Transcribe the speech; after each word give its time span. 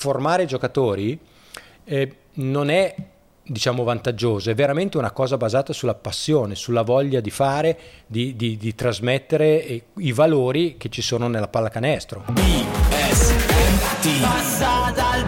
formare 0.00 0.46
giocatori 0.46 1.18
eh, 1.84 2.16
non 2.34 2.70
è 2.70 2.94
diciamo 3.42 3.84
vantaggioso, 3.84 4.48
è 4.48 4.54
veramente 4.54 4.96
una 4.96 5.10
cosa 5.10 5.36
basata 5.36 5.74
sulla 5.74 5.94
passione, 5.94 6.54
sulla 6.54 6.80
voglia 6.82 7.20
di 7.20 7.28
fare, 7.30 7.78
di, 8.06 8.34
di, 8.34 8.56
di 8.56 8.74
trasmettere 8.74 9.66
eh, 9.66 9.84
i 9.98 10.12
valori 10.12 10.78
che 10.78 10.88
ci 10.88 11.02
sono 11.02 11.28
nella 11.28 11.48
pallacanestro. 11.48 12.24
BSMT 12.28 14.20
Passa 14.22 14.90
dal 14.94 15.24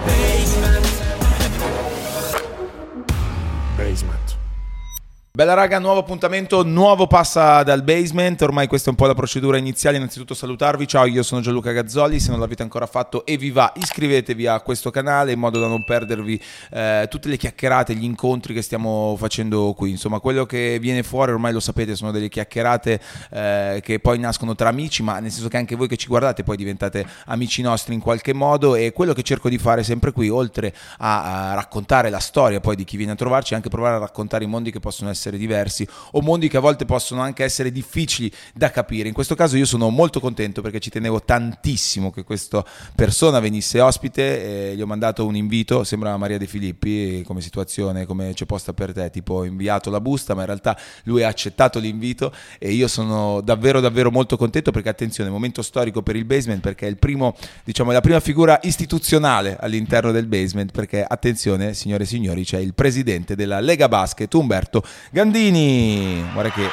Bella 5.35 5.55
raga, 5.55 5.79
nuovo 5.79 6.01
appuntamento, 6.01 6.62
nuovo 6.62 7.07
passa 7.07 7.62
dal 7.62 7.82
basement, 7.82 8.43
ormai 8.43 8.67
questa 8.67 8.89
è 8.89 8.91
un 8.91 8.96
po' 8.96 9.07
la 9.07 9.14
procedura 9.14 9.57
iniziale, 9.57 9.96
innanzitutto 9.96 10.35
salutarvi, 10.35 10.87
ciao 10.87 11.07
io 11.07 11.23
sono 11.23 11.41
Gianluca 11.41 11.73
Gazzoli, 11.73 12.21
se 12.21 12.31
non 12.31 12.39
l'avete 12.39 12.62
ancora 12.62 12.85
fatto 12.85 13.25
e 13.25 13.39
vi 13.39 13.50
va 13.50 13.73
iscrivetevi 13.75 14.46
a 14.46 14.61
questo 14.61 14.91
canale 14.91 15.32
in 15.32 15.39
modo 15.39 15.59
da 15.59 15.68
non 15.68 15.85
perdervi 15.85 16.39
eh, 16.73 17.07
tutte 17.09 17.31
le 17.31 17.39
chiacchierate, 17.39 17.95
gli 17.95 18.04
incontri 18.04 18.53
che 18.53 18.61
stiamo 18.61 19.17
facendo 19.17 19.73
qui, 19.75 19.89
insomma 19.89 20.21
quello 20.21 20.45
che 20.45 20.76
viene 20.79 21.03
fuori 21.03 21.32
ormai 21.32 21.54
lo 21.54 21.61
sapete 21.61 21.96
sono 21.96 22.11
delle 22.11 22.29
chiacchierate 22.29 23.01
eh, 23.31 23.81
che 23.82 24.01
poi 24.01 24.18
nascono 24.18 24.54
tra 24.54 24.68
amici, 24.68 25.03
ma 25.03 25.18
nel 25.18 25.31
senso 25.31 25.49
che 25.49 25.57
anche 25.57 25.76
voi 25.76 25.89
che 25.89 25.96
ci 25.96 26.09
guardate 26.09 26.43
poi 26.43 26.59
diventate 26.59 27.07
amici 27.25 27.62
nostri 27.62 27.95
in 27.95 28.01
qualche 28.01 28.35
modo. 28.35 28.75
E 28.75 28.93
quello 28.93 29.14
che 29.14 29.23
cerco 29.23 29.49
di 29.49 29.57
fare 29.57 29.82
sempre 29.82 30.12
qui, 30.12 30.29
oltre 30.29 30.75
a, 30.99 31.53
a 31.53 31.54
raccontare 31.54 32.11
la 32.11 32.20
storia 32.20 32.61
poi 32.61 32.77
di 32.77 32.84
chi 32.84 32.98
viene 32.98 33.12
a 33.12 33.17
trovarci, 33.17 33.55
è 33.55 33.56
anche 33.56 33.70
provare 33.70 33.97
a 33.97 33.98
raccontare 33.98 34.45
i 34.45 34.47
mondi 34.47 34.70
che 34.70 34.78
possono 34.78 35.09
essere 35.09 35.20
essere 35.22 35.39
diversi 35.39 35.86
o 36.12 36.20
mondi 36.20 36.48
che 36.48 36.56
a 36.56 36.61
volte 36.61 36.84
possono 36.84 37.20
anche 37.20 37.44
essere 37.44 37.70
difficili 37.70 38.31
da 38.53 38.70
capire. 38.70 39.06
In 39.06 39.14
questo 39.14 39.34
caso 39.36 39.56
io 39.56 39.64
sono 39.64 39.89
molto 39.89 40.19
contento 40.19 40.61
perché 40.62 40.81
ci 40.81 40.91
tenevo 40.91 41.22
tantissimo 41.22 42.11
che 42.11 42.25
questa 42.25 42.64
persona 42.95 43.39
venisse 43.39 43.81
ospite, 43.81 44.72
gli 44.75 44.81
ho 44.81 44.86
mandato 44.86 45.25
un 45.25 45.36
invito, 45.36 45.84
sembra 45.84 46.17
Maria 46.17 46.39
De 46.39 46.47
Filippi 46.47 47.22
come 47.25 47.41
situazione, 47.41 48.05
come 48.05 48.33
c'è 48.34 48.47
posta 48.47 48.73
per 48.73 48.93
te, 48.93 49.11
tipo 49.11 49.34
ho 49.34 49.45
inviato 49.45 49.91
la 49.91 50.00
busta, 50.00 50.34
ma 50.34 50.41
in 50.41 50.47
realtà 50.47 50.77
lui 51.05 51.23
ha 51.23 51.28
accettato 51.28 51.78
l'invito 51.78 52.33
e 52.59 52.73
io 52.73 52.89
sono 52.89 53.41
davvero 53.41 53.81
davvero 53.81 54.11
molto 54.11 54.37
contento 54.37 54.70
perché 54.70 54.89
attenzione, 54.89 55.31
momento 55.31 55.62
storico 55.62 56.03
per 56.03 56.17
il 56.17 56.25
basement 56.25 56.61
perché 56.61 56.87
è 56.87 56.91
il 56.91 56.97
primo, 56.97 57.37
diciamo, 57.65 57.93
la 57.93 58.00
prima 58.00 58.20
figura 58.20 58.59
istituzionale 58.62 59.56
all'interno 59.61 60.11
del 60.11 60.27
basement 60.27 60.73
perché 60.73 61.05
attenzione, 61.05 61.75
signore 61.75 62.05
e 62.05 62.06
signori, 62.06 62.45
c'è 62.45 62.59
il 62.59 62.75
presidente 62.75 63.37
della 63.37 63.61
Lega 63.61 63.89
Basket 63.89 64.33
Umberto 64.34 64.83
Gandini. 65.13 66.25
Guarda 66.33 66.51
che 66.51 66.67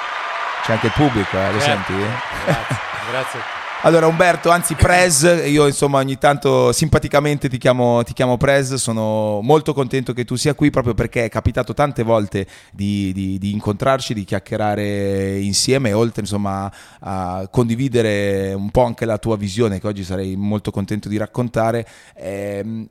c'è 0.64 0.72
anche 0.72 0.86
il 0.86 0.94
pubblico, 0.94 1.38
eh, 1.38 1.52
lo 1.52 1.59
certo. 1.59 1.92
senti? 1.92 2.08
Grazie, 2.45 2.78
grazie. 3.12 3.40
Allora 3.84 4.08
Umberto, 4.08 4.50
anzi 4.50 4.76
Prez, 4.76 5.22
io 5.45 5.66
insomma 5.66 6.00
ogni 6.00 6.18
tanto 6.18 6.73
simpaticamente 6.73 7.48
ti 7.48 7.58
chiamo, 7.58 8.04
ti 8.04 8.12
chiamo 8.12 8.36
Prez, 8.36 8.73
sono 8.73 9.40
molto 9.42 9.73
contento 9.73 10.12
che 10.12 10.26
tu 10.26 10.36
sia 10.36 10.54
qui 10.54 10.70
proprio 10.70 10.94
perché 10.94 11.23
è 11.23 11.30
capitato 11.30 11.73
tante 11.73 12.04
volte 12.04 12.45
di, 12.73 13.14
di, 13.14 13.38
di 13.38 13.54
incontrarci, 13.54 14.14
di 14.14 14.26
chiacchierare 14.26 15.40
insieme, 15.40 15.94
oltre 15.94 16.20
insomma 16.23 16.70
a 17.00 17.48
condividere 17.50 18.52
un 18.54 18.70
po' 18.70 18.84
anche 18.84 19.06
la 19.06 19.17
tua 19.17 19.38
visione 19.38 19.80
che 19.80 19.88
oggi 19.88 20.04
sarei 20.04 20.36
molto 20.36 20.72
contento 20.72 21.08
di 21.08 21.16
raccontare. 21.16 21.88
Eh, 22.16 22.90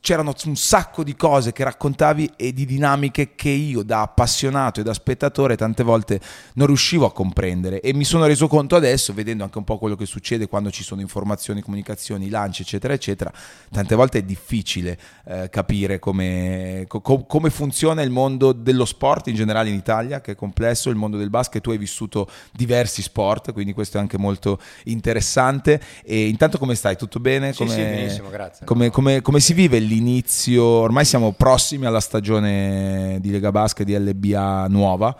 c'erano 0.00 0.34
un 0.46 0.56
sacco 0.56 1.04
di 1.04 1.14
cose 1.14 1.52
che 1.52 1.62
raccontavi 1.62 2.32
e 2.36 2.52
di 2.52 2.64
dinamiche 2.64 3.34
che 3.34 3.50
io 3.50 3.82
da 3.82 4.00
appassionato 4.02 4.80
e 4.80 4.82
da 4.82 4.94
spettatore 4.94 5.56
tante 5.56 5.82
volte 5.82 6.20
non 6.54 6.66
riuscivo 6.66 7.06
a 7.06 7.12
comprendere 7.12 7.80
e 7.80 7.92
mi 7.92 8.04
sono 8.04 8.26
reso 8.26 8.48
conto 8.48 8.76
adesso 8.76 9.12
vedendo 9.12 9.44
anche 9.44 9.58
un 9.58 9.64
po' 9.64 9.78
quello 9.78 9.96
che 9.96 10.06
succede 10.06 10.48
quando 10.48 10.70
ci 10.70 10.82
sono 10.82 11.00
informazioni, 11.02 11.60
comunicazioni, 11.60 12.30
lanci 12.30 12.62
eccetera 12.62 12.94
eccetera 12.94 13.32
tante 13.70 13.94
volte 13.94 14.18
è 14.18 14.22
difficile 14.22 14.98
eh, 15.26 15.48
capire 15.50 15.98
come, 15.98 16.86
co- 16.88 17.00
come, 17.00 17.50
funziona 17.50 18.02
il 18.02 18.10
mondo 18.10 18.52
dello 18.52 18.86
sport 18.86 19.26
in 19.26 19.34
generale 19.34 19.68
in 19.68 19.74
Italia 19.74 20.20
che 20.20 20.32
è 20.32 20.34
complesso, 20.34 20.88
il 20.88 20.96
mondo 20.96 21.18
del 21.18 21.30
basket 21.30 21.62
tu 21.62 21.70
hai 21.70 21.78
vissuto 21.78 22.28
diversi 22.52 23.02
sport 23.02 23.52
quindi 23.52 23.74
questo 23.74 23.98
è 23.98 24.00
anche 24.00 24.16
molto 24.16 24.58
interessante 24.84 25.80
e 26.02 26.26
intanto 26.26 26.58
come 26.58 26.74
stai? 26.74 26.96
Tutto 26.96 27.20
bene? 27.20 27.52
Come, 27.52 27.70
sì, 27.70 27.76
sì, 27.76 27.82
benissimo, 27.82 28.30
grazie. 28.30 28.66
Come, 28.66 28.90
come, 28.90 29.20
come 29.20 29.40
si 29.40 29.52
vive 29.52 29.76
il 29.76 29.89
l'inizio, 29.90 30.62
ormai 30.62 31.04
siamo 31.04 31.32
prossimi 31.32 31.84
alla 31.84 31.98
stagione 31.98 33.18
di 33.20 33.30
Lega 33.30 33.50
Basca 33.50 33.82
di 33.82 33.96
LBA 33.98 34.68
nuova, 34.68 35.16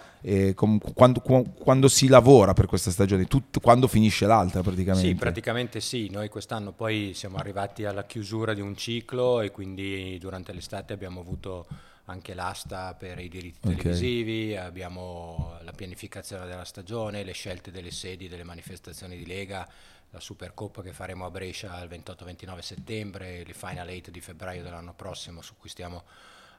com, 0.55 0.79
quando, 0.95 1.21
quando, 1.21 1.89
si 1.89 2.07
lavora 2.07 2.53
per 2.53 2.67
questa 2.67 2.93
stagione, 2.93 3.25
tut, 3.25 3.61
quando 3.61 3.89
finisce 3.89 4.27
l'altra 4.27 4.63
praticamente? 4.63 5.09
Sì, 5.09 5.15
praticamente 5.17 5.81
sì, 5.81 6.09
noi 6.11 6.29
quest'anno 6.29 6.71
poi 6.71 7.13
siamo 7.15 7.37
arrivati 7.39 7.85
alla 7.85 8.05
chiusura 8.05 8.55
di 8.55 8.61
un 8.61 8.77
ciclo 8.77 9.41
e 9.41 9.51
quindi 9.51 10.17
durante 10.21 10.53
l'estate 10.53 10.93
abbiamo 10.93 11.21
avuto 11.21 11.67
anche 12.05 12.35
l'asta 12.35 12.95
per 12.95 13.19
i 13.19 13.29
diritti 13.29 13.69
okay. 13.69 13.77
televisivi, 13.77 14.57
abbiamo 14.57 15.55
la 15.63 15.73
pianificazione 15.73 16.47
della 16.47 16.65
stagione, 16.65 17.25
le 17.25 17.33
scelte 17.33 17.71
delle 17.71 17.91
sedi 17.91 18.29
delle 18.29 18.45
manifestazioni 18.45 19.17
di 19.17 19.27
Lega, 19.27 19.67
la 20.11 20.21
Supercoppa 20.21 20.83
che 20.83 20.93
faremo 20.93 21.25
a 21.25 21.31
Brescia 21.31 21.81
il 21.83 21.89
28-29 21.89 22.59
settembre, 22.59 23.45
le 23.45 23.53
Final 23.53 23.89
8 23.89 24.11
di 24.11 24.21
febbraio 24.21 24.63
dell'anno 24.63 24.95
prossimo 24.95 25.41
su 25.41 25.55
cui 25.57 25.69
stiamo 25.69 26.05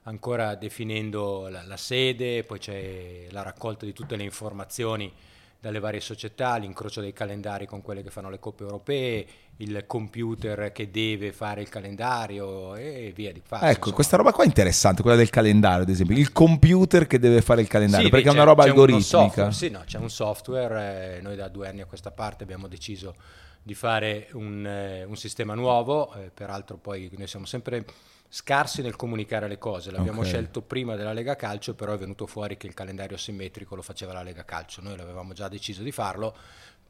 ancora 0.04 0.56
definendo 0.56 1.48
la, 1.50 1.64
la 1.64 1.78
sede, 1.78 2.44
poi 2.44 2.60
c'è 2.60 3.28
la 3.30 3.42
raccolta 3.44 3.86
di 3.86 3.94
tutte 3.94 4.16
le 4.16 4.24
informazioni 4.24 5.14
dalle 5.60 5.80
varie 5.80 6.00
società, 6.00 6.58
l'incrocio 6.58 7.02
dei 7.02 7.14
calendari 7.14 7.68
con 7.68 7.82
quelle 7.82 8.02
che 8.02 8.10
fanno 8.10 8.32
le 8.32 8.40
coppe 8.40 8.64
europee, 8.64 9.28
il 9.62 9.86
computer 9.88 10.72
che 10.72 10.90
deve 10.92 11.32
fare 11.32 11.62
il 11.62 11.70
calendario 11.70 12.76
e 12.76 13.12
via 13.16 13.32
di 13.32 13.42
fare. 13.44 13.66
Ecco, 13.66 13.78
insomma. 13.78 13.96
questa 13.96 14.18
roba 14.18 14.32
qua 14.32 14.44
è 14.44 14.48
interessante, 14.48 15.02
quella 15.02 15.18
del 15.18 15.30
calendario 15.30 15.84
ad 15.84 15.90
esempio, 15.90 16.18
il 16.18 16.32
computer 16.32 17.08
che 17.08 17.20
deve 17.20 17.42
fare 17.42 17.62
il 17.62 17.68
calendario, 17.68 18.06
sì, 18.06 18.12
perché 18.12 18.30
è 18.30 18.32
una 18.32 18.44
roba 18.44 18.64
algoritmica. 18.64 19.52
Sì, 19.52 19.70
no, 19.70 19.84
c'è 19.86 19.98
un 19.98 20.10
software, 20.10 21.18
eh, 21.18 21.22
noi 21.22 21.36
da 21.36 21.48
due 21.48 21.68
anni 21.68 21.82
a 21.82 21.86
questa 21.86 22.12
parte 22.12 22.44
abbiamo 22.44 22.68
deciso 22.68 23.16
di 23.64 23.74
fare 23.76 24.30
un, 24.34 24.66
eh, 24.66 25.04
un 25.04 25.16
sistema 25.16 25.54
nuovo, 25.54 26.14
eh, 26.16 26.32
peraltro 26.34 26.78
poi 26.78 27.10
noi 27.16 27.28
siamo 27.28 27.46
sempre 27.46 27.86
scarsi 28.34 28.82
nel 28.82 28.96
comunicare 28.96 29.48
le 29.48 29.58
cose, 29.58 29.92
l'abbiamo 29.92 30.20
okay. 30.20 30.32
scelto 30.32 30.62
prima 30.62 30.96
della 30.96 31.12
Lega 31.12 31.36
Calcio, 31.36 31.76
però 31.76 31.94
è 31.94 31.98
venuto 31.98 32.26
fuori 32.26 32.56
che 32.56 32.66
il 32.66 32.74
calendario 32.74 33.18
simmetrico 33.18 33.76
lo 33.76 33.82
faceva 33.82 34.14
la 34.14 34.24
Lega 34.24 34.46
Calcio, 34.46 34.82
noi 34.82 34.96
l'avevamo 34.96 35.34
già 35.34 35.50
deciso 35.50 35.84
di 35.84 35.92
farlo, 35.92 36.34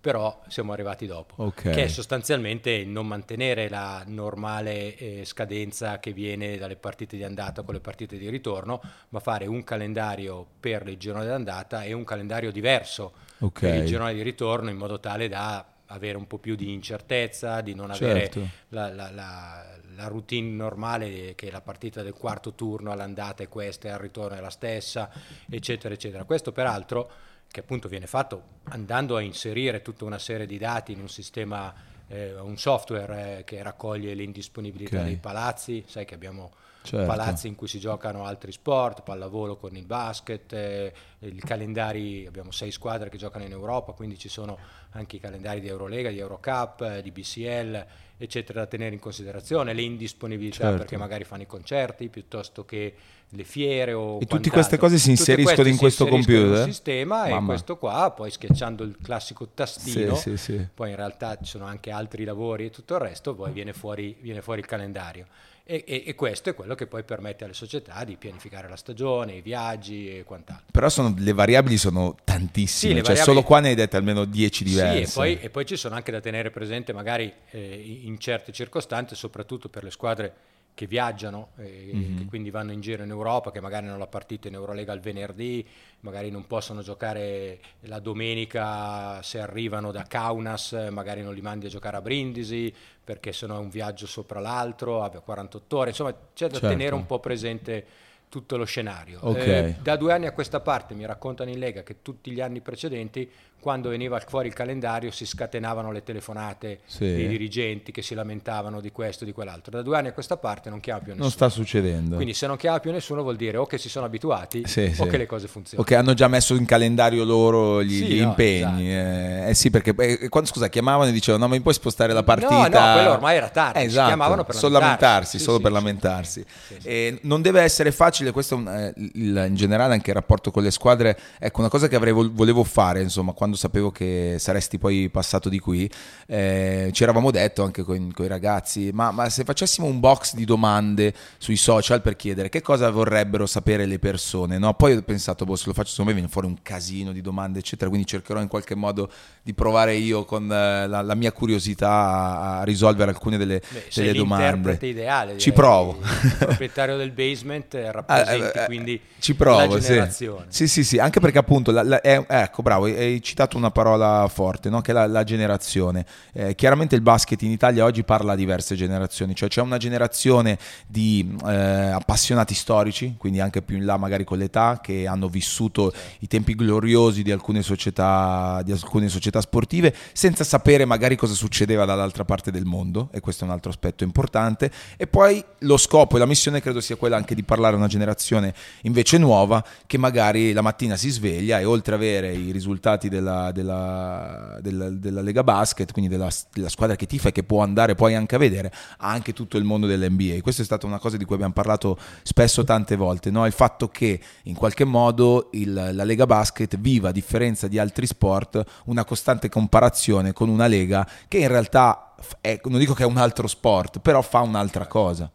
però 0.02 0.42
siamo 0.48 0.74
arrivati 0.74 1.06
dopo, 1.06 1.36
okay. 1.44 1.74
che 1.74 1.84
è 1.84 1.88
sostanzialmente 1.88 2.84
non 2.86 3.06
mantenere 3.06 3.70
la 3.70 4.04
normale 4.08 4.98
eh, 4.98 5.26
scadenza 5.26 6.00
che 6.00 6.12
viene 6.12 6.58
dalle 6.58 6.76
partite 6.76 7.18
di 7.18 7.24
andata 7.24 7.62
con 7.62 7.76
le 7.76 7.82
partite 7.82 8.18
di 8.18 8.28
ritorno, 8.28 8.82
ma 9.10 9.20
fare 9.20 9.46
un 9.46 9.64
calendario 9.64 10.46
per 10.60 10.88
il 10.88 10.98
girone 10.98 11.26
d'andata 11.26 11.84
e 11.84 11.94
un 11.94 12.04
calendario 12.04 12.52
diverso 12.52 13.14
okay. 13.38 13.70
per 13.70 13.80
il 13.82 13.86
girone 13.86 14.16
di 14.16 14.24
ritorno 14.24 14.72
in 14.72 14.78
modo 14.78 15.00
tale 15.00 15.30
da 15.30 15.64
avere 15.86 16.18
un 16.18 16.26
po' 16.26 16.40
più 16.40 16.56
di 16.56 16.74
incertezza, 16.74 17.62
di 17.62 17.76
non 17.76 17.92
avere 17.92 18.22
certo. 18.22 18.48
la, 18.70 18.92
la, 18.92 19.12
la, 19.12 19.66
la, 19.96 20.08
routine 20.08 20.50
normale 20.50 21.36
che 21.36 21.52
la 21.52 21.62
partita 21.62 22.02
del 22.02 22.14
quarto 22.14 22.54
turno 22.54 22.92
all'andata 22.92 23.44
è 23.44 23.50
questa 23.50 23.90
e 23.90 23.92
al 23.92 24.00
ritorno 24.00 24.36
è 24.36 24.42
la 24.42 24.50
stessa, 24.50 25.12
eccetera, 25.48 25.94
eccetera. 25.94 26.24
Questo 26.24 26.52
peraltro 26.52 27.12
che 27.52 27.60
appunto 27.60 27.90
viene 27.90 28.08
fatto 28.08 28.60
andando 28.70 29.18
a 29.18 29.22
inserire 29.22 29.82
tutta 29.82 30.06
una 30.06 30.20
serie 30.20 30.46
di 30.46 30.58
dati 30.58 30.94
in 30.94 31.02
un 31.02 31.10
sistema, 31.10 31.74
eh, 32.08 32.40
un 32.40 32.58
software 32.58 33.40
eh, 33.40 33.44
che 33.44 33.62
raccoglie 33.62 34.14
l'indisponibilità 34.14 34.98
okay. 34.98 35.08
dei 35.08 35.18
palazzi, 35.18 35.84
sai 35.86 36.06
che 36.06 36.16
abbiamo 36.16 36.52
certo. 36.84 37.06
palazzi 37.06 37.48
in 37.48 37.56
cui 37.56 37.68
si 37.68 37.80
giocano 37.80 38.24
altri 38.24 38.52
sport, 38.54 39.04
pallavolo 39.04 39.58
con 39.58 39.76
il 39.76 39.86
basket, 39.86 40.54
eh, 40.54 40.94
i 41.20 41.40
calendari, 41.40 42.26
abbiamo 42.26 42.52
sei 42.52 42.72
squadre 42.72 43.10
che 43.10 43.18
giocano 43.18 43.44
in 43.44 43.52
Europa, 43.52 43.92
quindi 43.92 44.18
ci 44.18 44.30
sono 44.30 44.58
anche 44.92 45.18
i 45.18 45.20
calendari 45.20 45.60
di 45.60 45.68
Eurolega, 45.68 46.10
di 46.10 46.20
Eurocup, 46.20 46.82
eh, 46.82 47.02
di 47.02 47.12
BCL, 47.12 47.86
eccetera, 48.24 48.62
da 48.62 48.68
tenere 48.68 48.94
in 48.94 49.00
considerazione, 49.00 49.74
le 49.74 49.82
indisponibilità 49.82 50.66
certo. 50.66 50.78
perché 50.78 50.98
magari 50.98 51.24
fanno 51.24 51.42
i 51.42 51.48
concerti 51.48 52.08
piuttosto 52.10 52.66
che 52.66 52.94
le 53.34 53.44
fiere 53.44 53.94
o 53.94 54.20
E 54.20 54.26
tutte 54.26 54.50
queste 54.50 54.78
cose 54.78 54.98
si 54.98 55.10
inseriscono 55.10 55.68
in 55.68 55.78
questo 55.78 56.06
computer? 56.06 56.68
In 56.68 56.74
sistema 56.74 57.28
Mamma. 57.28 57.40
e 57.40 57.46
questo 57.46 57.78
qua, 57.78 58.12
poi 58.12 58.30
schiacciando 58.30 58.84
il 58.84 58.98
classico 59.02 59.50
tastino, 59.54 60.16
sì, 60.16 60.38
sì, 60.38 60.38
sì. 60.38 60.68
poi 60.74 60.90
in 60.90 60.96
realtà 60.96 61.38
ci 61.38 61.46
sono 61.46 61.66
anche 61.66 61.92
altri 61.92 62.24
lavori 62.24 62.66
e 62.66 62.70
tutto 62.70 62.96
il 62.96 63.02
resto, 63.02 63.34
poi 63.34 63.52
viene 63.52 63.74
fuori, 63.74 64.16
viene 64.20 64.42
fuori 64.42 64.60
il 64.60 64.66
calendario. 64.66 65.26
E, 65.64 65.84
e, 65.88 66.04
e, 66.08 66.16
questo 66.16 66.50
è 66.50 66.56
quello 66.56 66.74
che 66.74 66.88
poi 66.88 67.04
permette 67.04 67.46
alle 67.46 67.54
società 67.54 68.04
di 68.04 68.18
pianificare 68.18 68.68
la 68.68 68.76
stagione, 68.76 69.36
i 69.36 69.42
viaggi 69.42 70.18
e 70.18 70.24
quant'altro. 70.24 70.66
Però 70.72 70.90
sono, 70.90 71.14
le 71.16 71.34
variabili 71.34 71.78
sono 71.78 72.18
tantissime, 72.24 72.98
sì, 72.98 73.04
cioè 73.04 73.16
solo 73.16 73.44
qua 73.44 73.60
ne 73.60 73.70
hai 73.70 73.76
dette 73.76 73.96
almeno 73.96 74.26
10 74.26 74.64
diverse. 74.64 75.06
Sì, 75.06 75.12
e 75.12 75.14
poi, 75.14 75.40
e 75.40 75.50
poi, 75.50 75.66
ci 75.66 75.78
sono 75.78 75.96
anche 75.96 76.12
da 76.12 76.20
tenere 76.20 76.50
presente 76.50 76.94
magari 76.94 77.32
eh, 77.52 78.00
in 78.04 78.11
certe 78.18 78.52
circostanze, 78.52 79.16
soprattutto 79.16 79.70
per 79.70 79.84
le 79.84 79.92
squadre 79.92 80.34
che 80.74 80.88
viaggiano, 80.88 81.50
eh, 81.58 81.92
mm-hmm. 81.94 82.18
che 82.18 82.26
quindi 82.26 82.50
vanno 82.50 82.72
in 82.72 82.80
giro 82.80 83.04
in 83.04 83.10
Europa, 83.10 83.52
che 83.52 83.60
magari 83.60 83.88
hanno 83.88 83.98
la 83.98 84.08
partita 84.08 84.48
in 84.48 84.54
Eurolega 84.54 84.94
il 84.94 85.02
venerdì, 85.02 85.68
magari 86.02 86.32
non 86.32 86.48
possono 86.48 86.82
giocare 86.82 87.60
la 87.82 88.00
domenica 88.00 89.22
se 89.22 89.40
arrivano 89.40 89.92
da 89.92 90.04
Kaunas, 90.04 90.72
magari 90.90 91.22
non 91.22 91.34
li 91.34 91.42
mandi 91.42 91.66
a 91.66 91.70
giocare 91.70 91.98
a 91.98 92.02
Brindisi 92.02 92.74
perché 93.04 93.34
sennò 93.34 93.58
è 93.58 93.60
un 93.60 93.70
viaggio 93.70 94.08
sopra 94.08 94.40
l'altro, 94.40 95.04
a 95.04 95.10
48 95.10 95.78
ore, 95.78 95.90
insomma 95.90 96.14
c'è 96.34 96.48
da 96.48 96.54
certo. 96.54 96.68
tenere 96.68 96.96
un 96.96 97.06
po' 97.06 97.20
presente 97.20 97.86
tutto 98.32 98.56
lo 98.56 98.64
scenario. 98.64 99.20
Okay. 99.22 99.44
Eh, 99.50 99.76
da 99.82 99.98
due 99.98 100.14
anni 100.14 100.26
a 100.26 100.32
questa 100.32 100.62
parte 100.62 100.94
mi 100.94 101.06
raccontano 101.06 101.50
in 101.50 101.60
Lega 101.60 101.84
che 101.84 102.02
tutti 102.02 102.32
gli 102.32 102.40
anni 102.40 102.62
precedenti 102.62 103.30
quando 103.62 103.90
veniva 103.90 104.20
fuori 104.20 104.48
il 104.48 104.54
calendario 104.54 105.12
si 105.12 105.26
scatenavano 105.26 105.92
le 105.92 106.04
telefonate 106.04 106.80
sì. 106.86 107.06
dei 107.06 107.28
dirigenti 107.28 107.92
che 107.92 108.02
si 108.02 108.16
lamentavano 108.16 108.82
di 108.82 108.92
questo 108.92 109.24
di 109.24 109.32
quell'altro. 109.32 109.72
Da 109.72 109.84
due 109.84 109.98
anni 109.98 110.08
a 110.08 110.14
questa 110.14 110.36
parte 110.36 110.70
non 110.72 110.80
chiama 110.80 111.00
più 111.00 111.08
nessuno. 111.10 111.26
Non 111.26 111.32
sta 111.32 111.48
succedendo. 111.50 112.16
Quindi 112.16 112.34
se 112.34 112.48
non 112.48 112.58
chiama 112.58 112.80
più 112.80 112.92
nessuno 112.92 113.22
vuol 113.22 113.36
dire 113.36 113.58
o 113.58 113.68
che 113.68 113.78
si 113.78 113.88
sono 113.88 114.08
abituati 114.08 114.64
sì, 114.66 114.92
o 114.98 115.04
sì. 115.04 115.08
che 115.08 115.18
le 115.18 115.28
cose 115.28 115.48
funzionano. 115.48 115.84
O 115.84 115.86
che 115.86 115.96
hanno 115.96 116.14
già 116.16 116.28
messo 116.28 116.56
in 116.56 116.66
calendario 116.66 117.24
loro 117.24 117.84
gli, 117.84 118.04
gli 118.04 118.20
no, 118.20 118.30
impegni. 118.30 118.92
Esatto. 118.92 119.46
Eh, 119.46 119.50
eh, 119.50 119.54
sì, 119.54 119.70
perché 119.70 119.94
eh, 119.96 120.30
quando 120.30 120.50
scusa, 120.50 120.68
chiamavano 120.68 121.10
e 121.10 121.14
dicevano 121.14 121.44
no, 121.44 121.50
ma 121.50 121.56
mi 121.56 121.62
puoi 121.62 121.76
spostare 121.76 122.14
la 122.14 122.24
partita? 122.24 122.50
No, 122.50 122.62
no, 122.64 122.94
quello 122.94 123.12
ormai 123.12 123.38
era 123.38 123.50
tardi. 123.50 123.80
Eh, 123.80 123.84
esatto. 123.84 124.08
chiamavano 124.08 124.44
per 124.44 124.56
solo 124.56 124.80
lamentarsi. 124.80 125.38
solo 125.38 125.60
per 125.60 125.72
lamentarsi. 125.72 126.44
E 126.82 127.20
non 127.22 127.42
deve 127.44 127.62
essere 127.62 127.92
facile, 127.92 128.32
questo 128.32 128.56
il, 128.56 129.46
in 129.48 129.56
generale 129.56 129.94
anche 129.94 130.10
il 130.10 130.16
rapporto 130.16 130.50
con 130.50 130.64
le 130.64 130.72
squadre. 130.72 131.18
Ecco, 131.38 131.60
una 131.60 131.70
cosa 131.70 131.88
che 131.88 131.96
avrei, 131.96 132.12
volevo 132.12 132.64
fare, 132.64 133.02
insomma, 133.02 133.34
quando 133.34 133.51
sapevo 133.56 133.92
che 133.92 134.36
saresti 134.40 134.78
poi 134.78 135.10
passato 135.10 135.50
di 135.50 135.60
qui, 135.60 135.90
eh, 136.28 136.90
ci 136.92 137.04
eravamo 137.04 137.32
detto 137.32 137.64
anche 137.64 137.84
con, 137.84 138.12
con 138.14 138.26
i 138.26 138.28
ragazzi, 138.28 138.92
ma, 138.94 139.12
ma, 139.12 139.30
se 139.30 139.44
facessimo 139.44 139.88
un 139.88 140.00
box 140.00 140.34
di 140.34 140.46
domande 140.46 141.14
sui 141.38 141.56
social 141.56 142.02
per 142.02 142.16
chiedere 142.16 142.50
che 142.50 142.62
cosa 142.62 142.90
vorrebbero 142.90 143.46
sapere 143.46 143.86
le 143.86 144.00
persone, 144.00 144.58
no? 144.58 144.74
poi 144.74 144.96
ho 144.96 145.02
pensato, 145.02 145.46
boh, 145.46 145.56
se 145.56 145.66
lo 145.68 145.74
faccio 145.74 145.90
secondo 145.90 146.12
me 146.12 146.18
viene 146.18 146.32
fuori 146.32 146.48
un 146.48 146.58
casino 146.62 147.12
di 147.12 147.22
domande, 147.22 147.60
eccetera, 147.60 147.90
quindi 147.90 148.08
cercherò 148.08 148.42
in 148.42 148.48
qualche 148.48 148.76
modo 148.76 149.10
di 149.42 149.54
provare 149.54 149.96
io 149.96 150.26
con 150.26 150.52
eh, 150.52 150.88
la, 150.88 151.02
la 151.02 151.16
mia 151.16 151.32
curiosità 151.32 151.90
a, 151.90 152.60
a, 152.60 152.64
risolvere 152.64 153.12
alcune 153.12 153.38
delle, 153.38 153.62
Beh, 153.68 153.88
delle 153.94 154.14
domande. 154.14 154.78
ideale. 154.82 155.38
Ci 155.38 155.52
provo. 155.52 156.00
Il 156.02 156.36
proprietario 156.38 156.98
del 156.98 157.12
basement 157.12 157.74
rappresenti 157.92 158.58
ah, 158.58 158.62
eh, 158.64 158.66
quindi 158.66 159.02
ci 159.20 159.36
provo, 159.36 159.76
la 159.76 159.80
generazione. 159.80 160.46
Sì. 160.50 160.68
sì, 160.68 160.84
sì, 160.84 160.84
sì, 160.84 161.00
anche 161.00 161.20
perché 161.20 161.38
appunto, 161.38 161.72
la, 161.72 161.84
la, 161.84 162.02
è, 162.02 162.24
ecco, 162.28 162.62
bravo, 162.62 162.86
hai 162.86 163.22
citato 163.22 163.41
una 163.58 163.72
parola 163.72 164.28
forte, 164.28 164.70
no? 164.70 164.82
che 164.82 164.92
è 164.92 164.94
la, 164.94 165.08
la 165.08 165.24
generazione. 165.24 166.06
Eh, 166.34 166.56
chiaramente 166.56 166.96
il 166.96 167.02
basket 167.02 167.42
in 167.42 167.52
Italia 167.52 167.84
oggi 167.86 168.04
parla 168.04 168.34
a 168.34 168.36
diverse 168.36 168.76
generazioni, 168.76 169.36
cioè 169.36 169.50
c'è 169.50 169.62
una 169.62 169.78
generazione 169.78 170.58
di 170.88 171.38
eh, 171.46 171.54
appassionati 171.54 172.54
storici, 172.54 173.16
quindi 173.18 173.40
anche 173.40 173.62
più 173.62 173.78
in 173.78 173.86
là 173.86 173.98
magari 173.98 174.24
con 174.24 174.38
l'età, 174.38 174.80
che 174.82 175.08
hanno 175.08 175.28
vissuto 175.28 175.94
i 176.20 176.28
tempi 176.28 176.56
gloriosi 176.56 177.24
di 177.24 177.32
alcune 177.32 177.62
società, 177.62 178.62
di 178.64 178.72
alcune 178.72 179.08
società 179.10 179.42
sportive, 179.42 179.94
senza 180.14 180.44
sapere 180.44 180.86
magari 180.86 181.16
cosa 181.16 181.34
succedeva 181.34 181.86
dall'altra 181.86 182.26
parte 182.26 182.52
del 182.52 182.66
mondo, 182.66 183.10
e 183.12 183.20
questo 183.20 183.44
è 183.44 183.48
un 183.48 183.54
altro 183.54 183.70
aspetto 183.70 184.04
importante. 184.04 184.72
E 184.98 185.08
poi 185.08 185.44
lo 185.60 185.78
scopo 185.78 186.16
e 186.16 186.20
la 186.20 186.26
missione 186.26 186.62
credo 186.62 186.82
sia 186.82 186.96
quella 186.96 187.18
anche 187.18 187.36
di 187.36 187.44
parlare 187.44 187.76
a 187.76 187.78
una 187.78 187.88
generazione 187.88 188.54
invece 188.84 189.18
nuova, 189.18 189.64
che 189.86 189.98
magari 189.98 190.54
la 190.54 190.62
mattina 190.62 190.96
si 190.96 191.10
sveglia 191.10 191.60
e 191.60 191.66
oltre 191.66 191.96
ad 191.96 192.02
avere 192.02 192.34
i 192.34 192.52
risultati 192.52 193.10
della, 193.10 193.31
della 193.52 194.60
della, 194.62 194.90
della, 194.90 195.22
Lega 195.22 195.44
Basket, 195.44 195.92
quindi 195.92 196.10
della, 196.10 196.30
della, 196.54 196.70
squadra 196.70 196.96
che 196.96 197.06
tifa 197.06 197.30
e 197.30 197.32
che 197.32 197.44
può 197.44 197.62
andare 197.62 197.96
poi 197.96 198.16
anche 198.16 198.36
a 198.36 198.38
vedere, 198.38 198.72
anche 198.98 199.34
tutto 199.34 199.58
il 199.58 199.64
mondo 199.64 199.88
dell'NBA. 199.88 200.42
Questa 200.42 200.62
è 200.62 200.66
stata 200.66 200.86
una 200.86 201.00
cosa 201.00 201.18
di 201.18 201.26
cui 201.26 201.36
abbiamo 201.36 201.54
parlato 201.54 201.98
spesso 202.24 202.64
tante 202.64 202.96
volte, 202.96 203.30
no? 203.32 203.46
il 203.46 203.52
fatto 203.52 203.90
che 203.90 204.20
in 204.44 204.56
qualche 204.56 204.86
modo 204.86 205.50
il, 205.54 205.74
la 205.74 206.04
Lega 206.04 206.26
Basket 206.26 206.78
viva, 206.78 207.10
a 207.10 207.12
differenza 207.12 207.68
di 207.68 207.80
altri 207.80 208.06
sport, 208.06 208.64
una 208.86 209.04
costante 209.04 209.50
comparazione 209.50 210.34
con 210.34 210.50
una 210.50 210.68
Lega 210.68 211.08
che 211.28 211.38
in 211.38 211.48
realtà, 211.48 212.16
è, 212.40 212.60
non 212.64 212.80
dico 212.80 212.94
che 212.94 213.04
è 213.04 213.08
un 213.08 213.18
altro 213.18 213.48
sport, 213.48 214.00
però 214.00 214.22
fa 214.22 214.42
un'altra 214.42 214.88
cosa. 214.88 215.32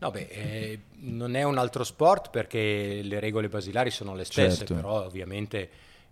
No, 0.00 0.10
beh, 0.10 0.28
eh, 0.30 0.80
non 1.00 1.34
è 1.34 1.42
un 1.42 1.58
altro 1.58 1.82
sport 1.82 2.30
perché 2.30 3.00
le 3.02 3.18
regole 3.18 3.48
basilari 3.48 3.90
sono 3.90 4.14
le 4.14 4.24
stesse, 4.24 4.58
certo. 4.58 4.74
però 4.74 5.04
ovviamente 5.04 5.68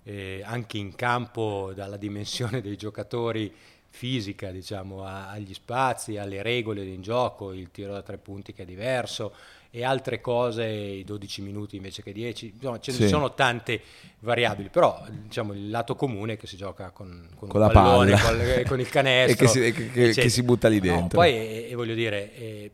eh, 0.08 0.40
anche 0.44 0.78
in 0.78 0.94
campo 0.94 1.72
dalla 1.74 1.96
dimensione 1.96 2.60
dei 2.60 2.76
giocatori 2.76 3.52
fisica, 3.88 4.50
diciamo, 4.50 5.04
a, 5.04 5.30
agli 5.30 5.52
spazi, 5.52 6.16
alle 6.16 6.42
regole 6.42 6.84
in 6.84 7.02
gioco, 7.02 7.52
il 7.52 7.70
tiro 7.72 7.92
da 7.92 8.02
tre 8.02 8.16
punti 8.16 8.52
che 8.52 8.62
è 8.62 8.66
diverso 8.66 9.34
e 9.70 9.84
altre 9.84 10.20
cose, 10.20 10.64
i 10.64 11.04
12 11.04 11.42
minuti 11.42 11.76
invece 11.76 12.02
che 12.02 12.12
10, 12.12 12.52
insomma 12.54 12.78
ce 12.78 12.92
sì. 12.92 13.02
ne 13.02 13.08
sono 13.08 13.34
tante 13.34 13.80
variabili, 14.20 14.68
però 14.68 15.04
diciamo, 15.10 15.52
il 15.52 15.70
lato 15.70 15.96
comune 15.96 16.34
è 16.34 16.36
che 16.36 16.46
si 16.46 16.56
gioca 16.56 16.90
con, 16.90 17.28
con, 17.34 17.48
con 17.48 17.60
la 17.60 17.68
palla, 17.68 18.18
con, 18.20 18.40
eh, 18.40 18.64
con, 18.64 18.78
il 18.78 18.88
canestro 18.90 19.44
e 19.44 19.48
che 19.48 19.72
si, 19.72 19.90
che, 19.90 20.12
che 20.12 20.28
si 20.28 20.42
butta 20.42 20.68
lì 20.68 20.78
dentro. 20.78 21.00
No, 21.00 21.08
poi, 21.08 21.32
e, 21.32 21.68
e 21.70 21.74
voglio 21.74 21.94
dire, 21.94 22.34
eh, 22.36 22.70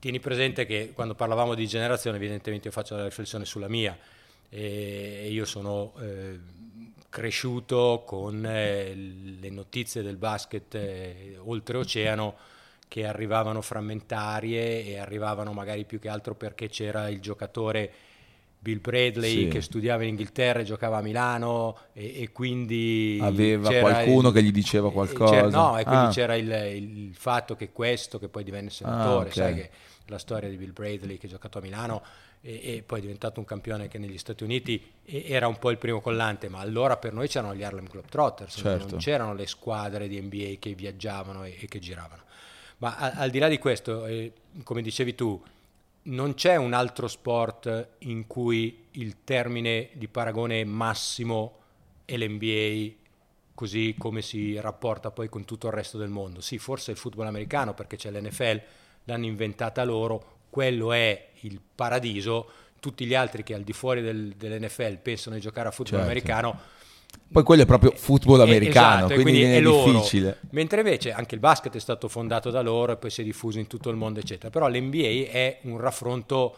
tieni 0.00 0.18
presente 0.18 0.66
che 0.66 0.90
quando 0.94 1.14
parlavamo 1.14 1.54
di 1.54 1.66
generazione, 1.66 2.16
evidentemente 2.16 2.66
io 2.66 2.72
faccio 2.72 2.96
la 2.96 3.04
riflessione 3.04 3.44
sulla 3.44 3.68
mia, 3.68 3.96
e 4.54 5.28
io 5.30 5.46
sono 5.46 5.94
eh, 5.98 6.38
cresciuto 7.08 8.02
con 8.04 8.44
eh, 8.44 8.94
le 8.94 9.48
notizie 9.48 10.02
del 10.02 10.18
basket 10.18 10.74
eh, 10.74 11.38
oltreoceano 11.42 12.34
che 12.86 13.06
arrivavano 13.06 13.62
frammentarie 13.62 14.84
e 14.84 14.98
arrivavano 14.98 15.54
magari 15.54 15.86
più 15.86 15.98
che 15.98 16.10
altro 16.10 16.34
perché 16.34 16.68
c'era 16.68 17.08
il 17.08 17.20
giocatore 17.20 17.90
Bill 18.58 18.82
Bradley 18.82 19.44
sì. 19.44 19.48
che 19.48 19.62
studiava 19.62 20.02
in 20.02 20.10
Inghilterra 20.10 20.60
e 20.60 20.64
giocava 20.64 20.98
a 20.98 21.00
Milano 21.00 21.78
e, 21.94 22.20
e 22.20 22.32
quindi 22.32 23.18
aveva 23.22 23.70
qualcuno 23.72 24.28
il, 24.28 24.34
che 24.34 24.42
gli 24.42 24.52
diceva 24.52 24.92
qualcosa 24.92 25.48
no 25.48 25.78
e 25.78 25.84
quindi 25.84 26.04
ah. 26.04 26.10
c'era 26.10 26.34
il, 26.34 26.50
il, 26.50 27.14
fatto 27.14 27.56
che 27.56 27.72
questo 27.72 28.18
che 28.18 28.28
poi 28.28 28.44
divenne 28.44 28.68
senatore 28.68 29.28
ah, 29.28 29.30
okay. 29.30 29.32
sai 29.32 29.54
che 29.54 29.70
la 30.08 30.18
storia 30.18 30.50
di 30.50 30.56
Bill 30.56 30.74
Bradley 30.74 31.16
che 31.16 31.24
ha 31.24 31.30
giocato 31.30 31.56
a 31.56 31.62
Milano 31.62 32.02
e, 32.44 32.60
e, 32.76 32.82
poi 32.82 32.98
è 32.98 33.02
diventato 33.02 33.38
un 33.38 33.46
campione 33.46 33.86
che 33.86 33.98
negli 33.98 34.18
Stati 34.18 34.42
Uniti 34.42 34.82
era 35.04 35.46
un 35.46 35.58
po' 35.58 35.70
il 35.70 35.78
primo 35.78 36.00
collante, 36.00 36.48
ma 36.48 36.58
allora 36.58 36.96
per 36.96 37.12
noi 37.12 37.28
c'erano 37.28 37.54
gli 37.54 37.62
Harlem 37.62 37.88
Globetrotters, 37.88 38.56
certo. 38.56 38.90
non 38.90 38.98
c'erano 38.98 39.32
le 39.32 39.46
squadre 39.46 40.08
di 40.08 40.20
NBA 40.20 40.56
che 40.58 40.74
viaggiavano 40.74 41.44
e, 41.44 41.56
e 41.60 41.66
che 41.66 41.78
giravano. 41.78 42.22
Ma 42.78 42.96
a, 42.96 43.12
al 43.12 43.30
di 43.30 43.38
là 43.38 43.46
di 43.46 43.58
questo, 43.58 44.06
eh, 44.06 44.32
come 44.64 44.82
dicevi 44.82 45.14
tu, 45.14 45.40
non 46.04 46.34
c'è 46.34 46.56
un 46.56 46.72
altro 46.72 47.06
sport 47.06 47.90
in 47.98 48.26
cui 48.26 48.86
il 48.92 49.22
termine 49.22 49.90
di 49.92 50.08
paragone 50.08 50.64
massimo 50.64 51.58
è 52.04 52.16
l'NBA 52.16 53.00
così 53.54 53.94
come 53.96 54.22
si 54.22 54.58
rapporta 54.58 55.12
poi 55.12 55.28
con 55.28 55.44
tutto 55.44 55.68
il 55.68 55.72
resto 55.72 55.96
del 55.96 56.08
mondo. 56.08 56.40
Sì, 56.40 56.58
forse 56.58 56.90
il 56.90 56.96
football 56.96 57.26
americano 57.26 57.74
perché 57.74 57.96
c'è 57.96 58.10
l'NFL, 58.10 58.60
l'hanno 59.04 59.26
inventata 59.26 59.84
loro, 59.84 60.38
quello 60.52 60.92
è 60.92 61.28
il 61.40 61.58
paradiso, 61.74 62.46
tutti 62.78 63.06
gli 63.06 63.14
altri 63.14 63.42
che 63.42 63.54
al 63.54 63.62
di 63.62 63.72
fuori 63.72 64.02
del, 64.02 64.34
dell'NFL 64.36 64.98
pensano 64.98 65.34
di 65.34 65.40
giocare 65.40 65.68
a 65.68 65.70
football 65.70 66.00
certo. 66.00 66.04
americano. 66.04 66.60
Poi 67.32 67.42
quello 67.42 67.62
è 67.62 67.64
proprio 67.64 67.92
football 67.92 68.40
eh, 68.40 68.42
americano, 68.42 69.06
esatto, 69.06 69.14
quindi, 69.14 69.40
quindi, 69.40 69.42
è, 69.44 69.60
è 69.60 69.62
difficile. 69.62 70.40
Mentre 70.50 70.80
invece 70.80 71.10
anche 71.10 71.36
il 71.36 71.40
basket 71.40 71.74
è 71.74 71.78
stato 71.78 72.06
fondato 72.08 72.50
da 72.50 72.60
loro 72.60 72.92
e 72.92 72.96
poi 72.96 73.08
si 73.08 73.22
è 73.22 73.24
diffuso 73.24 73.58
in 73.58 73.66
tutto 73.66 73.88
il 73.88 73.96
mondo, 73.96 74.20
eccetera. 74.20 74.50
Però 74.50 74.68
l'NBA 74.68 75.30
è 75.30 75.60
un 75.62 75.78
raffronto, 75.78 76.54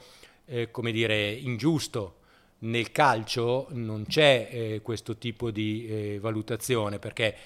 eh, 0.46 0.72
come 0.72 0.90
dire, 0.90 1.30
ingiusto. 1.30 2.16
Nel 2.64 2.90
calcio 2.90 3.68
non 3.70 4.06
c'è 4.08 4.48
eh, 4.50 4.80
questo 4.82 5.18
tipo 5.18 5.52
di 5.52 5.86
eh, 5.86 6.18
valutazione 6.18 6.98
perché 6.98 7.36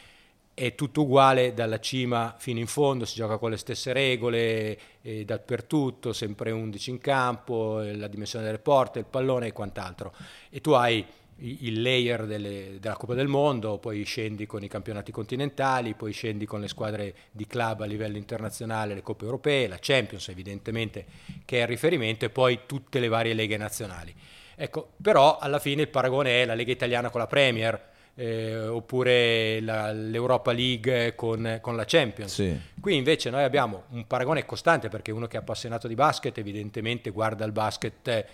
è 0.58 0.74
tutto 0.74 1.02
uguale 1.02 1.54
dalla 1.54 1.78
cima 1.78 2.34
fino 2.36 2.58
in 2.58 2.66
fondo, 2.66 3.04
si 3.04 3.14
gioca 3.14 3.38
con 3.38 3.50
le 3.50 3.56
stesse 3.56 3.92
regole 3.92 4.76
eh, 5.02 5.24
dappertutto, 5.24 6.12
sempre 6.12 6.50
11 6.50 6.90
in 6.90 6.98
campo, 6.98 7.80
eh, 7.80 7.94
la 7.94 8.08
dimensione 8.08 8.44
delle 8.44 8.58
porte, 8.58 8.98
il 8.98 9.04
pallone 9.04 9.46
e 9.46 9.52
quant'altro. 9.52 10.12
E 10.50 10.60
tu 10.60 10.72
hai 10.72 11.06
il 11.40 11.80
layer 11.80 12.26
delle, 12.26 12.78
della 12.80 12.96
Coppa 12.96 13.14
del 13.14 13.28
Mondo, 13.28 13.78
poi 13.78 14.02
scendi 14.02 14.46
con 14.46 14.64
i 14.64 14.68
campionati 14.68 15.12
continentali, 15.12 15.94
poi 15.94 16.12
scendi 16.12 16.44
con 16.44 16.60
le 16.60 16.66
squadre 16.66 17.14
di 17.30 17.46
club 17.46 17.82
a 17.82 17.86
livello 17.86 18.16
internazionale, 18.16 18.94
le 18.94 19.02
Coppe 19.02 19.26
Europee, 19.26 19.68
la 19.68 19.78
Champions 19.80 20.28
evidentemente 20.28 21.06
che 21.44 21.58
è 21.58 21.62
il 21.62 21.68
riferimento 21.68 22.24
e 22.24 22.30
poi 22.30 22.62
tutte 22.66 22.98
le 22.98 23.06
varie 23.06 23.32
leghe 23.32 23.56
nazionali. 23.56 24.12
Ecco, 24.56 24.94
però 25.00 25.38
alla 25.38 25.60
fine 25.60 25.82
il 25.82 25.88
paragone 25.88 26.42
è 26.42 26.44
la 26.44 26.54
Lega 26.54 26.72
Italiana 26.72 27.10
con 27.10 27.20
la 27.20 27.28
Premier, 27.28 27.96
eh, 28.20 28.66
oppure 28.66 29.60
la, 29.60 29.92
l'Europa 29.92 30.50
League 30.50 31.14
con, 31.14 31.58
con 31.60 31.76
la 31.76 31.84
Champions. 31.86 32.34
Sì. 32.34 32.58
Qui 32.80 32.96
invece 32.96 33.30
noi 33.30 33.44
abbiamo 33.44 33.84
un 33.90 34.08
paragone 34.08 34.44
costante 34.44 34.88
perché 34.88 35.12
uno 35.12 35.28
che 35.28 35.36
è 35.36 35.40
appassionato 35.40 35.86
di 35.86 35.94
basket 35.94 36.36
evidentemente 36.38 37.10
guarda 37.10 37.44
il 37.44 37.52
basket 37.52 38.26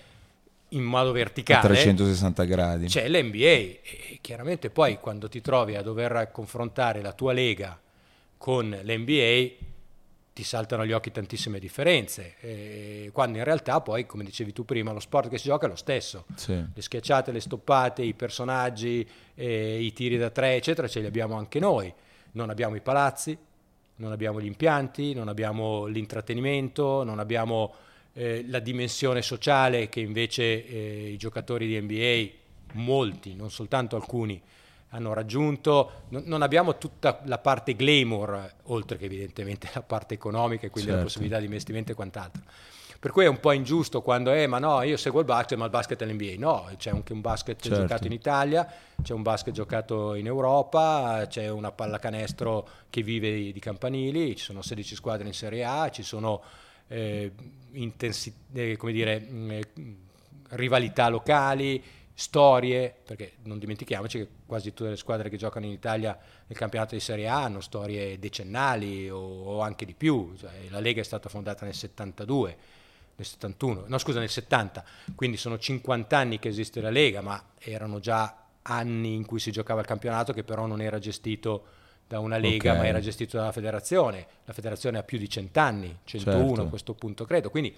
in 0.68 0.82
modo 0.82 1.12
verticale. 1.12 1.60
A 1.60 1.66
360 1.66 2.44
gradi. 2.44 2.86
C'è 2.86 3.06
l'NBA 3.06 3.36
e 3.36 4.18
chiaramente 4.22 4.70
poi 4.70 4.98
quando 4.98 5.28
ti 5.28 5.42
trovi 5.42 5.76
a 5.76 5.82
dover 5.82 6.30
confrontare 6.32 7.02
la 7.02 7.12
tua 7.12 7.34
lega 7.34 7.78
con 8.38 8.70
l'NBA 8.70 9.72
ti 10.34 10.42
saltano 10.42 10.82
agli 10.82 10.90
occhi 10.90 11.12
tantissime 11.12 11.60
differenze, 11.60 12.34
eh, 12.40 13.10
quando 13.12 13.38
in 13.38 13.44
realtà 13.44 13.80
poi, 13.80 14.04
come 14.04 14.24
dicevi 14.24 14.52
tu 14.52 14.64
prima, 14.64 14.90
lo 14.90 14.98
sport 14.98 15.28
che 15.30 15.38
si 15.38 15.46
gioca 15.46 15.66
è 15.66 15.68
lo 15.68 15.76
stesso. 15.76 16.24
Sì. 16.34 16.52
Le 16.52 16.82
schiacciate, 16.82 17.30
le 17.30 17.38
stoppate, 17.38 18.02
i 18.02 18.14
personaggi, 18.14 19.08
eh, 19.36 19.80
i 19.80 19.92
tiri 19.92 20.18
da 20.18 20.30
tre, 20.30 20.56
eccetera, 20.56 20.88
ce 20.88 20.98
li 20.98 21.06
abbiamo 21.06 21.36
anche 21.36 21.60
noi. 21.60 21.92
Non 22.32 22.50
abbiamo 22.50 22.74
i 22.74 22.80
palazzi, 22.80 23.38
non 23.96 24.10
abbiamo 24.10 24.40
gli 24.40 24.46
impianti, 24.46 25.14
non 25.14 25.28
abbiamo 25.28 25.86
l'intrattenimento, 25.86 27.04
non 27.04 27.20
abbiamo 27.20 27.72
eh, 28.14 28.44
la 28.48 28.58
dimensione 28.58 29.22
sociale 29.22 29.88
che 29.88 30.00
invece 30.00 30.66
eh, 30.66 31.10
i 31.10 31.16
giocatori 31.16 31.68
di 31.68 31.80
NBA, 31.80 32.42
molti, 32.80 33.36
non 33.36 33.52
soltanto 33.52 33.94
alcuni, 33.94 34.42
hanno 34.94 35.12
raggiunto. 35.12 36.04
Non, 36.08 36.42
abbiamo 36.42 36.78
tutta 36.78 37.20
la 37.24 37.38
parte 37.38 37.74
glamour, 37.74 38.54
oltre 38.64 38.96
che 38.96 39.04
evidentemente 39.04 39.68
la 39.74 39.82
parte 39.82 40.14
economica 40.14 40.66
e 40.66 40.70
quindi 40.70 40.90
certo. 40.90 41.04
la 41.04 41.08
possibilità 41.08 41.38
di 41.38 41.44
investimento 41.46 41.92
e 41.92 41.94
quant'altro. 41.94 42.42
Per 43.00 43.12
cui 43.12 43.24
è 43.24 43.28
un 43.28 43.38
po' 43.38 43.52
ingiusto 43.52 44.00
quando 44.00 44.30
è, 44.30 44.46
ma 44.46 44.58
no, 44.58 44.80
io 44.80 44.96
seguo 44.96 45.20
il 45.20 45.26
basket, 45.26 45.58
ma 45.58 45.64
il 45.64 45.70
basket 45.70 46.00
è 46.00 46.06
l'NBA. 46.06 46.34
No, 46.38 46.70
c'è 46.78 46.88
anche 46.88 47.12
un 47.12 47.20
basket 47.20 47.60
certo. 47.60 47.80
giocato 47.80 48.06
in 48.06 48.12
Italia, 48.12 48.66
c'è 49.02 49.12
un 49.12 49.20
basket 49.20 49.52
giocato 49.52 50.14
in 50.14 50.24
Europa, 50.24 51.26
c'è 51.28 51.48
una 51.48 51.70
pallacanestro 51.70 52.66
che 52.88 53.02
vive 53.02 53.52
di 53.52 53.60
campanili, 53.60 54.34
ci 54.36 54.44
sono 54.44 54.62
16 54.62 54.94
squadre 54.94 55.26
in 55.26 55.34
Serie 55.34 55.64
A, 55.64 55.90
ci 55.90 56.02
sono 56.02 56.40
eh, 56.88 57.30
intensi- 57.72 58.34
eh, 58.54 58.76
come 58.78 58.92
dire, 58.92 59.18
mh, 59.18 59.50
eh, 59.50 59.68
rivalità 60.50 61.08
locali, 61.08 61.82
storie, 62.14 62.94
perché 63.04 63.34
non 63.42 63.58
dimentichiamoci 63.58 64.18
che 64.18 64.28
quasi 64.46 64.72
tutte 64.72 64.90
le 64.90 64.96
squadre 64.96 65.28
che 65.28 65.36
giocano 65.36 65.66
in 65.66 65.72
Italia 65.72 66.16
nel 66.46 66.56
campionato 66.56 66.94
di 66.94 67.00
Serie 67.00 67.26
A 67.26 67.42
hanno 67.42 67.60
storie 67.60 68.18
decennali 68.20 69.10
o, 69.10 69.18
o 69.18 69.60
anche 69.60 69.84
di 69.84 69.94
più, 69.94 70.32
cioè, 70.38 70.50
la 70.70 70.78
Lega 70.78 71.00
è 71.00 71.04
stata 71.04 71.28
fondata 71.28 71.64
nel 71.64 71.74
72, 71.74 72.56
nel 73.16 73.26
71, 73.26 73.84
no 73.86 73.98
scusa 73.98 74.20
nel 74.20 74.28
70, 74.28 74.84
quindi 75.16 75.36
sono 75.36 75.58
50 75.58 76.16
anni 76.16 76.38
che 76.38 76.48
esiste 76.48 76.80
la 76.80 76.90
Lega, 76.90 77.20
ma 77.20 77.42
erano 77.58 77.98
già 77.98 78.44
anni 78.62 79.14
in 79.14 79.26
cui 79.26 79.40
si 79.40 79.50
giocava 79.50 79.80
il 79.80 79.86
campionato 79.86 80.32
che 80.32 80.44
però 80.44 80.66
non 80.66 80.80
era 80.80 80.98
gestito 80.98 81.82
da 82.06 82.18
una 82.18 82.36
lega, 82.36 82.70
okay. 82.70 82.82
ma 82.82 82.88
era 82.88 83.00
gestito 83.00 83.36
dalla 83.36 83.52
federazione. 83.52 84.26
La 84.44 84.52
federazione 84.52 84.98
ha 84.98 85.02
più 85.02 85.18
di 85.18 85.28
100 85.28 85.60
anni, 85.60 85.98
101 86.04 86.46
certo. 86.46 86.62
a 86.62 86.66
questo 86.66 86.94
punto 86.94 87.24
credo. 87.24 87.50
Quindi 87.50 87.74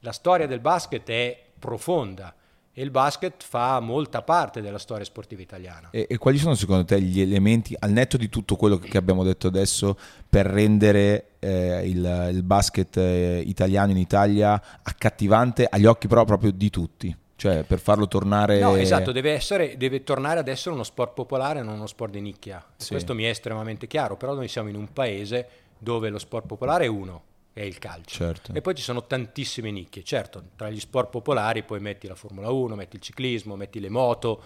la 0.00 0.12
storia 0.12 0.46
del 0.46 0.60
basket 0.60 1.08
è 1.08 1.42
profonda 1.58 2.34
e 2.72 2.82
il 2.82 2.90
basket 2.90 3.42
fa 3.42 3.80
molta 3.80 4.22
parte 4.22 4.60
della 4.60 4.78
storia 4.78 5.04
sportiva 5.04 5.42
italiana. 5.42 5.88
E, 5.90 6.06
e, 6.08 6.18
quali 6.18 6.38
sono 6.38 6.54
secondo 6.54 6.84
te 6.84 7.00
gli 7.00 7.20
elementi, 7.20 7.74
al 7.78 7.90
netto 7.90 8.16
di 8.16 8.28
tutto 8.28 8.56
quello 8.56 8.78
che 8.78 8.96
abbiamo 8.96 9.24
detto 9.24 9.48
adesso, 9.48 9.96
per 10.28 10.46
rendere 10.46 11.30
eh, 11.40 11.88
il, 11.88 12.30
il, 12.32 12.42
basket 12.42 12.96
eh, 12.96 13.42
italiano 13.44 13.90
in 13.90 13.96
Italia 13.96 14.60
accattivante 14.82 15.66
agli 15.68 15.86
occhi 15.86 16.06
però 16.06 16.24
proprio 16.24 16.52
di 16.52 16.70
tutti? 16.70 17.16
Cioè 17.34 17.64
per 17.64 17.80
farlo 17.80 18.06
tornare... 18.06 18.60
No, 18.60 18.76
esatto, 18.76 19.12
deve, 19.12 19.32
essere, 19.32 19.76
deve 19.78 20.04
tornare 20.04 20.40
ad 20.40 20.48
essere 20.48 20.74
uno 20.74 20.84
sport 20.84 21.14
popolare, 21.14 21.62
non 21.62 21.74
uno 21.74 21.86
sport 21.86 22.12
di 22.12 22.20
nicchia. 22.20 22.62
Sì. 22.76 22.90
Questo 22.90 23.14
mi 23.14 23.24
è 23.24 23.28
estremamente 23.30 23.86
chiaro, 23.86 24.16
però 24.16 24.34
noi 24.34 24.46
siamo 24.46 24.68
in 24.68 24.76
un 24.76 24.92
paese 24.92 25.48
dove 25.78 26.10
lo 26.10 26.18
sport 26.18 26.46
popolare 26.46 26.84
è 26.84 26.88
uno, 26.88 27.22
è 27.52 27.62
il 27.62 27.78
calcio. 27.78 28.16
Certo. 28.16 28.52
E 28.52 28.60
poi 28.60 28.74
ci 28.74 28.82
sono 28.82 29.06
tantissime 29.06 29.70
nicchie. 29.70 30.02
Certo, 30.02 30.42
tra 30.56 30.70
gli 30.70 30.80
sport 30.80 31.10
popolari 31.10 31.62
poi 31.62 31.80
metti 31.80 32.06
la 32.06 32.14
Formula 32.14 32.50
1, 32.50 32.74
metti 32.74 32.96
il 32.96 33.02
ciclismo, 33.02 33.56
metti 33.56 33.80
le 33.80 33.88
moto, 33.88 34.42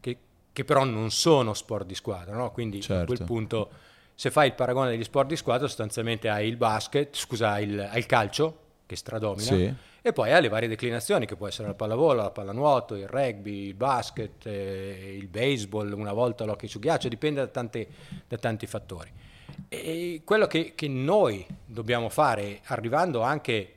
che, 0.00 0.18
che 0.52 0.64
però 0.64 0.84
non 0.84 1.10
sono 1.10 1.54
sport 1.54 1.86
di 1.86 1.94
squadra, 1.94 2.34
no? 2.36 2.52
Quindi 2.52 2.80
certo. 2.80 3.02
a 3.02 3.06
quel 3.06 3.18
certo. 3.18 3.32
punto, 3.32 3.70
se 4.14 4.30
fai 4.30 4.48
il 4.48 4.54
paragone 4.54 4.90
degli 4.90 5.04
sport 5.04 5.28
di 5.28 5.36
squadra, 5.36 5.66
sostanzialmente 5.66 6.28
hai 6.28 6.48
il 6.48 6.56
basket, 6.56 7.16
scusa, 7.16 7.52
hai 7.52 7.64
il, 7.64 7.80
hai 7.80 7.98
il 7.98 8.06
calcio, 8.06 8.58
che 8.86 8.96
stradomina, 8.96 9.42
sì. 9.42 9.74
e 10.02 10.12
poi 10.12 10.30
hai 10.30 10.42
le 10.42 10.48
varie 10.48 10.68
declinazioni, 10.68 11.26
che 11.26 11.36
può 11.36 11.48
essere 11.48 11.68
la 11.68 11.74
pallavolo, 11.74 12.22
la 12.22 12.30
pallanuoto, 12.30 12.94
il 12.94 13.08
rugby, 13.08 13.66
il 13.66 13.74
basket, 13.74 14.46
eh, 14.46 15.16
il 15.18 15.26
baseball, 15.26 15.90
una 15.92 16.12
volta 16.12 16.44
l'hockey 16.44 16.68
su 16.68 16.78
ghiaccio, 16.78 17.08
dipende 17.08 17.40
da, 17.40 17.46
tante, 17.48 17.88
da 18.28 18.36
tanti 18.36 18.66
fattori. 18.66 19.10
E 19.68 20.22
quello 20.24 20.46
che, 20.46 20.72
che 20.74 20.88
noi 20.88 21.46
dobbiamo 21.64 22.08
fare, 22.08 22.60
arrivando 22.64 23.22
anche 23.22 23.74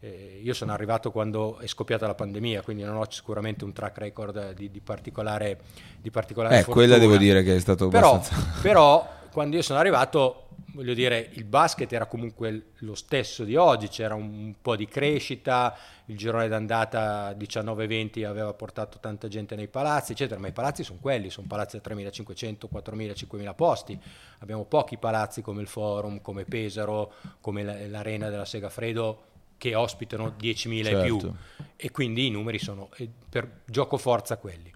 eh, 0.00 0.40
io 0.42 0.54
sono 0.54 0.72
arrivato 0.72 1.10
quando 1.10 1.58
è 1.58 1.66
scoppiata 1.66 2.06
la 2.06 2.14
pandemia, 2.14 2.62
quindi 2.62 2.82
non 2.82 2.96
ho 2.96 3.04
sicuramente 3.10 3.64
un 3.64 3.72
track 3.72 3.98
record 3.98 4.54
di, 4.54 4.70
di 4.70 4.80
particolare, 4.80 5.58
di 6.00 6.10
particolare 6.10 6.60
eh, 6.60 6.64
quella 6.64 6.96
devo 6.96 7.18
dire 7.18 7.42
che 7.42 7.56
è 7.56 7.60
stato 7.60 7.88
però, 7.88 8.14
abbastanza... 8.14 8.60
Però, 8.62 9.06
quando 9.30 9.56
io 9.56 9.62
sono 9.62 9.78
arrivato, 9.78 10.48
voglio 10.72 10.94
dire, 10.94 11.30
il 11.32 11.44
basket 11.44 11.92
era 11.92 12.06
comunque 12.06 12.72
lo 12.78 12.94
stesso 12.94 13.44
di 13.44 13.56
oggi, 13.56 13.88
c'era 13.88 14.14
un 14.14 14.54
po' 14.60 14.76
di 14.76 14.86
crescita, 14.86 15.76
il 16.06 16.16
girone 16.16 16.48
d'andata 16.48 17.32
19-20 17.32 18.24
aveva 18.24 18.52
portato 18.54 18.98
tanta 19.00 19.28
gente 19.28 19.54
nei 19.56 19.68
palazzi, 19.68 20.12
eccetera, 20.12 20.40
ma 20.40 20.48
i 20.48 20.52
palazzi 20.52 20.82
sono 20.82 20.98
quelli, 21.00 21.30
sono 21.30 21.46
palazzi 21.46 21.80
da 21.80 21.94
3.500, 21.94 22.68
4.000, 22.72 23.26
5.000 23.28 23.54
posti, 23.54 23.98
abbiamo 24.38 24.64
pochi 24.64 24.96
palazzi 24.96 25.42
come 25.42 25.60
il 25.60 25.68
Forum, 25.68 26.20
come 26.20 26.44
Pesaro, 26.44 27.12
come 27.40 27.88
l'arena 27.88 28.28
della 28.28 28.44
Segafredo 28.44 29.24
che 29.56 29.74
ospitano 29.74 30.34
10.000 30.40 30.84
certo. 30.84 30.98
e 30.98 31.04
più 31.04 31.20
certo. 31.20 31.36
e 31.76 31.90
quindi 31.90 32.26
i 32.26 32.30
numeri 32.30 32.58
sono 32.58 32.88
eh, 32.96 33.08
per 33.28 33.60
gioco 33.66 33.98
forza 33.98 34.38
quelli. 34.38 34.72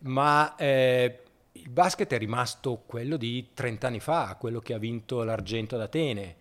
Ma 0.00 0.54
eh, 0.56 1.22
il 1.62 1.70
basket 1.70 2.12
è 2.12 2.18
rimasto 2.18 2.82
quello 2.86 3.16
di 3.16 3.48
30 3.54 3.86
anni 3.86 4.00
fa, 4.00 4.36
quello 4.38 4.60
che 4.60 4.74
ha 4.74 4.78
vinto 4.78 5.22
l'argento 5.22 5.74
ad 5.74 5.82
Atene, 5.82 6.36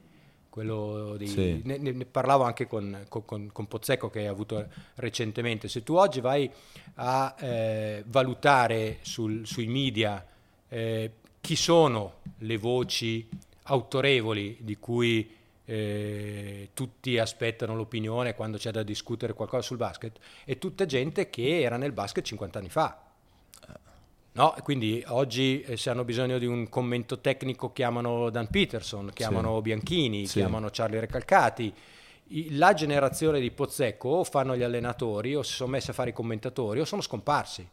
di, 1.18 1.28
sì. 1.28 1.62
ne, 1.66 1.78
ne, 1.78 2.06
parlavo 2.06 2.44
anche 2.44 2.66
con, 2.66 3.06
con, 3.10 3.52
con, 3.52 3.68
Pozzecco 3.68 4.10
che 4.10 4.20
hai 4.20 4.26
avuto 4.26 4.68
recentemente, 4.96 5.68
se 5.68 5.84
tu 5.84 5.94
oggi 5.94 6.20
vai 6.20 6.50
a 6.96 7.36
eh, 7.40 8.04
valutare 8.08 8.98
sul, 9.02 9.46
sui 9.46 9.68
media 9.68 10.26
eh, 10.68 11.12
chi 11.40 11.56
sono 11.56 12.22
le 12.40 12.58
voci 12.58 13.30
autorevoli 13.64 14.58
di 14.62 14.78
cui 14.78 15.30
eh, 15.64 16.70
tutti 16.74 17.20
aspettano 17.20 17.76
l'opinione 17.76 18.34
quando 18.34 18.58
c'è 18.58 18.72
da 18.72 18.82
discutere 18.82 19.34
qualcosa 19.34 19.62
sul 19.62 19.78
basket, 19.78 20.18
è 20.44 20.58
tutta 20.58 20.88
gente 20.88 21.30
che 21.30 21.62
era 21.62 21.78
nel 21.78 21.92
basket 21.92 22.24
50 22.24 22.58
anni 22.58 22.70
fa 22.70 23.07
No, 24.38 24.53
quindi 24.62 25.03
oggi 25.08 25.62
eh, 25.62 25.77
se 25.77 25.89
hanno 25.89 26.03
bisogno 26.03 26.38
di 26.38 26.46
un 26.46 26.70
commento 26.70 27.20
tecnico 27.22 27.74
chiamano 27.74 28.29
Dan 28.29 28.50
Peterson, 28.50 29.10
chiamano 29.12 29.56
sì. 29.56 29.62
Bianchini, 29.63 30.27
sì. 30.27 30.38
chiamano 30.38 30.70
Charlie 30.72 31.00
Recalcati. 31.00 31.74
I, 32.27 32.56
la 32.56 32.75
generazione 32.75 33.39
di 33.39 33.50
Pozzecco 33.50 34.10
o 34.10 34.24
fanno 34.24 34.56
gli 34.56 34.62
allenatori 34.62 35.34
o 35.34 35.41
si 35.41 35.53
sono 35.53 35.72
messi 35.72 35.89
a 35.89 35.94
fare 35.94 36.12
i 36.12 36.13
commentatori 36.13 36.79
o 36.79 36.86
sono 36.86 37.01
scomparsi. 37.01 37.67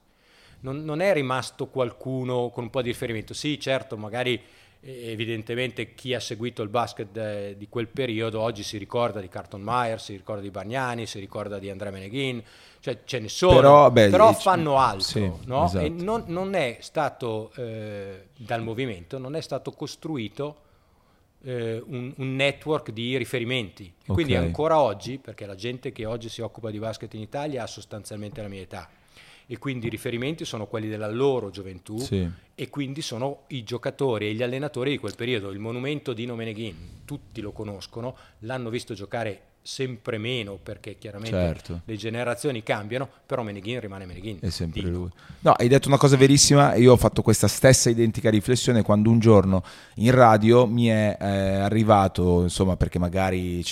Non, 0.60 0.82
non 0.84 1.02
è 1.02 1.12
rimasto 1.12 1.66
qualcuno 1.66 2.48
con 2.48 2.64
un 2.64 2.70
po' 2.70 2.80
di 2.80 2.88
riferimento. 2.88 3.34
Sì, 3.34 3.60
certo, 3.60 3.98
magari 3.98 4.42
evidentemente 4.84 5.94
chi 5.94 6.12
ha 6.12 6.20
seguito 6.20 6.62
il 6.62 6.68
basket 6.68 7.16
eh, 7.16 7.54
di 7.56 7.68
quel 7.68 7.88
periodo 7.88 8.40
oggi 8.40 8.62
si 8.62 8.76
ricorda 8.76 9.20
di 9.20 9.28
Carton 9.28 9.62
Meyer, 9.62 10.00
si 10.00 10.12
ricorda 10.12 10.42
di 10.42 10.50
Bagnani, 10.50 11.06
si 11.06 11.18
ricorda 11.18 11.58
di 11.58 11.70
Andrea 11.70 11.90
Meneghin, 11.90 12.42
cioè 12.80 12.98
ce 13.04 13.18
ne 13.18 13.28
sono, 13.28 13.54
però, 13.54 13.90
beh, 13.90 14.10
però 14.10 14.32
fanno 14.34 14.78
altro, 14.78 15.02
sì, 15.02 15.30
no? 15.46 15.64
esatto. 15.64 15.84
e 15.84 15.88
non, 15.88 16.24
non, 16.26 16.54
è 16.54 16.78
stato 16.80 17.50
eh, 17.56 18.26
dal 18.36 18.62
movimento, 18.62 19.16
non 19.16 19.36
è 19.36 19.40
stato 19.40 19.72
costruito 19.72 20.56
eh, 21.44 21.82
un, 21.86 22.12
un, 22.16 22.36
network 22.36 22.90
di 22.90 23.16
riferimenti. 23.16 23.90
Okay. 24.02 24.14
Quindi 24.14 24.34
ancora 24.34 24.78
oggi, 24.78 25.18
perché 25.18 25.46
la 25.46 25.54
gente 25.54 25.92
che 25.92 26.04
oggi 26.04 26.28
si 26.28 26.42
occupa 26.42 26.70
di 26.70 26.78
basket 26.78 27.14
in 27.14 27.20
Italia 27.20 27.62
ha 27.62 27.66
sostanzialmente 27.66 28.42
la 28.42 28.48
mia 28.48 28.60
età, 28.60 28.88
e 29.46 29.58
quindi 29.58 29.86
i 29.86 29.90
riferimenti 29.90 30.44
sono 30.44 30.66
quelli 30.66 30.88
della 30.88 31.10
loro 31.10 31.50
gioventù 31.50 31.98
sì. 31.98 32.28
e 32.54 32.70
quindi 32.70 33.02
sono 33.02 33.44
i 33.48 33.62
giocatori 33.62 34.28
e 34.28 34.34
gli 34.34 34.42
allenatori 34.42 34.90
di 34.90 34.98
quel 34.98 35.14
periodo. 35.14 35.50
Il 35.50 35.58
monumento 35.58 36.12
di 36.12 36.26
Nomeneghin, 36.26 37.02
tutti 37.04 37.40
lo 37.40 37.52
conoscono, 37.52 38.16
l'hanno 38.40 38.70
visto 38.70 38.94
giocare 38.94 39.52
sempre 39.66 40.18
meno 40.18 40.58
perché 40.62 40.98
chiaramente 40.98 41.34
certo. 41.34 41.80
le 41.86 41.96
generazioni 41.96 42.62
cambiano, 42.62 43.08
però 43.24 43.42
Meneghin 43.42 43.80
rimane 43.80 44.04
Meneghin. 44.04 44.36
È 44.38 44.50
sempre 44.50 44.82
Dino. 44.82 44.98
lui. 44.98 45.08
No, 45.40 45.52
hai 45.52 45.68
detto 45.68 45.88
una 45.88 45.96
cosa 45.96 46.18
verissima, 46.18 46.74
io 46.74 46.92
ho 46.92 46.96
fatto 46.98 47.22
questa 47.22 47.48
stessa 47.48 47.88
identica 47.88 48.28
riflessione 48.28 48.82
quando 48.82 49.08
un 49.08 49.20
giorno 49.20 49.64
in 49.96 50.10
radio 50.10 50.66
mi 50.66 50.88
è 50.88 51.16
eh, 51.18 51.26
arrivato, 51.26 52.42
insomma 52.42 52.76
perché 52.76 52.98
magari 52.98 53.64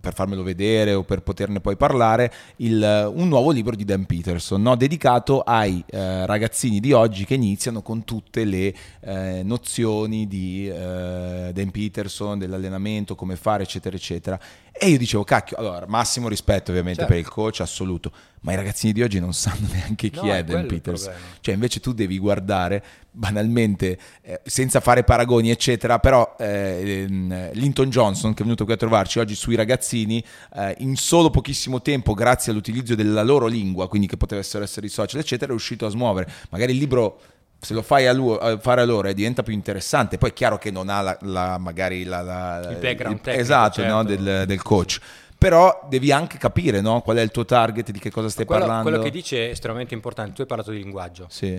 per 0.00 0.14
farmelo 0.14 0.42
vedere 0.42 0.94
o 0.94 1.04
per 1.04 1.22
poterne 1.22 1.60
poi 1.60 1.76
parlare, 1.76 2.32
il, 2.56 3.12
un 3.14 3.28
nuovo 3.28 3.52
libro 3.52 3.76
di 3.76 3.84
Dan 3.84 4.06
Peterson, 4.06 4.60
no? 4.60 4.74
dedicato 4.74 5.42
ai 5.42 5.84
eh, 5.90 6.26
ragazzini 6.26 6.80
di 6.80 6.92
oggi 6.92 7.24
che 7.24 7.34
iniziano 7.34 7.82
con 7.82 8.02
tutte 8.02 8.44
le 8.44 8.74
eh, 9.00 9.42
nozioni 9.44 10.26
di 10.26 10.68
eh, 10.68 11.52
Dan 11.54 11.70
Peterson, 11.70 12.36
dell'allenamento, 12.36 13.14
come 13.14 13.36
fare, 13.36 13.62
eccetera, 13.62 13.94
eccetera. 13.94 14.40
E 14.82 14.88
io 14.88 14.96
dicevo, 14.96 15.19
dicevo, 15.20 15.24
cacchio, 15.24 15.56
allora, 15.56 15.86
massimo 15.86 16.28
rispetto 16.28 16.70
ovviamente 16.70 17.00
certo. 17.00 17.14
per 17.14 17.22
il 17.22 17.28
coach, 17.28 17.60
assoluto, 17.60 18.12
ma 18.40 18.52
i 18.52 18.56
ragazzini 18.56 18.92
di 18.92 19.02
oggi 19.02 19.20
non 19.20 19.32
sanno 19.32 19.68
neanche 19.72 20.10
chi 20.10 20.26
no, 20.26 20.32
è 20.32 20.42
Dan 20.44 20.66
Peters. 20.66 21.10
Cioè, 21.40 21.54
invece 21.54 21.80
tu 21.80 21.92
devi 21.92 22.18
guardare 22.18 22.82
banalmente, 23.12 23.98
eh, 24.22 24.40
senza 24.44 24.80
fare 24.80 25.04
paragoni, 25.04 25.50
eccetera, 25.50 25.98
però 25.98 26.36
eh, 26.38 27.06
Linton 27.52 27.90
Johnson, 27.90 28.34
che 28.34 28.40
è 28.40 28.44
venuto 28.44 28.64
qui 28.64 28.74
a 28.74 28.76
trovarci 28.76 29.18
oggi 29.18 29.34
sui 29.34 29.54
ragazzini, 29.54 30.22
eh, 30.54 30.74
in 30.78 30.96
solo 30.96 31.30
pochissimo 31.30 31.82
tempo, 31.82 32.14
grazie 32.14 32.52
all'utilizzo 32.52 32.94
della 32.94 33.22
loro 33.22 33.46
lingua, 33.46 33.88
quindi 33.88 34.06
che 34.06 34.16
potessero 34.16 34.64
essere 34.64 34.86
i 34.86 34.90
social, 34.90 35.20
eccetera, 35.20 35.46
è 35.46 35.50
riuscito 35.50 35.86
a 35.86 35.90
smuovere. 35.90 36.30
Magari 36.50 36.72
il 36.72 36.78
libro 36.78 37.20
se 37.60 37.74
lo 37.74 37.82
fai 37.82 38.06
a, 38.06 38.12
a 38.12 38.58
fare 38.58 38.80
a 38.80 38.84
loro 38.84 39.12
diventa 39.12 39.42
più 39.42 39.52
interessante. 39.52 40.16
Poi 40.16 40.30
è 40.30 40.32
chiaro 40.32 40.56
che 40.56 40.70
non 40.70 40.88
ha 40.88 41.02
la, 41.02 41.18
la, 41.22 41.58
magari 41.58 42.04
la, 42.04 42.22
la, 42.22 42.70
il 42.70 42.78
background 42.78 43.16
il, 43.16 43.22
tecnico, 43.22 43.40
esatto, 43.40 43.74
certo. 43.74 43.94
no, 43.94 44.04
del, 44.04 44.44
del, 44.46 44.62
coach. 44.62 44.98
Però 45.36 45.86
devi 45.88 46.10
anche 46.10 46.38
capire 46.38 46.80
no? 46.80 47.02
qual 47.02 47.18
è 47.18 47.20
il 47.20 47.30
tuo 47.30 47.44
target, 47.44 47.90
di 47.90 47.98
che 47.98 48.10
cosa 48.10 48.28
stai 48.30 48.46
quello, 48.46 48.60
parlando. 48.64 48.88
Quello 48.88 49.04
che 49.04 49.10
dici 49.10 49.36
è 49.36 49.48
estremamente 49.50 49.94
importante. 49.94 50.32
Tu 50.32 50.40
hai 50.40 50.46
parlato 50.46 50.70
di 50.70 50.78
linguaggio. 50.78 51.26
Sì. 51.28 51.58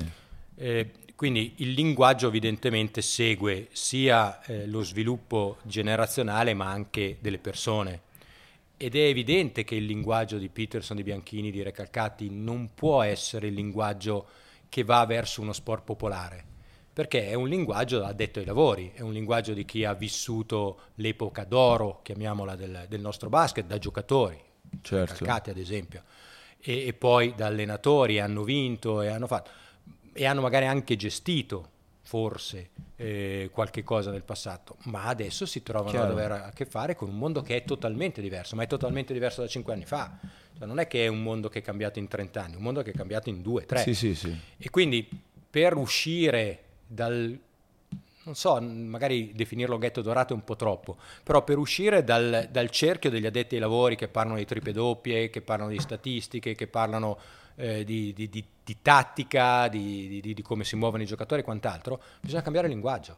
Eh, 0.55 0.91
quindi 1.15 1.53
il 1.57 1.73
linguaggio 1.73 2.27
evidentemente 2.27 3.03
segue 3.03 3.67
sia 3.71 4.43
eh, 4.45 4.65
lo 4.65 4.81
sviluppo 4.81 5.57
generazionale 5.61 6.55
ma 6.55 6.65
anche 6.71 7.17
delle 7.19 7.37
persone. 7.37 8.01
Ed 8.75 8.95
è 8.95 9.03
evidente 9.03 9.63
che 9.63 9.75
il 9.75 9.85
linguaggio 9.85 10.39
di 10.39 10.49
Peterson, 10.49 10.97
di 10.97 11.03
Bianchini, 11.03 11.51
di 11.51 11.61
Recalcati 11.61 12.29
non 12.31 12.71
può 12.73 13.03
essere 13.03 13.47
il 13.47 13.53
linguaggio 13.53 14.25
che 14.71 14.85
va 14.85 15.05
verso 15.05 15.41
uno 15.41 15.51
sport 15.51 15.83
popolare, 15.83 16.45
perché 16.93 17.27
è 17.27 17.33
un 17.33 17.49
linguaggio 17.49 18.05
addetto 18.05 18.39
ai 18.39 18.45
lavori, 18.45 18.93
è 18.95 19.01
un 19.01 19.11
linguaggio 19.11 19.51
di 19.51 19.65
chi 19.65 19.83
ha 19.83 19.93
vissuto 19.93 20.83
l'epoca 20.95 21.43
d'oro, 21.43 21.99
chiamiamola, 22.01 22.55
del, 22.55 22.85
del 22.87 23.01
nostro 23.01 23.27
basket, 23.27 23.65
da 23.65 23.77
giocatori, 23.77 24.41
certo. 24.81 25.13
calcati 25.13 25.49
ad 25.49 25.57
esempio, 25.57 26.03
e, 26.57 26.87
e, 26.87 26.93
poi 26.93 27.35
da 27.35 27.47
allenatori, 27.47 28.21
hanno 28.21 28.43
vinto 28.43 29.01
e 29.01 29.09
hanno 29.09 29.27
fatto, 29.27 29.51
e 30.13 30.25
hanno 30.25 30.39
magari 30.39 30.67
anche 30.67 30.95
gestito 30.95 31.71
forse 32.11 32.71
eh, 32.97 33.49
qualche 33.53 33.83
cosa 33.83 34.11
nel 34.11 34.23
passato, 34.23 34.75
ma 34.87 35.05
adesso 35.05 35.45
si 35.45 35.63
trovano 35.63 35.91
Chiaro. 35.91 36.07
ad 36.07 36.11
avere 36.11 36.33
a 36.33 36.51
che 36.51 36.65
fare 36.65 36.93
con 36.93 37.07
un 37.07 37.17
mondo 37.17 37.41
che 37.41 37.55
è 37.55 37.63
totalmente 37.63 38.21
diverso, 38.21 38.57
ma 38.57 38.63
è 38.63 38.67
totalmente 38.67 39.13
diverso 39.13 39.39
da 39.39 39.47
cinque 39.47 39.71
anni 39.71 39.85
fa. 39.85 40.19
Cioè, 40.57 40.67
non 40.67 40.79
è 40.79 40.87
che 40.87 41.05
è 41.05 41.07
un 41.07 41.23
mondo 41.23 41.47
che 41.47 41.59
è 41.59 41.61
cambiato 41.61 41.99
in 41.99 42.09
30 42.09 42.43
anni, 42.43 42.53
è 42.55 42.57
un 42.57 42.63
mondo 42.63 42.81
che 42.81 42.91
è 42.91 42.93
cambiato 42.93 43.29
in 43.29 43.41
2, 43.41 43.65
3. 43.65 43.79
Sì, 43.79 43.93
sì, 43.93 44.13
sì. 44.13 44.37
E 44.57 44.69
quindi 44.69 45.07
per 45.49 45.77
uscire 45.77 46.63
dal 46.85 47.39
non 48.23 48.35
so, 48.35 48.59
magari 48.59 49.31
definirlo 49.33 49.77
ghetto 49.77 50.01
dorato 50.01 50.33
è 50.33 50.35
un 50.35 50.43
po' 50.43 50.57
troppo, 50.57 50.97
però 51.23 51.45
per 51.45 51.57
uscire 51.57 52.03
dal, 52.03 52.49
dal, 52.51 52.69
cerchio 52.71 53.09
degli 53.09 53.25
addetti 53.25 53.55
ai 53.55 53.61
lavori 53.61 53.95
che 53.95 54.09
parlano 54.09 54.37
di 54.37 54.45
triple 54.45 54.73
doppie, 54.73 55.29
che 55.29 55.41
parlano 55.41 55.71
di 55.71 55.79
statistiche, 55.79 56.55
che 56.55 56.67
parlano 56.67 57.17
eh, 57.55 57.85
di, 57.85 58.11
di, 58.13 58.29
di, 58.29 58.43
di, 58.71 58.77
tattica, 58.81 59.67
di, 59.67 60.35
come 60.41 60.63
si 60.63 60.75
muovono 60.75 61.03
i 61.03 61.05
giocatori 61.05 61.41
e 61.41 61.43
quant'altro, 61.43 62.01
bisogna 62.21 62.41
cambiare 62.41 62.67
linguaggio. 62.67 63.17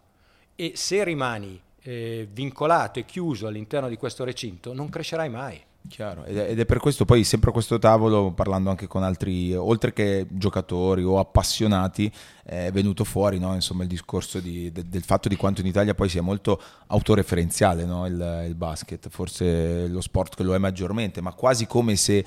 E 0.55 0.73
se 0.75 1.03
rimani 1.03 1.61
eh, 1.83 2.27
vincolato 2.31 2.99
e 2.99 3.05
chiuso 3.05 3.47
all'interno 3.47 3.87
di 3.87 3.97
questo 3.97 4.23
recinto, 4.23 4.73
non 4.73 4.89
crescerai 4.89 5.29
mai. 5.29 5.61
Chiaro, 5.85 6.23
ed 6.23 6.57
è 6.57 6.65
per 6.65 6.79
questo 6.79 7.03
poi 7.03 7.25
sempre 7.25 7.49
a 7.49 7.51
questo 7.51 7.77
tavolo, 7.77 8.31
parlando 8.31 8.69
anche 8.69 8.87
con 8.87 9.03
altri, 9.03 9.53
oltre 9.53 9.91
che 9.91 10.25
giocatori 10.29 11.03
o 11.03 11.19
appassionati, 11.19 12.09
è 12.41 12.71
venuto 12.71 13.03
fuori 13.03 13.37
no? 13.37 13.53
Insomma, 13.53 13.83
il 13.83 13.89
discorso 13.89 14.39
di, 14.39 14.71
de, 14.71 14.87
del 14.87 15.03
fatto 15.03 15.27
di 15.27 15.35
quanto 15.35 15.59
in 15.59 15.67
Italia 15.67 15.93
poi 15.93 16.07
sia 16.07 16.21
molto 16.21 16.59
autoreferenziale 16.87 17.83
no? 17.83 18.05
il, 18.05 18.45
il, 18.47 18.55
basket, 18.55 19.09
forse 19.09 19.89
lo 19.89 19.99
sport 19.99 20.35
che 20.35 20.43
lo 20.43 20.55
è 20.55 20.57
maggiormente, 20.57 21.19
ma 21.19 21.33
quasi 21.33 21.67
come 21.67 21.97
se 21.97 22.23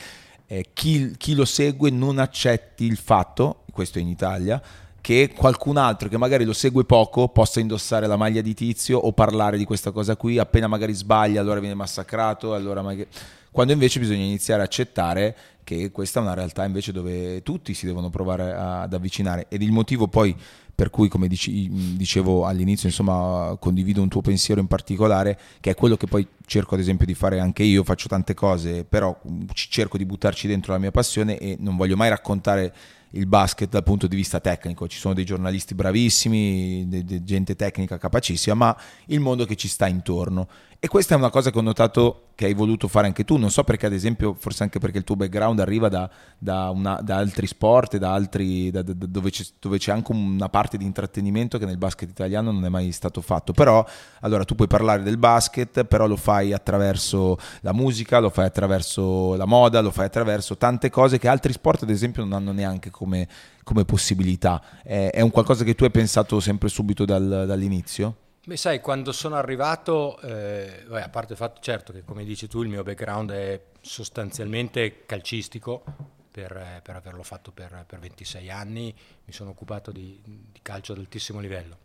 eh, 0.47 0.67
chi, 0.73 1.15
chi 1.17 1.35
lo 1.35 1.45
segue 1.45 1.91
non 1.91 2.19
accetti 2.19 2.85
il 2.85 2.97
fatto, 2.97 3.65
questo 3.73 3.99
in 3.99 4.09
Italia, 4.09 4.63
che 5.01 5.33
qualcun 5.37 5.77
altro 5.77 6.09
che 6.09 6.17
magari 6.17 6.45
lo 6.45 6.53
segue 6.53 6.85
poco 6.85 7.29
possa 7.29 7.61
indossare 7.61 8.07
la 8.09 8.17
maglia 8.17 8.41
di 8.41 8.55
tizio 8.55 8.99
o 8.99 9.13
parlare 9.13 9.57
di 9.57 9.65
questa 9.65 9.93
cosa 9.93 10.17
qui, 10.17 10.39
appena 10.39 10.67
magari 10.67 10.93
sbaglia 10.93 11.41
allora 11.41 11.61
viene 11.61 11.75
massacrato, 11.75 12.55
allora 12.55 12.83
magari 12.83 13.09
quando 13.53 13.73
invece 13.73 14.01
bisogna 14.01 14.25
iniziare 14.25 14.61
a 14.61 14.65
accettare 14.65 15.37
che 15.67 15.91
questa 15.91 16.21
è 16.21 16.23
una 16.23 16.35
realtà 16.35 16.65
invece 16.65 16.93
dove 16.93 17.43
tutti 17.43 17.75
si 17.75 17.87
devono 17.87 18.09
provare 18.09 18.53
ad 18.53 18.95
avvicinare 18.95 19.47
ed 19.49 19.63
il 19.63 19.73
motivo 19.73 20.07
poi 20.07 20.33
per 20.73 20.91
cui 20.91 21.09
come 21.09 21.27
dici, 21.27 21.69
dicevo 21.97 22.47
all'inizio 22.47 22.87
insomma 22.87 23.57
condivido 23.59 24.01
un 24.01 24.09
tuo 24.09 24.21
pensiero 24.21 24.61
in 24.61 24.69
particolare 24.69 25.37
che 25.59 25.71
è 25.71 25.75
quello 25.75 25.97
che 25.97 26.07
poi 26.07 26.25
cerco 26.47 26.75
ad 26.75 26.81
esempio 26.81 27.05
di 27.05 27.15
fare 27.15 27.41
anche 27.41 27.65
io 27.65 27.83
faccio 27.83 28.07
tante 28.07 28.33
cose 28.33 28.85
però 28.85 29.19
cerco 29.55 29.97
di 29.97 30.07
buttarci 30.07 30.47
dentro 30.47 30.73
la 30.73 30.79
mia 30.79 30.93
passione 30.93 31.37
e 31.37 31.57
non 31.59 31.75
voglio 31.75 31.97
mai 31.97 32.11
raccontare 32.11 32.73
il 33.11 33.27
basket 33.27 33.71
dal 33.71 33.83
punto 33.83 34.07
di 34.07 34.17
vista 34.17 34.41
tecnico. 34.41 34.87
Ci 34.89 34.99
sono 34.99 35.15
dei 35.15 35.25
giornalisti 35.25 35.75
bravissimi, 35.75 36.87
de, 36.89 37.05
de 37.05 37.25
gente 37.25 37.57
tecnica 37.57 37.99
capacissima, 37.99 38.55
ma 38.55 38.77
il 39.07 39.21
mondo 39.21 39.45
che 39.47 39.57
ci 39.57 39.69
sta 39.69 39.87
intorno. 39.87 40.49
E 40.79 40.89
questa 40.89 41.15
è 41.15 41.17
una 41.19 41.31
cosa 41.31 41.51
che 41.51 41.59
ho 41.59 41.63
notato 41.63 42.27
che 42.35 42.45
hai 42.45 42.53
voluto 42.53 42.87
fare 42.87 43.07
anche 43.07 43.25
tu. 43.25 43.39
Non 43.39 43.51
so 43.51 43.65
perché, 43.65 43.87
ad 43.87 43.95
esempio, 43.95 44.37
forse 44.39 44.63
anche 44.63 44.79
perché 44.79 44.99
il 44.99 45.05
tuo 45.05 45.17
background 45.17 45.59
arriva 45.59 45.89
da, 45.89 46.09
da, 46.37 46.69
una, 46.69 47.01
da 47.03 47.17
altri 47.17 47.47
sport, 47.47 47.97
da 47.97 48.13
altri, 48.13 48.71
da, 48.71 48.83
dove, 48.83 49.31
c'è, 49.31 49.43
dove, 49.59 49.79
c'è, 49.79 49.91
anche 49.91 50.13
una 50.13 50.51
parte 50.51 50.77
di 50.77 50.85
intrattenimento 50.85 51.57
che 51.57 51.65
nel 51.65 51.79
basket 51.79 52.11
italiano 52.11 52.53
non 52.53 52.65
è 52.65 52.69
mai 52.69 52.93
stato 52.93 53.23
fatto. 53.23 53.53
Però, 53.53 53.85
allora, 54.21 54.45
tu 54.45 54.55
puoi 54.55 54.69
parlare 54.69 55.03
del 55.03 55.17
basket, 55.17 55.85
però 55.85 56.07
lo 56.07 56.17
fai 56.17 56.53
attraverso 56.53 57.39
la 57.63 57.73
musica, 57.73 58.19
lo 58.19 58.29
fai 58.29 58.45
attraverso 58.45 59.35
la 59.35 59.47
moda, 59.47 59.81
lo 59.81 59.91
fai 59.91 60.07
attraverso 60.07 60.59
tante 60.59 60.91
cose 60.91 61.19
che 61.19 61.27
altri 61.27 61.53
sport, 61.53 61.85
ad 61.85 61.91
esempio, 61.91 62.23
non 62.23 62.35
hanno 62.35 62.53
neanche 62.53 62.91
come, 62.91 63.27
come 63.65 63.87
possibilità. 63.87 64.63
È, 64.83 65.11
è, 65.11 65.23
un 65.23 65.31
qualcosa 65.31 65.65
che 65.65 65.75
tu 65.75 65.85
hai 65.85 65.91
pensato 65.91 66.39
sempre 66.39 66.69
subito 66.69 67.07
dal, 67.07 67.45
dall'inizio? 67.47 68.17
Beh, 68.47 68.57
sai, 68.57 68.81
quando 68.81 69.11
sono 69.11 69.35
arrivato, 69.35 70.21
eh, 70.21 70.85
beh, 70.87 71.03
a 71.03 71.09
parte 71.09 71.33
il 71.33 71.37
fatto, 71.37 71.61
certo, 71.61 71.93
che 71.93 72.05
come 72.05 72.23
dici 72.23 72.47
tu, 72.47 72.63
il 72.63 72.69
mio 72.69 72.85
background 72.85 73.33
è 73.33 73.61
sostanzialmente 73.81 75.05
calcistico, 75.05 75.83
per, 76.31 76.57
eh, 76.57 76.81
per 76.81 76.95
averlo 76.95 77.25
fatto 77.25 77.51
per, 77.51 77.83
per, 77.89 77.99
26 77.99 78.49
anni, 78.49 78.95
mi 79.25 79.33
sono 79.33 79.51
occupato 79.51 79.91
di, 79.91 80.21
di 80.23 80.61
calcio 80.63 80.93
ad 80.93 80.99
altissimo 80.99 81.41
livello. 81.41 81.77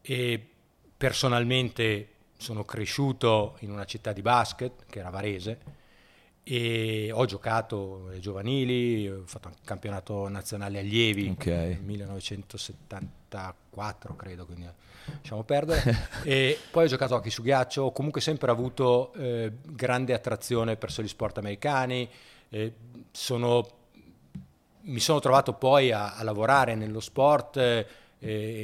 E 0.00 0.40
personalmente 0.96 2.08
sono 2.36 2.64
cresciuto 2.64 3.56
in 3.62 3.72
una 3.72 3.84
città 3.84 4.12
di 4.12 4.22
basket, 4.22 4.84
che 4.88 5.00
era 5.00 5.10
Varese, 5.10 5.58
e 6.42 7.10
ho 7.12 7.26
giocato 7.26 8.08
ai 8.10 8.20
giovanili, 8.20 9.08
ho 9.08 9.22
fatto 9.26 9.48
un 9.48 9.54
campionato 9.64 10.28
nazionale 10.28 10.78
allievi 10.80 11.28
okay. 11.28 11.68
nel 11.68 11.82
1974 11.82 14.16
credo, 14.16 14.46
quindi 14.46 14.66
lasciamo 15.16 15.44
perdere. 15.44 16.08
e 16.24 16.58
poi 16.70 16.84
ho 16.84 16.88
giocato 16.88 17.16
hockey 17.16 17.30
su 17.30 17.42
ghiaccio, 17.42 17.82
ho 17.82 17.92
comunque 17.92 18.20
sempre 18.20 18.50
avuto 18.50 19.12
eh, 19.14 19.52
grande 19.64 20.12
attrazione 20.14 20.76
verso 20.76 21.02
gli 21.02 21.08
sport 21.08 21.38
americani, 21.38 22.08
eh, 22.48 22.74
sono, 23.10 23.66
mi 24.82 25.00
sono 25.00 25.18
trovato 25.20 25.52
poi 25.52 25.92
a, 25.92 26.16
a 26.16 26.22
lavorare 26.22 26.74
nello 26.74 27.00
sport, 27.00 27.58
eh, 27.58 27.86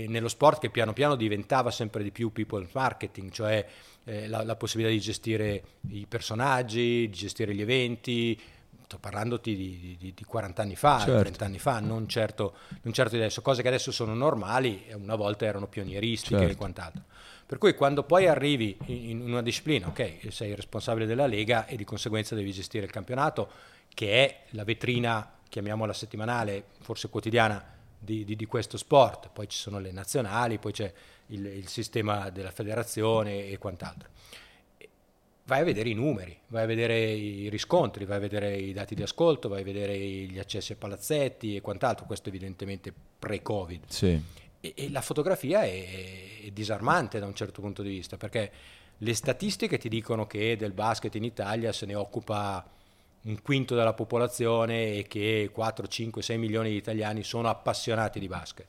nello 0.08 0.28
sport 0.28 0.60
che 0.60 0.70
piano 0.70 0.92
piano 0.92 1.14
diventava 1.14 1.70
sempre 1.70 2.02
di 2.02 2.10
più 2.10 2.32
people 2.32 2.66
marketing, 2.72 3.30
cioè 3.30 3.64
eh, 4.06 4.28
la, 4.28 4.42
la 4.44 4.56
possibilità 4.56 4.94
di 4.94 5.00
gestire 5.00 5.62
i 5.90 6.06
personaggi, 6.08 7.08
di 7.08 7.10
gestire 7.10 7.54
gli 7.54 7.60
eventi, 7.60 8.40
sto 8.84 8.98
parlandoti 8.98 9.56
di, 9.56 9.96
di, 9.98 10.14
di 10.14 10.24
40 10.24 10.62
anni 10.62 10.76
fa, 10.76 11.00
certo. 11.00 11.20
30 11.22 11.44
anni 11.44 11.58
fa, 11.58 11.80
non 11.80 12.08
certo, 12.08 12.54
non 12.82 12.92
certo 12.92 13.16
di 13.16 13.20
adesso, 13.20 13.42
cose 13.42 13.62
che 13.62 13.68
adesso 13.68 13.90
sono 13.90 14.14
normali 14.14 14.84
una 14.94 15.16
volta 15.16 15.44
erano 15.44 15.66
pionieristiche 15.66 16.36
certo. 16.36 16.52
e 16.52 16.56
quant'altro. 16.56 17.02
Per 17.44 17.58
cui 17.58 17.74
quando 17.74 18.04
poi 18.04 18.28
arrivi 18.28 18.76
in 18.86 19.20
una 19.20 19.42
disciplina, 19.42 19.88
ok, 19.88 20.28
sei 20.30 20.54
responsabile 20.54 21.06
della 21.06 21.26
Lega 21.26 21.66
e 21.66 21.76
di 21.76 21.84
conseguenza 21.84 22.34
devi 22.34 22.52
gestire 22.52 22.84
il 22.84 22.92
campionato, 22.92 23.48
che 23.92 24.24
è 24.24 24.42
la 24.50 24.62
vetrina, 24.62 25.32
chiamiamola 25.48 25.92
settimanale, 25.92 26.64
forse 26.80 27.08
quotidiana, 27.08 27.74
di, 27.98 28.24
di, 28.24 28.36
di 28.36 28.46
questo 28.46 28.76
sport, 28.76 29.30
poi 29.32 29.48
ci 29.48 29.58
sono 29.58 29.78
le 29.78 29.90
nazionali, 29.90 30.58
poi 30.58 30.72
c'è 30.72 30.92
il, 31.28 31.46
il 31.46 31.68
sistema 31.68 32.30
della 32.30 32.50
federazione 32.50 33.46
e 33.46 33.58
quant'altro 33.58 34.10
vai 35.46 35.60
a 35.60 35.64
vedere 35.64 35.88
i 35.88 35.94
numeri, 35.94 36.36
vai 36.48 36.64
a 36.64 36.66
vedere 36.66 36.98
i 36.98 37.48
riscontri, 37.48 38.04
vai 38.04 38.16
a 38.16 38.20
vedere 38.20 38.56
i 38.56 38.72
dati 38.72 38.94
di 38.94 39.02
ascolto, 39.02 39.48
vai 39.48 39.60
a 39.60 39.64
vedere 39.64 39.96
gli 39.96 40.38
accessi 40.38 40.72
ai 40.72 40.78
palazzetti 40.78 41.56
e 41.56 41.60
quant'altro, 41.60 42.04
questo 42.04 42.28
evidentemente 42.28 42.92
pre-Covid. 43.18 43.84
Sì. 43.86 44.20
E, 44.60 44.72
e, 44.76 44.90
la 44.90 45.00
fotografia 45.00 45.62
è, 45.62 46.42
è, 46.44 46.50
disarmante 46.50 47.20
da 47.20 47.26
un 47.26 47.34
certo 47.34 47.60
punto 47.60 47.82
di 47.82 47.90
vista, 47.90 48.16
perché 48.16 48.50
le 48.98 49.14
statistiche 49.14 49.78
ti 49.78 49.88
dicono 49.88 50.26
che 50.26 50.56
del 50.56 50.72
basket 50.72 51.14
in 51.14 51.24
Italia 51.24 51.72
se 51.72 51.86
ne 51.86 51.94
occupa 51.94 52.68
un 53.22 53.42
quinto 53.42 53.74
della 53.74 53.94
popolazione 53.94 54.94
e 54.94 55.06
che 55.06 55.50
4, 55.52 55.86
5, 55.86 56.22
6 56.22 56.38
milioni 56.38 56.70
di 56.70 56.76
italiani 56.76 57.22
sono 57.22 57.48
appassionati 57.48 58.18
di 58.18 58.28
basket. 58.28 58.66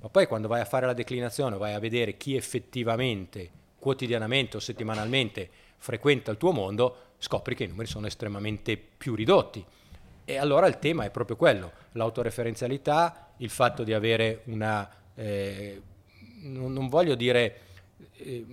Ma 0.00 0.08
poi 0.08 0.26
quando 0.26 0.48
vai 0.48 0.60
a 0.60 0.64
fare 0.64 0.86
la 0.86 0.94
declinazione, 0.94 1.56
vai 1.56 1.74
a 1.74 1.78
vedere 1.78 2.16
chi 2.16 2.34
effettivamente, 2.34 3.50
quotidianamente 3.78 4.56
o 4.56 4.60
settimanalmente, 4.60 5.48
frequenta 5.76 6.30
il 6.30 6.36
tuo 6.38 6.52
mondo, 6.52 6.96
scopri 7.18 7.54
che 7.54 7.64
i 7.64 7.68
numeri 7.68 7.88
sono 7.88 8.06
estremamente 8.06 8.76
più 8.76 9.14
ridotti. 9.14 9.64
E 10.24 10.36
allora 10.36 10.66
il 10.66 10.78
tema 10.78 11.04
è 11.04 11.10
proprio 11.10 11.36
quello, 11.36 11.72
l'autoreferenzialità, 11.92 13.32
il 13.38 13.50
fatto 13.50 13.82
di 13.82 13.92
avere 13.92 14.42
una, 14.44 14.88
eh, 15.14 15.80
non, 16.42 16.72
non, 16.72 16.88
voglio 16.88 17.14
dire, 17.14 17.58
eh, 18.16 18.46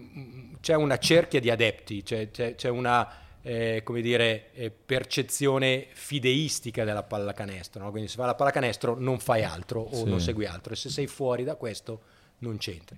c'è 0.60 0.76
una 0.76 0.98
cerchia 0.98 1.40
di 1.40 1.50
adepti, 1.50 2.04
c'è, 2.04 2.32
c'è, 2.32 2.56
c'è 2.56 2.70
una 2.70 3.08
eh, 3.48 3.82
come 3.82 4.02
dire, 4.02 4.52
eh, 4.52 4.70
percezione 4.70 5.88
fideistica 5.94 6.84
della 6.84 7.04
pallacanestro. 7.04 7.82
No? 7.82 7.92
Quindi 7.92 8.10
se 8.10 8.18
fai 8.18 8.26
la 8.26 8.36
pallacanestro 8.36 8.98
non 9.00 9.20
fai 9.20 9.46
altro 9.46 9.80
o 9.80 9.96
sì. 9.96 10.04
non 10.04 10.20
segui 10.20 10.46
altro 10.46 10.74
e 10.74 10.76
se 10.76 10.90
sei 10.90 11.08
fuori 11.08 11.46
da 11.46 11.56
questo 11.56 12.02
non 12.40 12.58
c'entri. 12.58 12.98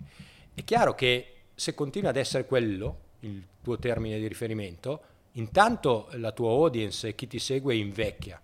È 0.52 0.64
chiaro 0.64 0.96
che 0.96 1.34
se 1.54 1.76
continui 1.76 2.10
ad 2.10 2.18
essere 2.18 2.46
quello, 2.46 2.98
il 3.20 3.44
tuo 3.62 3.78
termine 3.78 4.18
di 4.18 4.28
riferimento, 4.28 5.02
intanto 5.34 6.08
la 6.14 6.32
tua 6.32 6.50
audience 6.50 7.10
e 7.10 7.14
chi 7.14 7.28
ti 7.28 7.38
segue 7.38 7.76
invecchia 7.76 8.42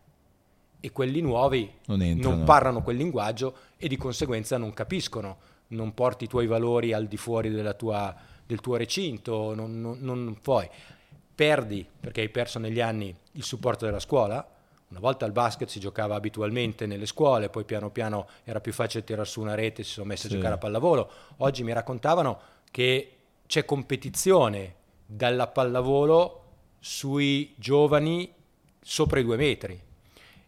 e 0.79 0.91
quelli 0.91 1.21
nuovi 1.21 1.67
non, 1.87 1.99
non 2.17 2.43
parlano 2.43 2.83
quel 2.83 2.97
linguaggio 2.97 3.55
e 3.77 3.87
di 3.87 3.97
conseguenza 3.97 4.57
non 4.57 4.73
capiscono, 4.73 5.37
non 5.69 5.95
porti 5.95 6.25
i 6.25 6.27
tuoi 6.27 6.45
valori 6.45 6.93
al 6.93 7.07
di 7.07 7.17
fuori 7.17 7.51
tua, 7.75 8.15
del 8.45 8.61
tuo 8.61 8.75
recinto, 8.75 9.55
non, 9.55 9.81
non, 9.81 9.97
non 9.99 10.37
puoi 10.39 10.69
perdi, 11.35 11.85
perché 11.99 12.21
hai 12.21 12.29
perso 12.29 12.57
negli 12.57 12.79
anni 12.79 13.13
il 13.33 13.43
supporto 13.43 13.85
della 13.85 13.99
scuola, 13.99 14.47
una 14.87 14.99
volta 14.99 15.25
al 15.25 15.31
basket 15.31 15.67
si 15.67 15.79
giocava 15.79 16.15
abitualmente 16.15 16.85
nelle 16.85 17.05
scuole, 17.05 17.49
poi 17.49 17.65
piano 17.65 17.89
piano 17.89 18.27
era 18.43 18.61
più 18.61 18.71
facile 18.71 19.03
tirare 19.03 19.27
su 19.27 19.41
una 19.41 19.55
rete, 19.55 19.83
si 19.83 19.91
sono 19.91 20.05
messi 20.05 20.27
sì. 20.27 20.33
a 20.33 20.35
giocare 20.37 20.55
a 20.55 20.57
pallavolo. 20.57 21.09
Oggi 21.37 21.63
mi 21.63 21.73
raccontavano 21.73 22.39
che 22.71 23.11
c'è 23.45 23.65
competizione 23.65 24.75
dalla 25.05 25.47
pallavolo 25.47 26.43
sui 26.79 27.53
giovani 27.57 28.31
sopra 28.79 29.19
i 29.19 29.23
due 29.23 29.37
metri. 29.37 29.81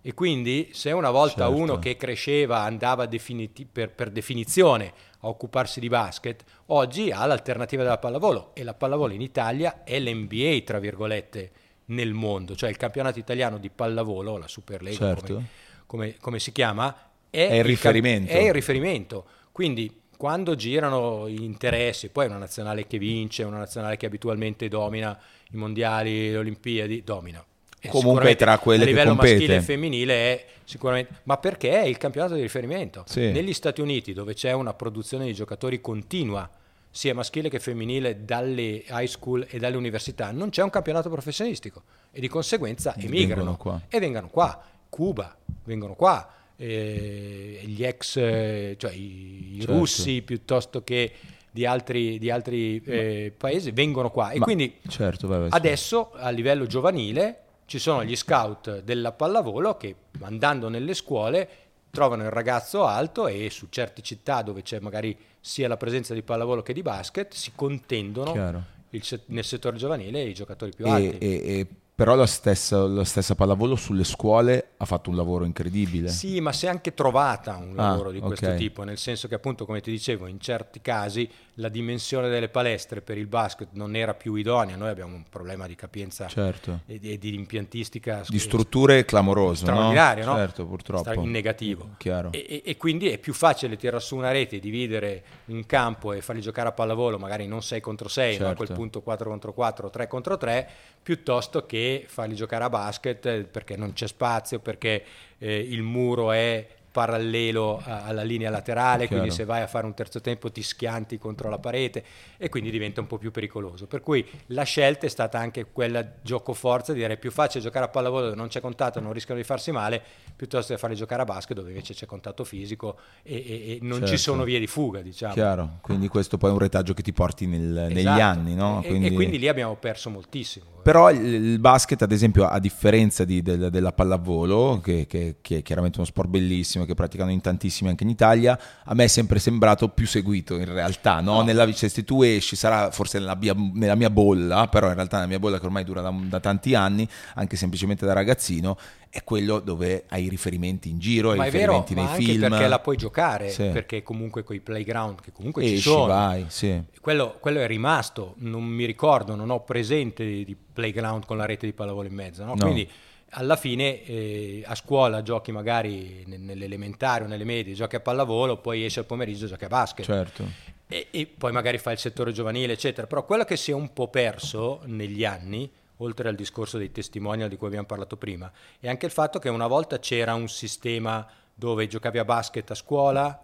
E 0.07 0.13
quindi 0.13 0.69
se 0.71 0.93
una 0.93 1.11
volta 1.11 1.47
certo. 1.47 1.61
uno 1.61 1.79
che 1.79 1.97
cresceva 1.97 2.59
andava 2.59 3.07
definiti- 3.07 3.67
per, 3.69 3.91
per 3.91 4.09
definizione 4.09 4.93
a 5.19 5.27
occuparsi 5.27 5.81
di 5.81 5.89
basket, 5.89 6.45
oggi 6.67 7.11
ha 7.11 7.25
l'alternativa 7.25 7.83
della 7.83 7.97
pallavolo 7.97 8.51
e 8.55 8.63
la 8.63 8.73
pallavolo 8.73 9.11
in 9.11 9.19
Italia 9.19 9.83
è 9.83 9.99
l'NBA, 9.99 10.61
tra 10.63 10.79
virgolette, 10.79 11.51
nel 11.87 12.13
mondo, 12.13 12.55
cioè 12.55 12.69
il 12.69 12.77
campionato 12.77 13.19
italiano 13.19 13.57
di 13.57 13.69
pallavolo, 13.69 14.37
la 14.37 14.47
Superlega 14.47 14.95
certo. 14.95 15.33
come, 15.33 15.47
come, 15.85 16.15
come, 16.21 16.39
si 16.39 16.53
chiama, 16.53 17.11
è, 17.29 17.45
è 17.49 17.55
il, 17.55 17.65
riferimento. 17.65 18.31
È 18.31 18.37
il 18.37 18.53
riferimento. 18.53 19.25
Quindi 19.51 20.03
quando 20.15 20.55
girano 20.55 21.27
gli 21.27 21.43
interessi, 21.43 22.07
poi 22.07 22.27
una 22.27 22.37
nazionale 22.37 22.87
che 22.87 22.97
vince, 22.97 23.43
una 23.43 23.57
nazionale 23.57 23.97
che 23.97 24.05
abitualmente 24.05 24.69
domina 24.69 25.19
i 25.51 25.57
mondiali, 25.57 26.31
le 26.31 26.37
Olimpiadi, 26.37 27.03
domina 27.03 27.45
comunque 27.87 28.35
tra 28.35 28.57
quelle 28.59 28.85
che 28.85 28.91
compete. 28.91 29.09
A 29.09 29.13
livello 29.13 29.15
maschile 29.15 29.55
e 29.55 29.61
femminile 29.61 30.13
è 30.13 30.45
sicuramente... 30.63 31.13
Ma 31.23 31.37
perché 31.37 31.71
è 31.71 31.85
il 31.85 31.97
campionato 31.97 32.35
di 32.35 32.41
riferimento. 32.41 33.03
Sì. 33.07 33.31
Negli 33.31 33.53
Stati 33.53 33.81
Uniti, 33.81 34.13
dove 34.13 34.33
c'è 34.33 34.51
una 34.51 34.73
produzione 34.73 35.25
di 35.25 35.33
giocatori 35.33 35.81
continua, 35.81 36.49
sia 36.89 37.13
maschile 37.13 37.49
che 37.49 37.59
femminile, 37.59 38.25
dalle 38.25 38.83
high 38.87 39.05
school 39.05 39.45
e 39.49 39.59
dalle 39.59 39.77
università, 39.77 40.31
non 40.31 40.49
c'è 40.49 40.63
un 40.63 40.69
campionato 40.69 41.09
professionistico 41.09 41.83
e 42.11 42.19
di 42.19 42.27
conseguenza 42.27 42.95
emigrano 42.97 43.83
e 43.87 43.99
vengono 43.99 44.29
qua. 44.29 44.63
Cuba, 44.89 45.37
vengono 45.65 45.93
qua. 45.93 46.31
Eh, 46.59 47.61
gli 47.65 47.83
ex, 47.83 48.13
cioè 48.13 48.91
i, 48.91 49.57
certo. 49.59 49.73
russi 49.73 50.23
piuttosto 50.23 50.83
che 50.83 51.11
di 51.51 51.67
altri, 51.67 52.17
di 52.17 52.31
altri 52.31 52.81
eh, 52.83 53.31
paesi 53.35 53.69
vengono 53.69 54.09
qua 54.09 54.31
e 54.31 54.39
Ma, 54.39 54.45
quindi 54.45 54.75
certo, 54.87 55.27
vabbè, 55.27 55.49
adesso 55.51 56.13
a 56.13 56.29
livello 56.29 56.65
giovanile 56.65 57.41
ci 57.67 57.79
sono 57.79 58.05
gli 58.05 58.15
scout 58.15 58.81
della 58.81 59.11
pallavolo 59.11 59.75
che 59.75 59.95
andando 60.21 60.69
nelle 60.69 60.93
scuole 60.93 61.49
trovano 61.91 62.23
il 62.23 62.29
ragazzo 62.29 62.85
alto 62.85 63.27
e 63.27 63.49
su 63.49 63.67
certe 63.69 64.01
città 64.01 64.41
dove 64.41 64.61
c'è 64.61 64.79
magari 64.79 65.15
sia 65.39 65.67
la 65.67 65.75
presenza 65.75 66.13
di 66.13 66.21
pallavolo 66.21 66.61
che 66.61 66.71
di 66.71 66.81
basket 66.81 67.33
si 67.33 67.51
contendono 67.53 68.63
il, 68.91 69.21
nel 69.25 69.43
settore 69.43 69.75
giovanile 69.75 70.21
i 70.21 70.33
giocatori 70.33 70.71
più 70.73 70.87
alti. 70.87 71.17
E, 71.17 71.27
e, 71.27 71.67
però 71.93 72.15
la 72.15 72.25
stessa, 72.25 72.85
la 72.85 73.03
stessa, 73.03 73.35
pallavolo 73.35 73.75
sulle 73.75 74.05
scuole 74.05 74.73
ha 74.77 74.85
fatto 74.85 75.09
un 75.09 75.17
lavoro 75.17 75.43
incredibile. 75.43 76.07
Sì, 76.09 76.39
ma 76.39 76.53
si 76.53 76.67
è 76.67 76.69
anche 76.69 76.93
trovata 76.93 77.57
un 77.57 77.77
ah, 77.77 77.89
lavoro 77.89 78.09
ah, 78.09 78.11
di 78.13 78.19
questo 78.19 78.45
okay. 78.45 78.57
tipo, 78.57 78.83
nel 78.83 78.97
senso 78.97 79.27
che 79.27 79.35
appunto, 79.35 79.65
come 79.65 79.81
ti 79.81 79.91
dicevo, 79.91 80.27
in 80.27 80.39
certi 80.39 80.79
casi 80.79 81.27
la 81.59 81.69
dimensione 81.69 82.29
delle 82.29 82.49
palestre 82.49 83.01
per 83.01 83.17
il 83.17 83.25
basket 83.25 83.69
non 83.71 83.95
era 83.95 84.13
più 84.13 84.35
idonea, 84.35 84.75
noi 84.75 84.89
abbiamo 84.89 85.15
un 85.15 85.23
problema 85.27 85.65
di 85.65 85.75
capienza 85.75 86.27
certo. 86.27 86.81
e, 86.85 86.99
di, 86.99 87.13
e, 87.13 87.17
di, 87.17 87.33
impiantistica. 87.33 88.23
Di 88.27 88.37
strutture 88.37 89.05
clamorose, 89.05 89.63
straordinario, 89.63 90.25
no? 90.25 90.31
no? 90.33 90.37
Certo, 90.37 90.65
purtroppo. 90.65 91.13
In 91.13 91.31
negativo. 91.31 91.95
E, 92.31 92.61
e, 92.63 92.77
quindi 92.77 93.09
è 93.09 93.17
più 93.17 93.33
facile 93.33 93.75
tirare 93.75 94.01
su 94.01 94.15
una 94.15 94.31
rete, 94.31 94.59
dividere 94.59 95.23
un 95.45 95.65
campo 95.65 96.13
e 96.13 96.21
farli 96.21 96.41
giocare 96.41 96.69
a 96.69 96.73
pallavolo, 96.73 97.17
magari 97.17 97.47
non 97.47 97.63
6 97.63 97.81
contro 97.81 98.07
6, 98.07 98.31
certo. 98.31 98.45
ma 98.45 98.51
a 98.51 98.55
quel 98.55 98.67
certo. 98.67 98.81
punto 98.81 99.01
4 99.01 99.29
contro 99.29 99.53
4, 99.53 99.89
3 99.89 100.07
contro 100.07 100.37
3, 100.37 100.69
piuttosto 101.01 101.65
che 101.65 102.05
farli 102.07 102.35
giocare 102.35 102.65
a 102.65 102.69
basket 102.69 103.25
eh, 103.25 103.43
perché 103.43 103.75
non 103.75 103.93
c'è 103.93 104.07
spazio, 104.07 104.59
perché 104.59 105.03
eh, 105.39 105.57
il 105.57 105.81
muro 105.81 106.31
è 106.31 106.67
parallelo 106.97 107.79
alla 107.85 108.23
linea 108.23 108.49
laterale, 108.49 109.05
Chiaro. 109.05 109.21
quindi 109.21 109.29
se 109.29 109.45
vai 109.45 109.61
a 109.61 109.67
fare 109.67 109.85
un 109.85 109.93
terzo 109.93 110.19
tempo 110.19 110.51
ti 110.51 110.63
schianti 110.63 111.19
contro 111.19 111.47
la 111.47 111.59
parete 111.59 112.03
e 112.37 112.49
quindi 112.49 112.71
diventa 112.71 113.01
un 113.01 113.05
po' 113.05 113.19
più 113.19 113.29
pericoloso. 113.29 113.85
Per 113.85 114.01
cui 114.01 114.27
la 114.47 114.63
scelta 114.63 115.05
è 115.05 115.09
stata 115.09 115.37
anche 115.37 115.67
quella 115.71 116.03
gioco 116.23 116.53
forza 116.53 116.93
di 116.93 116.99
dire 117.01 117.13
è 117.13 117.17
più 117.17 117.29
facile 117.29 117.63
giocare 117.63 117.85
a 117.85 117.89
pallavolo 117.89 118.23
dove 118.23 118.35
non 118.35 118.47
c'è 118.47 118.61
contatto, 118.61 118.99
non 118.99 119.13
rischiano 119.13 119.39
di 119.39 119.45
farsi 119.45 119.69
male, 119.69 120.01
piuttosto 120.35 120.73
che 120.73 120.79
farli 120.79 120.95
giocare 120.95 121.21
a 121.21 121.25
basket 121.25 121.55
dove 121.55 121.69
invece 121.69 121.93
c'è 121.93 122.07
contatto 122.07 122.43
fisico 122.43 122.97
e, 123.21 123.35
e, 123.35 123.71
e 123.73 123.77
non 123.81 123.99
certo. 123.99 124.07
ci 124.07 124.17
sono 124.17 124.43
vie 124.43 124.57
di 124.57 124.65
fuga, 124.65 125.01
diciamo. 125.01 125.33
Chiaro, 125.33 125.77
quindi 125.81 126.07
questo 126.07 126.39
poi 126.39 126.49
è 126.49 126.53
un 126.53 126.59
retaggio 126.59 126.95
che 126.95 127.03
ti 127.03 127.13
porti 127.13 127.45
nel, 127.45 127.77
esatto. 127.77 127.93
negli 127.93 128.07
anni, 128.07 128.55
no? 128.55 128.81
Quindi... 128.83 129.05
E, 129.05 129.11
quindi 129.11 129.37
lì 129.37 129.47
abbiamo 129.47 129.75
perso 129.75 130.09
moltissimo. 130.09 130.77
Però 130.87 131.11
il, 131.11 131.21
il 131.21 131.59
basket, 131.59 132.01
ad 132.01 132.13
esempio, 132.13 132.47
a 132.47 132.59
differenza 132.59 133.25
di, 133.25 133.41
del, 133.41 133.69
della 133.69 133.91
pallavolo, 133.91 134.79
che, 134.81 135.05
che, 135.05 135.35
che, 135.41 135.57
è 135.57 135.61
chiaramente 135.61 135.97
uno 135.97 136.07
sport 136.07 136.29
bellissimo, 136.29 136.85
che 136.87 136.95
praticano 136.95 137.29
in 137.29 137.41
tantissimi 137.41 137.89
anche 137.89 138.03
in 138.03 138.09
Italia, 138.09 138.59
a 138.83 138.93
me 138.95 139.03
è 139.03 139.07
sempre 139.07 139.37
sembrato 139.37 139.89
più 139.89 140.07
seguito 140.07 140.55
in 140.55 140.65
realtà. 140.65 141.19
No? 141.19 141.35
No. 141.35 141.41
Nella, 141.43 141.71
cioè, 141.71 141.89
se 141.89 142.03
tu 142.03 142.23
esci, 142.23 142.55
sarà 142.55 142.89
forse 142.89 143.19
nella 143.19 143.35
mia, 143.35 143.53
nella 143.55 143.95
mia, 143.95 144.09
bolla, 144.09 144.67
però 144.67 144.87
in 144.87 144.95
realtà 144.95 145.17
nella 145.17 145.27
mia 145.27 145.39
bolla 145.39 145.59
che 145.59 145.65
ormai 145.65 145.83
dura 145.83 146.01
da, 146.01 146.11
da 146.11 146.39
tanti 146.39 146.73
anni, 146.73 147.07
anche 147.35 147.55
semplicemente 147.55 148.05
da 148.05 148.13
ragazzino, 148.13 148.77
è 149.09 149.23
quello 149.23 149.59
dove 149.59 150.05
hai 150.09 150.27
riferimenti 150.29 150.89
in 150.89 150.99
giro, 150.99 151.35
ma 151.35 151.43
hai 151.43 151.49
riferimenti 151.49 151.93
vero, 151.93 152.07
nei 152.07 152.23
film. 152.23 152.49
perché 152.49 152.67
la 152.67 152.79
puoi 152.79 152.97
giocare, 152.97 153.49
sì. 153.49 153.69
perché 153.69 154.03
comunque 154.03 154.43
con 154.43 154.55
i 154.55 154.59
playground 154.59 155.21
che 155.21 155.31
comunque 155.31 155.63
Esci, 155.63 155.75
ci 155.75 155.81
sono. 155.81 156.07
Vai, 156.07 156.45
sì. 156.49 156.81
quello, 157.01 157.37
quello, 157.39 157.59
è 157.59 157.67
rimasto, 157.67 158.35
non 158.37 158.63
mi 158.63 158.85
ricordo, 158.85 159.35
non 159.35 159.49
ho 159.49 159.61
presente 159.63 160.25
di, 160.25 160.45
di 160.45 160.55
playground 160.55 161.25
con 161.25 161.37
la 161.37 161.45
rete 161.45 161.65
di 161.65 161.73
pallavolo 161.73 162.07
in 162.07 162.13
mezzo, 162.13 162.43
no? 162.43 162.53
No. 162.55 162.65
quindi 162.65 162.87
alla 163.31 163.55
fine 163.55 164.03
eh, 164.03 164.63
a 164.65 164.75
scuola 164.75 165.21
giochi 165.21 165.51
magari 165.51 166.23
nell'elementare 166.27 167.25
o 167.25 167.27
nelle 167.27 167.43
medie, 167.43 167.73
giochi 167.73 167.95
a 167.95 167.99
pallavolo, 167.99 168.57
poi 168.57 168.85
esci 168.85 168.99
al 168.99 169.05
pomeriggio 169.05 169.45
e 169.45 169.47
giochi 169.49 169.65
a 169.65 169.69
basket. 169.69 170.05
Certo. 170.05 170.45
E, 170.87 171.07
e, 171.11 171.27
poi 171.27 171.51
magari 171.51 171.77
fai 171.77 171.93
il 171.93 171.99
settore 171.99 172.31
giovanile, 172.31 172.73
eccetera. 172.73 173.07
Però 173.07 173.25
quello 173.25 173.43
che 173.43 173.57
si 173.57 173.71
è 173.71 173.73
un 173.73 173.91
po' 173.91 174.07
perso 174.07 174.81
negli 174.85 175.25
anni 175.25 175.69
oltre 175.97 176.29
al 176.29 176.35
discorso 176.35 176.77
dei 176.77 176.91
testimonial 176.91 177.49
di 177.49 177.57
cui 177.57 177.67
abbiamo 177.67 177.85
parlato 177.85 178.17
prima, 178.17 178.51
è 178.79 178.87
anche 178.87 179.05
il 179.05 179.11
fatto 179.11 179.39
che 179.39 179.49
una 179.49 179.67
volta 179.67 179.99
c'era 179.99 180.33
un 180.33 180.47
sistema 180.47 181.25
dove 181.53 181.87
giocavi 181.87 182.19
a 182.19 182.25
basket 182.25 182.69
a 182.69 182.75
scuola 182.75 183.41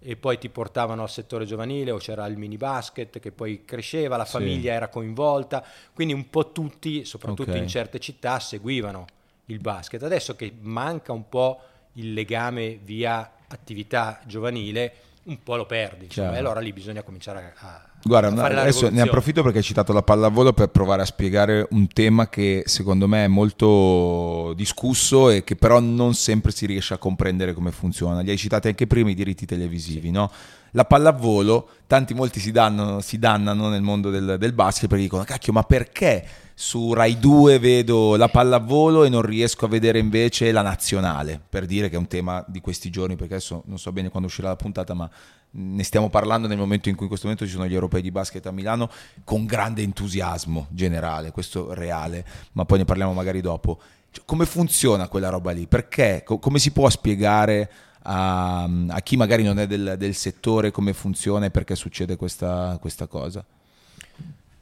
e 0.00 0.16
poi 0.16 0.36
ti 0.36 0.48
portavano 0.48 1.02
al 1.02 1.10
settore 1.10 1.44
giovanile 1.44 1.92
o 1.92 1.98
c'era 1.98 2.26
il 2.26 2.36
mini 2.36 2.56
basket 2.56 3.20
che 3.20 3.30
poi 3.30 3.64
cresceva, 3.64 4.16
la 4.16 4.24
famiglia 4.24 4.70
sì. 4.70 4.76
era 4.76 4.88
coinvolta, 4.88 5.64
quindi 5.94 6.12
un 6.12 6.28
po' 6.28 6.50
tutti, 6.50 7.04
soprattutto 7.04 7.50
okay. 7.50 7.62
in 7.62 7.68
certe 7.68 8.00
città, 8.00 8.40
seguivano 8.40 9.06
il 9.46 9.60
basket. 9.60 10.02
Adesso 10.02 10.36
che 10.36 10.52
manca 10.60 11.12
un 11.12 11.28
po' 11.28 11.60
il 11.94 12.12
legame 12.12 12.78
via 12.82 13.32
attività 13.48 14.20
giovanile, 14.26 14.94
un 15.24 15.42
po' 15.42 15.56
lo 15.56 15.66
perdi, 15.66 16.06
insomma, 16.06 16.34
e 16.34 16.38
allora 16.38 16.60
lì 16.60 16.72
bisogna 16.72 17.02
cominciare 17.02 17.54
a, 17.58 17.68
a 17.68 17.92
Guarda, 18.04 18.44
adesso 18.60 18.90
ne 18.90 19.00
approfitto 19.00 19.42
perché 19.42 19.58
hai 19.58 19.64
citato 19.64 19.92
la 19.92 20.02
pallavolo 20.02 20.52
per 20.52 20.68
provare 20.68 21.02
a 21.02 21.04
spiegare 21.04 21.68
un 21.70 21.86
tema 21.86 22.28
che 22.28 22.64
secondo 22.66 23.06
me 23.06 23.24
è 23.24 23.28
molto 23.28 24.54
discusso 24.56 25.30
e 25.30 25.44
che 25.44 25.54
però 25.54 25.78
non 25.78 26.14
sempre 26.14 26.50
si 26.50 26.66
riesce 26.66 26.94
a 26.94 26.98
comprendere 26.98 27.54
come 27.54 27.70
funziona. 27.70 28.20
Li 28.20 28.30
hai 28.30 28.36
citati 28.36 28.66
anche 28.66 28.88
prima 28.88 29.10
i 29.10 29.14
diritti 29.14 29.46
televisivi, 29.46 30.10
no? 30.10 30.32
La 30.72 30.84
pallavolo, 30.84 31.68
tanti 31.86 32.12
molti 32.12 32.40
si, 32.40 32.50
danno, 32.50 33.00
si 33.00 33.18
dannano 33.20 33.68
nel 33.68 33.82
mondo 33.82 34.10
del, 34.10 34.36
del 34.36 34.52
basket 34.52 34.88
perché 34.88 35.04
dicono, 35.04 35.22
cacchio, 35.22 35.52
ma 35.52 35.62
perché 35.62 36.26
su 36.62 36.92
Rai 36.92 37.18
2 37.18 37.58
vedo 37.58 38.14
la 38.14 38.28
pallavolo 38.28 39.02
e 39.02 39.08
non 39.08 39.22
riesco 39.22 39.64
a 39.64 39.68
vedere 39.68 39.98
invece 39.98 40.52
la 40.52 40.62
nazionale, 40.62 41.40
per 41.48 41.66
dire 41.66 41.88
che 41.88 41.96
è 41.96 41.98
un 41.98 42.06
tema 42.06 42.44
di 42.46 42.60
questi 42.60 42.88
giorni, 42.88 43.16
perché 43.16 43.34
adesso 43.34 43.64
non 43.66 43.80
so 43.80 43.90
bene 43.90 44.10
quando 44.10 44.28
uscirà 44.28 44.46
la 44.46 44.54
puntata, 44.54 44.94
ma 44.94 45.10
ne 45.50 45.82
stiamo 45.82 46.08
parlando 46.08 46.46
nel 46.46 46.56
momento 46.56 46.88
in 46.88 46.94
cui 46.94 47.02
in 47.02 47.08
questo 47.08 47.26
momento 47.26 47.46
ci 47.48 47.56
sono 47.56 47.66
gli 47.66 47.74
europei 47.74 48.00
di 48.00 48.12
basket 48.12 48.46
a 48.46 48.52
Milano 48.52 48.88
con 49.24 49.44
grande 49.44 49.82
entusiasmo 49.82 50.68
generale, 50.70 51.32
questo 51.32 51.74
reale, 51.74 52.24
ma 52.52 52.64
poi 52.64 52.78
ne 52.78 52.84
parliamo 52.84 53.12
magari 53.12 53.40
dopo. 53.40 53.80
Cioè, 54.12 54.22
come 54.24 54.46
funziona 54.46 55.08
quella 55.08 55.30
roba 55.30 55.50
lì? 55.50 55.66
Perché? 55.66 56.22
Co- 56.24 56.38
come 56.38 56.60
si 56.60 56.70
può 56.70 56.88
spiegare 56.88 57.70
a, 58.02 58.62
a 58.62 59.00
chi 59.00 59.16
magari 59.16 59.42
non 59.42 59.58
è 59.58 59.66
del, 59.66 59.96
del, 59.98 60.14
settore 60.14 60.70
come 60.70 60.92
funziona 60.92 61.46
e 61.46 61.50
perché 61.50 61.74
succede 61.74 62.14
questa, 62.14 62.78
questa 62.80 63.08
cosa? 63.08 63.44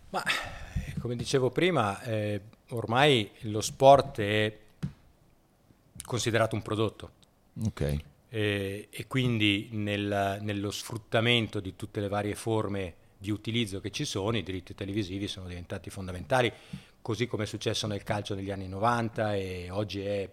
Ma 0.08 0.22
come 1.00 1.16
dicevo 1.16 1.50
prima, 1.50 2.00
eh, 2.02 2.42
ormai 2.68 3.30
lo 3.40 3.62
sport 3.62 4.20
è 4.20 4.58
considerato 6.04 6.54
un 6.54 6.62
prodotto. 6.62 7.10
Ok. 7.64 7.96
Eh, 8.28 8.88
e 8.90 9.06
quindi 9.06 9.70
nel, 9.72 10.38
nello 10.42 10.70
sfruttamento 10.70 11.58
di 11.58 11.74
tutte 11.74 12.00
le 12.00 12.08
varie 12.08 12.34
forme 12.34 12.94
di 13.16 13.30
utilizzo 13.30 13.80
che 13.80 13.90
ci 13.90 14.04
sono, 14.04 14.36
i 14.36 14.42
diritti 14.42 14.74
televisivi 14.74 15.26
sono 15.26 15.48
diventati 15.48 15.90
fondamentali, 15.90 16.52
così 17.02 17.26
come 17.26 17.44
è 17.44 17.46
successo 17.46 17.86
nel 17.86 18.02
calcio 18.02 18.34
negli 18.34 18.50
anni 18.50 18.68
90 18.68 19.34
e 19.34 19.70
oggi 19.70 20.00
è 20.00 20.28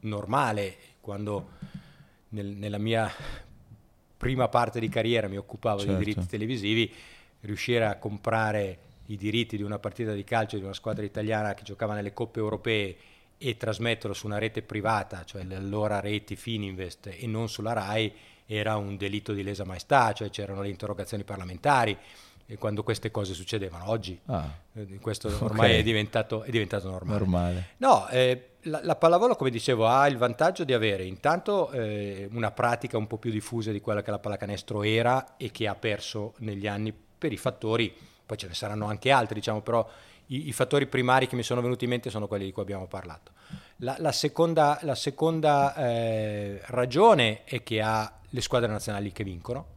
normale 0.00 0.76
quando 1.00 1.50
nel, 2.30 2.46
nella 2.46 2.78
mia 2.78 3.10
prima 4.16 4.48
parte 4.48 4.80
di 4.80 4.88
carriera 4.88 5.28
mi 5.28 5.36
occupavo 5.36 5.80
certo. 5.80 5.92
di 5.92 6.04
diritti 6.04 6.26
televisivi, 6.26 6.92
riuscire 7.40 7.84
a 7.84 7.96
comprare 7.96 8.85
i 9.06 9.16
diritti 9.16 9.56
di 9.56 9.62
una 9.62 9.78
partita 9.78 10.12
di 10.12 10.24
calcio 10.24 10.56
di 10.56 10.64
una 10.64 10.72
squadra 10.72 11.04
italiana 11.04 11.54
che 11.54 11.62
giocava 11.62 11.94
nelle 11.94 12.12
coppe 12.12 12.38
europee 12.38 12.96
e 13.38 13.56
trasmetterlo 13.56 14.14
su 14.14 14.26
una 14.26 14.38
rete 14.38 14.62
privata, 14.62 15.24
cioè 15.24 15.44
l'allora 15.44 16.00
reti 16.00 16.36
Fininvest 16.36 17.08
e 17.18 17.26
non 17.26 17.48
sulla 17.48 17.72
RAI, 17.72 18.12
era 18.46 18.76
un 18.76 18.96
delitto 18.96 19.32
di 19.32 19.42
lesa 19.42 19.64
maestà, 19.64 20.12
cioè 20.12 20.30
c'erano 20.30 20.62
le 20.62 20.68
interrogazioni 20.68 21.24
parlamentari 21.24 21.96
quando 22.58 22.84
queste 22.84 23.10
cose 23.10 23.34
succedevano. 23.34 23.90
Oggi 23.90 24.18
ah, 24.26 24.48
eh, 24.74 24.98
questo 25.00 25.28
ormai 25.44 25.70
okay. 25.70 25.80
è, 25.80 25.82
diventato, 25.82 26.44
è, 26.44 26.50
diventato, 26.50 26.88
normale. 26.88 27.18
normale. 27.18 27.68
No, 27.78 28.08
eh, 28.08 28.50
la, 28.62 28.80
la, 28.84 28.94
pallavolo, 28.94 29.34
come 29.34 29.50
dicevo, 29.50 29.86
ha 29.88 30.06
il 30.06 30.16
vantaggio 30.16 30.64
di 30.64 30.72
avere 30.72 31.04
intanto 31.04 31.70
eh, 31.72 32.28
una 32.32 32.52
pratica 32.52 32.96
un 32.96 33.08
po' 33.08 33.18
più 33.18 33.30
diffusa 33.30 33.72
di 33.72 33.80
quella 33.80 34.02
che 34.02 34.12
la 34.12 34.20
pallacanestro 34.20 34.82
era 34.84 35.36
e 35.36 35.50
che 35.50 35.66
ha 35.66 35.74
perso 35.74 36.34
negli 36.38 36.68
anni 36.68 36.94
per 37.18 37.32
i 37.32 37.36
fattori 37.36 37.92
poi 38.26 38.36
ce 38.36 38.48
ne 38.48 38.54
saranno 38.54 38.86
anche 38.86 39.10
altri, 39.10 39.36
diciamo, 39.36 39.62
però 39.62 39.88
i, 40.26 40.48
i, 40.48 40.52
fattori 40.52 40.86
primari 40.86 41.28
che 41.28 41.36
mi 41.36 41.44
sono 41.44 41.60
venuti 41.60 41.84
in 41.84 41.90
mente 41.90 42.10
sono 42.10 42.26
quelli 42.26 42.44
di 42.44 42.52
cui 42.52 42.62
abbiamo 42.62 42.86
parlato. 42.86 43.32
La, 43.76 43.96
la 44.00 44.12
seconda, 44.12 44.78
la 44.82 44.96
seconda 44.96 45.74
eh, 45.76 46.60
ragione 46.66 47.44
è 47.44 47.62
che 47.62 47.80
ha 47.80 48.12
le 48.28 48.40
squadre 48.40 48.68
nazionali 48.68 49.12
che 49.12 49.22
vincono 49.22 49.74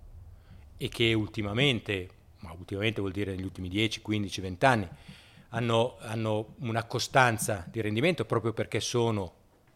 e 0.77 0.89
che 0.89 1.13
ultimamente, 1.13 2.09
ma 2.39 2.51
ultimamente 2.57 2.99
vuol 2.99 3.13
dire 3.13 3.31
negli 3.35 3.43
ultimi 3.43 3.69
10, 3.69 4.01
15, 4.01 4.41
20 4.41 4.65
anni, 4.65 4.87
hanno, 5.49 5.97
hanno 5.99 6.55
una 6.59 6.83
costanza 6.85 7.65
di 7.69 7.81
rendimento 7.81 8.25
proprio 8.25 8.53
perché 8.53 8.79
sono 8.79 9.33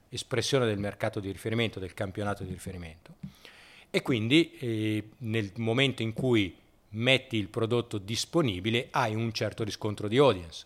espressione 0.09 0.65
del 0.65 0.77
mercato 0.77 1.19
di 1.19 1.31
riferimento, 1.31 1.79
del 1.79 1.93
campionato 1.93 2.43
di 2.43 2.51
riferimento. 2.51 3.15
E 3.89 4.01
quindi 4.01 4.51
eh, 4.57 5.09
nel 5.19 5.51
momento 5.57 6.01
in 6.01 6.13
cui 6.13 6.55
metti 6.93 7.37
il 7.37 7.49
prodotto 7.49 7.97
disponibile, 7.97 8.87
hai 8.91 9.15
un 9.15 9.31
certo 9.31 9.63
riscontro 9.63 10.07
di 10.07 10.17
audience. 10.17 10.65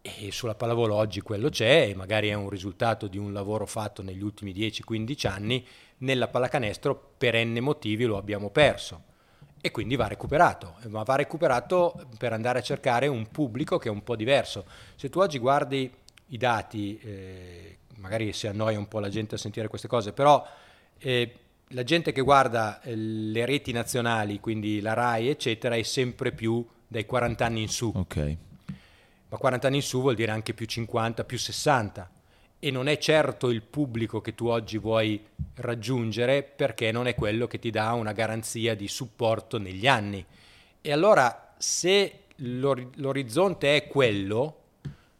E 0.00 0.30
sulla 0.30 0.54
pallavolo 0.54 0.94
oggi 0.94 1.20
quello 1.20 1.48
c'è, 1.48 1.88
e 1.88 1.94
magari 1.94 2.28
è 2.28 2.34
un 2.34 2.48
risultato 2.48 3.08
di 3.08 3.18
un 3.18 3.32
lavoro 3.32 3.66
fatto 3.66 4.02
negli 4.02 4.22
ultimi 4.22 4.52
10-15 4.52 5.26
anni, 5.26 5.66
nella 5.98 6.28
pallacanestro 6.28 7.14
per 7.16 7.34
n 7.44 7.58
motivi 7.60 8.04
lo 8.04 8.16
abbiamo 8.16 8.50
perso 8.50 9.14
e 9.60 9.72
quindi 9.72 9.96
va 9.96 10.06
recuperato, 10.06 10.76
ma 10.88 11.02
va 11.02 11.16
recuperato 11.16 12.06
per 12.18 12.32
andare 12.32 12.60
a 12.60 12.62
cercare 12.62 13.08
un 13.08 13.26
pubblico 13.26 13.78
che 13.78 13.88
è 13.88 13.90
un 13.90 14.04
po' 14.04 14.14
diverso. 14.14 14.64
Se 14.94 15.08
tu 15.08 15.18
oggi 15.18 15.38
guardi 15.38 15.92
i 16.28 16.36
dati, 16.36 16.98
eh, 16.98 17.78
magari 17.96 18.32
si 18.32 18.46
annoia 18.46 18.78
un 18.78 18.86
po' 18.86 19.00
la 19.00 19.08
gente 19.08 19.34
a 19.34 19.38
sentire 19.38 19.66
queste 19.66 19.88
cose, 19.88 20.12
però 20.12 20.46
eh, 20.98 21.34
la 21.70 21.82
gente 21.82 22.12
che 22.12 22.20
guarda 22.20 22.80
eh, 22.82 22.94
le 22.94 23.44
reti 23.44 23.72
nazionali, 23.72 24.40
quindi 24.40 24.80
la 24.80 24.92
RAI, 24.92 25.28
eccetera, 25.28 25.74
è 25.74 25.82
sempre 25.82 26.32
più 26.32 26.64
dai 26.86 27.04
40 27.04 27.44
anni 27.44 27.62
in 27.62 27.68
su. 27.68 27.90
Ok. 27.94 28.36
Ma 29.28 29.36
40 29.36 29.66
anni 29.66 29.76
in 29.76 29.82
su 29.82 30.00
vuol 30.00 30.14
dire 30.14 30.30
anche 30.30 30.54
più 30.54 30.66
50, 30.66 31.24
più 31.24 31.38
60. 31.38 32.10
E 32.58 32.70
non 32.70 32.88
è 32.88 32.96
certo 32.98 33.50
il 33.50 33.62
pubblico 33.62 34.20
che 34.20 34.34
tu 34.34 34.46
oggi 34.46 34.78
vuoi 34.78 35.22
raggiungere 35.56 36.42
perché 36.42 36.90
non 36.92 37.06
è 37.06 37.14
quello 37.14 37.46
che 37.46 37.58
ti 37.58 37.70
dà 37.70 37.92
una 37.92 38.12
garanzia 38.12 38.74
di 38.74 38.88
supporto 38.88 39.58
negli 39.58 39.86
anni. 39.86 40.24
E 40.80 40.92
allora 40.92 41.54
se 41.58 42.20
l'or- 42.36 42.90
l'orizzonte 42.94 43.76
è 43.76 43.86
quello, 43.88 44.62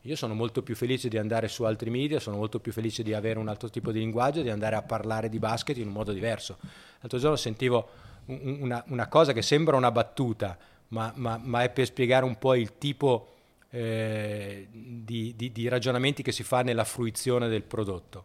io 0.06 0.14
sono 0.14 0.34
molto 0.34 0.62
più 0.62 0.76
felice 0.76 1.08
di 1.08 1.18
andare 1.18 1.48
su 1.48 1.64
altri 1.64 1.90
media, 1.90 2.20
sono 2.20 2.36
molto 2.36 2.60
più 2.60 2.70
felice 2.70 3.02
di 3.02 3.12
avere 3.12 3.40
un 3.40 3.48
altro 3.48 3.68
tipo 3.68 3.90
di 3.90 3.98
linguaggio, 3.98 4.40
di 4.40 4.50
andare 4.50 4.76
a 4.76 4.82
parlare 4.82 5.28
di 5.28 5.40
basket 5.40 5.76
in 5.78 5.88
un 5.88 5.92
modo 5.92 6.12
diverso. 6.12 6.58
L'altro 7.00 7.18
giorno 7.18 7.36
sentivo 7.36 7.88
una, 8.26 8.82
una 8.88 9.08
cosa 9.08 9.32
che 9.32 9.42
sembra 9.42 9.76
una 9.76 9.90
battuta, 9.90 10.56
ma, 10.88 11.12
ma, 11.16 11.40
ma, 11.42 11.64
è 11.64 11.70
per 11.70 11.86
spiegare 11.86 12.24
un 12.24 12.38
po' 12.38 12.54
il 12.54 12.78
tipo 12.78 13.34
eh, 13.70 14.68
di, 14.70 15.34
di, 15.34 15.50
di, 15.50 15.68
ragionamenti 15.68 16.22
che 16.22 16.30
si 16.30 16.44
fa 16.44 16.62
nella 16.62 16.84
fruizione 16.84 17.48
del 17.48 17.62
prodotto. 17.62 18.24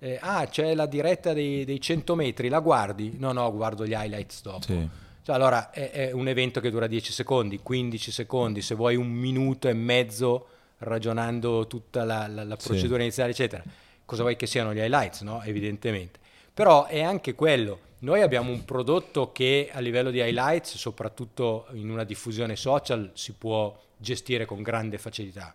Eh, 0.00 0.18
ah, 0.20 0.46
c'è 0.48 0.74
la 0.74 0.86
diretta 0.86 1.32
dei, 1.32 1.64
dei, 1.64 1.80
100 1.80 2.16
metri, 2.16 2.48
la 2.48 2.58
guardi? 2.58 3.14
No, 3.16 3.30
no, 3.30 3.52
guardo 3.52 3.86
gli 3.86 3.92
highlights 3.92 4.42
dopo. 4.42 4.62
Sì. 4.62 4.88
Cioè, 5.22 5.36
allora 5.36 5.70
è, 5.70 5.90
è 5.90 6.10
un 6.10 6.26
evento 6.26 6.60
che 6.60 6.70
dura 6.70 6.88
10 6.88 7.12
secondi, 7.12 7.60
15 7.60 8.10
secondi, 8.10 8.60
se 8.60 8.74
vuoi 8.74 8.96
un 8.96 9.08
minuto 9.08 9.68
e 9.68 9.74
mezzo 9.74 10.48
ragionando 10.78 11.66
tutta 11.66 12.04
la, 12.04 12.26
la, 12.26 12.44
la 12.44 12.56
procedura 12.56 12.98
sì. 12.98 13.02
iniziale, 13.02 13.30
eccetera. 13.30 13.62
Cosa 14.04 14.22
vuoi 14.22 14.36
che 14.36 14.46
siano 14.46 14.74
gli 14.74 14.78
highlights, 14.78 15.22
no? 15.22 15.42
Evidentemente. 15.42 16.18
Però 16.52 16.86
è 16.86 17.02
anche 17.02 17.34
quello. 17.34 17.80
Noi 18.00 18.20
abbiamo 18.20 18.50
un 18.50 18.64
prodotto 18.64 19.32
che 19.32 19.70
a 19.72 19.80
livello 19.80 20.10
di 20.10 20.18
highlights, 20.18 20.76
soprattutto 20.76 21.66
in 21.72 21.90
una 21.90 22.04
diffusione 22.04 22.54
social, 22.54 23.10
si 23.14 23.32
può 23.32 23.76
gestire 23.96 24.44
con 24.44 24.62
grande 24.62 24.98
facilità. 24.98 25.54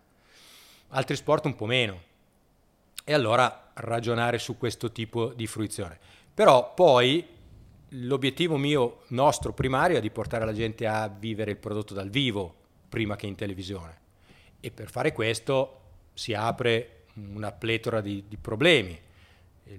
Altri 0.90 1.16
sport 1.16 1.46
un 1.46 1.56
po' 1.56 1.66
meno. 1.66 2.08
E 3.04 3.14
allora 3.14 3.72
ragionare 3.76 4.40
su 4.40 4.58
questo 4.58 4.92
tipo 4.92 5.32
di 5.34 5.46
fruizione. 5.46 5.98
Però 6.34 6.74
poi 6.74 7.26
l'obiettivo 7.90 8.58
mio, 8.58 9.04
nostro 9.10 9.54
primario, 9.54 9.98
è 9.98 10.02
di 10.02 10.10
portare 10.10 10.46
la 10.46 10.54
gente 10.54 10.88
a 10.88 11.08
vivere 11.08 11.52
il 11.52 11.58
prodotto 11.58 11.94
dal 11.94 12.10
vivo 12.10 12.56
prima 12.90 13.16
che 13.16 13.28
in 13.28 13.36
televisione 13.36 14.08
e 14.60 14.72
per 14.72 14.90
fare 14.90 15.12
questo 15.12 15.80
si 16.14 16.34
apre 16.34 17.06
una 17.14 17.52
pletora 17.52 18.02
di, 18.02 18.24
di 18.28 18.38
problemi, 18.38 18.98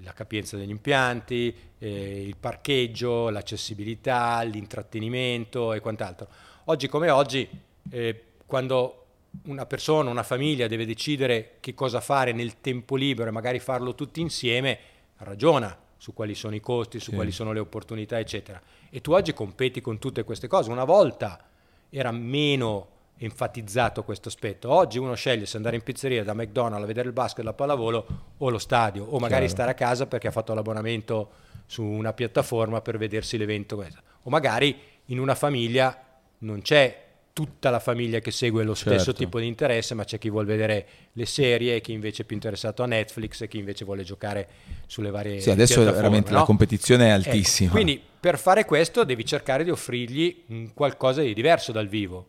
la 0.02 0.12
capienza 0.12 0.56
degli 0.56 0.70
impianti, 0.70 1.54
eh, 1.78 2.22
il 2.22 2.36
parcheggio, 2.36 3.28
l'accessibilità, 3.28 4.40
l'intrattenimento 4.42 5.72
e 5.72 5.80
quant'altro. 5.80 6.28
Oggi 6.64 6.88
come 6.88 7.10
oggi, 7.10 7.48
eh, 7.90 8.24
quando 8.46 9.06
una 9.44 9.66
persona, 9.66 10.10
una 10.10 10.22
famiglia 10.22 10.68
deve 10.68 10.86
decidere 10.86 11.56
che 11.60 11.74
cosa 11.74 12.00
fare 12.00 12.32
nel 12.32 12.60
tempo 12.60 12.96
libero 12.96 13.28
e 13.28 13.32
magari 13.32 13.58
farlo 13.58 13.94
tutti 13.94 14.20
insieme, 14.20 14.78
ragiona 15.18 15.76
su 15.96 16.14
quali 16.14 16.34
sono 16.34 16.54
i 16.54 16.60
costi, 16.60 16.98
su 16.98 17.10
sì. 17.10 17.16
quali 17.16 17.30
sono 17.32 17.52
le 17.52 17.60
opportunità, 17.60 18.18
eccetera. 18.18 18.60
E 18.88 19.00
tu 19.00 19.12
oggi 19.12 19.34
competi 19.34 19.80
con 19.80 19.98
tutte 19.98 20.24
queste 20.24 20.46
cose. 20.46 20.70
Una 20.70 20.84
volta 20.84 21.44
era 21.90 22.10
meno 22.10 22.98
enfatizzato 23.22 24.02
questo 24.02 24.28
aspetto. 24.28 24.70
Oggi 24.70 24.98
uno 24.98 25.14
sceglie 25.14 25.46
se 25.46 25.56
andare 25.56 25.76
in 25.76 25.82
pizzeria 25.82 26.24
da 26.24 26.34
McDonald's 26.34 26.84
a 26.84 26.86
vedere 26.86 27.08
il 27.08 27.14
basket, 27.14 27.44
la 27.44 27.52
pallavolo 27.52 28.06
o 28.38 28.50
lo 28.50 28.58
stadio, 28.58 29.04
o 29.04 29.18
magari 29.18 29.46
Chiaro. 29.46 29.48
stare 29.48 29.70
a 29.72 29.74
casa 29.74 30.06
perché 30.06 30.28
ha 30.28 30.30
fatto 30.30 30.54
l'abbonamento 30.54 31.30
su 31.66 31.82
una 31.82 32.12
piattaforma 32.12 32.80
per 32.80 32.96
vedersi 32.96 33.36
l'evento. 33.36 33.84
O 34.22 34.30
magari 34.30 34.76
in 35.06 35.18
una 35.18 35.34
famiglia 35.34 36.02
non 36.38 36.62
c'è 36.62 37.08
tutta 37.32 37.70
la 37.70 37.78
famiglia 37.78 38.18
che 38.20 38.30
segue 38.30 38.64
lo 38.64 38.74
stesso 38.74 39.04
certo. 39.04 39.12
tipo 39.12 39.38
di 39.38 39.46
interesse, 39.46 39.94
ma 39.94 40.04
c'è 40.04 40.18
chi 40.18 40.30
vuole 40.30 40.46
vedere 40.46 40.86
le 41.12 41.26
serie, 41.26 41.80
chi 41.80 41.92
invece 41.92 42.22
è 42.22 42.24
più 42.24 42.36
interessato 42.36 42.82
a 42.82 42.86
Netflix 42.86 43.42
e 43.42 43.48
chi 43.48 43.58
invece 43.58 43.84
vuole 43.84 44.02
giocare 44.02 44.48
sulle 44.86 45.10
varie 45.10 45.40
Sì, 45.40 45.50
adesso 45.50 45.82
veramente 45.84 46.32
no? 46.32 46.38
la 46.38 46.44
competizione 46.44 47.08
è 47.08 47.18
ecco, 47.18 47.28
altissima. 47.28 47.68
Ecco, 47.68 47.76
quindi 47.76 48.02
per 48.20 48.38
fare 48.38 48.64
questo 48.64 49.04
devi 49.04 49.24
cercare 49.24 49.62
di 49.62 49.70
offrirgli 49.70 50.72
qualcosa 50.74 51.20
di 51.20 51.34
diverso 51.34 51.70
dal 51.70 51.86
vivo 51.86 52.28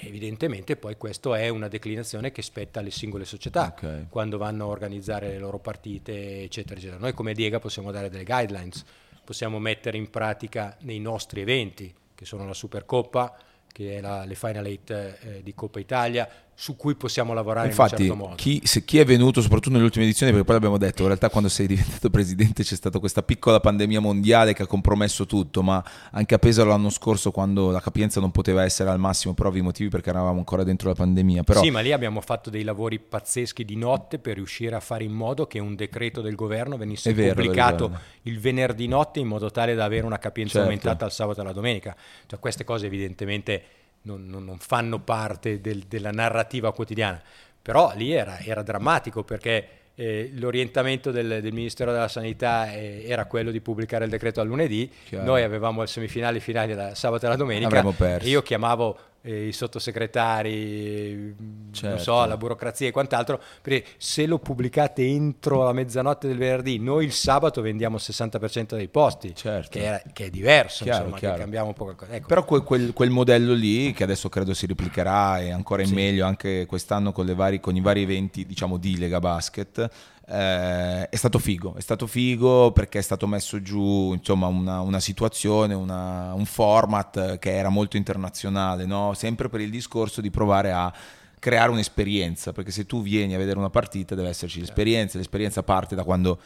Evidentemente 0.00 0.76
poi 0.76 0.96
questo 0.96 1.34
è 1.34 1.48
una 1.48 1.68
declinazione 1.68 2.30
che 2.30 2.42
spetta 2.42 2.80
alle 2.80 2.90
singole 2.90 3.24
società 3.24 3.74
okay. 3.76 4.06
quando 4.08 4.38
vanno 4.38 4.64
a 4.64 4.68
organizzare 4.68 5.28
le 5.28 5.38
loro 5.38 5.58
partite, 5.58 6.42
eccetera, 6.42 6.78
eccetera. 6.78 6.98
Noi 6.98 7.12
come 7.14 7.34
Diega 7.34 7.58
possiamo 7.58 7.90
dare 7.90 8.08
delle 8.08 8.24
guidelines, 8.24 8.84
possiamo 9.24 9.58
mettere 9.58 9.96
in 9.96 10.08
pratica 10.10 10.76
nei 10.80 11.00
nostri 11.00 11.40
eventi, 11.40 11.92
che 12.14 12.24
sono 12.24 12.46
la 12.46 12.54
Supercoppa, 12.54 13.36
che 13.70 13.96
è 13.96 14.00
la, 14.00 14.24
le 14.24 14.34
Final 14.34 14.66
Eight 14.66 14.90
eh, 14.90 15.40
di 15.42 15.54
Coppa 15.54 15.80
Italia, 15.80 16.28
su 16.60 16.74
cui 16.74 16.96
possiamo 16.96 17.34
lavorare 17.34 17.68
Infatti, 17.68 18.02
in 18.02 18.10
un 18.10 18.16
certo 18.16 18.24
modo. 18.24 18.34
Chi, 18.34 18.60
se, 18.64 18.84
chi 18.84 18.98
è 18.98 19.04
venuto, 19.04 19.40
soprattutto 19.40 19.70
nelle 19.70 19.84
ultime 19.84 20.06
edizioni, 20.06 20.32
perché 20.32 20.44
poi 20.44 20.56
l'abbiamo 20.56 20.76
detto, 20.76 21.02
in 21.02 21.06
realtà 21.06 21.30
quando 21.30 21.48
sei 21.48 21.68
diventato 21.70 22.10
presidente 22.10 22.64
c'è 22.64 22.74
stata 22.74 22.98
questa 22.98 23.22
piccola 23.22 23.60
pandemia 23.60 24.00
mondiale 24.00 24.54
che 24.54 24.64
ha 24.64 24.66
compromesso 24.66 25.24
tutto, 25.24 25.62
ma 25.62 25.80
anche 26.10 26.34
a 26.34 26.38
Pesaro 26.40 26.70
l'anno 26.70 26.90
scorso 26.90 27.30
quando 27.30 27.70
la 27.70 27.78
capienza 27.80 28.18
non 28.18 28.32
poteva 28.32 28.64
essere 28.64 28.90
al 28.90 28.98
massimo 28.98 29.34
per 29.34 29.46
ovvi 29.46 29.60
motivi 29.60 29.88
perché 29.88 30.10
eravamo 30.10 30.38
ancora 30.38 30.64
dentro 30.64 30.88
la 30.88 30.96
pandemia. 30.96 31.44
Però... 31.44 31.62
Sì, 31.62 31.70
ma 31.70 31.78
lì 31.78 31.92
abbiamo 31.92 32.20
fatto 32.20 32.50
dei 32.50 32.64
lavori 32.64 32.98
pazzeschi 32.98 33.64
di 33.64 33.76
notte 33.76 34.18
per 34.18 34.34
riuscire 34.34 34.74
a 34.74 34.80
fare 34.80 35.04
in 35.04 35.12
modo 35.12 35.46
che 35.46 35.60
un 35.60 35.76
decreto 35.76 36.20
del 36.22 36.34
governo 36.34 36.76
venisse 36.76 37.14
vero, 37.14 37.34
pubblicato 37.34 37.96
il 38.22 38.40
venerdì 38.40 38.88
notte 38.88 39.20
in 39.20 39.28
modo 39.28 39.48
tale 39.52 39.76
da 39.76 39.84
avere 39.84 40.04
una 40.04 40.18
capienza 40.18 40.54
certo. 40.54 40.68
aumentata 40.68 41.04
al 41.04 41.12
sabato 41.12 41.38
e 41.38 41.42
alla 41.44 41.52
domenica. 41.52 41.94
Cioè, 42.26 42.40
queste 42.40 42.64
cose 42.64 42.86
evidentemente 42.86 43.62
non, 44.02 44.26
non, 44.26 44.44
non 44.44 44.58
fanno 44.58 44.98
parte 44.98 45.60
del, 45.60 45.84
della 45.88 46.10
narrativa 46.10 46.72
quotidiana. 46.72 47.20
Però 47.60 47.92
lì 47.94 48.12
era, 48.12 48.38
era 48.38 48.62
drammatico 48.62 49.24
perché 49.24 49.68
eh, 49.94 50.30
l'orientamento 50.34 51.10
del, 51.10 51.40
del, 51.42 51.52
Ministero 51.52 51.90
della 51.90 52.06
Sanità 52.06 52.72
eh, 52.72 53.02
era 53.04 53.24
quello 53.24 53.50
di 53.50 53.60
pubblicare 53.60 54.04
il 54.04 54.10
decreto 54.10 54.40
al 54.40 54.46
lunedì, 54.46 54.88
Chiaro. 55.04 55.24
noi 55.24 55.42
avevamo 55.42 55.80
le 55.80 55.88
semifinali 55.88 56.38
finali 56.38 56.72
la 56.72 56.94
sabato 56.94 57.26
e 57.26 57.28
la 57.28 57.34
domenica 57.34 57.84
io 58.22 58.40
chiamavo 58.42 58.98
i 59.22 59.52
sottosegretari, 59.52 61.34
certo. 61.72 61.88
non 61.88 61.98
so, 61.98 62.12
certo. 62.12 62.28
la 62.28 62.36
burocrazia 62.36 62.88
e 62.88 62.90
quant'altro, 62.90 63.40
perché 63.60 63.84
se 63.96 64.26
lo 64.26 64.38
pubblicate 64.38 65.04
entro 65.04 65.64
la 65.64 65.72
mezzanotte 65.72 66.28
del 66.28 66.36
venerdì, 66.36 66.78
noi 66.78 67.04
il 67.04 67.12
sabato 67.12 67.60
vendiamo 67.60 67.96
il 67.96 68.02
60% 68.04 68.76
dei 68.76 68.88
posti, 68.88 69.34
certo. 69.34 69.78
che, 69.78 69.84
è, 69.84 70.02
che, 70.12 70.26
è, 70.26 70.30
diverso, 70.30 70.84
chiaro, 70.84 71.00
insomma, 71.00 71.18
chiaro. 71.18 71.38
cambiamo 71.38 71.68
un 71.68 71.74
po' 71.74 71.84
qualcosa. 71.84 72.12
Ecco. 72.14 72.26
Però 72.26 72.44
quel, 72.44 72.62
quel, 72.62 72.92
quel, 72.92 73.10
modello 73.10 73.52
lì, 73.52 73.92
che 73.92 74.04
adesso 74.04 74.28
credo 74.28 74.54
si 74.54 74.66
replicherà 74.66 75.40
e 75.40 75.50
ancora 75.50 75.82
in 75.82 75.88
sì. 75.88 75.94
meglio 75.94 76.24
anche 76.24 76.66
quest'anno 76.66 77.12
con, 77.12 77.32
vari, 77.34 77.60
con 77.60 77.74
i 77.76 77.80
vari 77.80 78.02
eventi 78.02 78.46
diciamo, 78.46 78.76
di 78.76 78.96
Lega 78.96 79.18
Basket, 79.18 79.90
eh, 80.30 81.08
è 81.08 81.16
stato 81.16 81.38
figo, 81.38 81.74
è 81.76 81.80
stato 81.80 82.06
figo 82.06 82.70
perché 82.72 82.98
è 82.98 83.02
stato 83.02 83.26
messo 83.26 83.62
giù 83.62 84.12
insomma, 84.12 84.46
una, 84.46 84.80
una 84.80 85.00
situazione, 85.00 85.74
una, 85.74 86.34
un 86.34 86.44
format 86.44 87.38
che 87.38 87.56
era 87.56 87.70
molto 87.70 87.96
internazionale, 87.96 88.84
no? 88.84 89.14
sempre 89.14 89.48
per 89.48 89.60
il 89.60 89.70
discorso 89.70 90.20
di 90.20 90.30
provare 90.30 90.72
a 90.72 90.92
creare 91.38 91.70
un'esperienza, 91.70 92.52
perché 92.52 92.70
se 92.70 92.84
tu 92.84 93.00
vieni 93.00 93.34
a 93.34 93.38
vedere 93.38 93.58
una 93.58 93.70
partita 93.70 94.14
deve 94.14 94.28
esserci 94.28 94.60
l'esperienza, 94.60 95.16
l'esperienza 95.16 95.62
parte 95.62 95.94
da 95.94 96.04
quando 96.04 96.38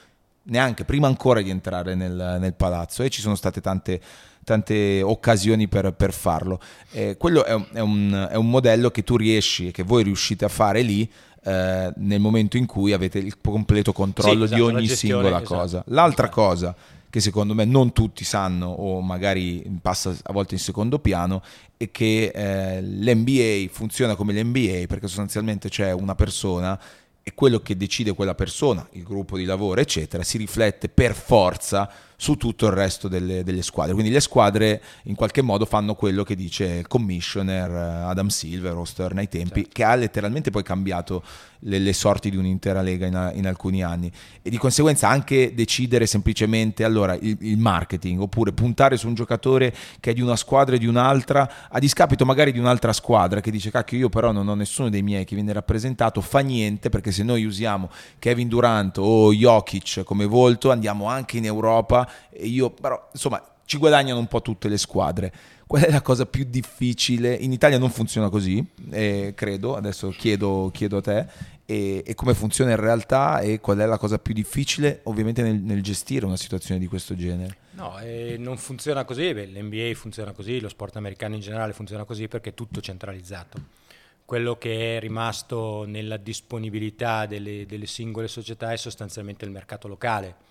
neanche 0.44 0.84
prima 0.84 1.06
ancora 1.06 1.40
di 1.40 1.50
entrare 1.50 1.94
nel, 1.94 2.36
nel 2.40 2.54
palazzo 2.54 3.02
e 3.02 3.10
ci 3.10 3.20
sono 3.20 3.34
state 3.34 3.60
tante, 3.60 4.00
tante 4.44 5.02
occasioni 5.02 5.66
per, 5.66 5.92
per 5.94 6.12
farlo. 6.12 6.60
Eh, 6.90 7.16
quello 7.16 7.44
è 7.44 7.54
un, 7.54 7.66
è, 7.72 7.80
un, 7.80 8.28
è 8.30 8.34
un 8.36 8.50
modello 8.50 8.90
che 8.90 9.02
tu 9.02 9.16
riesci 9.16 9.68
e 9.68 9.70
che 9.70 9.82
voi 9.82 10.02
riuscite 10.02 10.44
a 10.44 10.48
fare 10.48 10.82
lì 10.82 11.10
eh, 11.44 11.92
nel 11.96 12.20
momento 12.20 12.56
in 12.56 12.66
cui 12.66 12.92
avete 12.92 13.18
il 13.18 13.38
completo 13.40 13.92
controllo 13.92 14.46
sì, 14.46 14.54
esatto, 14.54 14.70
di 14.70 14.76
ogni 14.76 14.88
singola 14.88 15.40
esatto, 15.40 15.54
cosa. 15.54 15.84
L'altra 15.88 16.26
esatto. 16.26 16.40
cosa 16.40 16.76
che 17.10 17.20
secondo 17.20 17.54
me 17.54 17.66
non 17.66 17.92
tutti 17.92 18.24
sanno 18.24 18.68
o 18.68 19.02
magari 19.02 19.62
passa 19.82 20.16
a 20.22 20.32
volte 20.32 20.54
in 20.54 20.60
secondo 20.60 20.98
piano 20.98 21.42
è 21.76 21.90
che 21.90 22.32
eh, 22.34 22.80
l'NBA 22.80 23.70
funziona 23.70 24.14
come 24.14 24.32
l'NBA 24.32 24.86
perché 24.86 25.08
sostanzialmente 25.08 25.68
c'è 25.68 25.92
una 25.92 26.14
persona 26.14 26.80
e 27.22 27.34
quello 27.34 27.60
che 27.60 27.76
decide 27.76 28.14
quella 28.14 28.34
persona, 28.34 28.86
il 28.92 29.04
gruppo 29.04 29.36
di 29.36 29.44
lavoro, 29.44 29.80
eccetera, 29.80 30.22
si 30.24 30.38
riflette 30.38 30.88
per 30.88 31.14
forza 31.14 31.88
su 32.22 32.36
tutto 32.36 32.66
il 32.66 32.72
resto 32.72 33.08
delle, 33.08 33.42
delle, 33.42 33.62
squadre. 33.62 33.94
Quindi 33.94 34.12
le 34.12 34.20
squadre 34.20 34.80
in 35.06 35.16
qualche 35.16 35.42
modo 35.42 35.64
fanno 35.64 35.96
quello 35.96 36.22
che 36.22 36.36
dice 36.36 36.66
il 36.66 36.86
commissioner 36.86 37.68
eh, 37.68 38.08
Adam 38.08 38.28
Silver 38.28 38.76
o 38.76 38.84
Stern 38.84 39.18
ai 39.18 39.28
tempi, 39.28 39.62
certo. 39.62 39.70
che 39.72 39.82
ha 39.82 39.96
letteralmente 39.96 40.50
poi 40.50 40.62
cambiato 40.62 41.24
le, 41.64 41.78
le 41.80 41.92
sorti 41.92 42.30
di 42.30 42.36
un'intera 42.36 42.80
lega 42.80 43.06
in, 43.06 43.32
in, 43.34 43.46
alcuni 43.48 43.82
anni. 43.82 44.10
E 44.40 44.50
di 44.50 44.56
conseguenza 44.56 45.08
anche 45.08 45.52
decidere 45.52 46.06
semplicemente 46.06 46.84
allora 46.84 47.14
il, 47.14 47.36
il, 47.40 47.58
marketing 47.58 48.20
oppure 48.20 48.52
puntare 48.52 48.96
su 48.96 49.08
un 49.08 49.14
giocatore 49.14 49.74
che 49.98 50.12
è 50.12 50.14
di 50.14 50.20
una 50.20 50.36
squadra 50.36 50.76
e 50.76 50.78
di 50.78 50.86
un'altra, 50.86 51.68
a 51.70 51.78
discapito 51.80 52.24
magari 52.24 52.52
di 52.52 52.60
un'altra 52.60 52.92
squadra 52.92 53.40
che 53.40 53.50
dice 53.50 53.72
cacchio 53.72 53.98
io 53.98 54.08
però 54.08 54.30
non 54.30 54.46
ho 54.46 54.54
nessuno 54.54 54.90
dei 54.90 55.02
miei 55.02 55.24
che 55.24 55.34
viene 55.34 55.52
rappresentato, 55.52 56.20
fa 56.20 56.38
niente 56.38 56.88
perché 56.88 57.10
se 57.10 57.24
noi 57.24 57.44
usiamo 57.44 57.90
Kevin 58.20 58.46
Durant 58.46 58.98
o 58.98 59.32
Jokic 59.32 60.02
come 60.04 60.24
volto 60.24 60.70
andiamo 60.70 61.08
anche 61.08 61.38
in 61.38 61.46
Europa 61.46 62.08
io 62.40 62.70
però 62.70 63.08
insomma 63.12 63.42
ci 63.64 63.78
guadagnano 63.78 64.18
un 64.18 64.26
po' 64.26 64.42
tutte 64.42 64.68
le 64.68 64.76
squadre. 64.76 65.32
Qual 65.66 65.82
è 65.82 65.90
la 65.90 66.02
cosa 66.02 66.26
più 66.26 66.44
difficile? 66.44 67.32
In 67.32 67.52
Italia 67.52 67.78
non 67.78 67.88
funziona 67.88 68.28
così, 68.28 68.62
eh, 68.90 69.32
credo, 69.34 69.74
adesso 69.76 70.10
chiedo, 70.10 70.70
chiedo 70.70 70.98
a 70.98 71.00
te, 71.00 71.26
e, 71.64 72.02
e, 72.04 72.14
come 72.14 72.34
funziona 72.34 72.72
in 72.72 72.76
realtà 72.76 73.40
e 73.40 73.60
qual 73.60 73.78
è 73.78 73.86
la 73.86 73.96
cosa 73.96 74.18
più 74.18 74.34
difficile 74.34 75.00
ovviamente 75.04 75.40
nel, 75.40 75.54
nel 75.54 75.82
gestire 75.82 76.26
una 76.26 76.36
situazione 76.36 76.78
di 76.78 76.86
questo 76.86 77.16
genere. 77.16 77.56
No, 77.70 77.98
eh, 78.00 78.36
non 78.38 78.58
funziona 78.58 79.04
così, 79.04 79.32
Beh, 79.32 79.46
l'NBA 79.46 79.94
funziona 79.94 80.32
così, 80.32 80.60
lo 80.60 80.68
sport 80.68 80.96
americano 80.96 81.34
in 81.34 81.40
generale 81.40 81.72
funziona 81.72 82.04
così 82.04 82.28
perché 82.28 82.50
è 82.50 82.54
tutto 82.54 82.82
centralizzato. 82.82 83.80
Quello 84.26 84.56
che 84.58 84.96
è 84.96 85.00
rimasto 85.00 85.84
nella 85.86 86.18
disponibilità 86.18 87.24
delle, 87.24 87.64
delle 87.64 87.86
singole 87.86 88.28
società 88.28 88.72
è 88.72 88.76
sostanzialmente 88.76 89.46
il 89.46 89.50
mercato 89.50 89.88
locale 89.88 90.50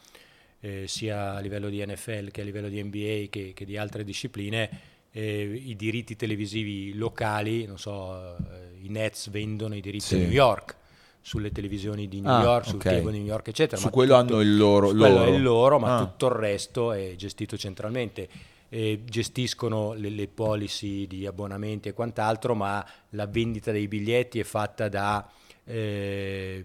eh, 0.61 0.87
sia 0.87 1.35
a 1.35 1.39
livello 1.39 1.69
di 1.69 1.83
NFL 1.85 2.29
che 2.29 2.41
a 2.41 2.43
livello 2.43 2.69
di 2.69 2.81
NBA 2.81 3.27
che, 3.29 3.51
che 3.53 3.65
di 3.65 3.77
altre 3.77 4.03
discipline, 4.03 4.69
eh, 5.11 5.61
i 5.65 5.75
diritti 5.75 6.15
televisivi 6.15 6.93
locali, 6.93 7.65
non 7.65 7.77
so, 7.77 8.37
eh, 8.37 8.77
i 8.83 8.89
Nets 8.89 9.29
vendono 9.29 9.75
i 9.75 9.81
diritti 9.81 10.05
sì. 10.05 10.15
di 10.15 10.21
New 10.21 10.31
York 10.31 10.75
sulle 11.19 11.51
televisioni 11.51 12.07
di 12.07 12.21
New 12.21 12.31
ah, 12.31 12.41
York, 12.41 12.65
sul 12.65 12.75
okay. 12.75 12.95
cable 12.95 13.11
di 13.11 13.17
New 13.19 13.27
York, 13.27 13.47
eccetera. 13.49 13.79
Su 13.79 13.89
quello 13.89 14.19
tutto, 14.19 14.33
hanno 14.33 14.41
il 14.41 14.57
loro. 14.57 14.89
Su 14.89 14.95
loro. 14.95 15.23
è 15.23 15.29
il 15.29 15.41
loro, 15.41 15.79
ma 15.79 15.97
ah. 15.97 16.05
tutto 16.05 16.27
il 16.27 16.31
resto 16.31 16.91
è 16.93 17.13
gestito 17.15 17.57
centralmente. 17.57 18.27
E 18.69 19.01
gestiscono 19.03 19.93
le, 19.93 20.09
le, 20.09 20.27
policy 20.29 21.05
di 21.05 21.25
abbonamenti 21.25 21.89
e 21.89 21.93
quant'altro, 21.93 22.55
ma 22.55 22.83
la 23.09 23.27
vendita 23.27 23.71
dei 23.71 23.87
biglietti 23.87 24.39
è 24.39 24.43
fatta 24.43 24.87
da 24.87 25.29
eh, 25.65 26.63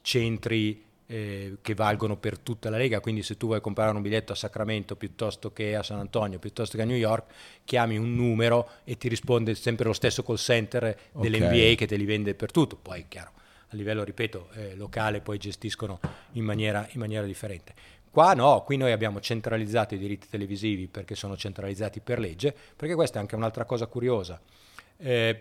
centri 0.00 0.82
eh, 1.12 1.56
che 1.60 1.74
valgono 1.74 2.16
per 2.16 2.38
tutta 2.38 2.70
la 2.70 2.78
Lega, 2.78 3.00
quindi 3.00 3.22
se 3.22 3.36
tu 3.36 3.48
vuoi 3.48 3.60
comprare 3.60 3.94
un 3.94 4.00
biglietto 4.00 4.32
a 4.32 4.34
Sacramento 4.34 4.96
piuttosto 4.96 5.52
che 5.52 5.76
a 5.76 5.82
San 5.82 5.98
Antonio, 5.98 6.38
piuttosto 6.38 6.78
che 6.78 6.82
a 6.82 6.86
New 6.86 6.96
York, 6.96 7.34
chiami 7.64 7.98
un 7.98 8.14
numero 8.14 8.70
e 8.84 8.96
ti 8.96 9.08
risponde 9.08 9.54
sempre 9.54 9.84
lo 9.84 9.92
stesso 9.92 10.22
call 10.22 10.36
center 10.36 10.96
dell'NBA 11.12 11.46
okay. 11.48 11.74
che 11.74 11.86
te 11.86 11.96
li 11.96 12.06
vende 12.06 12.34
per 12.34 12.50
tutto. 12.50 12.76
Poi, 12.76 13.04
chiaro, 13.08 13.32
a 13.68 13.76
livello, 13.76 14.04
ripeto, 14.04 14.48
eh, 14.54 14.74
locale 14.74 15.20
poi 15.20 15.36
gestiscono 15.36 16.00
in 16.32 16.44
maniera, 16.44 16.88
in 16.92 17.00
maniera 17.00 17.26
differente. 17.26 17.74
Qua 18.10 18.32
no, 18.32 18.62
qui 18.62 18.78
noi 18.78 18.92
abbiamo 18.92 19.20
centralizzato 19.20 19.94
i 19.94 19.98
diritti 19.98 20.28
televisivi 20.30 20.86
perché 20.86 21.14
sono 21.14 21.36
centralizzati 21.36 22.00
per 22.00 22.20
legge, 22.20 22.54
perché 22.74 22.94
questa 22.94 23.18
è 23.18 23.20
anche 23.20 23.34
un'altra 23.34 23.66
cosa 23.66 23.84
curiosa. 23.86 24.40
Eh, 24.96 25.38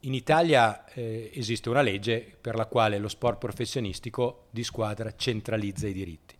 in 0.00 0.14
Italia 0.14 0.84
eh, 0.92 1.30
esiste 1.34 1.68
una 1.68 1.80
legge 1.80 2.36
per 2.40 2.54
la 2.54 2.66
quale 2.66 2.98
lo 2.98 3.08
sport 3.08 3.38
professionistico 3.38 4.46
di 4.50 4.62
squadra 4.62 5.14
centralizza 5.16 5.86
i 5.86 5.92
diritti 5.92 6.34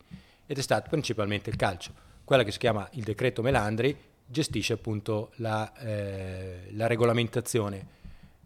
ed 0.46 0.58
è 0.58 0.62
stato 0.62 0.88
principalmente 0.90 1.50
il 1.50 1.56
calcio. 1.56 1.92
Quella 2.24 2.44
che 2.44 2.52
si 2.52 2.58
chiama 2.58 2.88
il 2.92 3.02
decreto 3.02 3.42
Melandri 3.42 3.96
gestisce 4.26 4.74
appunto 4.74 5.32
la, 5.36 5.72
eh, 5.78 6.68
la 6.72 6.86
regolamentazione 6.86 7.94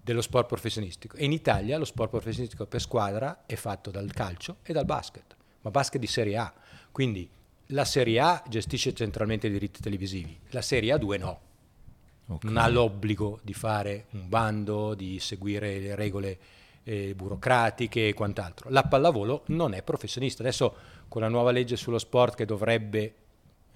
dello 0.03 0.23
sport 0.23 0.46
professionistico 0.46 1.16
e 1.16 1.25
in 1.25 1.33
Italia 1.33 1.77
lo 1.77 1.85
sport 1.85 2.11
professionistico 2.11 2.66
per 2.66 2.81
squadra 2.81 3.44
è 3.46 3.55
fatto 3.57 3.90
dal 3.90 4.11
calcio 4.12 4.59
e 4.62 4.73
dal 4.73 4.85
basket, 4.85 5.37
ma 5.62 5.70
basket 5.70 6.01
di 6.01 6.07
Serie 6.07 6.37
A. 6.37 6.53
Quindi 6.90 7.29
la 7.66 7.85
Serie 7.85 8.20
A 8.20 8.42
gestisce 8.49 8.94
centralmente 8.94 9.49
i 9.49 9.51
diritti 9.51 9.81
televisivi, 9.81 10.38
la 10.51 10.62
Serie 10.62 10.94
A2 10.94 11.18
no 11.18 11.49
Okay. 12.30 12.50
Non 12.50 12.62
ha 12.62 12.68
l'obbligo 12.68 13.40
di 13.42 13.52
fare 13.52 14.06
un 14.10 14.28
bando, 14.28 14.94
di 14.94 15.18
seguire 15.18 15.78
le 15.80 15.94
regole 15.96 16.38
eh, 16.84 17.12
burocratiche 17.14 18.08
e 18.08 18.14
quant'altro. 18.14 18.70
La 18.70 18.84
pallavolo 18.84 19.42
non 19.46 19.74
è 19.74 19.82
professionista. 19.82 20.42
Adesso 20.42 20.74
con 21.08 21.22
la 21.22 21.28
nuova 21.28 21.50
legge 21.50 21.76
sullo 21.76 21.98
sport 21.98 22.36
che 22.36 22.44
dovrebbe 22.44 23.14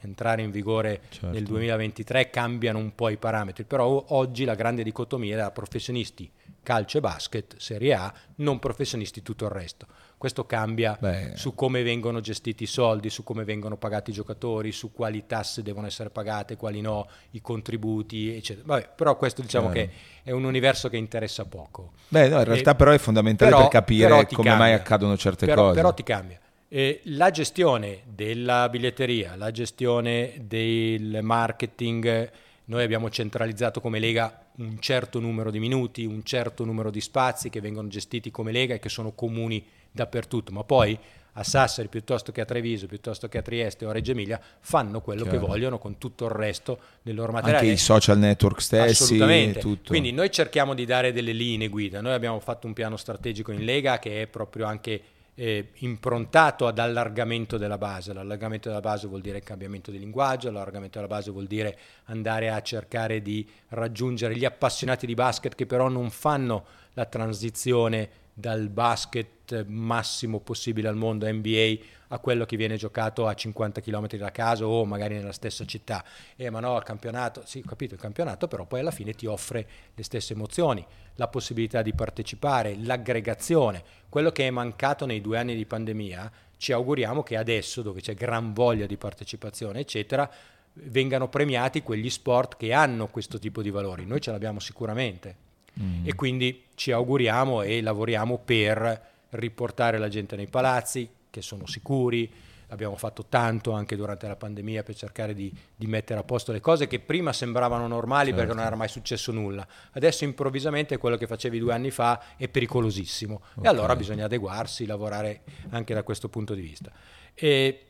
entrare 0.01 0.43
in 0.43 0.51
vigore 0.51 1.01
certo. 1.09 1.31
nel 1.31 1.45
2023 1.45 2.31
cambiano 2.31 2.79
un 2.79 2.95
po' 2.95 3.09
i 3.09 3.17
parametri, 3.17 3.65
però 3.65 4.05
oggi 4.09 4.45
la 4.45 4.55
grande 4.55 4.83
dicotomia 4.83 5.35
è 5.35 5.39
da 5.39 5.51
professionisti 5.51 6.31
calcio 6.63 6.99
e 6.99 7.01
basket, 7.01 7.57
Serie 7.59 7.95
A, 7.95 8.13
non 8.37 8.59
professionisti 8.59 9.23
tutto 9.23 9.45
il 9.47 9.51
resto. 9.51 9.87
Questo 10.25 10.47
cambia 10.47 10.97
Beh. 10.99 11.33
su 11.35 11.55
come 11.55 11.83
vengono 11.83 12.21
gestiti 12.21 12.63
i 12.63 12.67
soldi, 12.67 13.11
su 13.11 13.23
come 13.25 13.45
vengono 13.45 13.77
pagati 13.77 14.09
i 14.09 14.15
giocatori, 14.15 14.73
su 14.73 14.91
quali 14.91 15.27
tasse 15.27 15.63
devono 15.63 15.87
essere 15.87 16.09
pagate, 16.09 16.57
quali 16.57 16.81
no, 16.81 17.07
i 17.33 17.43
contributi, 17.43 18.35
eccetera. 18.35 18.65
Vabbè, 18.69 18.89
però 18.97 19.19
questo 19.19 19.43
diciamo 19.43 19.69
Chiaro. 19.69 19.91
che 19.91 19.95
è 20.23 20.31
un 20.31 20.45
universo 20.45 20.89
che 20.89 20.97
interessa 20.97 21.45
poco. 21.45 21.93
Beh, 22.09 22.29
no, 22.29 22.39
in 22.39 22.45
realtà 22.45 22.71
e, 22.71 22.75
però 22.75 22.93
è 22.93 22.97
fondamentale 22.97 23.51
però, 23.51 23.63
per 23.65 23.71
capire 23.71 24.09
come 24.09 24.29
cambia. 24.29 24.57
mai 24.57 24.73
accadono 24.73 25.15
certe 25.19 25.45
però, 25.45 25.65
cose. 25.65 25.75
Però 25.75 25.93
ti 25.93 26.03
cambia. 26.03 26.41
Eh, 26.69 27.03
la 27.05 27.31
gestione 27.31 28.05
della 28.07 28.71
biglietteria, 28.71 29.37
la 29.37 29.51
gestione 29.51 30.37
del 30.41 31.19
marketing, 31.21 32.31
noi 32.65 32.83
abbiamo 32.83 33.11
centralizzato 33.11 33.83
come 33.83 33.99
Lega 33.99 34.47
un 34.57 34.79
certo 34.81 35.21
numero 35.21 35.51
di 35.51 35.59
minuti, 35.59 36.07
un 36.07 36.23
certo 36.23 36.65
numero 36.65 36.91
di 36.91 37.03
spazi 37.03 37.51
che 37.51 37.61
vengono 37.61 37.89
gestiti 37.89 38.31
come 38.31 38.53
Lega 38.53 38.73
e 38.73 38.79
che 38.79 38.89
sono 38.89 39.13
comuni 39.13 39.83
dappertutto, 39.95 40.51
ma 40.51 40.65
poi 40.65 40.99
a 41.37 41.43
Sassari 41.43 41.89
piuttosto 41.89 42.33
che 42.33 42.41
a 42.41 42.45
Treviso, 42.45 42.87
piuttosto 42.87 43.29
che 43.29 43.39
a 43.39 43.43
Trieste 43.43 43.85
o 43.87 43.91
a 43.91 43.93
Reggio 43.93 44.13
Emilia, 44.13 44.41
fanno 44.61 45.01
quello 45.01 45.23
Chiaro. 45.23 45.39
che 45.39 45.47
vogliono 45.47 45.79
con 45.79 45.99
tutto 45.99 46.27
il 46.27 46.31
resto 46.31 46.79
del 47.03 47.15
loro 47.15 47.33
materiale. 47.33 47.63
Anche 47.63 47.73
i 47.73 47.79
social 47.79 48.19
network 48.19 48.61
stessi. 48.61 49.03
Assolutamente. 49.03 49.61
Tutto. 49.61 49.89
Quindi 49.89 50.13
noi 50.13 50.31
cerchiamo 50.31 50.75
di 50.75 50.85
dare 50.85 51.13
delle 51.13 51.33
linee 51.33 51.69
guida. 51.69 52.01
Noi 52.01 52.13
abbiamo 52.13 52.39
fatto 52.39 52.67
un 52.67 52.73
piano 52.73 52.97
strategico 52.97 53.51
in 53.51 53.65
Lega 53.65 53.99
che 53.99 54.23
è 54.23 54.27
proprio 54.27 54.67
anche 54.67 55.03
eh, 55.35 55.71
improntato 55.79 56.67
ad 56.69 56.79
allargamento 56.79 57.57
della 57.57 57.79
base. 57.79 58.13
L'allargamento 58.13 58.69
della 58.69 58.81
base 58.81 59.09
vuol 59.09 59.21
dire 59.21 59.41
cambiamento 59.41 59.91
di 59.91 59.99
linguaggio, 59.99 60.51
l'allargamento 60.51 60.99
della 60.99 61.13
base 61.13 61.31
vuol 61.31 61.47
dire 61.47 61.77
andare 62.05 62.51
a 62.51 62.61
cercare 62.63 63.23
di 63.23 63.47
raggiungere 63.71 64.37
gli 64.37 64.45
appassionati 64.45 65.07
di 65.07 65.15
basket 65.15 65.55
che 65.55 65.67
però 65.67 65.89
non 65.89 66.11
fanno 66.11 66.65
la 66.93 67.07
transizione 67.07 68.23
dal 68.35 68.69
basket 68.69 69.65
massimo 69.67 70.41
possibile 70.41 70.89
al 70.89 70.97
mondo 70.97 71.31
NBA 71.31 71.77
a 72.09 72.19
quello 72.19 72.45
che 72.45 72.57
viene 72.57 72.77
giocato 72.77 73.27
a 73.27 73.35
50 73.35 73.81
km 73.81 74.17
da 74.17 74.31
casa 74.33 74.67
o 74.67 74.85
magari 74.85 75.15
nella 75.15 75.33
stessa 75.33 75.65
città. 75.65 76.05
Eh, 76.37 76.51
ma 76.51 76.61
no, 76.61 76.77
il 76.77 76.83
campionato, 76.83 77.43
sì, 77.45 77.63
ho 77.65 77.69
capito 77.69 77.95
il 77.95 78.01
campionato, 78.01 78.49
però 78.49 78.67
poi 78.67 78.81
alla 78.81 78.91
fine 78.91 79.15
ti 79.15 79.27
offre 79.27 79.67
le 79.95 80.03
stesse 80.03 80.33
emozioni, 80.33 80.85
la 81.15 81.29
possibilità 81.29 81.81
di 81.83 81.95
partecipare, 81.95 82.77
l'aggregazione, 82.77 83.83
quello 84.09 84.33
che 84.33 84.47
è 84.47 84.51
mancato 84.51 85.07
nei 85.07 85.21
due 85.21 85.39
anni 85.39 85.55
di 85.55 85.65
pandemia. 85.65 86.31
Ci 86.57 86.73
auguriamo 86.73 87.23
che 87.23 87.37
adesso, 87.37 87.83
dove 87.83 88.01
c'è 88.01 88.15
gran 88.15 88.53
voglia 88.53 88.87
di 88.87 88.97
partecipazione, 88.97 89.81
eccetera, 89.81 90.29
vengano 90.75 91.29
premiati 91.29 91.83
quegli 91.83 92.11
sport 92.11 92.57
che 92.57 92.73
hanno 92.73 93.09
questo 93.09 93.39
tipo 93.39 93.63
di 93.63 93.71
valori. 93.71 94.07
Noi 94.07 94.21
ce 94.21 94.33
l'abbiamo 94.33 94.59
sicuramente 94.59 95.44
mm. 95.81 96.07
e 96.07 96.15
quindi 96.15 96.65
ci 96.75 96.93
auguriamo 96.93 97.63
e 97.63 97.81
lavoriamo 97.81 98.39
per 98.39 99.13
riportare 99.31 99.99
la 99.99 100.09
gente 100.09 100.37
nei 100.37 100.47
palazzi 100.47 101.09
che 101.31 101.43
sono 101.43 101.67
sicuri. 101.67 102.31
Abbiamo 102.69 102.97
fatto 102.97 103.27
tanto 103.29 103.73
anche 103.73 103.95
durante 103.95 104.27
la 104.27 104.37
pandemia 104.37 104.83
per 104.83 104.97
cercare 104.97 105.35
di, 105.35 105.53
di 105.77 105.87
mettere 105.87 106.19
a 106.19 106.25
posto 106.25 106.51
le 106.51 106.61
cose 106.61 106.87
che 106.87 106.99
prima 106.99 107.33
sembravano 107.33 107.87
normali 107.87 108.31
certo. 108.31 108.41
perché 108.41 108.57
non 108.57 108.65
era 108.65 108.75
mai 108.75 108.89
successo 108.89 109.33
nulla. 109.33 109.67
Adesso 109.93 110.25
improvvisamente 110.25 110.97
quello 110.97 111.17
che 111.17 111.27
facevi 111.27 111.59
due 111.59 111.73
anni 111.73 111.91
fa 111.91 112.37
è 112.37 112.49
pericolosissimo 112.49 113.35
okay. 113.35 113.65
e 113.65 113.69
allora 113.69 113.95
bisogna 113.95 114.25
adeguarsi, 114.25 114.87
lavorare 114.87 115.43
anche 115.71 115.95
da 115.95 116.03
questo 116.03 116.29
punto 116.29 116.55
di 116.55 116.63
vista. 116.63 116.91
E 117.35 117.87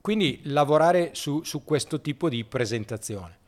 quindi 0.00 0.40
lavorare 0.44 1.10
su, 1.12 1.42
su 1.42 1.62
questo 1.64 2.00
tipo 2.00 2.28
di 2.28 2.44
presentazione. 2.44 3.38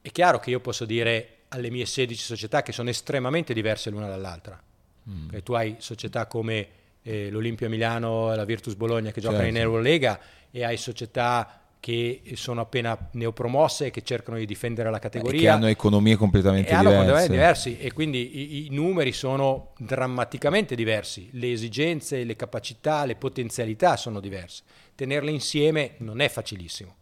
È 0.00 0.10
chiaro 0.10 0.38
che 0.38 0.50
io 0.50 0.60
posso 0.60 0.86
dire 0.86 1.39
alle 1.50 1.70
mie 1.70 1.86
16 1.86 2.22
società 2.22 2.62
che 2.62 2.72
sono 2.72 2.90
estremamente 2.90 3.52
diverse 3.52 3.90
l'una 3.90 4.08
dall'altra. 4.08 4.60
Mm. 5.08 5.28
tu 5.42 5.54
hai 5.54 5.76
società 5.78 6.26
come 6.26 6.68
eh, 7.02 7.30
l'Olimpia 7.30 7.70
Milano 7.70 8.34
la 8.34 8.44
Virtus 8.44 8.74
Bologna 8.74 9.10
che 9.10 9.20
giocano 9.20 9.42
certo. 9.42 9.56
in 9.56 9.62
Eurolega 9.62 10.20
e 10.50 10.62
hai 10.62 10.76
società 10.76 11.60
che 11.80 12.20
sono 12.34 12.60
appena 12.60 13.08
neopromosse 13.12 13.86
e 13.86 13.90
che 13.90 14.02
cercano 14.02 14.36
di 14.36 14.44
difendere 14.44 14.90
la 14.90 14.98
categoria. 14.98 15.38
E 15.38 15.42
che 15.42 15.48
hanno 15.48 15.66
economie 15.66 16.16
completamente 16.16 16.70
e 16.70 16.78
diverse. 16.78 17.28
Diversi 17.30 17.78
e 17.78 17.92
quindi 17.92 18.38
i, 18.38 18.66
i, 18.66 18.68
numeri 18.70 19.12
sono 19.12 19.72
drammaticamente 19.78 20.74
diversi, 20.74 21.30
le 21.32 21.50
esigenze, 21.50 22.22
le 22.24 22.36
capacità, 22.36 23.06
le 23.06 23.16
potenzialità 23.16 23.96
sono 23.96 24.20
diverse. 24.20 24.62
Tenerle 24.94 25.30
insieme 25.30 25.94
non 25.98 26.20
è 26.20 26.28
facilissimo 26.28 26.96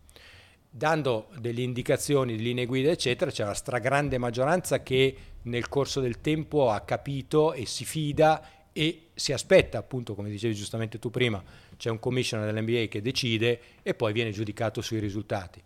dando 0.78 1.28
delle 1.38 1.60
indicazioni, 1.60 2.38
linee 2.38 2.64
guida, 2.64 2.90
eccetera, 2.90 3.30
c'è 3.30 3.44
la 3.44 3.52
stragrande 3.52 4.16
maggioranza 4.16 4.82
che 4.82 5.16
nel 5.42 5.68
corso 5.68 6.00
del 6.00 6.20
tempo 6.22 6.70
ha 6.70 6.80
capito 6.80 7.52
e 7.52 7.66
si 7.66 7.84
fida 7.84 8.70
e 8.72 9.08
si 9.12 9.32
aspetta, 9.32 9.76
appunto, 9.76 10.14
come 10.14 10.30
dicevi 10.30 10.54
giustamente 10.54 10.98
tu 10.98 11.10
prima, 11.10 11.42
c'è 11.76 11.90
un 11.90 11.98
commissioner 11.98 12.50
dell'NBA 12.50 12.86
che 12.86 13.02
decide 13.02 13.60
e 13.82 13.92
poi 13.94 14.12
viene 14.12 14.30
giudicato 14.30 14.80
sui 14.80 15.00
risultati. 15.00 15.60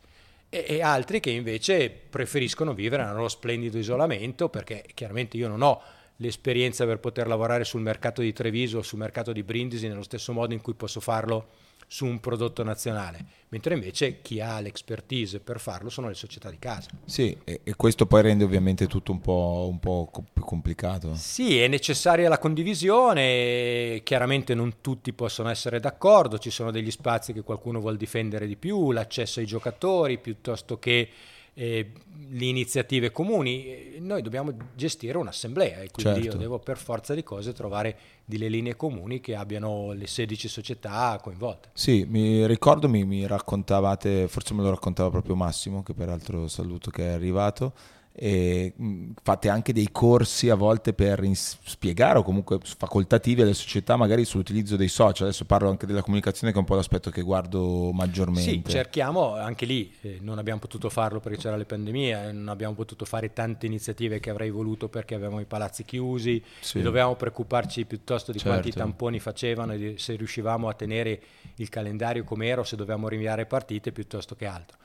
E, 0.48 0.64
e 0.66 0.82
altri 0.82 1.20
che 1.20 1.30
invece 1.30 1.90
preferiscono 1.90 2.72
vivere 2.72 3.04
nel 3.04 3.14
loro 3.14 3.28
splendido 3.28 3.76
isolamento, 3.76 4.48
perché 4.48 4.84
chiaramente 4.94 5.36
io 5.36 5.46
non 5.46 5.60
ho 5.60 5.82
l'esperienza 6.16 6.86
per 6.86 7.00
poter 7.00 7.26
lavorare 7.26 7.64
sul 7.64 7.82
mercato 7.82 8.22
di 8.22 8.32
Treviso 8.32 8.78
o 8.78 8.82
sul 8.82 8.98
mercato 8.98 9.32
di 9.32 9.42
Brindisi 9.42 9.88
nello 9.88 10.02
stesso 10.02 10.32
modo 10.32 10.54
in 10.54 10.62
cui 10.62 10.74
posso 10.74 11.00
farlo 11.00 11.48
su 11.92 12.06
un 12.06 12.20
prodotto 12.20 12.62
nazionale, 12.62 13.22
mentre 13.50 13.74
invece 13.74 14.22
chi 14.22 14.40
ha 14.40 14.58
l'expertise 14.60 15.40
per 15.40 15.60
farlo 15.60 15.90
sono 15.90 16.08
le 16.08 16.14
società 16.14 16.48
di 16.48 16.58
casa. 16.58 16.88
Sì, 17.04 17.36
e, 17.44 17.60
e 17.64 17.76
questo 17.76 18.06
poi 18.06 18.22
rende 18.22 18.44
ovviamente 18.44 18.86
tutto 18.86 19.12
un 19.12 19.20
po', 19.20 19.68
un 19.68 19.78
po', 19.78 20.10
più 20.32 20.42
complicato. 20.42 21.14
Sì, 21.16 21.58
è 21.58 21.68
necessaria 21.68 22.30
la 22.30 22.38
condivisione, 22.38 24.00
chiaramente 24.04 24.54
non 24.54 24.76
tutti 24.80 25.12
possono 25.12 25.50
essere 25.50 25.80
d'accordo, 25.80 26.38
ci 26.38 26.48
sono 26.48 26.70
degli 26.70 26.90
spazi 26.90 27.34
che 27.34 27.42
qualcuno 27.42 27.78
vuole 27.78 27.98
difendere 27.98 28.46
di 28.46 28.56
più, 28.56 28.90
l'accesso 28.90 29.40
ai 29.40 29.46
giocatori 29.46 30.16
piuttosto 30.16 30.78
che 30.78 31.10
eh, 31.54 31.92
le 32.30 32.44
iniziative 32.46 33.10
comuni, 33.10 33.96
noi 33.98 34.22
dobbiamo 34.22 34.54
gestire 34.74 35.18
un'assemblea 35.18 35.82
e 35.82 35.90
quindi 35.90 36.22
certo. 36.22 36.36
io 36.36 36.42
devo 36.42 36.58
per 36.58 36.78
forza 36.78 37.14
di 37.14 37.22
cose 37.22 37.52
trovare 37.52 37.98
delle 38.24 38.48
linee 38.48 38.74
comuni 38.74 39.20
che 39.20 39.34
abbiano 39.34 39.92
le 39.92 40.06
16 40.06 40.48
società 40.48 41.18
coinvolte. 41.22 41.70
Sì, 41.74 42.06
mi 42.08 42.46
ricordo, 42.46 42.88
mi, 42.88 43.04
mi 43.04 43.26
raccontavate, 43.26 44.28
forse 44.28 44.54
me 44.54 44.62
lo 44.62 44.70
raccontava 44.70 45.10
proprio 45.10 45.34
Massimo, 45.34 45.82
che 45.82 45.92
peraltro 45.92 46.48
saluto 46.48 46.90
che 46.90 47.04
è 47.04 47.12
arrivato, 47.12 47.74
e 48.14 48.74
fate 49.22 49.48
anche 49.48 49.72
dei 49.72 49.88
corsi 49.90 50.50
a 50.50 50.54
volte 50.54 50.92
per 50.92 51.26
spiegare 51.32 52.18
o 52.18 52.22
comunque 52.22 52.58
facoltativi 52.62 53.40
alle 53.40 53.54
società 53.54 53.96
magari 53.96 54.26
sull'utilizzo 54.26 54.76
dei 54.76 54.88
social 54.88 55.28
adesso 55.28 55.46
parlo 55.46 55.70
anche 55.70 55.86
della 55.86 56.02
comunicazione 56.02 56.52
che 56.52 56.58
è 56.58 56.60
un 56.60 56.66
po' 56.66 56.74
l'aspetto 56.74 57.08
che 57.08 57.22
guardo 57.22 57.90
maggiormente 57.92 58.50
sì 58.50 58.62
cerchiamo 58.66 59.34
anche 59.36 59.64
lì 59.64 59.90
eh, 60.02 60.18
non 60.20 60.36
abbiamo 60.36 60.60
potuto 60.60 60.90
farlo 60.90 61.20
perché 61.20 61.38
c'era 61.38 61.56
la 61.56 61.64
pandemia 61.64 62.32
non 62.32 62.48
abbiamo 62.48 62.74
potuto 62.74 63.06
fare 63.06 63.32
tante 63.32 63.64
iniziative 63.64 64.20
che 64.20 64.28
avrei 64.28 64.50
voluto 64.50 64.90
perché 64.90 65.14
avevamo 65.14 65.40
i 65.40 65.46
palazzi 65.46 65.82
chiusi 65.84 66.42
sì. 66.60 66.82
dovevamo 66.82 67.14
preoccuparci 67.14 67.86
piuttosto 67.86 68.30
di 68.30 68.38
certo. 68.38 68.52
quanti 68.52 68.76
tamponi 68.76 69.20
facevano 69.20 69.72
e 69.72 69.94
se 69.96 70.16
riuscivamo 70.16 70.68
a 70.68 70.74
tenere 70.74 71.20
il 71.56 71.70
calendario 71.70 72.24
come 72.24 72.46
era 72.46 72.60
o 72.60 72.64
se 72.64 72.76
dovevamo 72.76 73.08
rinviare 73.08 73.46
partite 73.46 73.90
piuttosto 73.90 74.34
che 74.34 74.44
altro 74.44 74.80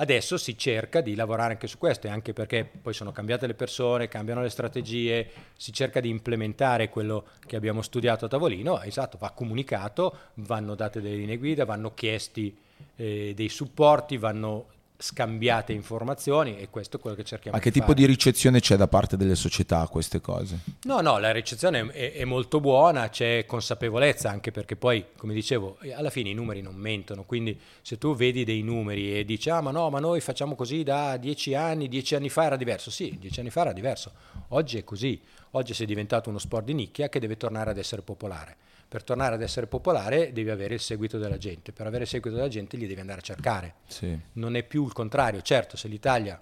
Adesso 0.00 0.38
si 0.38 0.56
cerca 0.56 1.02
di 1.02 1.14
lavorare 1.14 1.52
anche 1.52 1.66
su 1.66 1.76
questo 1.76 2.06
e 2.06 2.10
anche 2.10 2.32
perché 2.32 2.64
poi 2.64 2.94
sono 2.94 3.12
cambiate 3.12 3.46
le 3.46 3.52
persone, 3.52 4.08
cambiano 4.08 4.40
le 4.40 4.48
strategie, 4.48 5.28
si 5.54 5.74
cerca 5.74 6.00
di 6.00 6.08
implementare 6.08 6.88
quello 6.88 7.26
che 7.46 7.56
abbiamo 7.56 7.82
studiato 7.82 8.24
a 8.24 8.28
tavolino, 8.28 8.80
esatto, 8.80 9.18
va 9.20 9.30
comunicato, 9.32 10.16
vanno 10.36 10.74
date 10.74 11.02
delle 11.02 11.16
linee 11.16 11.36
guida, 11.36 11.66
vanno 11.66 11.92
chiesti 11.92 12.56
eh, 12.96 13.34
dei 13.36 13.50
supporti, 13.50 14.16
vanno 14.16 14.68
scambiate 15.00 15.72
informazioni 15.72 16.58
e 16.58 16.68
questo 16.68 16.98
è 16.98 17.00
quello 17.00 17.16
che 17.16 17.24
cerchiamo 17.24 17.56
Ma 17.56 17.62
che 17.62 17.70
di 17.70 17.80
tipo 17.80 17.94
di 17.94 18.04
ricezione 18.04 18.60
c'è 18.60 18.76
da 18.76 18.86
parte 18.86 19.16
delle 19.16 19.34
società 19.34 19.80
a 19.80 19.88
queste 19.88 20.20
cose? 20.20 20.58
No, 20.82 21.00
no, 21.00 21.18
la 21.18 21.32
ricezione 21.32 21.90
è, 21.90 22.12
è, 22.12 22.24
molto 22.24 22.60
buona, 22.60 23.08
c'è 23.08 23.46
consapevolezza 23.46 24.28
anche 24.28 24.50
perché 24.50 24.76
poi, 24.76 25.06
come 25.16 25.32
dicevo, 25.32 25.78
alla 25.94 26.10
fine 26.10 26.28
i 26.28 26.34
numeri 26.34 26.60
non 26.60 26.74
mentono, 26.74 27.24
quindi 27.24 27.58
se 27.80 27.96
tu 27.96 28.14
vedi 28.14 28.44
dei 28.44 28.62
numeri 28.62 29.18
e 29.18 29.24
dici 29.24 29.48
ah 29.48 29.62
ma 29.62 29.70
no, 29.70 29.88
ma 29.88 30.00
noi 30.00 30.20
facciamo 30.20 30.54
così 30.54 30.82
da 30.82 31.16
dieci 31.16 31.54
anni, 31.54 31.88
dieci 31.88 32.14
anni 32.14 32.28
fa 32.28 32.44
era 32.44 32.56
diverso, 32.56 32.90
sì, 32.90 33.16
dieci 33.18 33.40
anni 33.40 33.50
fa 33.50 33.62
era 33.62 33.72
diverso, 33.72 34.12
oggi 34.48 34.76
è 34.76 34.84
così, 34.84 35.20
oggi 35.52 35.72
sei 35.72 35.86
diventato 35.86 36.28
uno 36.28 36.38
sport 36.38 36.66
di 36.66 36.74
nicchia 36.74 37.08
che 37.08 37.18
deve 37.18 37.38
tornare 37.38 37.70
ad 37.70 37.78
essere 37.78 38.02
popolare 38.02 38.56
per 38.90 39.04
tornare 39.04 39.36
ad 39.36 39.42
essere 39.42 39.68
popolare 39.68 40.32
devi 40.32 40.50
avere 40.50 40.74
il 40.74 40.80
seguito 40.80 41.16
della 41.16 41.38
gente, 41.38 41.70
per 41.70 41.86
avere 41.86 42.02
il 42.02 42.08
seguito 42.08 42.34
della 42.34 42.48
gente 42.48 42.76
li 42.76 42.88
devi 42.88 42.98
andare 42.98 43.20
a 43.20 43.22
cercare. 43.22 43.74
Sì. 43.86 44.18
Non 44.32 44.56
è 44.56 44.64
più 44.64 44.84
il 44.84 44.92
contrario, 44.92 45.42
certo 45.42 45.76
se 45.76 45.86
l'Italia 45.86 46.36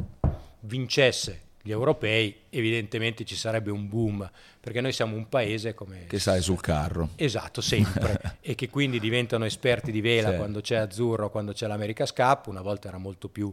vincesse 0.61 1.43
gli 1.61 1.71
europei 1.71 2.45
evidentemente 2.49 3.27
ci 3.27 3.37
sarebbe 3.37 3.71
un 3.71 3.87
boom 3.87 4.29
perché 4.59 4.81
noi 4.81 4.93
siamo 4.93 5.15
un 5.15 5.29
paese 5.29 5.75
come 5.75 6.07
che 6.07 6.19
sai 6.19 6.41
sul 6.41 6.61
carro 6.61 7.11
esatto 7.17 7.61
sempre 7.61 8.37
e 8.41 8.55
che 8.55 8.71
quindi 8.71 8.99
diventano 9.01 9.45
esperti 9.45 9.91
di 9.91 10.01
vela 10.01 10.31
sì. 10.31 10.37
quando 10.37 10.61
c'è 10.61 10.77
azzurro 10.77 11.31
quando 11.31 11.53
c'è 11.53 11.67
l'America 11.67 12.07
Cup 12.07 12.47
una 12.47 12.63
volta 12.63 12.89
era 12.89 12.99
molto 12.99 13.29
più 13.29 13.53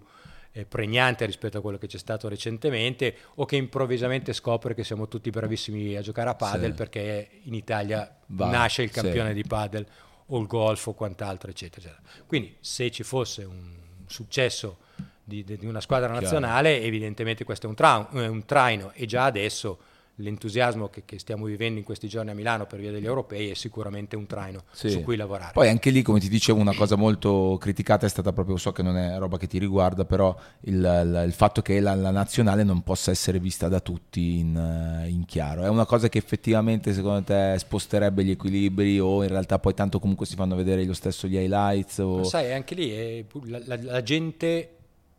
eh, 0.58 0.66
pregnante 0.66 1.26
rispetto 1.26 1.58
a 1.58 1.62
quello 1.62 1.78
che 1.78 1.88
c'è 1.88 1.98
stato 1.98 2.30
recentemente 2.30 3.18
o 3.36 3.46
che 3.46 3.58
improvvisamente 3.58 4.32
scopre 4.32 4.74
che 4.74 4.86
siamo 4.86 5.10
tutti 5.10 5.30
bravissimi 5.30 5.98
a 5.98 6.02
giocare 6.02 6.30
a 6.30 6.36
padel 6.36 6.72
sì. 6.72 6.78
perché 6.78 7.30
in 7.44 7.54
Italia 7.54 8.16
Va, 8.28 8.50
nasce 8.50 8.82
il 8.84 8.90
campione 8.90 9.30
sì. 9.30 9.36
di 9.36 9.44
padel 9.44 9.86
o 10.28 10.40
il 10.40 10.48
golf 10.48 10.88
o 10.88 10.94
quant'altro 10.94 11.50
eccetera, 11.50 11.88
eccetera. 11.88 12.24
Quindi 12.26 12.56
se 12.62 12.90
ci 12.90 13.04
fosse 13.04 13.44
un 13.44 13.74
successo 14.08 14.78
di, 15.22 15.44
di 15.44 15.66
una 15.66 15.82
squadra 15.82 16.08
Chiaro. 16.08 16.24
nazionale 16.24 16.82
evidentemente 16.82 17.44
questo 17.44 17.66
è 17.66 17.70
un, 17.70 17.76
tra, 17.76 18.08
un 18.12 18.46
traino 18.46 18.94
e 18.94 19.06
già 19.06 19.26
adesso 19.26 19.78
l'entusiasmo 20.16 20.88
che, 20.88 21.04
che, 21.04 21.20
stiamo 21.20 21.46
vivendo 21.46 21.80
in 21.80 21.86
questi 21.86 22.08
giorni 22.08 22.32
a 22.32 22.34
Milano 22.34 22.66
per 22.66 22.80
via 22.80 22.92
degli 22.92 23.06
europei 23.06 23.50
è 23.50 23.54
sicuramente 23.54 24.16
un 24.16 24.26
traino 24.28 24.64
sì. 24.72 24.90
su 24.90 25.02
cui 25.02 25.16
lavorare. 25.16 25.52
Poi 25.54 25.68
anche 25.68 25.90
lì, 25.90 26.02
come 26.02 26.20
ti 26.20 26.30
dicevo, 26.30 26.60
una 26.60 26.74
cosa 26.74 26.96
molto 26.96 27.58
criticata 27.60 28.06
è 28.06 28.10
stata 28.10 28.32
proprio, 28.32 28.56
so 28.58 28.72
che 28.72 28.82
non 28.82 28.98
è 28.98 29.18
roba 29.18 29.38
che 29.38 29.48
ti 29.48 29.58
riguarda, 29.58 30.06
però 30.06 30.36
il, 30.62 30.76
il, 30.76 31.24
il 31.26 31.34
fatto 31.34 31.62
che 31.62 31.80
la, 31.80 31.96
la, 31.96 32.12
nazionale 32.12 32.64
non 32.64 32.82
possa 32.84 33.12
essere 33.12 33.40
vista 33.40 33.68
da 33.68 33.80
tutti 33.80 34.40
in, 34.40 35.06
in, 35.08 35.26
chiaro. 35.26 35.64
È 35.64 35.68
una 35.68 35.86
cosa 35.86 36.08
che 36.08 36.18
effettivamente 36.18 36.94
secondo 36.94 37.24
te 37.24 37.56
sposterebbe 37.58 38.24
gli 38.24 38.32
equilibri 38.32 39.00
o 39.00 39.22
in 39.24 39.30
realtà 39.30 39.60
poi 39.60 39.74
tanto 39.74 40.00
comunque 40.00 40.26
si 40.26 40.36
fanno 40.36 40.56
vedere 40.56 40.86
lo 40.86 40.94
stesso 40.94 41.28
gli 41.28 41.36
highlights? 41.36 41.98
O... 41.98 42.24
sai, 42.24 42.54
anche 42.54 42.76
lì 42.76 42.92
è, 42.92 43.26
la, 43.44 43.62
la, 43.66 43.78
la, 43.82 44.04
gente 44.04 44.70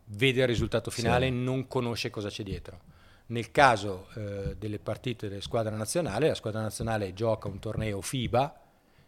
vede 0.05 0.41
il 0.41 0.47
risultato 0.47 0.89
finale 0.89 1.27
e 1.27 1.29
sì. 1.29 1.35
non 1.35 1.67
conosce 1.67 2.09
cosa 2.09 2.29
c'è 2.29 2.43
dietro. 2.43 2.79
Nel 3.27 3.51
caso 3.51 4.07
eh, 4.15 4.55
delle 4.57 4.79
partite 4.79 5.27
della 5.27 5.41
squadra 5.41 5.75
nazionale, 5.75 6.29
la 6.29 6.35
squadra 6.35 6.61
nazionale 6.61 7.13
gioca 7.13 7.47
un 7.47 7.59
torneo 7.59 8.01
FIBA, 8.01 8.61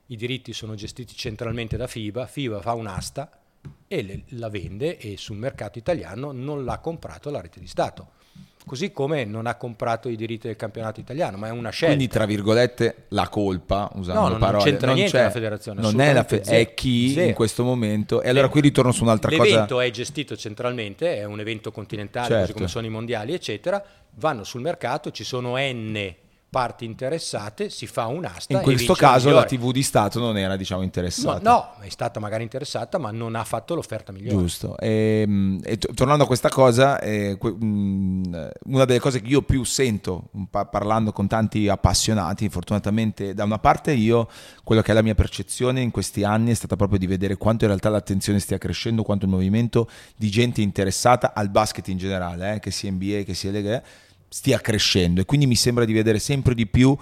i 0.08 0.16
diritti 0.16 0.54
sono 0.54 0.76
gestiti 0.76 1.16
centralmente 1.16 1.78
da 1.78 1.88
FIBA, 1.88 2.26
FIBA 2.26 2.62
fa 2.62 2.74
un'asta 2.74 3.40
e 3.88 4.02
le, 4.02 4.24
la 4.30 4.50
vende 4.50 4.98
e 4.98 5.18
sul 5.18 5.38
mercato 5.38 5.78
italiano 5.78 6.32
non 6.32 6.64
l'ha 6.64 6.80
comprato 6.80 7.30
la 7.30 7.42
rete 7.42 7.60
di 7.60 7.68
Stato 7.68 8.18
così 8.66 8.92
come 8.92 9.26
non 9.26 9.48
ha 9.48 9.56
comprato 9.56 10.10
i 10.10 10.16
diritti 10.16 10.48
del 10.48 10.56
campionato 10.56 11.00
italiano, 11.00 11.38
ma 11.38 11.48
è 11.48 11.52
una 11.52 11.70
scelta. 11.70 11.96
Quindi, 11.96 12.12
tra 12.12 12.26
virgolette, 12.26 13.06
la 13.10 13.28
colpa, 13.28 13.90
usando 13.96 14.22
no, 14.22 14.28
non, 14.30 14.40
parole, 14.40 14.58
non 14.58 14.66
c'entra 14.66 14.88
non 14.88 14.96
niente 14.96 15.18
c'è, 15.18 15.24
la 15.24 15.32
federazione. 15.32 15.82
Non 15.82 16.00
è, 16.00 16.14
la 16.14 16.24
fe- 16.24 16.42
è 16.42 16.74
chi 16.74 17.12
zero. 17.12 17.28
in 17.28 17.34
questo 17.34 17.64
momento. 17.64 18.22
E 18.22 18.30
allora 18.30 18.48
qui 18.50 18.62
ritorno 18.62 18.92
su 18.92 19.04
un'altra 19.04 19.30
L'evento 19.30 19.50
cosa. 19.50 19.62
L'evento 19.62 19.82
è 19.82 19.92
gestito 19.92 20.36
centralmente, 20.36 21.18
è 21.18 21.24
un 21.24 21.40
evento 21.40 21.72
continentale, 21.72 22.28
certo. 22.28 22.42
così 22.42 22.54
come 22.54 22.68
sono 22.68 22.86
i 22.86 22.90
mondiali, 22.90 23.34
eccetera. 23.34 23.84
Vanno 24.16 24.44
sul 24.44 24.62
mercato, 24.62 25.12
ci 25.12 25.24
sono 25.24 25.56
N 25.58 26.14
parti 26.50 26.84
interessate, 26.86 27.70
si 27.70 27.86
fa 27.86 28.08
un'asta. 28.08 28.54
In 28.54 28.62
questo 28.62 28.94
caso 28.94 29.30
la 29.30 29.44
TV 29.44 29.72
di 29.72 29.84
Stato 29.84 30.20
non 30.20 30.38
era 30.38 30.56
diciamo 30.56 30.82
interessata. 30.82 31.40
No, 31.50 31.76
no, 31.78 31.84
è 31.84 31.90
stata 31.90 32.20
magari 32.20 32.44
interessata, 32.44 32.98
ma 32.98 33.12
non 33.12 33.36
ha 33.36 33.44
fatto 33.44 33.76
l'offerta 33.76 34.12
migliore. 34.12 34.36
Giusto. 34.36 34.78
E, 34.78 35.24
ehm, 35.28 35.60
e 35.64 35.78
tornando 35.78 36.24
a 36.24 36.28
questa 36.28 36.50
cosa, 36.50 37.00
eh, 37.00 37.38
una 37.40 38.86
delle 38.86 39.00
cose 39.00 39.22
che 39.22 39.28
io 39.28 39.44
più 39.44 39.64
sento 39.64 40.30
parlando 40.50 41.12
con 41.12 41.28
tanti 41.28 41.68
appassionati, 41.68 42.50
fortunatamente 42.50 43.34
da 43.34 43.44
una 43.44 43.60
parte 43.60 43.92
io, 43.92 44.28
quello 44.64 44.82
che 44.82 44.92
è 44.92 44.96
la 44.96 45.04
mia 45.04 45.16
percezione 45.16 45.82
in 45.82 45.92
questi 45.92 46.24
anni 46.24 46.52
è 46.52 46.56
stata 46.56 46.76
proprio 46.76 46.98
di 46.98 47.06
vedere 47.06 47.38
quanto 47.38 47.66
in 47.66 47.70
realtà 47.70 47.90
l'attenzione 47.90 48.40
stia 48.40 48.58
crescendo, 48.58 49.04
quanto 49.04 49.26
il 49.26 49.32
movimento 49.32 49.88
di 50.16 50.30
gente 50.30 50.62
interessata 50.62 51.34
al 51.36 51.50
basket 51.50 51.88
in 51.90 51.98
generale, 51.98 52.56
eh, 52.56 52.60
che 52.60 52.72
sia 52.72 52.92
NBA, 52.92 53.22
che 53.24 53.36
sia 53.36 53.52
Lega 53.52 53.84
stia 54.30 54.60
crescendo 54.60 55.22
e 55.22 55.26
quindi 55.26 55.48
mi 55.48 55.56
sembra 55.56 55.86
di 55.86 55.94
vedere 55.94 56.20
sempre 56.20 56.54
di 56.54 56.68
più 56.68 56.96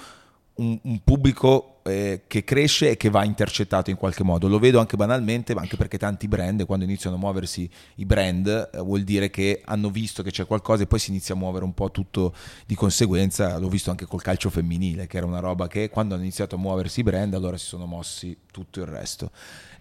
un, 0.57 0.79
un 0.81 0.99
pubblico 1.03 1.81
eh, 1.83 2.23
che 2.27 2.43
cresce 2.43 2.91
e 2.91 2.97
che 2.97 3.09
va 3.09 3.23
intercettato 3.23 3.89
in 3.89 3.95
qualche 3.95 4.23
modo. 4.23 4.47
Lo 4.47 4.59
vedo 4.59 4.79
anche 4.79 4.97
banalmente, 4.97 5.53
ma 5.53 5.61
anche 5.61 5.77
perché 5.77 5.97
tanti 5.97 6.27
brand, 6.27 6.65
quando 6.65 6.85
iniziano 6.85 7.15
a 7.15 7.19
muoversi 7.19 7.69
i 7.95 8.05
brand, 8.05 8.69
eh, 8.73 8.79
vuol 8.79 9.03
dire 9.03 9.29
che 9.29 9.61
hanno 9.65 9.89
visto 9.89 10.23
che 10.23 10.31
c'è 10.31 10.45
qualcosa 10.45 10.83
e 10.83 10.87
poi 10.87 10.99
si 10.99 11.09
inizia 11.09 11.35
a 11.35 11.37
muovere 11.37 11.65
un 11.65 11.73
po' 11.73 11.91
tutto 11.91 12.33
di 12.65 12.75
conseguenza. 12.75 13.57
L'ho 13.57 13.69
visto 13.69 13.89
anche 13.89 14.05
col 14.05 14.21
calcio 14.21 14.49
femminile, 14.49 15.07
che 15.07 15.17
era 15.17 15.25
una 15.25 15.39
roba 15.39 15.67
che 15.67 15.89
quando 15.89 16.13
hanno 16.13 16.23
iniziato 16.23 16.55
a 16.55 16.59
muoversi 16.59 17.01
i 17.01 17.03
brand, 17.03 17.33
allora 17.33 17.57
si 17.57 17.65
sono 17.65 17.85
mossi 17.85 18.37
tutto 18.51 18.79
il 18.79 18.87
resto. 18.87 19.31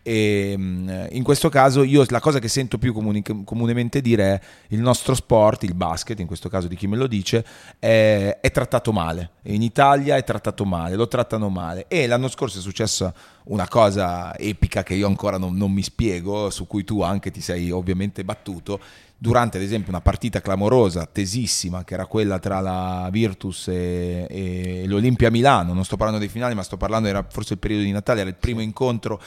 E 0.07 0.53
ehm, 0.53 1.09
in 1.11 1.25
questo 1.25 1.49
caso 1.49 1.83
io 1.83 2.05
la 2.11 2.21
cosa 2.21 2.39
che 2.39 2.47
sento 2.47 2.79
più 2.79 2.93
comuni, 2.93 3.25
comunemente 3.45 4.01
dire 4.01 4.35
è 4.35 4.41
il 4.69 4.79
nostro 4.79 5.17
sport, 5.17 5.65
il 5.65 5.75
basket, 5.75 6.21
in 6.21 6.29
questo 6.29 6.49
caso 6.49 6.69
di 6.69 6.77
chi 6.77 6.87
me 6.87 6.97
lo 6.97 7.09
dice, 7.09 7.45
è, 7.81 8.39
è 8.41 8.51
trattato 8.53 8.93
male. 8.93 9.31
In 9.47 9.63
Italia 9.63 10.15
è 10.15 10.23
trattato 10.23 10.65
male, 10.65 10.95
lo 10.95 11.09
trattano 11.09 11.49
male. 11.49 11.87
E 11.89 12.07
l'anno 12.07 12.29
scorso 12.29 12.59
è 12.59 12.61
successa 12.61 13.13
una 13.47 13.67
cosa 13.67 14.37
epica 14.39 14.85
che 14.85 14.95
io 14.95 15.09
ancora 15.09 15.39
non, 15.39 15.57
non 15.57 15.73
mi 15.73 15.83
spiego, 15.83 16.51
su 16.51 16.69
cui 16.69 16.85
tu 16.85 17.03
anche 17.03 17.33
ti 17.33 17.41
sei 17.41 17.73
ovviamente 17.73 18.23
battuto 18.23 18.79
durante 19.19 19.57
ad 19.57 19.65
esempio 19.65 19.89
una 19.91 20.03
partita 20.03 20.41
clamorosa, 20.41 21.07
tesissima, 21.07 21.83
che 21.83 21.95
era 21.95 22.07
quella 22.07 22.39
tra 22.39 22.61
la 22.61 23.09
Virtus 23.11 23.69
e, 23.69 24.27
e 24.29 24.85
l'Olimpia 24.87 25.31
Milano, 25.31 25.73
non 25.73 25.85
sto 25.85 25.97
parlando 25.97 26.21
dei 26.21 26.29
finali, 26.29 26.55
ma 26.55 26.63
sto 26.63 26.77
parlando, 26.77 27.09
era 27.09 27.27
forse 27.29 27.55
il 27.55 27.59
periodo 27.59 27.83
di 27.83 27.91
Natale, 27.91 28.21
era 28.21 28.29
il 28.29 28.37
primo 28.37 28.61
incontro 28.61 29.21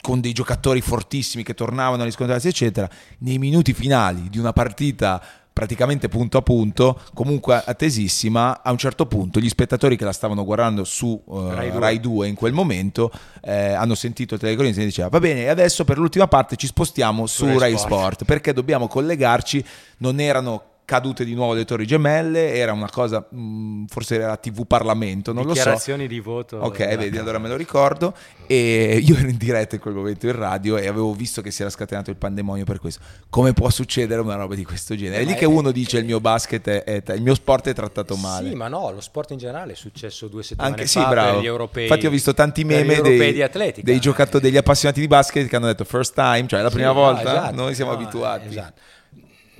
con 0.00 0.20
dei 0.20 0.32
giocatori 0.32 0.80
fortissimi 0.80 1.42
che 1.42 1.54
tornavano 1.54 2.02
a 2.02 2.04
riscontrarsi, 2.04 2.48
eccetera, 2.48 2.88
nei 3.18 3.38
minuti 3.38 3.72
finali 3.72 4.28
di 4.28 4.38
una 4.38 4.52
partita 4.52 5.22
praticamente 5.52 6.08
punto 6.08 6.38
a 6.38 6.42
punto, 6.42 7.00
comunque 7.12 7.62
attesissima, 7.64 8.62
a 8.62 8.70
un 8.70 8.78
certo 8.78 9.06
punto 9.06 9.38
gli 9.38 9.48
spettatori 9.48 9.96
che 9.96 10.04
la 10.04 10.12
stavano 10.12 10.44
guardando 10.44 10.82
su 10.84 11.20
uh, 11.24 11.48
Rai, 11.50 11.70
2. 11.70 11.80
Rai, 11.80 12.00
2. 12.00 12.28
in 12.28 12.34
quel 12.34 12.52
momento 12.52 13.10
eh, 13.42 13.72
hanno 13.72 13.94
sentito 13.94 14.34
il 14.34 14.40
telecronista 14.40 14.80
e 14.80 14.84
diceva 14.84 15.08
va 15.08 15.20
bene 15.20 15.48
adesso 15.48 15.84
per 15.84 15.98
l'ultima 15.98 16.26
parte 16.26 16.56
ci 16.56 16.66
spostiamo 16.66 17.26
su, 17.26 17.46
su 17.46 17.58
Rai 17.58 17.76
Sport. 17.76 17.92
Sport 17.92 18.24
perché 18.24 18.52
dobbiamo 18.52 18.88
collegarci, 18.88 19.62
non 19.98 20.20
erano 20.20 20.70
cadute 20.92 21.24
di 21.24 21.32
nuovo 21.32 21.54
le 21.54 21.64
torri 21.64 21.86
gemelle, 21.86 22.52
era 22.52 22.74
una 22.74 22.90
cosa, 22.90 23.24
mh, 23.26 23.40
mm, 23.40 23.84
forse 23.86 24.16
era 24.16 24.36
TV 24.36 24.66
Parlamento, 24.66 25.32
non 25.32 25.44
lo 25.44 25.54
so. 25.54 25.60
Dichiarazioni 25.60 26.06
di 26.06 26.20
voto. 26.20 26.58
Ok, 26.58 26.96
vedi, 26.96 27.16
allora 27.16 27.38
me 27.38 27.48
lo 27.48 27.56
ricordo. 27.56 28.14
E 28.46 29.00
io 29.02 29.16
ero 29.16 29.28
in 29.28 29.38
diretta 29.38 29.76
in 29.76 29.80
quel 29.80 29.94
momento 29.94 30.26
in 30.26 30.36
radio 30.36 30.76
e 30.76 30.86
avevo 30.86 31.14
visto 31.14 31.40
che 31.40 31.50
si 31.50 31.62
era 31.62 31.70
scatenato 31.70 32.10
il 32.10 32.16
pandemonio 32.16 32.64
per 32.64 32.78
questo. 32.78 33.00
Come 33.30 33.54
può 33.54 33.70
succedere 33.70 34.20
una 34.20 34.34
roba 34.34 34.54
di 34.54 34.66
questo 34.66 34.94
genere? 34.94 35.22
È 35.22 35.24
lì 35.24 35.34
che 35.34 35.46
uno 35.46 35.70
dice 35.70 35.96
il 35.96 36.04
mio 36.04 36.20
basket 36.20 36.68
è, 36.68 37.02
è, 37.02 37.12
il 37.14 37.22
mio 37.22 37.34
sport 37.34 37.68
è 37.68 37.72
trattato 37.72 38.14
male. 38.16 38.50
Sì, 38.50 38.54
ma 38.54 38.68
no, 38.68 38.90
lo 38.90 39.00
sport 39.00 39.30
in 39.30 39.38
generale 39.38 39.72
è 39.72 39.76
successo 39.76 40.28
due 40.28 40.42
settimane 40.42 40.74
Anche, 40.74 40.82
fa 40.82 41.00
sì, 41.00 41.08
bravo. 41.08 41.32
per 41.32 41.42
gli 41.42 41.46
europei. 41.46 41.82
Infatti 41.84 42.06
ho 42.06 42.10
visto 42.10 42.34
tanti 42.34 42.64
meme 42.64 43.00
dei, 43.00 43.32
di 43.32 43.82
dei 43.82 43.98
giocatori, 43.98 44.44
degli 44.44 44.58
appassionati 44.58 45.00
di 45.00 45.06
basket 45.06 45.48
che 45.48 45.56
hanno 45.56 45.68
detto 45.68 45.84
first 45.84 46.12
time, 46.12 46.46
cioè 46.46 46.60
la 46.60 46.68
prima 46.68 46.90
sì, 46.90 46.94
volta, 46.94 47.22
no, 47.22 47.38
esatto, 47.38 47.54
noi 47.54 47.74
siamo 47.74 47.92
no, 47.92 47.96
abituati. 47.96 48.48
Esatto 48.48 48.80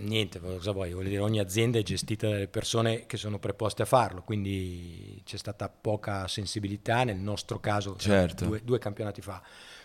niente, 0.02 0.40
cosa 0.40 0.72
vuoi? 0.72 0.92
Voglio 0.92 1.08
dire, 1.08 1.20
ogni 1.20 1.38
azienda 1.38 1.78
è 1.78 1.82
gestita 1.82 2.28
dalle 2.28 2.48
persone 2.48 3.06
che 3.06 3.16
sono 3.16 3.38
preposte 3.38 3.82
a 3.82 3.86
farlo, 3.86 4.22
quindi 4.22 5.20
c'è 5.24 5.36
stata 5.36 5.68
poca 5.68 6.28
sensibilità 6.28 7.04
nel 7.04 7.16
nostro 7.16 7.58
caso, 7.60 7.96
certo. 7.96 8.44
due, 8.44 8.60
due, 8.62 8.78
campionati 8.78 9.20
fa. 9.20 9.42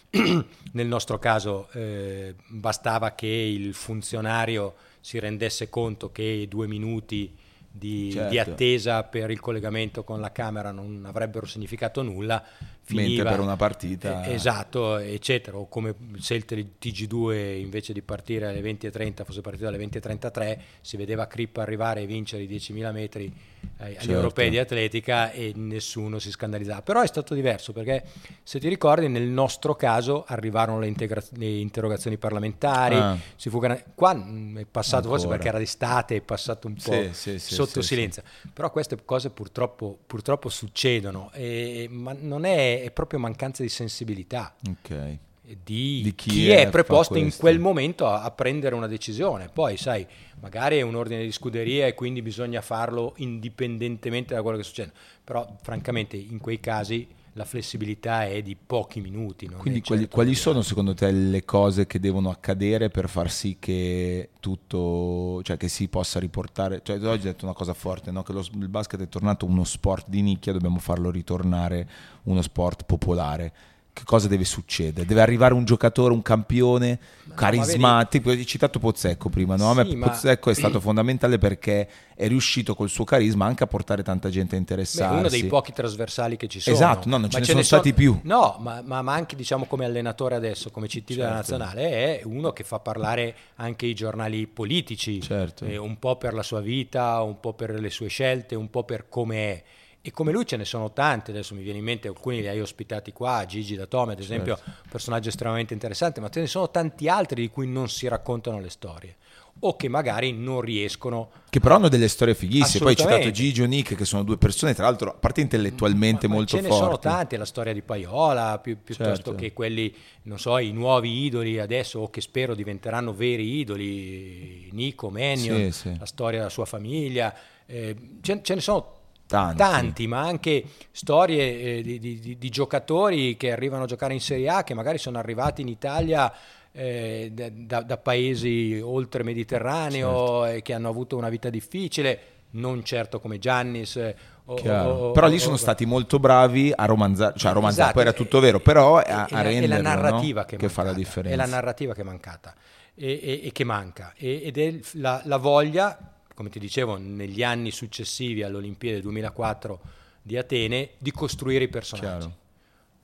nel 0.72 0.88
nostro 0.88 1.20
caso 1.20 1.70
eh, 1.74 2.36
bastava 2.47 3.11
che 3.11 3.28
il 3.28 3.74
funzionario 3.74 4.76
si 4.99 5.20
rendesse 5.20 5.70
conto 5.70 6.11
che 6.11 6.45
due 6.49 6.68
minuti 6.68 7.36
di, 7.70 8.11
certo. 8.11 8.30
di, 8.30 8.39
attesa 8.39 9.03
per 9.03 9.30
il 9.30 9.39
collegamento 9.39 10.03
con 10.03 10.20
la 10.20 10.32
camera 10.32 10.72
non 10.72 11.03
avrebbero 11.05 11.45
significato 11.45 12.01
nulla. 12.01 12.43
Finiva, 12.88 13.07
Mentre 13.07 13.29
per 13.31 13.39
una 13.41 13.57
partita... 13.57 14.23
Eh, 14.23 14.33
esatto, 14.35 14.95
eccetera. 14.95 15.57
O 15.57 15.67
come 15.67 15.93
se 16.19 16.35
il 16.35 16.45
TG2 16.47 17.57
invece 17.57 17.91
di 17.91 18.01
partire 18.01 18.47
alle 18.47 18.61
20.30 18.61 19.25
fosse 19.25 19.41
partito 19.41 19.67
alle 19.67 19.77
20.33, 19.77 20.57
si 20.79 20.95
vedeva 20.95 21.27
Crippa 21.27 21.61
arrivare 21.61 22.03
e 22.03 22.05
vincere 22.05 22.43
i 22.43 22.47
10.000 22.47 22.91
metri 22.93 23.33
agli 23.79 23.93
certo. 23.93 24.11
europei 24.11 24.49
di 24.49 24.57
atletica 24.57 25.31
e 25.31 25.51
nessuno 25.55 26.17
si 26.17 26.31
scandalizzava. 26.31 26.81
Però 26.81 27.01
è 27.01 27.07
stato 27.07 27.33
diverso 27.33 27.73
perché 27.73 28.03
se 28.41 28.59
ti 28.59 28.67
ricordi 28.67 29.07
nel 29.07 29.27
nostro 29.27 29.75
caso 29.75 30.23
arrivarono 30.25 30.79
le, 30.79 30.88
integra- 30.88 31.23
le 31.31 31.59
interrogazioni 31.59 32.17
parlamentari, 32.17 32.95
ah. 32.95 33.17
fu... 33.38 33.61
qua 33.93 34.15
mm, 34.15 34.57
è 34.59 34.65
passato 34.65 34.95
Ancora. 35.03 35.15
forse 35.15 35.27
perché 35.27 35.47
era 35.49 35.57
d'estate, 35.59 36.15
è 36.15 36.21
passato 36.21 36.67
un 36.67 36.73
po' 36.73 36.91
sì, 36.91 37.09
sì, 37.11 37.39
sì, 37.39 37.53
sotto 37.53 37.81
silenzio. 37.81 38.23
Però 38.51 38.71
queste 38.71 38.97
cose 39.05 39.29
purtroppo, 39.29 39.97
purtroppo 40.07 40.49
succedono, 40.49 41.29
e, 41.33 41.88
ma 41.91 42.15
non 42.17 42.45
è, 42.45 42.76
è 42.84 42.91
proprio 42.91 43.19
mancanza 43.19 43.63
di 43.63 43.69
sensibilità. 43.69 44.55
Ok 44.69 45.19
di, 45.63 46.01
di 46.03 46.15
chi, 46.15 46.30
chi, 46.30 46.49
è, 46.49 46.65
è 46.65 46.69
preposto 46.69 47.17
in 47.17 47.34
quel 47.38 47.59
momento 47.59 48.05
a, 48.07 48.21
a, 48.23 48.32
prendere 48.32 48.75
una 48.75 48.88
decisione. 48.88 49.49
Poi, 49.51 49.78
sai, 49.78 50.05
magari 50.41 50.78
è 50.78 50.82
un 50.82 50.95
ordine 50.95 51.23
di 51.23 51.32
scuderia 51.32 51.88
e 51.88 51.93
quindi 51.93 52.21
bisogna 52.21 52.61
farlo 52.61 53.13
indipendentemente 53.17 54.34
da 54.34 54.41
quello 54.41 54.57
che 54.57 54.63
succede. 54.63 54.91
Però, 55.23 55.47
francamente, 55.61 56.17
in 56.17 56.39
quei 56.39 56.59
casi 56.59 57.07
la 57.38 57.45
flessibilità 57.45 58.25
è 58.25 58.41
di 58.41 58.57
pochi 58.57 58.99
minuti. 58.99 59.47
Quindi 59.47 59.81
quali, 59.81 60.01
certo 60.01 60.15
quali 60.15 60.33
sono 60.33 60.63
secondo 60.63 60.95
te 60.95 61.11
le 61.11 61.45
cose 61.45 61.85
che 61.85 61.99
devono 61.99 62.29
accadere 62.29 62.89
per 62.89 63.07
far 63.07 63.29
sì 63.29 63.57
che 63.59 64.31
tutto, 64.39 65.41
cioè 65.43 65.55
che 65.55 65.67
si 65.67 65.88
possa 65.88 66.19
riportare, 66.19 66.81
cioè 66.83 66.95
oggi 66.95 67.27
hai 67.27 67.33
detto 67.33 67.45
una 67.45 67.53
cosa 67.53 67.75
forte, 67.75 68.09
no? 68.09 68.23
che 68.23 68.33
lo, 68.33 68.43
il 68.53 68.67
basket 68.69 69.01
è 69.01 69.07
tornato 69.07 69.45
uno 69.45 69.63
sport 69.63 70.09
di 70.09 70.21
nicchia, 70.21 70.51
dobbiamo 70.51 70.79
farlo 70.79 71.11
ritornare 71.11 71.88
uno 72.23 72.41
sport 72.41 72.83
popolare 72.85 73.53
che 73.97 74.03
cosa 74.05 74.27
deve 74.27 74.45
succedere? 74.45 75.07
Deve 75.07 75.21
arrivare 75.21 75.55
un 75.55 75.65
giocatore, 75.65 76.13
un 76.13 76.21
campione 76.21 76.99
no, 77.23 77.33
carismatico. 77.33 78.29
Hai 78.29 78.45
citato 78.45 78.77
Pozzecco 78.77 79.29
prima, 79.29 79.55
no? 79.55 79.73
Sì, 79.73 79.79
a 79.79 79.83
me 79.83 79.95
ma... 79.95 80.09
Pozzecco 80.09 80.51
è 80.51 80.53
stato 80.55 80.79
fondamentale 80.79 81.39
perché 81.39 81.89
è 82.13 82.27
riuscito 82.27 82.75
col 82.75 82.89
suo 82.89 83.03
carisma 83.05 83.45
anche 83.45 83.63
a 83.63 83.67
portare 83.67 84.03
tanta 84.03 84.29
gente 84.29 84.55
a 84.55 84.59
interessarsi. 84.59 85.15
È 85.15 85.19
uno 85.19 85.29
dei 85.29 85.45
pochi 85.45 85.73
trasversali 85.73 86.37
che 86.37 86.47
ci 86.47 86.59
sono. 86.59 86.75
Esatto, 86.75 87.09
no, 87.09 87.17
non 87.17 87.29
ce 87.29 87.37
ma 87.37 87.39
ne 87.39 87.45
ce 87.45 87.51
sono 87.51 87.57
ne 87.57 87.65
stati 87.65 87.93
sono... 87.95 88.19
più. 88.19 88.29
No, 88.29 88.57
ma, 88.59 88.83
ma, 88.85 89.01
ma, 89.01 89.13
anche 89.13 89.35
diciamo 89.35 89.65
come 89.65 89.85
allenatore 89.85 90.35
adesso, 90.35 90.69
come 90.69 90.85
CT 90.85 90.93
certo. 90.93 91.13
della 91.15 91.33
nazionale, 91.33 91.89
è 91.89 92.21
uno 92.25 92.51
che 92.51 92.63
fa 92.63 92.77
parlare 92.77 93.35
anche 93.55 93.87
i 93.87 93.95
giornali 93.95 94.45
politici, 94.45 95.19
certo. 95.21 95.65
eh, 95.65 95.77
un 95.77 95.97
po' 95.97 96.17
per 96.17 96.35
la 96.35 96.43
sua 96.43 96.61
vita, 96.61 97.19
un 97.23 97.39
po' 97.39 97.53
per 97.53 97.71
le 97.71 97.89
sue 97.89 98.09
scelte, 98.09 98.53
un 98.53 98.69
po' 98.69 98.83
per 98.83 99.09
come 99.09 99.37
è 99.37 99.63
e 100.01 100.11
come 100.11 100.31
lui 100.31 100.45
ce 100.45 100.57
ne 100.57 100.65
sono 100.65 100.93
tanti, 100.93 101.31
adesso 101.31 101.53
mi 101.53 101.63
viene 101.63 101.79
in 101.79 101.83
mente 101.83 102.07
alcuni 102.07 102.41
li 102.41 102.47
hai 102.47 102.61
ospitati 102.61 103.11
qua, 103.11 103.43
Gigi 103.45 103.75
da 103.75 103.85
Tome 103.85 104.13
ad 104.13 104.19
esempio, 104.19 104.55
certo. 104.55 104.71
un 104.83 104.89
personaggio 104.89 105.29
estremamente 105.29 105.73
interessante, 105.73 106.21
ma 106.21 106.29
ce 106.29 106.39
ne 106.39 106.47
sono 106.47 106.69
tanti 106.69 107.09
altri 107.09 107.41
di 107.41 107.49
cui 107.49 107.67
non 107.67 107.89
si 107.89 108.07
raccontano 108.07 108.59
le 108.59 108.69
storie 108.69 109.15
o 109.59 109.75
che 109.75 109.87
magari 109.87 110.33
non 110.33 110.61
riescono. 110.61 111.29
Che 111.49 111.59
però 111.59 111.75
hanno 111.75 111.87
delle 111.87 112.07
storie 112.07 112.35
fighissime. 112.35 112.83
Poi 112.83 112.93
hai 112.93 112.95
citato 112.95 113.31
Gigi 113.31 113.63
e 113.63 113.67
Nick, 113.67 113.95
che 113.95 114.05
sono 114.05 114.23
due 114.23 114.37
persone, 114.37 114.73
tra 114.73 114.85
l'altro, 114.85 115.11
a 115.11 115.13
parte 115.13 115.41
intellettualmente 115.41 116.27
ma, 116.27 116.35
molto 116.35 116.57
forti. 116.57 116.65
Ce 116.65 116.71
ne 116.71 116.79
sono 116.79 116.99
tante, 116.99 117.37
la 117.37 117.45
storia 117.45 117.73
di 117.73 117.81
Paiola, 117.81 118.59
pi- 118.59 118.75
piuttosto 118.75 119.15
certo. 119.15 119.35
che 119.35 119.53
quelli, 119.53 119.93
non 120.23 120.37
so, 120.39 120.57
i 120.57 120.71
nuovi 120.71 121.25
idoli 121.25 121.59
adesso, 121.59 121.99
o 121.99 122.09
che 122.09 122.21
spero 122.21 122.53
diventeranno 122.53 123.13
veri 123.13 123.57
idoli, 123.57 124.69
Nico, 124.73 125.09
Menio, 125.09 125.55
sì, 125.55 125.71
sì. 125.71 125.97
la 125.97 126.05
storia 126.05 126.39
della 126.39 126.51
sua 126.51 126.65
famiglia. 126.65 127.33
Eh, 127.65 127.95
ce, 128.21 128.41
ce 128.43 128.53
ne 128.55 128.61
sono 128.61 128.96
Tanti. 129.28 129.57
Tanti. 129.57 130.07
ma 130.07 130.21
anche 130.21 130.63
storie 130.91 131.78
eh, 131.78 131.82
di, 131.82 131.99
di, 131.99 132.38
di, 132.38 132.49
giocatori 132.49 133.36
che 133.36 133.51
arrivano 133.51 133.84
a 133.84 133.86
giocare 133.86 134.13
in 134.13 134.21
Serie 134.21 134.49
A, 134.49 134.63
che 134.63 134.73
magari 134.73 134.97
sono 134.97 135.17
arrivati 135.17 135.61
in 135.61 135.67
Italia 135.67 136.34
eh, 136.71 137.32
da, 137.34 137.82
da, 137.82 137.97
paesi 137.97 138.80
oltre 138.82 139.23
Mediterraneo 139.23 140.43
certo. 140.43 140.45
e 140.45 140.61
che 140.61 140.73
hanno 140.73 140.89
avuto 140.89 141.17
una 141.17 141.30
vita 141.30 141.49
difficile, 141.49 142.19
non 142.51 142.84
certo 142.84 143.19
come 143.19 143.38
Giannis. 143.38 143.97
Eh, 143.97 144.15
o, 144.45 144.53
o, 144.53 145.11
però 145.11 145.28
lì 145.28 145.39
sono 145.39 145.55
o, 145.55 145.57
stati 145.57 145.86
molto 145.86 146.19
bravi 146.19 146.71
a 146.73 146.86
romanzare, 146.86 147.34
cioè 147.36 147.51
a 147.51 147.53
romanzare, 147.53 147.89
esatto. 147.89 147.99
poi 147.99 148.07
era 148.07 148.13
tutto 148.13 148.39
vero, 148.39 148.59
però 148.61 148.97
a, 148.97 149.28
a 149.30 149.41
renderlo, 149.41 149.75
è 149.75 149.82
la 149.82 149.89
narrativa 149.89 150.41
no? 150.41 150.45
che, 150.45 150.55
che 150.55 150.69
fa 150.69 150.84
la 150.84 150.93
differenza. 150.93 151.34
È 151.34 151.36
la 151.36 151.51
narrativa 151.51 151.93
che 151.93 152.01
è 152.01 152.05
mancata 152.05 152.53
e, 152.95 153.19
e, 153.21 153.41
e 153.43 153.51
che 153.51 153.63
manca 153.63 154.13
ed 154.15 154.57
è 154.57 154.80
la, 154.93 155.21
la 155.25 155.38
voglia 155.38 156.16
come 156.38 156.49
ti 156.49 156.59
dicevo, 156.59 156.97
negli 156.97 157.41
anni 157.41 157.71
successivi 157.71 158.43
all'Olimpiade 158.43 159.01
2004 159.01 159.79
di 160.21 160.38
Atene, 160.38 160.91
di 160.99 161.09
costruire 161.09 161.63
i 161.63 161.67
personaggi. 161.67 162.31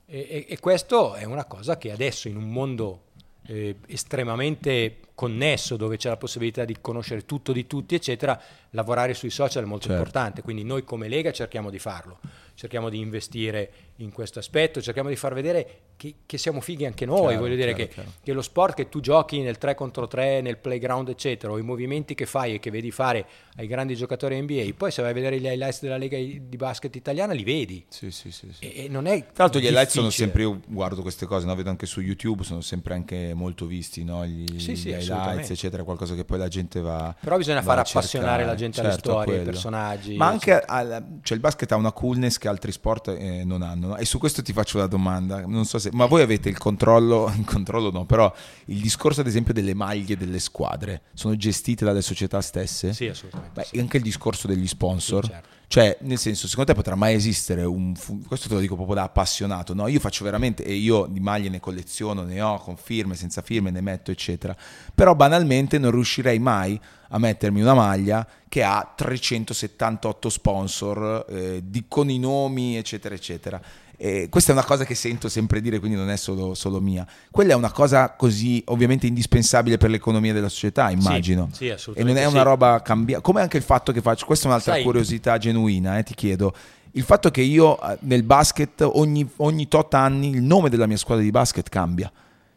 E, 0.06 0.18
e, 0.30 0.46
e, 0.48 0.60
questo 0.60 1.14
è 1.14 1.24
una 1.24 1.44
cosa 1.44 1.76
che 1.76 1.90
adesso 1.90 2.28
in 2.28 2.36
un 2.36 2.48
mondo 2.48 3.06
eh, 3.46 3.74
estremamente 3.88 5.00
connesso, 5.16 5.74
dove 5.74 5.96
c'è 5.96 6.10
la 6.10 6.16
possibilità 6.16 6.64
di 6.64 6.76
conoscere 6.80 7.24
tutto 7.24 7.50
di 7.50 7.66
tutti, 7.66 7.96
eccetera, 7.96 8.40
lavorare 8.70 9.14
sui 9.14 9.30
social 9.30 9.64
è 9.64 9.66
molto 9.66 9.88
certo. 9.88 10.00
importante. 10.00 10.42
Quindi 10.42 10.62
noi 10.62 10.84
come 10.84 11.08
Lega 11.08 11.32
cerchiamo 11.32 11.70
di 11.70 11.80
farlo, 11.80 12.20
cerchiamo 12.54 12.88
di 12.88 12.98
investire 12.98 13.70
in 13.98 14.10
questo 14.10 14.38
aspetto, 14.38 14.82
cerchiamo 14.82 15.08
di 15.08 15.16
far 15.16 15.34
vedere 15.34 15.80
che, 15.96 16.14
che 16.26 16.38
siamo 16.38 16.60
fighi 16.60 16.84
anche 16.84 17.06
noi, 17.06 17.28
chiaro, 17.28 17.40
voglio 17.40 17.54
dire 17.54 17.74
chiaro, 17.74 17.88
che, 17.88 17.94
chiaro. 17.94 18.12
che, 18.22 18.32
lo 18.32 18.42
sport 18.42 18.74
che 18.74 18.88
tu 18.88 19.00
giochi 19.00 19.40
nel 19.40 19.58
3 19.58 19.74
contro 19.74 20.08
3, 20.08 20.40
nel 20.40 20.58
playground 20.58 21.08
eccetera, 21.08 21.52
o 21.52 21.58
i 21.58 21.62
movimenti 21.62 22.14
che 22.14 22.26
fai 22.26 22.54
e 22.54 22.58
che 22.58 22.70
vedi 22.70 22.90
fare 22.90 23.26
ai 23.56 23.66
grandi 23.68 23.94
giocatori 23.94 24.40
NBA, 24.40 24.72
poi 24.76 24.90
se 24.90 25.02
vai 25.02 25.12
a 25.12 25.14
vedere 25.14 25.38
gli 25.38 25.46
highlights 25.46 25.80
della 25.80 25.96
Lega 25.96 26.16
di 26.16 26.56
basket 26.56 26.94
italiana 26.96 27.32
li 27.32 27.44
vedi. 27.44 27.84
Sì, 27.88 28.10
sì, 28.10 28.32
sì. 28.32 28.48
sì. 28.50 28.64
E, 28.64 28.84
e, 28.84 28.88
non 28.88 29.06
è 29.06 29.20
Tra 29.32 29.44
l'altro 29.44 29.60
gli 29.60 29.66
highlights 29.66 29.92
sono 29.92 30.10
sempre, 30.10 30.42
io 30.42 30.60
guardo 30.66 31.02
queste 31.02 31.26
cose, 31.26 31.46
no? 31.46 31.54
vedo 31.54 31.70
anche 31.70 31.86
su 31.86 32.00
YouTube, 32.00 32.42
sono 32.42 32.60
sempre 32.60 32.94
anche 32.94 33.32
molto 33.34 33.66
visti, 33.66 34.02
no? 34.02 34.26
gli, 34.26 34.58
sì, 34.58 34.72
gli 34.72 34.88
highlights 34.88 35.50
eccetera, 35.50 35.84
qualcosa 35.84 36.14
che 36.14 36.24
poi 36.24 36.38
la 36.38 36.48
gente 36.48 36.80
va 36.80 37.14
Però 37.20 37.36
bisogna 37.36 37.62
far 37.62 37.78
appassionare 37.78 38.44
la 38.44 38.56
gente 38.56 38.82
certo, 38.82 38.90
alle 38.90 38.98
storie, 38.98 39.38
ai 39.38 39.44
personaggi. 39.44 40.16
Ma 40.16 40.26
anche 40.26 40.58
al, 40.58 41.18
cioè 41.22 41.36
il 41.36 41.42
basket 41.42 41.70
ha 41.70 41.76
una 41.76 41.92
coolness 41.92 42.38
che 42.44 42.48
altri 42.48 42.72
sport 42.72 43.08
eh, 43.08 43.42
non 43.42 43.62
hanno, 43.62 43.88
no? 43.88 43.96
E 43.96 44.04
su 44.04 44.18
questo 44.18 44.42
ti 44.42 44.52
faccio 44.52 44.76
la 44.76 44.86
domanda, 44.86 45.46
non 45.46 45.64
so 45.64 45.78
se, 45.78 45.88
ma 45.92 46.04
voi 46.04 46.20
avete 46.20 46.50
il 46.50 46.58
controllo, 46.58 47.32
il 47.36 47.44
controllo 47.44 47.90
no, 47.90 48.04
però 48.04 48.30
il 48.66 48.80
discorso 48.80 49.22
ad 49.22 49.26
esempio 49.26 49.54
delle 49.54 49.72
maglie 49.72 50.16
delle 50.16 50.38
squadre 50.38 51.02
sono 51.14 51.36
gestite 51.36 51.86
dalle 51.86 52.02
società 52.02 52.42
stesse? 52.42 52.92
Sì, 52.92 53.06
assolutamente. 53.06 53.60
Beh, 53.60 53.64
sì. 53.64 53.78
Anche 53.78 53.96
il 53.96 54.02
discorso 54.02 54.46
degli 54.46 54.66
sponsor? 54.66 55.24
Sì, 55.24 55.30
certo. 55.30 55.48
Cioè, 55.66 55.98
nel 56.02 56.18
senso, 56.18 56.46
secondo 56.46 56.72
te 56.72 56.76
potrà 56.76 56.94
mai 56.94 57.14
esistere 57.14 57.64
un... 57.64 57.94
Questo 58.26 58.48
te 58.48 58.54
lo 58.54 58.60
dico 58.60 58.74
proprio 58.74 58.96
da 58.96 59.02
appassionato, 59.04 59.74
no? 59.74 59.88
Io 59.88 60.00
faccio 60.00 60.24
veramente, 60.24 60.64
e 60.64 60.74
io 60.74 61.06
di 61.06 61.20
maglie 61.20 61.48
ne 61.48 61.60
colleziono, 61.60 62.22
ne 62.22 62.40
ho 62.40 62.58
con 62.58 62.76
firme, 62.76 63.14
senza 63.14 63.42
firme, 63.42 63.70
ne 63.70 63.80
metto, 63.80 64.10
eccetera. 64.10 64.56
Però 64.94 65.14
banalmente 65.14 65.78
non 65.78 65.90
riuscirei 65.90 66.38
mai 66.38 66.78
a 67.08 67.18
mettermi 67.18 67.60
una 67.60 67.74
maglia 67.74 68.26
che 68.48 68.62
ha 68.62 68.92
378 68.94 70.28
sponsor, 70.28 71.26
eh, 71.28 71.62
di, 71.64 71.84
con 71.88 72.10
i 72.10 72.18
nomi, 72.18 72.76
eccetera, 72.76 73.14
eccetera. 73.14 73.60
Eh, 73.96 74.28
questa 74.28 74.50
è 74.50 74.54
una 74.54 74.64
cosa 74.64 74.84
che 74.84 74.94
sento 74.94 75.28
sempre 75.28 75.60
dire, 75.60 75.78
quindi 75.78 75.96
non 75.96 76.10
è 76.10 76.16
solo, 76.16 76.54
solo, 76.54 76.80
mia. 76.80 77.06
Quella 77.30 77.52
è 77.52 77.56
una 77.56 77.70
cosa 77.70 78.10
così 78.10 78.62
ovviamente 78.66 79.06
indispensabile 79.06 79.76
per 79.76 79.90
l'economia 79.90 80.32
della 80.32 80.48
società, 80.48 80.90
immagino. 80.90 81.48
Sì, 81.52 81.72
sì 81.76 81.92
e 81.94 82.02
non 82.02 82.16
è 82.16 82.24
una 82.24 82.40
sì. 82.40 82.44
roba 82.44 82.82
cambiata. 82.82 83.22
Come 83.22 83.40
anche 83.40 83.56
il 83.56 83.62
fatto 83.62 83.92
che 83.92 84.00
faccio, 84.00 84.26
questa 84.26 84.46
è 84.46 84.48
un'altra 84.48 84.72
Sai. 84.74 84.82
curiosità 84.82 85.38
genuina, 85.38 85.98
eh, 85.98 86.02
ti 86.02 86.14
chiedo. 86.14 86.54
Il 86.92 87.02
fatto 87.02 87.30
che 87.30 87.40
io 87.40 87.80
eh, 87.80 87.96
nel 88.00 88.22
basket 88.22 88.80
ogni, 88.82 89.28
ogni 89.36 89.68
tot 89.68 89.94
anni 89.94 90.30
il 90.30 90.42
nome 90.42 90.68
della 90.68 90.86
mia 90.86 90.96
squadra 90.96 91.24
di 91.24 91.30
basket 91.30 91.68
cambia. 91.68 92.10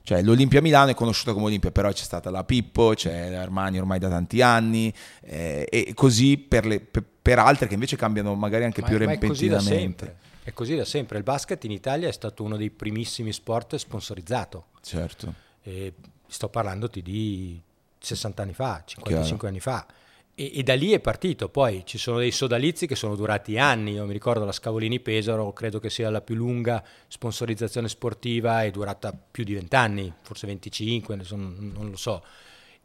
Cioè, 0.07 0.21
l'Olimpia 0.21 0.61
Milano 0.61 0.91
è 0.91 0.93
conosciuta 0.93 1.33
come 1.33 1.47
Olimpia, 1.47 1.69
però 1.69 1.91
c'è 1.91 2.03
stata 2.03 2.29
la 2.29 2.45
Pippo, 2.45 2.93
c'è 2.95 3.29
l'Armani 3.29 3.77
ormai 3.77 3.99
da 3.99 4.07
tanti 4.07 4.41
anni, 4.41 4.93
eh, 5.21 5.67
e 5.69 5.91
così 5.93 6.37
per, 6.37 6.65
le, 6.65 6.79
per, 6.79 7.03
per, 7.21 7.39
altre 7.39 7.67
che 7.67 7.73
invece 7.73 7.97
cambiano 7.97 8.33
magari 8.33 8.63
anche 8.63 8.79
ma, 8.79 8.87
più 8.87 8.97
ma 8.99 9.03
repentinamente. 9.03 10.15
È 10.47 10.53
così 10.53 10.77
da 10.77 10.85
sempre. 10.85 11.17
Il 11.17 11.25
basket 11.25 11.61
in 11.65 11.71
Italia 11.71 12.07
è 12.07 12.11
stato 12.13 12.41
uno 12.41 12.55
dei 12.55 12.69
primissimi 12.69 13.33
sport 13.33 13.75
sponsorizzato. 13.75 14.67
Certo. 14.81 15.33
E 15.61 15.91
sto 16.25 16.47
parlandoti 16.47 17.01
di 17.01 17.61
60 17.99 18.43
anni 18.43 18.53
fa, 18.53 18.81
55 18.85 19.25
Chiaro. 19.25 19.47
anni 19.47 19.59
fa. 19.59 19.85
E, 20.33 20.51
e, 20.55 20.63
da 20.63 20.73
lì 20.73 20.93
è 20.93 21.01
partito. 21.01 21.49
Poi 21.49 21.83
ci 21.85 21.97
sono 21.97 22.19
dei 22.19 22.31
sodalizi 22.31 22.87
che 22.87 22.95
sono 22.95 23.17
durati 23.17 23.57
anni. 23.57 23.91
Io 23.91 24.05
mi 24.05 24.13
ricordo 24.13 24.45
la 24.45 24.53
Scavolini 24.53 25.01
Pesaro, 25.01 25.51
credo 25.51 25.79
che 25.79 25.89
sia 25.89 26.09
la 26.09 26.21
più 26.21 26.35
lunga 26.35 26.81
sponsorizzazione 27.09 27.89
sportiva, 27.89 28.63
è 28.63 28.71
durata 28.71 29.11
più 29.11 29.43
di 29.43 29.53
20 29.53 29.75
anni, 29.75 30.13
forse 30.21 30.47
25, 30.47 31.23
non 31.27 31.89
lo 31.89 31.97
so. 31.97 32.23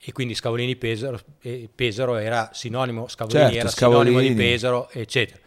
E 0.01 0.11
quindi 0.11 0.35
Scavolini 0.35 0.75
Pesaro, 0.75 1.21
eh, 1.43 1.71
Pesaro 1.73 2.17
era 2.17 2.51
sinonimo, 2.53 3.07
Scavolini 3.07 3.41
certo, 3.41 3.57
era 3.57 3.69
Scavolini. 3.69 4.17
sinonimo 4.17 4.35
di 4.35 4.35
Pesaro, 4.35 4.91
eccetera. 4.91 5.41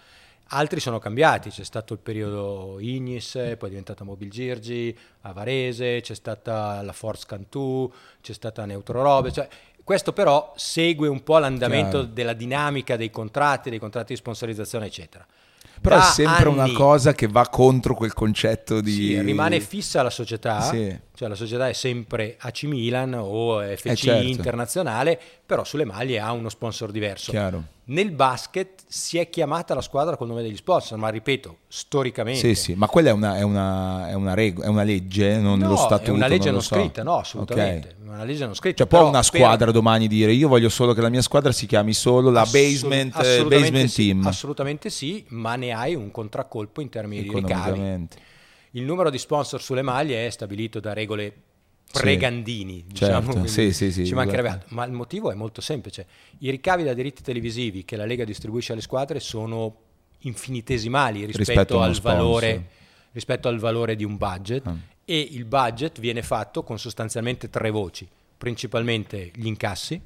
Altri 0.49 0.79
sono 0.79 0.99
cambiati, 0.99 1.49
c'è 1.49 1.63
stato 1.63 1.93
il 1.93 1.99
periodo 1.99 2.77
Ignis, 2.79 3.31
poi 3.31 3.67
è 3.67 3.69
diventata 3.69 4.03
Mobil 4.03 4.29
Girgi, 4.29 4.95
Avarese, 5.21 6.01
c'è 6.01 6.13
stata 6.13 6.83
la 6.83 6.93
Force 6.93 7.25
Cantù, 7.27 7.91
c'è 8.21 8.33
stata 8.33 8.63
Neutro 8.65 9.01
Robe, 9.01 9.31
cioè, 9.31 9.47
questo 9.83 10.13
però 10.13 10.53
segue 10.55 11.07
un 11.07 11.23
po' 11.23 11.39
l'andamento 11.39 11.97
Chiaro. 11.97 12.05
della 12.05 12.33
dinamica 12.33 12.95
dei 12.95 13.09
contratti, 13.09 13.69
dei 13.69 13.79
contratti 13.79 14.13
di 14.13 14.19
sponsorizzazione, 14.19 14.85
eccetera. 14.85 15.25
Però 15.81 15.97
da 15.97 16.07
è 16.07 16.11
sempre 16.11 16.45
anni, 16.45 16.53
una 16.53 16.71
cosa 16.71 17.13
che 17.13 17.27
va 17.27 17.47
contro 17.49 17.95
quel 17.95 18.13
concetto 18.13 18.81
di... 18.81 18.91
Sì, 18.91 19.21
rimane 19.21 19.59
fissa 19.59 20.01
la 20.01 20.09
società, 20.09 20.61
sì. 20.61 20.97
Cioè 21.15 21.29
la 21.29 21.35
società 21.35 21.69
è 21.69 21.73
sempre 21.73 22.35
AC 22.37 22.63
Milan 22.63 23.13
o 23.13 23.61
FC 23.61 23.85
eh 23.85 23.95
certo. 23.95 24.27
internazionale, 24.27 25.19
però 25.45 25.63
sulle 25.63 25.85
maglie 25.85 26.19
ha 26.19 26.31
uno 26.33 26.49
sponsor 26.49 26.91
diverso. 26.91 27.31
Chiaro. 27.31 27.63
Nel 27.85 28.11
basket 28.11 28.83
si 28.87 29.17
è 29.17 29.29
chiamata 29.29 29.73
la 29.73 29.81
squadra 29.81 30.17
col 30.17 30.27
nome 30.27 30.41
degli 30.41 30.57
sponsor, 30.57 30.97
ma 30.97 31.07
ripeto, 31.07 31.57
storicamente. 31.67 32.39
Sì, 32.39 32.55
sì, 32.55 32.73
ma 32.73 32.87
quella 32.87 33.09
è 33.09 33.11
una, 33.13 33.37
è 33.37 33.43
una, 33.43 34.09
è 34.09 34.13
una, 34.13 34.33
reg- 34.33 34.61
è 34.61 34.67
una 34.67 34.83
legge, 34.83 35.37
non 35.37 35.59
no, 35.59 35.69
lo 35.69 35.75
statuto. 35.77 36.11
È 36.11 36.13
una 36.13 36.27
legge 36.27 36.45
non, 36.45 36.55
non 36.55 36.61
so. 36.61 36.75
scritta, 36.75 37.03
no, 37.03 37.17
assolutamente. 37.17 37.95
Okay. 37.97 38.07
Una 38.07 38.23
legge 38.23 38.45
non 38.45 38.55
scritta. 38.55 38.77
Cioè, 38.77 38.87
può 38.87 39.07
una 39.07 39.23
squadra 39.23 39.65
per... 39.65 39.73
domani 39.73 40.07
dire 40.07 40.33
io 40.33 40.49
voglio 40.49 40.69
solo 40.69 40.93
che 40.93 41.01
la 41.01 41.09
mia 41.09 41.21
squadra 41.21 41.53
si 41.53 41.65
chiami 41.65 41.93
solo 41.93 42.29
la 42.29 42.41
Assolut- 42.41 42.69
basement, 42.69 43.23
eh, 43.23 43.45
basement 43.45 43.87
sì, 43.87 44.07
team. 44.07 44.25
Assolutamente 44.25 44.89
sì, 44.89 45.23
ma 45.29 45.55
ne 45.55 45.71
hai 45.71 45.95
un 45.95 46.11
contraccolpo 46.11 46.81
in 46.81 46.89
termini 46.89 47.23
di 47.23 47.31
ricavi. 47.33 48.07
Il 48.75 48.83
numero 48.83 49.09
di 49.09 49.17
sponsor 49.17 49.61
sulle 49.61 49.81
maglie 49.81 50.25
è 50.25 50.29
stabilito 50.29 50.81
da 50.81 50.91
regole 50.91 51.33
pregandini, 51.91 52.83
sì, 52.87 52.93
diciamo, 52.93 53.31
certo. 53.31 53.47
sì, 53.47 53.71
sì, 53.71 53.91
sì, 53.91 54.05
ci 54.05 54.13
mancherebbe 54.13 54.49
altro. 54.49 54.67
Ma 54.71 54.83
il 54.83 54.91
motivo 54.91 55.31
è 55.31 55.33
molto 55.33 55.61
semplice. 55.61 56.05
I 56.39 56.49
ricavi 56.49 56.83
da 56.83 56.93
diritti 56.93 57.23
televisivi 57.23 57.85
che 57.85 57.95
la 57.95 58.05
Lega 58.05 58.25
distribuisce 58.25 58.73
alle 58.73 58.81
squadre 58.81 59.21
sono 59.21 59.75
infinitesimali 60.19 61.23
rispetto, 61.25 61.51
rispetto, 61.51 61.81
al, 61.81 61.97
valore, 62.01 62.67
rispetto 63.13 63.47
al, 63.47 63.59
valore, 63.59 63.95
di 63.95 64.03
un 64.03 64.17
budget 64.17 64.67
ah. 64.67 64.75
e 65.05 65.19
il 65.19 65.45
budget 65.45 65.99
viene 65.99 66.21
fatto 66.21 66.63
con 66.63 66.77
sostanzialmente 66.77 67.49
tre 67.49 67.69
voci, 67.69 68.05
principalmente 68.37 69.31
gli 69.33 69.45
incassi 69.45 70.01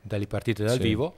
dalle 0.00 0.26
partite 0.26 0.64
dal 0.64 0.78
vivo, 0.78 1.14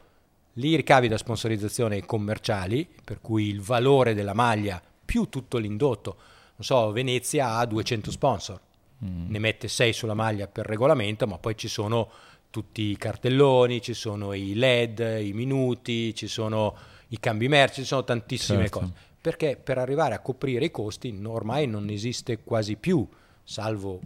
i 0.52 0.76
ricavi 0.76 1.08
da 1.08 1.16
sponsorizzazione 1.16 2.04
commerciali, 2.04 2.86
per 3.02 3.22
cui 3.22 3.48
il 3.48 3.62
valore 3.62 4.12
della 4.12 4.34
maglia 4.34 4.82
più 5.04 5.28
tutto 5.30 5.56
l'indotto 5.56 6.16
so, 6.62 6.92
Venezia 6.92 7.56
ha 7.56 7.66
200 7.66 8.10
sponsor, 8.10 8.60
mm. 9.04 9.30
ne 9.30 9.38
mette 9.38 9.68
6 9.68 9.92
sulla 9.92 10.14
maglia 10.14 10.46
per 10.46 10.66
regolamento, 10.66 11.26
ma 11.26 11.38
poi 11.38 11.56
ci 11.56 11.68
sono 11.68 12.10
tutti 12.50 12.82
i 12.82 12.96
cartelloni, 12.96 13.82
ci 13.82 13.92
sono 13.92 14.32
i 14.32 14.54
LED, 14.54 15.20
i 15.22 15.32
minuti, 15.32 16.14
ci 16.14 16.26
sono 16.26 16.74
i 17.08 17.20
cambi 17.20 17.48
merci, 17.48 17.82
ci 17.82 17.86
sono 17.86 18.04
tantissime 18.04 18.60
certo. 18.62 18.78
cose. 18.78 18.92
Perché 19.20 19.60
per 19.62 19.78
arrivare 19.78 20.14
a 20.14 20.20
coprire 20.20 20.64
i 20.64 20.70
costi 20.70 21.18
ormai 21.24 21.66
non 21.66 21.90
esiste 21.90 22.38
quasi 22.42 22.76
più, 22.76 23.06
salvo 23.42 24.00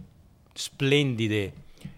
splendide 0.53 1.53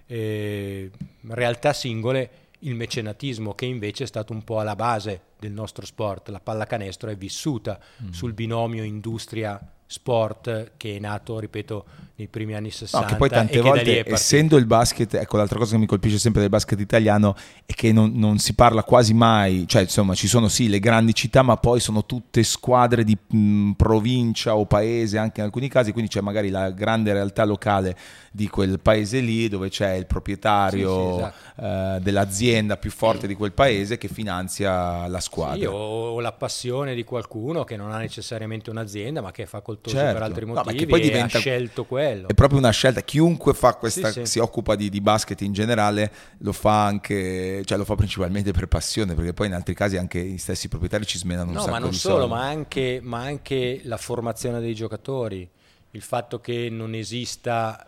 eh, 0.05 0.91
realtà 1.27 1.73
singole, 1.73 2.29
il 2.59 2.75
mecenatismo 2.75 3.55
che 3.55 3.65
invece 3.65 4.03
è 4.03 4.07
stato 4.07 4.33
un 4.33 4.43
po' 4.43 4.59
alla 4.59 4.75
base 4.75 5.21
del 5.39 5.51
nostro 5.51 5.85
sport. 5.85 6.29
La 6.29 6.39
pallacanestro 6.39 7.09
è 7.09 7.17
vissuta 7.17 7.79
mm. 8.03 8.11
sul 8.11 8.33
binomio 8.33 8.83
industria 8.83 9.59
sport 9.93 10.71
che 10.75 10.95
è 10.95 10.99
nato, 10.99 11.37
ripeto, 11.37 11.85
nei 12.15 12.27
primi 12.27 12.55
anni 12.55 12.71
60. 12.71 12.99
No, 12.99 13.05
che 13.05 13.15
poi 13.15 13.29
tante 13.29 13.61
volte, 13.61 14.03
essendo 14.07 14.57
il 14.57 14.65
basket, 14.65 15.13
ecco 15.13 15.37
l'altra 15.37 15.59
cosa 15.59 15.73
che 15.73 15.77
mi 15.77 15.85
colpisce 15.85 16.17
sempre 16.17 16.41
del 16.41 16.49
basket 16.49 16.79
italiano 16.79 17.35
è 17.65 17.73
che 17.73 17.91
non, 17.91 18.11
non, 18.15 18.39
si 18.39 18.55
parla 18.55 18.83
quasi 18.83 19.13
mai, 19.13 19.65
cioè 19.67 19.83
insomma 19.83 20.15
ci 20.15 20.27
sono 20.27 20.47
sì 20.47 20.67
le 20.67 20.79
grandi 20.79 21.13
città, 21.13 21.43
ma 21.43 21.57
poi 21.57 21.79
sono 21.79 22.05
tutte 22.05 22.41
squadre 22.41 23.03
di 23.03 23.15
mh, 23.15 23.71
provincia 23.71 24.55
o 24.55 24.65
paese 24.65 25.19
anche 25.19 25.41
in 25.41 25.45
alcuni 25.45 25.67
casi, 25.67 25.91
quindi 25.91 26.09
c'è 26.09 26.21
magari 26.21 26.49
la 26.49 26.71
grande 26.71 27.13
realtà 27.13 27.45
locale 27.45 27.95
di 28.31 28.47
quel 28.47 28.79
paese 28.79 29.19
lì 29.19 29.47
dove 29.47 29.69
c'è 29.69 29.93
il 29.93 30.07
proprietario 30.07 30.89
sì, 30.89 31.13
sì, 31.13 31.19
esatto. 31.19 31.95
eh, 31.95 31.99
dell'azienda 32.01 32.77
più 32.77 32.89
forte 32.89 33.27
di 33.27 33.35
quel 33.35 33.51
paese 33.51 33.99
che 33.99 34.07
finanzia 34.07 35.07
la 35.07 35.19
squadra. 35.19 35.57
Sì, 35.57 35.65
o, 35.65 35.75
o, 35.75 36.19
la 36.19 36.31
passione 36.31 36.95
di 36.95 37.03
qualcuno 37.03 37.63
che 37.63 37.75
non 37.75 37.91
ha 37.91 37.97
necessariamente 37.97 38.71
un'azienda 38.71 39.21
ma 39.21 39.31
che 39.31 39.43
è 39.43 39.45
facoltoso 39.84 39.95
certo. 39.95 40.13
per 40.13 40.21
altri 40.23 40.45
motivi 40.45 40.79
no, 40.79 40.86
poi 40.88 41.01
diventa, 41.01 41.38
ha 41.38 41.41
scelto 41.41 41.86
quello. 41.86 42.27
È 42.27 42.34
proprio 42.34 42.59
una 42.59 42.71
scelta, 42.71 43.01
chiunque 43.01 43.53
fa 43.53 43.75
questa, 43.75 44.25
si 44.25 44.39
occupa 44.39 44.75
di, 44.75 44.89
di, 44.89 45.01
basket 45.01 45.41
in 45.41 45.51
generale 45.51 46.11
lo 46.39 46.53
fa 46.53 46.86
anche, 46.86 47.63
cioè 47.65 47.77
lo 47.77 47.86
fa 47.86 47.95
principalmente 47.95 48.51
per 48.51 48.67
passione 48.67 49.13
perché 49.13 49.34
poi 49.34 49.47
in 49.47 49.53
altri 49.53 49.73
casi 49.73 49.97
anche 49.97 50.23
gli 50.23 50.38
stessi 50.38 50.69
proprietari 50.69 51.05
ci 51.05 51.17
smenano 51.17 51.49
un 51.49 51.55
no, 51.55 51.59
sacco 51.61 51.71
ma 51.71 51.79
non 51.79 51.93
solo, 51.93 52.27
ma 52.27 52.45
anche, 52.45 52.99
ma 53.01 53.19
anche 53.19 53.81
la 53.84 53.97
formazione 53.97 54.59
dei 54.59 54.73
giocatori, 54.73 55.47
il 55.91 56.01
fatto 56.01 56.39
che 56.39 56.69
non 56.71 56.93
esista 56.93 57.88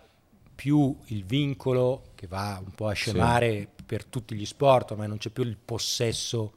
più 0.54 0.96
il 1.08 1.26
vincolo 1.26 2.12
che 2.16 2.28
va 2.28 2.62
un 2.64 2.72
po' 2.72 2.88
a 2.88 2.94
scemare 2.94 3.70
sì. 3.76 3.84
per 3.86 4.06
tutti 4.06 4.36
gli 4.36 4.46
sport, 4.46 4.94
ma 4.96 5.06
non 5.06 5.18
c'è 5.18 5.30
più 5.30 5.44
il 5.44 5.58
possesso 5.64 6.54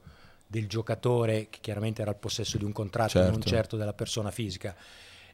del 0.47 0.66
giocatore, 0.66 1.49
che 1.51 1.59
chiaramente 1.61 2.01
era 2.01 2.12
il 2.12 2.16
possesso 2.16 2.57
di 2.57 2.64
un 2.64 2.72
contratto, 2.72 3.11
certo. 3.11 3.30
non 3.30 3.43
certo 3.43 3.76
della 3.76 3.93
persona 3.93 4.30
fisica. 4.30 4.74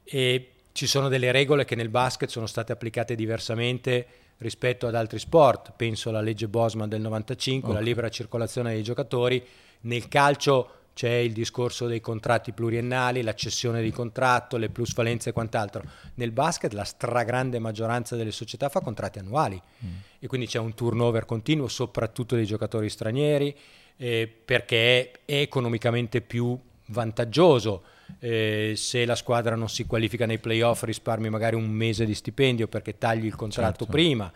E 0.05 0.51
ci 0.71 0.87
sono 0.87 1.09
delle 1.09 1.31
regole 1.31 1.65
che 1.65 1.75
nel 1.75 1.89
basket 1.89 2.29
sono 2.29 2.47
state 2.47 2.71
applicate 2.71 3.15
diversamente 3.15 4.07
rispetto 4.37 4.87
ad 4.87 4.95
altri 4.95 5.19
sport. 5.19 5.73
Penso 5.75 6.09
alla 6.09 6.21
legge 6.21 6.47
Bosman 6.47 6.89
del 6.89 7.01
95, 7.01 7.69
okay. 7.69 7.81
la 7.81 7.85
libera 7.85 8.09
circolazione 8.09 8.73
dei 8.73 8.83
giocatori. 8.83 9.45
Nel 9.81 10.07
calcio 10.07 10.69
c'è 10.95 11.11
il 11.11 11.33
discorso 11.33 11.87
dei 11.87 11.99
contratti 11.99 12.53
pluriennali, 12.53 13.21
la 13.21 13.33
cessione 13.33 13.81
di 13.81 13.91
contratto, 13.91 14.55
le 14.55 14.69
plusvalenze 14.69 15.29
e 15.29 15.33
quant'altro. 15.33 15.83
Nel 16.15 16.31
basket 16.31 16.71
la 16.71 16.85
stragrande 16.85 17.59
maggioranza 17.59 18.15
delle 18.15 18.31
società 18.31 18.69
fa 18.69 18.79
contratti 18.79 19.19
annuali 19.19 19.61
mm. 19.85 19.89
e 20.19 20.27
quindi 20.27 20.47
c'è 20.47 20.59
un 20.59 20.73
turnover 20.73 21.25
continuo, 21.25 21.67
soprattutto 21.67 22.35
dei 22.35 22.45
giocatori 22.45 22.89
stranieri, 22.89 23.53
eh, 23.97 24.33
perché 24.45 25.11
è 25.25 25.39
economicamente 25.39 26.21
più 26.21 26.57
vantaggioso. 26.87 27.83
Eh, 28.19 28.73
se 28.75 29.05
la 29.05 29.15
squadra 29.15 29.55
non 29.55 29.69
si 29.69 29.85
qualifica 29.85 30.25
nei 30.25 30.39
playoff 30.39 30.83
risparmi 30.83 31.29
magari 31.29 31.55
un 31.55 31.69
mese 31.69 32.05
di 32.05 32.15
stipendio 32.15 32.67
perché 32.67 32.97
tagli 32.97 33.25
il 33.25 33.35
contratto 33.35 33.85
certo. 33.85 33.91
prima 33.91 34.31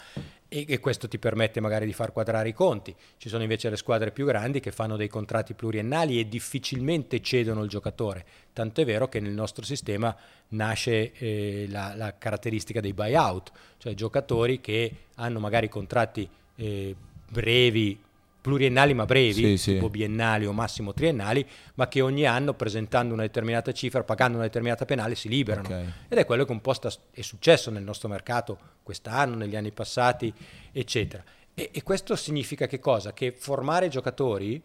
e, 0.50 0.66
e, 0.68 0.80
questo 0.80 1.08
ti 1.08 1.20
permette 1.20 1.62
magari 1.62 1.86
di 1.86 1.94
far 1.94 2.12
quadrare 2.12 2.50
i 2.50 2.54
conti. 2.54 2.94
Ci 3.18 3.30
sono 3.30 3.44
invece 3.44 3.70
le 3.70 3.78
squadre 3.78 4.12
più 4.12 4.26
grandi 4.26 4.60
che 4.60 4.72
fanno 4.72 4.98
dei 4.98 5.08
contratti 5.08 5.54
pluriennali 5.54 6.20
e 6.20 6.28
difficilmente 6.28 7.22
cedono 7.22 7.64
il 7.64 7.70
giocatore. 7.70 8.26
Tanto 8.52 8.82
è 8.82 8.86
vero 8.86 9.08
che 9.08 9.20
nel 9.20 9.32
nostro 9.32 9.64
sistema 9.64 10.14
nasce 10.50 11.14
eh, 11.14 11.68
la, 11.70 11.94
la, 11.96 12.18
caratteristica 12.18 12.82
dei 12.82 12.94
buyout, 12.94 13.52
cioè 13.78 13.94
giocatori 13.94 14.60
che 14.60 14.92
hanno 15.16 15.40
magari 15.40 15.70
contratti 15.70 16.28
eh, 16.56 16.96
brevi 17.30 18.02
pluriennali 18.42 18.94
ma 18.94 19.06
brevi, 19.06 19.58
sì, 19.58 19.74
tipo 19.74 19.86
sì. 19.86 19.92
biennali 19.92 20.46
o 20.46 20.54
massimo 20.54 20.94
triennali, 20.94 21.46
ma 21.76 21.88
che 21.88 22.02
ogni 22.02 22.26
anno 22.26 22.54
presentando 22.54 23.14
una 23.14 23.24
determinata 23.24 23.72
cifra, 23.72 24.04
pagando 24.04 24.38
una 24.38 24.46
determinata 24.46 24.86
penale, 24.86 25.16
si 25.16 25.28
liberano. 25.28 25.68
Okay. 25.68 25.86
Ed 26.08 26.18
è 26.18 26.26
quello 26.26 26.46
che 26.46 26.52
un 26.52 26.62
po' 26.62 26.74
sta, 26.74 26.92
è 27.12 27.22
successo 27.22 27.70
nel 27.70 27.84
nostro 27.84 28.08
mercato 28.08 28.58
quest'anno, 28.84 29.36
negli 29.36 29.56
anni 29.56 29.72
passati, 29.72 30.34
eccetera. 30.72 31.24
E, 31.54 31.70
e 31.74 31.84
questo 31.84 32.16
significa 32.16 32.66
che 32.68 32.80
cosa? 32.80 33.14
Che 33.14 33.32
formare 33.32 33.90
giocatori 33.90 34.62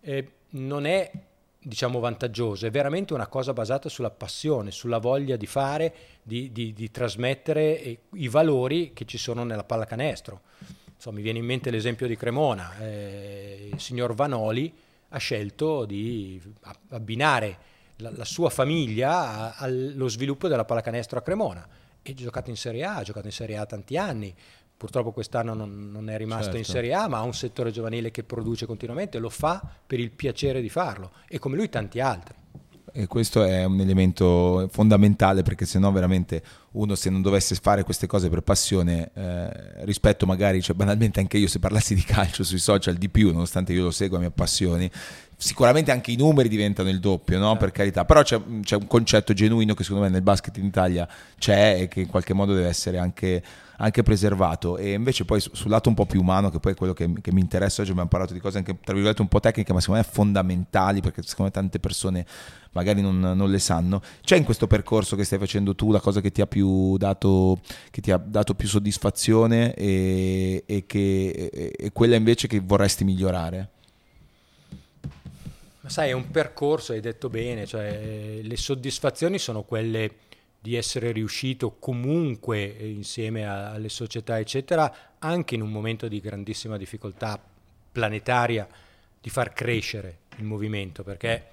eh, 0.00 0.28
non 0.50 0.86
è 0.86 1.10
diciamo 1.64 2.00
vantaggioso, 2.00 2.66
è 2.66 2.70
veramente 2.70 3.14
una 3.14 3.28
cosa 3.28 3.52
basata 3.52 3.88
sulla 3.88 4.10
passione, 4.10 4.72
sulla 4.72 4.98
voglia 4.98 5.36
di 5.36 5.46
fare, 5.46 5.94
di, 6.22 6.50
di, 6.50 6.72
di 6.72 6.90
trasmettere 6.90 7.80
eh, 7.80 7.98
i 8.14 8.26
valori 8.26 8.92
che 8.92 9.04
ci 9.04 9.18
sono 9.18 9.44
nella 9.44 9.62
pallacanestro 9.62 10.40
insomma, 11.02 11.16
mi 11.16 11.22
viene 11.22 11.40
in 11.40 11.44
mente 11.44 11.70
l'esempio 11.72 12.06
di 12.06 12.16
Cremona, 12.16 12.78
eh, 12.78 13.70
il 13.72 13.80
signor 13.80 14.14
Vanoli 14.14 14.72
ha 15.08 15.18
scelto 15.18 15.84
di 15.84 16.40
abbinare 16.90 17.58
la, 17.96 18.12
la 18.14 18.24
sua 18.24 18.50
famiglia 18.50 19.56
allo 19.56 20.06
sviluppo 20.06 20.46
della 20.46 20.64
pallacanestro 20.64 21.18
a 21.18 21.22
Cremona 21.22 21.66
e 22.02 22.12
ha 22.12 22.14
giocato 22.14 22.50
in 22.50 22.56
Serie 22.56 22.84
A, 22.84 22.96
ha 22.96 23.02
giocato 23.02 23.26
in 23.26 23.32
Serie 23.32 23.56
A 23.56 23.66
tanti 23.66 23.96
anni, 23.96 24.32
purtroppo 24.76 25.10
quest'anno 25.10 25.54
non, 25.54 25.90
non 25.90 26.08
è 26.08 26.16
rimasto 26.16 26.44
certo. 26.44 26.58
in 26.58 26.64
Serie 26.64 26.94
A, 26.94 27.08
ma 27.08 27.18
ha 27.18 27.22
un 27.22 27.34
settore 27.34 27.72
giovanile 27.72 28.12
che 28.12 28.22
produce 28.22 28.66
continuamente, 28.66 29.18
lo 29.18 29.28
fa 29.28 29.60
per 29.84 29.98
il 29.98 30.12
piacere 30.12 30.60
di 30.60 30.68
farlo 30.68 31.10
e 31.26 31.40
come 31.40 31.56
lui 31.56 31.68
tanti 31.68 31.98
altri. 31.98 32.36
E 32.92 33.06
questo 33.08 33.42
è 33.42 33.64
un 33.64 33.80
elemento 33.80 34.68
fondamentale 34.70 35.42
perché 35.42 35.64
se 35.64 35.78
no 35.80 35.90
veramente 35.90 36.42
uno 36.72 36.94
se 36.94 37.10
non 37.10 37.22
dovesse 37.22 37.54
fare 37.56 37.82
queste 37.82 38.06
cose 38.06 38.28
per 38.28 38.40
passione 38.40 39.10
eh, 39.14 39.84
rispetto 39.84 40.26
magari, 40.26 40.62
cioè 40.62 40.74
banalmente 40.74 41.20
anche 41.20 41.38
io 41.38 41.48
se 41.48 41.58
parlassi 41.58 41.94
di 41.94 42.02
calcio 42.02 42.44
sui 42.44 42.58
social 42.58 42.94
di 42.94 43.08
più, 43.08 43.32
nonostante 43.32 43.72
io 43.72 43.84
lo 43.84 43.90
segua 43.90 44.18
mi 44.18 44.24
appassioni, 44.24 44.90
sicuramente 45.36 45.90
anche 45.90 46.12
i 46.12 46.16
numeri 46.16 46.48
diventano 46.48 46.88
il 46.88 47.00
doppio, 47.00 47.38
no? 47.38 47.56
per 47.56 47.72
carità, 47.72 48.04
però 48.04 48.22
c'è, 48.22 48.40
c'è, 48.62 48.76
un 48.76 48.86
concetto 48.86 49.32
genuino 49.32 49.74
che 49.74 49.82
secondo 49.82 50.04
me 50.04 50.10
nel 50.10 50.22
basket 50.22 50.56
in 50.56 50.64
Italia 50.64 51.06
c'è 51.36 51.80
e 51.80 51.88
che 51.88 52.00
in 52.00 52.06
qualche 52.06 52.32
modo 52.32 52.54
deve 52.54 52.68
essere 52.68 52.98
anche, 52.98 53.42
anche 53.82 54.04
preservato 54.04 54.76
e 54.76 54.92
invece 54.92 55.24
poi 55.24 55.40
sul 55.40 55.68
lato 55.68 55.88
un 55.88 55.96
po' 55.96 56.06
più 56.06 56.20
umano, 56.20 56.50
che 56.50 56.60
poi 56.60 56.72
è 56.72 56.74
quello 56.76 56.92
che, 56.92 57.12
che 57.20 57.32
mi 57.32 57.40
interessa, 57.40 57.82
oggi 57.82 57.90
abbiamo 57.90 58.08
parlato 58.08 58.32
di 58.32 58.38
cose 58.38 58.58
anche 58.58 58.78
tra 58.80 58.94
virgolette 58.94 59.22
un 59.22 59.28
po' 59.28 59.40
tecniche, 59.40 59.72
ma 59.72 59.80
secondo 59.80 60.00
me 60.00 60.08
fondamentali 60.08 61.00
perché 61.00 61.22
secondo 61.22 61.50
me 61.52 61.60
tante 61.60 61.80
persone 61.80 62.24
magari 62.72 63.02
non, 63.02 63.18
non, 63.18 63.50
le 63.50 63.58
sanno. 63.58 64.00
C'è 64.20 64.36
in 64.36 64.44
questo 64.44 64.68
percorso 64.68 65.16
che 65.16 65.24
stai 65.24 65.40
facendo 65.40 65.74
tu 65.74 65.90
la 65.90 65.98
cosa 65.98 66.20
che 66.20 66.30
ti 66.30 66.40
ha 66.40 66.46
più 66.46 66.96
dato, 66.96 67.60
ti 67.90 68.12
ha 68.12 68.18
dato 68.18 68.54
più 68.54 68.68
soddisfazione 68.68 69.74
e, 69.74 70.62
e, 70.64 70.86
che, 70.86 71.50
e, 71.52 71.72
e 71.76 71.92
quella 71.92 72.14
invece 72.14 72.46
che 72.46 72.60
vorresti 72.60 73.02
migliorare? 73.02 73.68
Ma 75.80 75.88
sai, 75.88 76.10
è 76.10 76.12
un 76.12 76.30
percorso, 76.30 76.92
hai 76.92 77.00
detto 77.00 77.28
bene, 77.28 77.66
cioè, 77.66 78.38
le 78.40 78.56
soddisfazioni 78.56 79.40
sono 79.40 79.62
quelle 79.62 80.12
di 80.62 80.76
essere 80.76 81.10
riuscito 81.10 81.76
comunque 81.80 82.62
insieme 82.62 83.44
alle 83.44 83.88
società, 83.88 84.38
eccetera, 84.38 85.16
anche 85.18 85.56
in 85.56 85.60
un 85.60 85.70
momento 85.70 86.06
di 86.06 86.20
grandissima 86.20 86.76
difficoltà 86.76 87.42
planetaria, 87.90 88.68
di 89.20 89.28
far 89.28 89.52
crescere 89.52 90.18
il 90.36 90.44
movimento, 90.44 91.02
perché 91.02 91.48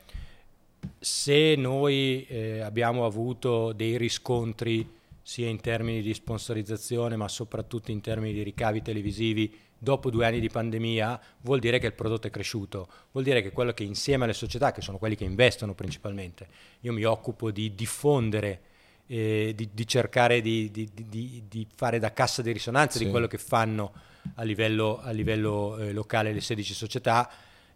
se 0.99 1.55
noi 1.55 2.23
eh, 2.27 2.59
abbiamo 2.59 3.03
avuto 3.05 3.73
dei 3.73 3.97
riscontri 3.97 4.97
sia 5.23 5.47
in 5.47 5.59
termini 5.59 6.01
di 6.01 6.13
sponsorizzazione 6.13 7.15
ma 7.15 7.27
soprattutto 7.27 7.91
in 7.91 8.01
termini 8.01 8.33
di 8.33 8.43
ricavi 8.43 8.81
televisivi 8.81 9.53
dopo 9.77 10.09
due 10.09 10.25
anni 10.25 10.39
di 10.39 10.49
pandemia 10.49 11.19
vuol 11.41 11.59
dire 11.59 11.79
che 11.79 11.87
il 11.87 11.93
prodotto 11.93 12.27
è 12.27 12.29
cresciuto, 12.29 12.87
vuol 13.11 13.23
dire 13.23 13.41
che 13.41 13.51
quello 13.51 13.71
che 13.71 13.83
insieme 13.83 14.25
alle 14.25 14.33
società, 14.33 14.71
che 14.71 14.81
sono 14.81 14.97
quelli 14.97 15.15
che 15.15 15.23
investono 15.23 15.73
principalmente, 15.73 16.47
io 16.81 16.93
mi 16.93 17.03
occupo 17.05 17.49
di 17.49 17.73
diffondere, 17.73 18.61
eh, 19.11 19.53
di, 19.55 19.69
di, 19.73 19.87
cercare 19.87 20.39
di, 20.39 20.69
di, 20.69 21.43
di, 21.47 21.67
fare 21.75 21.97
da 21.97 22.13
cassa 22.13 22.43
di 22.43 22.51
risonanza 22.51 22.99
sì. 22.99 23.05
di 23.05 23.09
quello 23.09 23.25
che 23.25 23.39
fanno 23.39 23.91
a 24.35 24.43
livello, 24.43 24.99
a 25.01 25.09
livello 25.09 25.77
eh, 25.77 25.91
locale 25.91 26.31
le 26.31 26.41
16 26.41 26.73
società, 26.75 27.27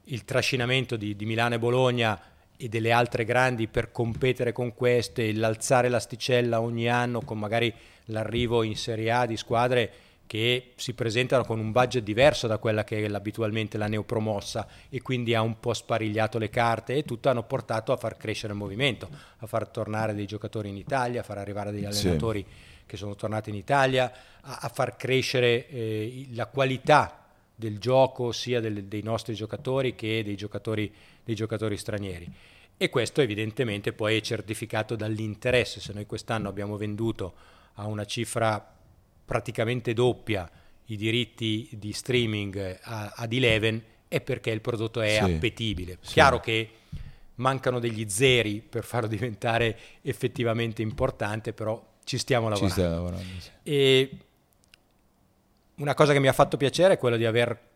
il 0.05 0.25
trascinamento 0.25 0.95
di, 0.95 1.15
Milano 1.21 1.55
e 1.55 1.59
Bologna 1.59 2.19
e 2.55 2.69
delle 2.69 2.91
altre 2.91 3.25
grandi 3.25 3.67
per 3.67 3.91
competere 3.91 4.51
con 4.51 4.75
queste, 4.75 5.34
l'alzare 5.34 5.89
l'asticella 5.89 6.61
ogni 6.61 6.88
anno 6.88 7.21
con 7.21 7.39
magari 7.39 7.73
l'arrivo 8.05 8.61
in 8.61 8.75
Serie 8.75 9.09
A 9.11 9.25
di 9.25 9.36
squadre 9.36 9.91
che 10.26 10.71
si 10.76 10.93
presentano 10.93 11.43
con 11.43 11.59
un 11.59 11.71
budget 11.71 12.03
diverso 12.03 12.47
da 12.47 12.57
quella 12.57 12.84
che 12.84 13.05
è 13.05 13.13
abitualmente 13.13 13.78
la 13.78 13.88
neopromossa 13.88 14.67
e 14.89 15.01
quindi 15.01 15.36
ha 15.36 15.41
un 15.41 15.59
po' 15.59 15.74
sparigliato 15.74 16.38
le 16.38 16.49
carte 16.49 16.95
e 16.95 17.03
tutto 17.03 17.30
hanno 17.30 17.43
portato 17.43 17.91
a 17.91 17.97
far 17.97 18.17
crescere 18.17 18.53
il 18.53 18.59
movimento, 18.59 19.09
a 19.38 19.45
far 19.45 19.67
tornare 19.67 20.13
dei 20.13 20.26
giocatori 20.26 20.69
in 20.69 20.78
Italia, 20.78 21.21
a 21.21 21.24
far 21.24 21.38
arrivare 21.38 21.71
degli 21.71 21.86
allenatori 21.86 22.43
sì. 22.47 22.84
che 22.86 22.97
sono 22.97 23.15
tornati 23.15 23.49
in 23.49 23.55
Italia, 23.55 24.11
a, 24.41 24.59
a 24.61 24.69
far 24.69 24.95
crescere 24.95 25.67
eh, 25.67 26.28
la 26.32 26.47
qualità 26.47 27.28
del 27.55 27.78
gioco 27.78 28.32
sia 28.32 28.59
del, 28.59 28.86
dei 28.86 29.03
nostri 29.03 29.36
giocatori 29.36 29.95
che 29.95 30.24
dei 30.24 30.36
giocatori, 30.36 30.91
dei 31.24 31.36
giocatori 31.36 31.78
stranieri. 31.78 32.32
E 32.76 32.89
questo 32.89 33.21
evidentemente 33.21 33.93
poi 33.93 34.17
è 34.17 34.21
certificato 34.21 34.95
dall'interesse. 34.95 35.80
Se 35.80 35.93
noi 35.93 36.05
quest'anno 36.05 36.49
abbiamo 36.49 36.76
venduto 36.76 37.34
a 37.76 37.86
una 37.86 38.05
cifra 38.05 38.74
praticamente 39.26 39.93
doppia 39.93 40.49
i 40.86 40.95
diritti 40.95 41.69
di 41.74 41.93
streaming 41.93 42.80
ad 42.82 43.32
Eleven 43.32 43.82
è 44.07 44.21
perché 44.21 44.51
il 44.51 44.61
prodotto 44.61 45.01
è 45.01 45.19
sì, 45.24 45.32
appetibile. 45.32 45.97
Sì. 46.01 46.13
Chiaro 46.13 46.39
che 46.39 46.69
mancano 47.36 47.80
degli 47.80 48.07
zeri 48.09 48.61
per 48.61 48.84
farlo 48.84 49.07
diventare 49.09 49.78
effettivamente 50.01 50.82
importante, 50.82 51.53
però 51.53 51.82
ci 52.03 52.17
stiamo 52.17 52.49
lavorando. 52.49 52.74
Ci 52.76 52.82
lavorando 52.82 53.39
sì. 53.39 53.49
E 53.63 54.09
una 55.76 55.93
cosa 55.93 56.13
che 56.13 56.19
mi 56.19 56.28
ha 56.28 56.34
fatto 56.34 56.57
piacere 56.57 56.95
è 56.95 56.97
quello 56.97 57.17
di 57.17 57.26
aver 57.26 57.71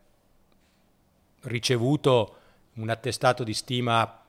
ricevuto 1.42 2.36
un 2.74 2.88
attestato 2.88 3.42
di 3.42 3.54
stima 3.54 4.22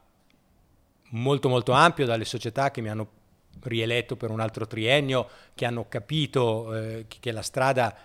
molto 1.12 1.50
molto 1.50 1.72
ampio 1.72 2.06
dalle 2.06 2.26
società 2.26 2.72
che 2.72 2.82
mi 2.82 2.90
hanno 2.90 3.18
rieletto 3.62 4.16
per 4.16 4.30
un 4.30 4.40
altro 4.40 4.68
triennio, 4.68 5.28
che 5.54 5.66
hanno 5.66 5.88
capito 5.88 6.76
eh, 6.76 7.06
che 7.08 7.32
la 7.32 7.42
strada 7.42 7.96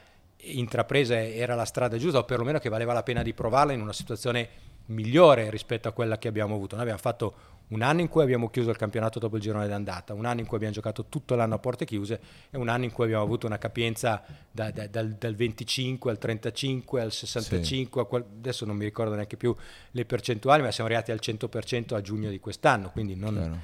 intrapresa 0.47 1.19
era 1.19 1.55
la 1.55 1.65
strada 1.65 1.97
giusta 1.97 2.19
o 2.19 2.25
perlomeno 2.25 2.59
che 2.59 2.69
valeva 2.69 2.93
la 2.93 3.03
pena 3.03 3.23
di 3.23 3.33
provarla 3.33 3.73
in 3.73 3.81
una 3.81 3.93
situazione 3.93 4.49
migliore 4.87 5.49
rispetto 5.51 5.89
a 5.89 5.93
quella 5.93 6.19
che 6.19 6.29
abbiamo 6.29 6.55
avuto. 6.55 6.75
Noi 6.75 6.83
abbiamo 6.83 7.01
fatto 7.01 7.35
un 7.69 7.83
anno 7.83 8.01
in 8.01 8.09
cui 8.09 8.23
abbiamo 8.23 8.51
chiuso 8.51 8.71
il 8.71 8.77
campionato 8.77 9.19
dopo 9.19 9.37
il 9.37 9.43
girone 9.43 9.67
d'andata, 9.67 10.13
un 10.13 10.27
anno 10.27 10.41
in 10.41 10.47
cui 10.47 10.57
abbiamo 10.57 10.75
giocato 10.75 11.07
tutto 11.09 11.35
l'anno 11.35 11.55
a 11.55 11.59
porte 11.59 11.85
chiuse 11.85 12.21
e 12.51 12.59
un 12.59 12.69
anno 12.69 12.85
in 12.85 12.93
cui 12.93 13.05
abbiamo 13.05 13.23
avuto 13.23 13.47
una 13.47 13.59
capienza 13.59 14.23
da, 14.51 14.71
da, 14.71 14.87
dal, 14.87 15.13
dal, 15.13 15.35
25 15.35 16.11
al 16.11 16.19
35 16.19 17.01
al 17.01 17.13
65, 17.13 18.03
sì. 18.03 18.09
qual- 18.09 18.25
adesso 18.39 18.65
non 18.67 18.77
mi 18.77 18.85
ricordo 18.85 19.15
neanche 19.15 19.37
più 19.37 19.55
le 19.93 20.05
percentuali, 20.05 20.63
ma 20.63 20.71
siamo 20.71 20.91
arrivati 20.91 21.11
al 21.11 21.21
100% 21.23 21.95
a 21.95 22.01
giugno 22.01 22.31
di 22.31 22.39
quest'anno, 22.39 22.91
quindi 22.91 23.15
non... 23.17 23.61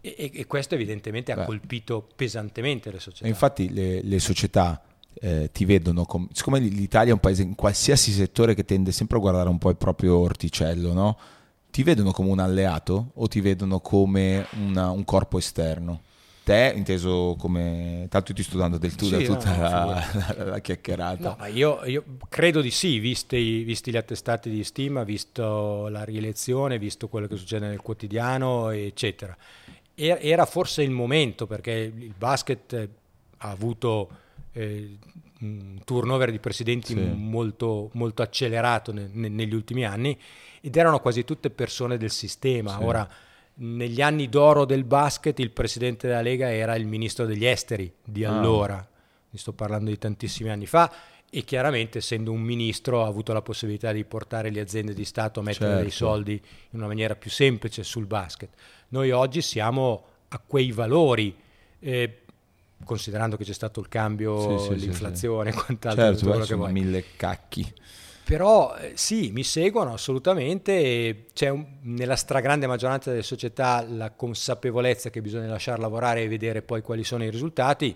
e, 0.00 0.30
e, 0.34 0.46
questo 0.46 0.74
evidentemente 0.74 1.32
Beh. 1.32 1.42
ha 1.42 1.44
colpito 1.44 2.06
pesantemente 2.14 2.90
le 2.90 2.98
società. 2.98 3.26
E 3.26 3.28
infatti 3.28 3.72
le, 3.72 4.02
le 4.02 4.18
società 4.18 4.82
eh, 5.20 5.50
ti 5.52 5.64
vedono, 5.64 6.04
com- 6.04 6.28
siccome 6.32 6.58
l'Italia 6.58 7.10
è 7.10 7.14
un 7.14 7.20
paese 7.20 7.42
in 7.42 7.54
qualsiasi 7.54 8.10
settore 8.10 8.54
che 8.54 8.64
tende 8.64 8.92
sempre 8.92 9.16
a 9.16 9.20
guardare 9.20 9.48
un 9.48 9.58
po' 9.58 9.70
il 9.70 9.76
proprio 9.76 10.16
orticello, 10.16 10.92
no? 10.92 11.18
Ti 11.74 11.82
vedono 11.82 12.12
come 12.12 12.30
un 12.30 12.38
alleato 12.38 13.10
o 13.14 13.26
ti 13.26 13.40
vedono 13.40 13.80
come 13.80 14.46
una, 14.60 14.90
un 14.90 15.04
corpo 15.04 15.38
esterno? 15.38 16.02
Te, 16.44 16.72
inteso 16.72 17.34
come... 17.36 18.06
Tanto 18.08 18.32
ti 18.32 18.44
sto 18.44 18.58
dando 18.58 18.78
del 18.78 18.94
tu 18.94 19.06
sì, 19.06 19.10
da 19.10 19.34
tutta 19.34 19.56
no, 19.56 19.60
la, 19.60 20.06
la, 20.38 20.44
la, 20.44 20.58
chiacchierata. 20.60 21.36
No, 21.36 21.46
io, 21.46 21.84
io, 21.84 22.04
credo 22.28 22.60
di 22.60 22.70
sì, 22.70 23.00
visti, 23.00 23.64
visti, 23.64 23.90
gli 23.90 23.96
attestati 23.96 24.50
di 24.50 24.62
stima, 24.62 25.02
visto 25.02 25.88
la 25.88 26.04
rielezione, 26.04 26.78
visto 26.78 27.08
quello 27.08 27.26
che 27.26 27.34
succede 27.34 27.66
nel 27.66 27.80
quotidiano, 27.80 28.70
eccetera. 28.70 29.36
Era 29.96 30.46
forse 30.46 30.84
il 30.84 30.90
momento, 30.90 31.48
perché 31.48 31.72
il 31.72 32.14
basket 32.16 32.88
ha 33.38 33.50
avuto 33.50 34.10
eh, 34.52 34.96
un 35.44 35.80
turnover 35.84 36.30
di 36.30 36.38
presidenti 36.38 36.94
sì. 36.94 37.00
molto, 37.00 37.90
molto 37.92 38.22
accelerato 38.22 38.92
ne, 38.92 39.08
ne, 39.12 39.28
negli 39.28 39.54
ultimi 39.54 39.84
anni 39.84 40.18
ed 40.60 40.76
erano 40.76 41.00
quasi 41.00 41.24
tutte 41.24 41.50
persone 41.50 41.96
del 41.96 42.10
sistema. 42.10 42.76
Sì. 42.78 42.82
Ora, 42.82 43.08
negli 43.56 44.00
anni 44.00 44.28
d'oro 44.28 44.64
del 44.64 44.84
basket, 44.84 45.38
il 45.38 45.50
presidente 45.50 46.08
della 46.08 46.22
Lega 46.22 46.52
era 46.52 46.74
il 46.74 46.86
ministro 46.86 47.26
degli 47.26 47.44
esteri 47.44 47.92
di 48.02 48.24
ah. 48.24 48.36
allora, 48.36 48.88
mi 49.30 49.38
sto 49.38 49.52
parlando 49.52 49.90
di 49.90 49.98
tantissimi 49.98 50.50
anni 50.50 50.66
fa, 50.66 50.90
e 51.30 51.42
chiaramente 51.42 51.98
essendo 51.98 52.30
un 52.30 52.40
ministro 52.40 53.02
ha 53.02 53.08
avuto 53.08 53.32
la 53.32 53.42
possibilità 53.42 53.90
di 53.90 54.04
portare 54.04 54.50
le 54.50 54.60
aziende 54.60 54.94
di 54.94 55.04
Stato 55.04 55.40
a 55.40 55.42
mettere 55.42 55.70
certo. 55.70 55.82
dei 55.82 55.90
soldi 55.90 56.32
in 56.32 56.78
una 56.78 56.86
maniera 56.86 57.16
più 57.16 57.28
semplice 57.28 57.82
sul 57.82 58.06
basket. 58.06 58.50
Noi 58.90 59.10
oggi 59.10 59.42
siamo 59.42 60.04
a 60.28 60.38
quei 60.38 60.70
valori, 60.70 61.36
eh, 61.80 62.20
considerando 62.84 63.36
che 63.36 63.44
c'è 63.44 63.52
stato 63.52 63.80
il 63.80 63.88
cambio, 63.88 64.58
sì, 64.58 64.64
sì, 64.64 64.84
l'inflazione 64.86 65.50
e 65.50 65.52
quant'altro. 65.52 66.04
Certo, 66.04 66.26
quello 66.26 66.44
che 66.44 66.54
vuoi. 66.54 66.72
mille 66.72 67.04
cacchi. 67.16 67.72
Però 68.24 68.74
eh, 68.76 68.92
sì, 68.94 69.30
mi 69.32 69.44
seguono 69.44 69.92
assolutamente, 69.92 71.26
c'è 71.34 71.50
un, 71.50 71.66
nella 71.82 72.16
stragrande 72.16 72.66
maggioranza 72.66 73.10
delle 73.10 73.22
società 73.22 73.84
la 73.86 74.12
consapevolezza 74.12 75.10
che 75.10 75.20
bisogna 75.20 75.48
lasciar 75.48 75.78
lavorare 75.78 76.22
e 76.22 76.28
vedere 76.28 76.62
poi 76.62 76.80
quali 76.80 77.04
sono 77.04 77.22
i 77.24 77.30
risultati, 77.30 77.94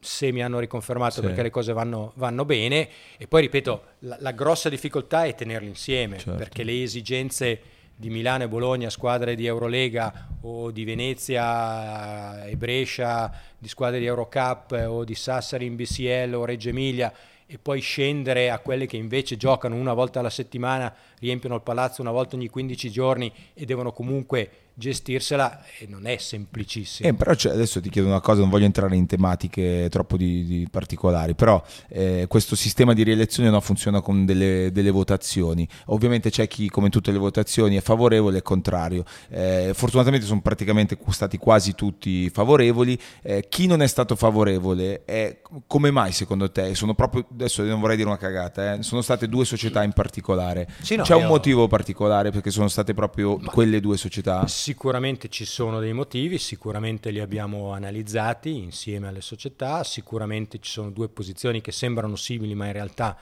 se 0.00 0.32
mi 0.32 0.42
hanno 0.42 0.58
riconfermato 0.58 1.14
sì. 1.14 1.20
perché 1.20 1.42
le 1.42 1.50
cose 1.50 1.72
vanno, 1.72 2.12
vanno, 2.16 2.44
bene 2.44 2.88
e 3.16 3.28
poi 3.28 3.42
ripeto, 3.42 3.82
la, 4.00 4.16
la, 4.20 4.32
grossa 4.32 4.68
difficoltà 4.68 5.24
è 5.24 5.34
tenerli 5.34 5.68
insieme, 5.68 6.18
certo. 6.18 6.34
perché 6.34 6.64
le 6.64 6.82
esigenze 6.82 7.60
di 7.96 8.10
Milano 8.10 8.44
e 8.44 8.48
Bologna, 8.48 8.90
squadre 8.90 9.34
di 9.34 9.46
Eurolega 9.46 10.28
o 10.42 10.70
di 10.70 10.84
Venezia 10.84 12.44
e 12.44 12.54
Brescia, 12.56 13.32
di 13.58 13.68
squadre 13.68 13.98
di 13.98 14.04
Eurocup 14.04 14.84
o 14.86 15.02
di 15.02 15.14
Sassari 15.14 15.64
in 15.64 15.76
BCL 15.76 16.34
o 16.34 16.44
Reggio 16.44 16.68
Emilia, 16.68 17.10
e 17.46 17.58
poi 17.58 17.80
scendere 17.80 18.50
a 18.50 18.58
quelle 18.58 18.86
che 18.86 18.96
invece 18.96 19.36
giocano 19.36 19.76
una 19.76 19.94
volta 19.94 20.18
alla 20.20 20.30
settimana, 20.30 20.92
riempiono 21.20 21.54
il 21.54 21.62
palazzo 21.62 22.02
una 22.02 22.10
volta 22.10 22.36
ogni 22.36 22.48
15 22.48 22.90
giorni 22.90 23.32
e 23.54 23.64
devono 23.64 23.92
comunque 23.92 24.50
gestirsela 24.78 25.62
e 25.78 25.86
non 25.88 26.06
è 26.06 26.18
semplicissimo. 26.18 27.08
Eh, 27.08 27.14
però 27.14 27.32
adesso 27.50 27.80
ti 27.80 27.88
chiedo 27.88 28.08
una 28.08 28.20
cosa, 28.20 28.40
non 28.40 28.50
voglio 28.50 28.66
entrare 28.66 28.94
in 28.94 29.06
tematiche 29.06 29.88
troppo 29.90 30.18
di, 30.18 30.44
di 30.44 30.68
particolari, 30.70 31.34
però 31.34 31.62
eh, 31.88 32.26
questo 32.28 32.54
sistema 32.54 32.92
di 32.92 33.02
rielezione 33.02 33.48
no, 33.48 33.60
funziona 33.60 34.02
con 34.02 34.26
delle, 34.26 34.70
delle, 34.72 34.90
votazioni. 34.90 35.66
Ovviamente 35.86 36.30
c'è 36.30 36.46
chi, 36.46 36.68
come 36.68 36.90
tutte 36.90 37.10
le 37.10 37.18
votazioni, 37.18 37.76
è 37.76 37.80
favorevole 37.80 38.38
e 38.38 38.42
contrario. 38.42 39.04
Eh, 39.30 39.70
fortunatamente 39.74 40.26
sono 40.26 40.42
praticamente 40.42 40.98
stati 41.08 41.38
quasi 41.38 41.74
tutti 41.74 42.28
favorevoli. 42.28 42.98
Eh, 43.22 43.46
chi 43.48 43.66
non 43.66 43.80
è 43.80 43.86
stato 43.86 44.14
favorevole, 44.14 45.04
è, 45.06 45.38
come 45.66 45.90
mai 45.90 46.12
secondo 46.12 46.50
te? 46.50 46.74
Sono 46.74 46.94
proprio, 46.94 47.24
adesso 47.32 47.62
non 47.62 47.80
vorrei 47.80 47.96
dire 47.96 48.08
una 48.08 48.18
cagata, 48.18 48.74
eh, 48.74 48.82
sono 48.82 49.00
state 49.00 49.26
due 49.26 49.46
società 49.46 49.82
in 49.82 49.92
particolare. 49.92 50.68
Sì, 50.82 50.96
no, 50.96 51.04
c'è 51.06 51.14
un 51.14 51.26
motivo 51.26 51.68
particolare 51.68 52.30
perché 52.30 52.50
sono 52.50 52.68
state 52.68 52.92
proprio 52.92 53.36
Ma... 53.36 53.50
quelle 53.50 53.80
due 53.80 53.96
società? 53.96 54.46
Sicuramente 54.48 55.28
ci 55.28 55.44
sono 55.44 55.78
dei 55.78 55.92
motivi, 55.92 56.38
sicuramente 56.38 57.10
li 57.10 57.20
abbiamo 57.20 57.72
analizzati 57.72 58.56
insieme 58.56 59.08
alle 59.08 59.20
società, 59.20 59.84
sicuramente 59.84 60.58
ci 60.58 60.70
sono 60.70 60.90
due 60.90 61.08
posizioni 61.08 61.60
che 61.60 61.70
sembrano 61.70 62.16
simili 62.16 62.54
ma 62.54 62.66
in 62.66 62.72
realtà 62.72 63.16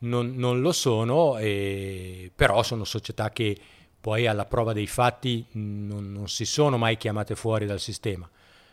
non, 0.00 0.34
non 0.36 0.60
lo 0.60 0.72
sono, 0.72 1.36
e, 1.38 2.30
però 2.34 2.62
sono 2.62 2.84
società 2.84 3.30
che 3.30 3.56
poi 4.00 4.26
alla 4.26 4.44
prova 4.44 4.72
dei 4.72 4.86
fatti 4.86 5.44
non, 5.52 6.12
non 6.12 6.28
si 6.28 6.44
sono 6.44 6.78
mai 6.78 6.96
chiamate 6.96 7.34
fuori 7.34 7.66
dal 7.66 7.80
sistema. 7.80 8.28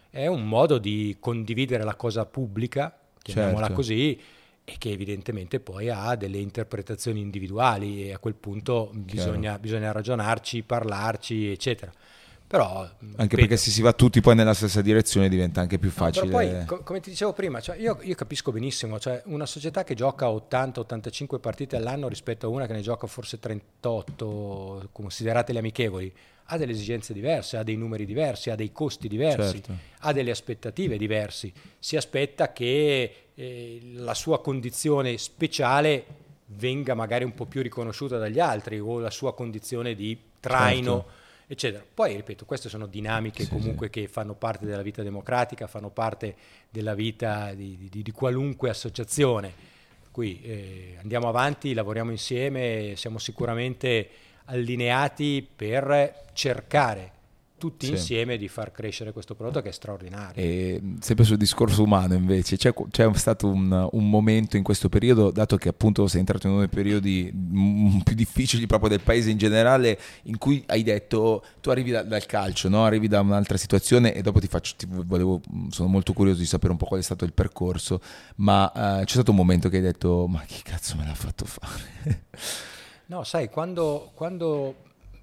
È 0.09 0.27
un 0.27 0.47
modo 0.47 0.77
di 0.77 1.17
condividere 1.19 1.83
la 1.83 1.95
cosa 1.95 2.25
pubblica, 2.25 2.97
chiamiamola 3.21 3.65
certo. 3.65 3.73
così, 3.73 4.21
e 4.65 4.75
che 4.79 4.89
evidentemente 4.89 5.59
poi 5.59 5.89
ha 5.89 6.15
delle 6.15 6.39
interpretazioni 6.39 7.21
individuali 7.21 8.07
e 8.07 8.13
a 8.13 8.19
quel 8.19 8.33
punto 8.33 8.89
bisogna, 8.93 9.59
bisogna, 9.59 9.91
ragionarci, 9.91 10.63
parlarci, 10.63 11.51
eccetera. 11.51 11.91
Però, 12.55 12.79
anche 12.79 13.01
ripeto, 13.01 13.35
perché 13.35 13.57
se 13.57 13.69
si 13.69 13.81
va 13.81 13.91
tutti 13.91 14.21
poi 14.21 14.33
nella 14.33 14.53
stessa 14.53 14.81
direzione 14.81 15.27
diventa 15.27 15.59
anche 15.59 15.77
più 15.77 15.89
facile. 15.89 16.25
No, 16.25 16.31
poi, 16.31 16.65
co- 16.65 16.83
come 16.83 17.01
ti 17.01 17.09
dicevo 17.09 17.33
prima, 17.33 17.59
cioè 17.59 17.75
io, 17.75 17.99
io, 18.01 18.15
capisco 18.15 18.53
benissimo, 18.53 18.97
cioè 18.97 19.21
una 19.25 19.45
società 19.45 19.83
che 19.83 19.93
gioca 19.93 20.27
80-85 20.27 21.41
partite 21.41 21.75
all'anno 21.75 22.07
rispetto 22.07 22.45
a 22.45 22.49
una 22.49 22.65
che 22.65 22.71
ne 22.71 22.79
gioca 22.79 23.07
forse 23.07 23.39
38, 23.39 24.87
considerate 24.93 25.51
le 25.51 25.59
amichevoli, 25.59 26.13
ha 26.45 26.57
delle 26.57 26.71
esigenze 26.71 27.11
diverse, 27.11 27.57
ha 27.57 27.63
dei 27.63 27.75
numeri 27.75 28.05
diversi, 28.05 28.49
ha 28.49 28.55
dei 28.55 28.71
costi 28.71 29.09
diversi, 29.09 29.61
certo. 29.61 29.73
ha 29.99 30.13
delle 30.13 30.31
aspettative 30.31 30.97
diverse. 30.97 31.51
Si 31.77 31.97
aspetta 31.97 32.53
che 32.53 33.15
eh, 33.35 33.81
la 33.95 34.13
sua 34.13 34.39
condizione 34.39 35.17
speciale 35.17 36.05
venga 36.45 36.93
magari 36.93 37.25
un 37.25 37.33
po' 37.33 37.47
più 37.47 37.61
riconosciuta 37.61 38.17
dagli 38.17 38.39
altri 38.39 38.79
o 38.79 38.99
la 38.99 39.11
sua 39.11 39.33
condizione 39.33 39.93
di 39.93 40.17
traino. 40.39 40.93
Certo 40.93 41.23
eccetera. 41.47 41.83
Poi, 41.93 42.15
ripeto, 42.15 42.45
queste 42.45 42.69
sono 42.69 42.87
dinamiche 42.87 43.43
sì, 43.43 43.49
comunque 43.49 43.87
sì. 43.87 43.91
che 43.91 44.07
fanno 44.07 44.33
parte 44.33 44.65
della 44.65 44.81
vita 44.81 45.03
democratica, 45.03 45.67
fanno 45.67 45.89
parte 45.89 46.35
della 46.69 46.93
vita 46.93 47.53
di, 47.53 47.87
di, 47.89 48.01
di 48.01 48.11
qualunque 48.11 48.69
associazione. 48.69 49.73
Qui 50.11 50.41
eh, 50.43 50.97
andiamo 51.01 51.27
avanti, 51.27 51.73
lavoriamo 51.73 52.11
insieme, 52.11 52.93
siamo 52.95 53.17
sicuramente 53.17 54.09
allineati 54.45 55.47
per 55.55 56.25
cercare 56.33 57.11
tutti 57.57 57.85
sì. 57.85 57.91
insieme 57.93 58.37
di 58.37 58.47
far 58.47 58.71
crescere 58.71 59.13
questo 59.13 59.33
prodotto 59.33 59.61
che 59.61 59.69
è 59.69 59.71
straordinario. 59.71 60.41
E 60.43 60.81
sempre 60.99 61.23
sul 61.23 61.37
discorso 61.37 61.83
umano 61.83 62.13
invece, 62.13 62.57
c'è, 62.57 62.73
c'è 62.89 63.09
stato 63.13 63.47
un, 63.47 63.87
un, 63.91 64.09
momento 64.09 64.57
in 64.57 64.63
questo 64.63 64.89
periodo, 64.89 65.31
dato 65.31 65.55
che 65.55 65.69
appunto 65.69 66.07
sei 66.07 66.19
entrato 66.19 66.47
in 66.47 66.53
uno 66.53 66.61
dei 66.61 66.69
periodi 66.69 67.31
più 68.03 68.15
difficili 68.15 68.65
proprio 68.67 68.89
del 68.89 69.01
paese 69.01 69.29
in 69.29 69.37
generale, 69.37 69.97
in 70.23 70.37
cui 70.37 70.63
hai 70.67 70.83
detto 70.83 71.43
tu 71.61 71.69
arrivi 71.69 71.91
da, 71.91 72.03
dal 72.03 72.25
calcio, 72.25 72.67
no? 72.67 72.83
arrivi 72.83 73.07
da 73.07 73.21
un'altra 73.21 73.57
situazione 73.57 74.13
e 74.13 74.21
dopo 74.21 74.39
ti 74.39 74.47
faccio, 74.47 74.75
ti 74.77 74.85
volevo, 74.89 75.41
sono 75.69 75.87
molto 75.87 76.13
curioso 76.13 76.39
di 76.39 76.45
sapere 76.45 76.71
un 76.71 76.77
po' 76.77 76.85
qual 76.85 76.99
è 76.99 77.03
stato 77.03 77.23
il 77.23 77.33
percorso, 77.33 78.01
ma 78.37 78.65
uh, 78.65 79.03
c'è 79.03 79.13
stato 79.13 79.31
un 79.31 79.37
momento 79.37 79.69
che 79.69 79.77
hai 79.77 79.83
detto 79.83 80.27
ma 80.27 80.43
chi 80.45 80.61
cazzo 80.61 80.97
me 80.97 81.05
l'ha 81.05 81.15
fatto 81.15 81.45
fare? 81.45 82.23
no, 83.07 83.23
sai, 83.23 83.49
quando, 83.49 84.11
quando 84.13 84.75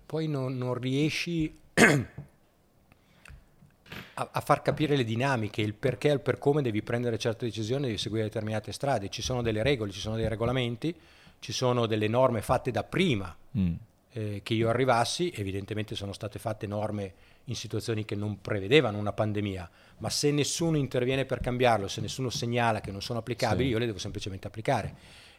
poi 0.06 0.28
non, 0.28 0.56
non 0.56 0.74
riesci 0.74 1.60
a, 4.14 4.30
a, 4.32 4.40
far 4.40 4.62
capire 4.62 4.96
le 4.96 5.04
dinamiche, 5.04 5.62
il 5.62 5.74
perché 5.74 6.08
e 6.10 6.12
il 6.12 6.20
per 6.20 6.38
come 6.38 6.62
devi 6.62 6.82
prendere 6.82 7.18
certe 7.18 7.46
decisioni, 7.46 7.86
devi 7.86 7.98
seguire 7.98 8.24
determinate 8.24 8.72
strade. 8.72 9.08
Ci 9.08 9.22
sono 9.22 9.42
delle 9.42 9.62
regole, 9.62 9.90
ci 9.90 10.00
sono 10.00 10.16
dei 10.16 10.28
regolamenti, 10.28 10.94
ci 11.38 11.52
sono 11.52 11.86
delle 11.86 12.08
norme 12.08 12.42
fatte 12.42 12.70
da 12.70 12.84
prima 12.84 13.34
mm. 13.56 13.72
eh, 14.12 14.40
che 14.42 14.54
io 14.54 14.68
arrivassi. 14.68 15.32
Evidentemente 15.34 15.94
sono 15.94 16.12
state 16.12 16.38
fatte 16.38 16.66
norme 16.66 17.14
in 17.46 17.56
situazioni 17.56 18.04
che 18.04 18.14
non 18.14 18.40
prevedevano 18.40 18.98
una 18.98 19.12
pandemia, 19.12 19.68
ma 19.98 20.10
se 20.10 20.30
nessuno 20.30 20.76
interviene 20.76 21.24
per 21.24 21.40
cambiarlo, 21.40 21.88
se 21.88 22.00
nessuno 22.00 22.30
segnala 22.30 22.80
che 22.80 22.92
non 22.92 23.02
sono 23.02 23.18
applicabili, 23.18 23.64
sì. 23.64 23.70
io 23.70 23.78
le 23.78 23.86
devo 23.86 23.98
semplicemente 23.98 24.46
applicare 24.46 24.94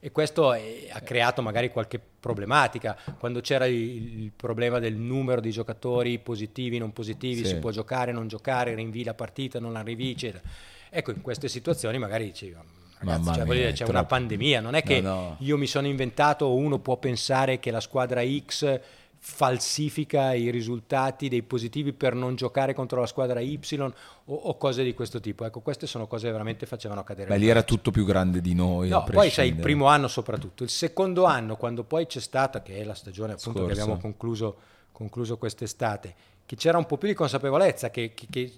e 0.06 0.12
questo 0.12 0.52
è, 0.52 0.90
ha 0.92 1.00
creato 1.00 1.42
magari 1.42 1.70
qualche 1.70 1.98
problematica. 1.98 2.98
Quando 3.18 3.40
c'era 3.40 3.68
il, 3.68 4.24
il, 4.24 4.32
problema 4.36 4.78
del 4.78 4.96
numero 4.96 5.40
di 5.40 5.50
giocatori 5.50 6.20
positivi, 6.20 6.78
non 6.78 6.92
positivi, 6.92 7.46
sì. 7.46 7.46
si 7.46 7.56
può 7.56 7.72
giocare, 7.72 8.12
non 8.12 8.28
giocare, 8.28 8.76
rinvii 8.76 9.06
la 9.06 9.14
partita, 9.14 9.62
non 9.62 9.72
la 9.72 9.82
rinvii, 9.82 10.12
eccetera. 10.12 10.44
Ecco, 10.90 11.12
in 11.12 11.22
queste 11.22 11.48
situazioni 11.48 12.00
magari 12.00 12.26
dicevi, 12.26 12.54
ragazzi, 12.98 13.34
cioè, 13.34 13.46
mia, 13.46 13.54
dire, 13.54 13.70
c'è 13.70 13.76
troppo. 13.76 13.92
una 13.92 14.04
pandemia, 14.04 14.60
non 14.60 14.76
è 14.76 14.84
che 14.84 15.00
no, 15.00 15.14
no. 15.14 15.36
io 15.40 15.58
mi 15.58 15.68
sono 15.68 15.88
inventato 15.88 16.48
o 16.48 16.56
uno 16.56 16.80
può 16.80 16.98
pensare 16.98 17.60
che 17.60 17.72
la 17.72 17.80
squadra 17.80 18.22
X 18.26 18.82
falsifica 19.26 20.34
i 20.34 20.52
risultati 20.52 21.30
dei 21.30 21.44
positivi 21.44 21.94
per 21.94 22.14
non 22.14 22.36
giocare 22.36 22.74
contro 22.74 23.00
la 23.00 23.08
squadra 23.08 23.40
Y 23.40 23.58
o, 23.80 24.36
o 24.36 24.58
cose 24.58 24.84
di 24.84 24.94
questo 24.94 25.22
tipo. 25.22 25.46
Ecco, 25.46 25.62
queste 25.62 25.88
sono 25.88 26.08
cose 26.08 26.26
che 26.26 26.34
veramente 26.34 26.66
facevano 26.66 27.06
cadere. 27.06 27.30
Beh, 27.30 27.38
lì 27.38 27.48
era 27.48 27.64
tutto 27.64 27.90
più 27.90 28.04
grande 28.04 28.42
di 28.42 28.54
noi. 28.54 28.90
No, 28.90 29.06
poi 29.06 29.30
sai, 29.30 29.48
il 29.48 29.56
primo 29.56 29.86
anno 29.86 30.10
soprattutto. 30.10 30.64
Il 30.64 30.70
secondo 30.70 31.24
anno, 31.24 31.56
quando 31.56 31.86
poi 31.86 32.06
c'è 32.06 32.20
stata, 32.20 32.62
che 32.62 32.76
è 32.80 32.84
la 32.84 32.94
stagione 32.94 33.32
appunto 33.32 33.60
Scorso. 33.60 33.74
che 33.74 33.80
abbiamo 33.80 33.98
concluso, 33.98 34.58
concluso 34.92 35.38
quest'estate, 35.38 36.14
che 36.46 36.58
c'era 36.58 36.78
un 36.78 36.86
po' 36.86 36.98
più 36.98 37.08
di 37.08 37.14
consapevolezza 37.14 37.90
che, 37.90 38.14
che, 38.14 38.28
che 38.30 38.52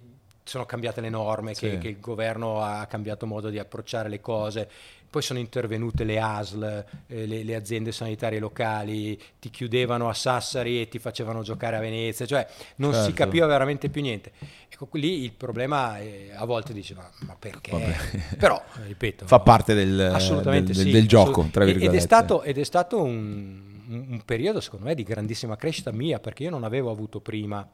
sono 0.46 0.66
cambiate 0.66 1.02
le 1.02 1.10
norme, 1.10 1.56
sì. 1.56 1.70
che, 1.72 1.78
che, 1.80 1.88
il 1.90 2.00
governo 2.00 2.62
ha 2.62 2.86
cambiato 2.86 3.26
modo 3.26 3.50
di 3.50 3.58
approcciare 3.58 4.10
le 4.10 4.22
cose, 4.22 4.70
poi 5.10 5.24
sono 5.24 5.40
intervenute 5.40 6.04
le 6.04 6.20
ASL, 6.20 6.86
eh, 7.08 7.26
le, 7.26 7.44
le, 7.44 7.56
aziende 7.56 7.92
sanitarie 7.92 8.38
locali, 8.38 9.20
ti 9.40 9.50
chiudevano 9.50 10.08
a 10.08 10.14
Sassari 10.14 10.82
e 10.82 10.88
ti 10.88 11.00
facevano 11.00 11.42
giocare 11.42 11.78
a 11.78 11.80
Venezia, 11.80 12.26
cioè 12.28 12.46
non 12.76 12.92
certo. 12.92 13.08
si 13.08 13.14
capiva 13.14 13.48
veramente 13.48 13.90
più 13.90 14.02
niente. 14.02 14.34
Ecco, 14.70 14.88
lì 14.94 15.24
il 15.24 15.32
problema 15.32 15.98
è, 16.00 16.32
a 16.36 16.46
volte 16.46 16.74
dice 16.74 16.94
ma, 16.96 17.36
perché? 17.40 17.72
Vabbè. 17.72 18.36
Però, 18.38 18.62
ripeto... 18.86 19.26
Fa 19.26 19.40
parte 19.40 19.74
del, 19.74 20.00
assolutamente 20.00 20.74
del, 20.74 20.84
sì, 20.84 20.92
del 20.92 21.08
gioco, 21.08 21.48
tra 21.50 21.66
virgolette. 21.66 21.96
Ed 21.96 21.98
è 21.98 22.04
stato, 22.06 22.44
ed 22.44 22.58
è 22.60 22.64
stato 22.66 23.02
un, 23.02 23.62
un 23.88 24.22
periodo, 24.26 24.60
secondo 24.60 24.86
me, 24.86 24.96
di 24.96 25.04
grandissima 25.04 25.56
crescita 25.56 25.92
mia, 25.92 26.20
perché 26.20 26.44
io 26.44 26.50
non 26.52 26.64
avevo 26.66 26.92
avuto 26.92 27.20
prima 27.20 27.68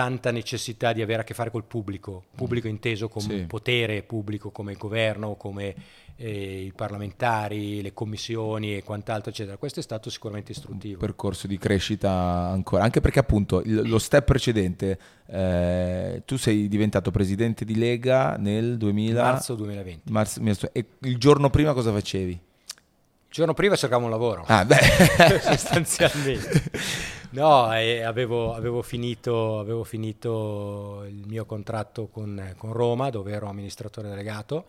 tanta 0.00 0.30
necessità 0.30 0.94
di 0.94 1.02
avere 1.02 1.20
a 1.20 1.24
che 1.24 1.34
fare 1.34 1.50
col 1.50 1.64
pubblico, 1.64 2.24
pubblico 2.34 2.68
mm. 2.68 2.70
inteso 2.70 3.10
come 3.10 3.24
sì. 3.40 3.44
potere 3.44 4.02
pubblico, 4.02 4.50
come 4.50 4.72
il 4.72 4.78
governo, 4.78 5.34
come 5.34 5.74
eh, 6.16 6.62
i 6.62 6.72
parlamentari, 6.74 7.82
le 7.82 7.92
commissioni 7.92 8.74
e 8.74 8.82
quant'altro, 8.82 9.30
eccetera. 9.30 9.58
Questo 9.58 9.80
è 9.80 9.82
stato 9.82 10.08
sicuramente 10.08 10.52
istruttivo. 10.52 10.94
Un 10.94 11.00
percorso 11.00 11.46
di 11.46 11.58
crescita 11.58 12.10
ancora, 12.10 12.82
anche 12.82 13.02
perché 13.02 13.18
appunto 13.18 13.60
il, 13.60 13.86
lo 13.86 13.98
step 13.98 14.24
precedente, 14.24 14.98
eh, 15.26 16.22
tu 16.24 16.38
sei 16.38 16.66
diventato 16.66 17.10
presidente 17.10 17.66
di 17.66 17.76
Lega 17.76 18.36
nel 18.38 18.78
2000... 18.78 19.22
marzo 19.22 19.54
2020. 19.54 20.10
Marzo, 20.10 20.70
e 20.72 20.86
il 21.00 21.18
giorno 21.18 21.50
prima 21.50 21.74
cosa 21.74 21.92
facevi? 21.92 22.32
Il 22.32 23.36
giorno 23.36 23.52
prima 23.52 23.76
cercavo 23.76 24.04
un 24.04 24.10
lavoro, 24.10 24.44
ah, 24.46 24.64
beh. 24.64 25.40
sostanzialmente. 25.44 26.70
No, 27.32 27.72
eh, 27.76 28.02
avevo, 28.02 28.54
avevo, 28.54 28.82
finito, 28.82 29.60
avevo, 29.60 29.84
finito, 29.84 31.04
il 31.06 31.22
mio 31.28 31.44
contratto 31.44 32.08
con, 32.08 32.54
con, 32.56 32.72
Roma, 32.72 33.08
dove 33.10 33.30
ero 33.32 33.46
amministratore 33.46 34.08
delegato, 34.08 34.66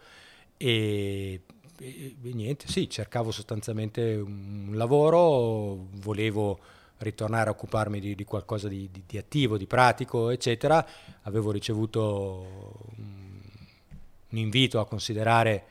e, 0.57 1.41
e, 1.79 2.15
e, 2.21 2.33
niente, 2.33 2.67
sì, 2.67 2.87
cercavo 2.87 3.31
sostanzialmente 3.31 4.13
un 4.13 4.73
lavoro, 4.73 5.87
volevo 5.93 6.59
ritornare 6.99 7.49
a 7.49 7.53
occuparmi 7.53 7.99
di, 7.99 8.13
di 8.13 8.23
qualcosa 8.25 8.67
di, 8.67 8.87
di, 8.91 9.01
di, 9.07 9.17
attivo, 9.17 9.57
di 9.57 9.65
pratico, 9.65 10.29
eccetera. 10.29 10.85
Avevo 11.23 11.49
ricevuto 11.49 12.45
un, 12.95 13.41
invito 14.29 14.79
a 14.79 14.85
considerare 14.85 15.63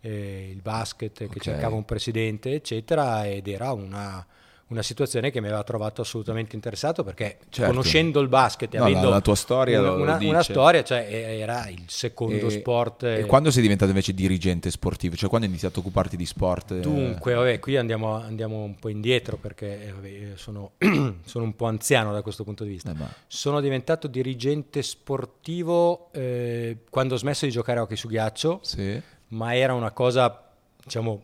eh, 0.00 0.48
il 0.48 0.62
basket, 0.62 1.22
okay. 1.22 1.28
che 1.28 1.40
cercava 1.40 1.74
un 1.74 1.84
presidente, 1.84 2.54
eccetera, 2.54 3.26
ed 3.28 3.48
era 3.48 3.72
una 3.72 4.24
una 4.68 4.82
situazione 4.82 5.30
che 5.30 5.40
mi 5.40 5.46
aveva 5.46 5.62
trovato 5.62 6.00
assolutamente 6.00 6.56
interessato 6.56 7.04
perché 7.04 7.38
certo. 7.50 7.70
conoscendo 7.70 8.18
il 8.18 8.26
basket 8.26 8.74
e 8.74 8.78
no, 8.78 8.84
avendo 8.84 9.08
la, 9.08 9.16
la, 9.16 9.20
tua 9.20 9.36
storia 9.36 9.80
una, 9.80 9.92
una, 9.92 10.18
una 10.20 10.42
storia, 10.42 10.82
cioè 10.82 11.06
era 11.08 11.68
il 11.68 11.84
secondo 11.86 12.46
e, 12.46 12.50
sport. 12.50 13.04
E 13.04 13.26
quando 13.26 13.52
sei 13.52 13.62
diventato 13.62 13.90
invece 13.90 14.12
dirigente 14.12 14.70
sportivo? 14.72 15.14
Cioè 15.14 15.28
quando 15.28 15.46
hai 15.46 15.52
iniziato 15.52 15.78
a 15.78 15.82
occuparti 15.82 16.16
di 16.16 16.26
sport? 16.26 16.80
Dunque, 16.80 17.34
vabbè, 17.34 17.60
qui 17.60 17.76
andiamo, 17.76 18.14
andiamo, 18.14 18.64
un 18.64 18.74
po' 18.74 18.88
indietro 18.88 19.36
perché 19.36 19.92
vabbè, 19.94 20.32
sono, 20.34 20.72
sono, 21.24 21.44
un 21.44 21.54
po' 21.54 21.66
anziano 21.66 22.12
da 22.12 22.22
questo 22.22 22.42
punto 22.42 22.64
di 22.64 22.70
vista. 22.70 22.90
Eh, 22.90 23.04
sono 23.28 23.60
diventato 23.60 24.08
dirigente 24.08 24.82
sportivo 24.82 26.10
eh, 26.12 26.78
quando 26.90 27.14
ho 27.14 27.18
smesso 27.18 27.44
di 27.44 27.52
giocare 27.52 27.78
a 27.78 27.82
hockey 27.82 27.96
su 27.96 28.08
ghiaccio, 28.08 28.58
sì. 28.62 29.00
ma 29.28 29.54
era 29.54 29.74
una 29.74 29.92
cosa, 29.92 30.44
diciamo, 30.82 31.22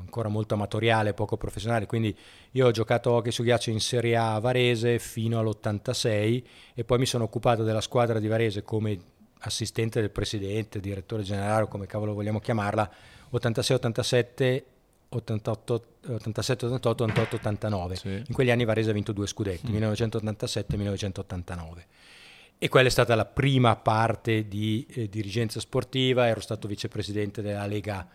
ancora 0.00 0.28
molto 0.28 0.54
amatoriale, 0.54 1.14
poco 1.14 1.36
professionale, 1.36 1.86
quindi 1.86 2.16
io 2.52 2.66
ho 2.66 2.70
giocato 2.70 3.12
hockey 3.12 3.32
su 3.32 3.42
ghiaccio 3.42 3.70
in 3.70 3.80
Serie 3.80 4.16
A 4.16 4.34
a 4.34 4.38
Varese 4.40 4.98
fino 4.98 5.38
all'86 5.38 6.42
e 6.74 6.84
poi 6.84 6.98
mi 6.98 7.06
sono 7.06 7.24
occupato 7.24 7.62
della 7.62 7.80
squadra 7.80 8.18
di 8.18 8.28
Varese 8.28 8.62
come 8.62 8.98
assistente 9.40 10.00
del 10.00 10.10
presidente, 10.10 10.80
direttore 10.80 11.22
generale 11.22 11.64
o 11.64 11.68
come 11.68 11.86
cavolo 11.86 12.14
vogliamo 12.14 12.40
chiamarla, 12.40 12.90
86-87 13.32 14.62
88, 15.10 15.84
87, 16.08 16.66
88, 16.66 17.04
88, 17.04 17.36
89. 17.36 17.96
Sì. 17.96 18.08
In 18.08 18.34
quegli 18.34 18.50
anni 18.50 18.64
Varese 18.64 18.90
ha 18.90 18.92
vinto 18.92 19.12
due 19.12 19.26
scudetti, 19.26 19.68
mm. 19.68 19.72
1987 19.72 20.74
e 20.74 20.76
1989. 20.76 21.86
E 22.58 22.68
quella 22.68 22.88
è 22.88 22.90
stata 22.90 23.14
la 23.14 23.24
prima 23.24 23.76
parte 23.76 24.48
di 24.48 24.86
eh, 24.90 25.08
dirigenza 25.08 25.60
sportiva, 25.60 26.26
ero 26.26 26.40
stato 26.40 26.66
vicepresidente 26.68 27.40
della 27.40 27.66
Lega 27.66 28.06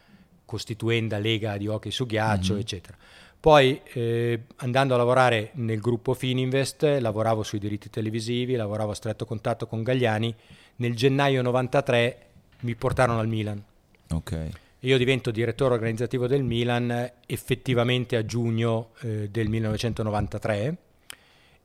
Costituenda 0.54 1.18
Lega 1.18 1.58
di 1.58 1.68
Hockey 1.68 1.89
su 1.89 2.06
Ghiaccio, 2.06 2.54
mm. 2.54 2.60
eccetera. 2.60 2.95
Poi 3.39 3.82
eh, 3.93 4.43
andando 4.58 4.93
a 4.93 4.97
lavorare 4.97 5.49
nel 5.54 5.80
gruppo 5.80 6.14
Fininvest, 6.14 6.84
lavoravo 6.99 7.41
sui 7.41 7.58
diritti 7.58 7.89
televisivi, 7.89 8.54
lavoravo 8.54 8.91
a 8.91 8.93
stretto 8.93 9.26
contatto 9.26 9.66
con 9.66 9.82
Gagliani. 9.82 10.34
Nel 10.76 10.95
gennaio 10.95 11.41
93 11.41 12.26
mi 12.60 12.76
portarono 12.76 13.20
al 13.20 13.28
Milan. 13.28 13.64
Okay. 14.12 14.51
Io 14.82 14.97
divento 14.99 15.32
direttore 15.32 15.74
organizzativo 15.74 16.28
del 16.28 16.43
Milan 16.43 17.12
effettivamente 17.26 18.16
a 18.16 18.24
giugno 18.24 18.91
eh, 19.01 19.30
del 19.32 19.49
1993 19.49 20.78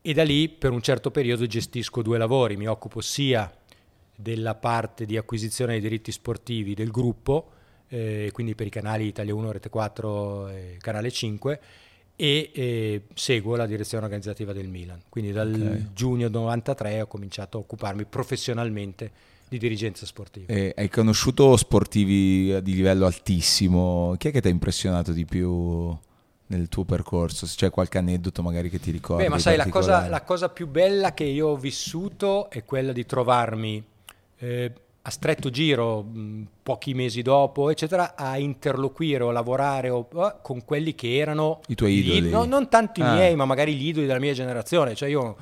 e 0.00 0.14
da 0.14 0.24
lì 0.24 0.48
per 0.48 0.70
un 0.70 0.80
certo 0.80 1.10
periodo 1.10 1.46
gestisco 1.46 2.00
due 2.00 2.16
lavori, 2.16 2.56
mi 2.56 2.66
occupo 2.66 3.02
sia 3.02 3.52
della 4.14 4.54
parte 4.54 5.04
di 5.04 5.18
acquisizione 5.18 5.72
dei 5.72 5.82
diritti 5.82 6.10
sportivi 6.10 6.74
del 6.74 6.90
gruppo, 6.90 7.52
eh, 7.88 8.30
quindi 8.32 8.54
per 8.54 8.66
i 8.66 8.70
canali 8.70 9.06
Italia 9.06 9.34
1, 9.34 9.52
Rete 9.52 9.68
4 9.68 10.48
e 10.48 10.76
Canale 10.80 11.10
5 11.10 11.60
e 12.20 12.50
eh, 12.52 13.02
seguo 13.14 13.54
la 13.54 13.66
direzione 13.66 14.04
organizzativa 14.04 14.52
del 14.52 14.68
Milan. 14.68 15.00
Quindi 15.08 15.32
dal 15.32 15.52
okay. 15.54 15.86
giugno 15.94 16.28
93 16.28 17.02
ho 17.02 17.06
cominciato 17.06 17.58
a 17.58 17.60
occuparmi 17.60 18.04
professionalmente 18.04 19.10
di 19.48 19.58
dirigenza 19.58 20.04
sportiva. 20.04 20.52
E 20.52 20.74
hai 20.76 20.88
conosciuto 20.88 21.56
sportivi 21.56 22.60
di 22.62 22.74
livello 22.74 23.06
altissimo? 23.06 24.14
Chi 24.18 24.28
è 24.28 24.30
che 24.32 24.40
ti 24.40 24.48
ha 24.48 24.50
impressionato 24.50 25.12
di 25.12 25.24
più 25.24 25.96
nel 26.46 26.68
tuo 26.68 26.84
percorso? 26.84 27.46
Se 27.46 27.54
c'è 27.56 27.70
qualche 27.70 27.98
aneddoto 27.98 28.42
magari 28.42 28.68
che 28.68 28.80
ti 28.80 28.90
ricordi? 28.90 29.22
Beh, 29.22 29.28
ma 29.28 29.38
sai, 29.38 29.56
la 29.56 29.68
cosa, 29.68 30.08
la 30.08 30.22
cosa, 30.22 30.48
più 30.48 30.66
bella 30.66 31.14
che 31.14 31.24
io 31.24 31.48
ho 31.48 31.56
vissuto 31.56 32.50
è 32.50 32.64
quella 32.64 32.92
di 32.92 33.06
trovarmi... 33.06 33.82
Eh, 34.40 34.72
a 35.02 35.10
stretto 35.10 35.48
giro, 35.50 36.04
pochi 36.62 36.92
mesi 36.92 37.22
dopo, 37.22 37.70
eccetera, 37.70 38.14
a 38.14 38.36
interloquire 38.36 39.24
o 39.24 39.30
lavorare 39.30 39.88
o, 39.88 40.06
uh, 40.12 40.34
con 40.42 40.64
quelli 40.64 40.94
che 40.94 41.16
erano 41.16 41.60
i 41.68 41.74
tuoi 41.74 41.98
idoli. 41.98 42.28
no, 42.28 42.44
non 42.44 42.68
tanto 42.68 43.00
i 43.00 43.02
ah. 43.02 43.12
miei, 43.14 43.34
ma 43.34 43.44
magari 43.44 43.74
gli 43.74 43.88
idoli 43.88 44.06
della 44.06 44.18
mia 44.18 44.34
generazione. 44.34 44.94
Cioè 44.94 45.08
io 45.08 45.36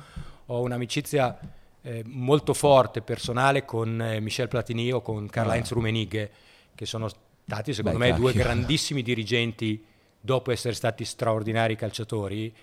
ho 0.45 0.61
un'amicizia 0.61 1.37
eh, 1.81 2.03
molto 2.05 2.53
forte 2.53 3.01
personale 3.01 3.65
con 3.65 4.01
eh, 4.01 4.19
Michel 4.19 4.47
Platini 4.47 4.91
o 4.91 5.01
con 5.01 5.27
Karl-Heinz 5.27 5.71
ah. 5.71 5.73
Rummenigge, 5.73 6.31
che 6.73 6.85
sono 6.85 7.09
stati 7.09 7.73
secondo 7.73 7.97
Beh, 7.97 8.11
me 8.11 8.15
due 8.17 8.33
grandissimi 8.33 9.01
dirigenti 9.01 9.83
dopo 10.19 10.51
essere 10.51 10.73
stati 10.73 11.05
straordinari 11.05 11.75
calciatori 11.75 12.53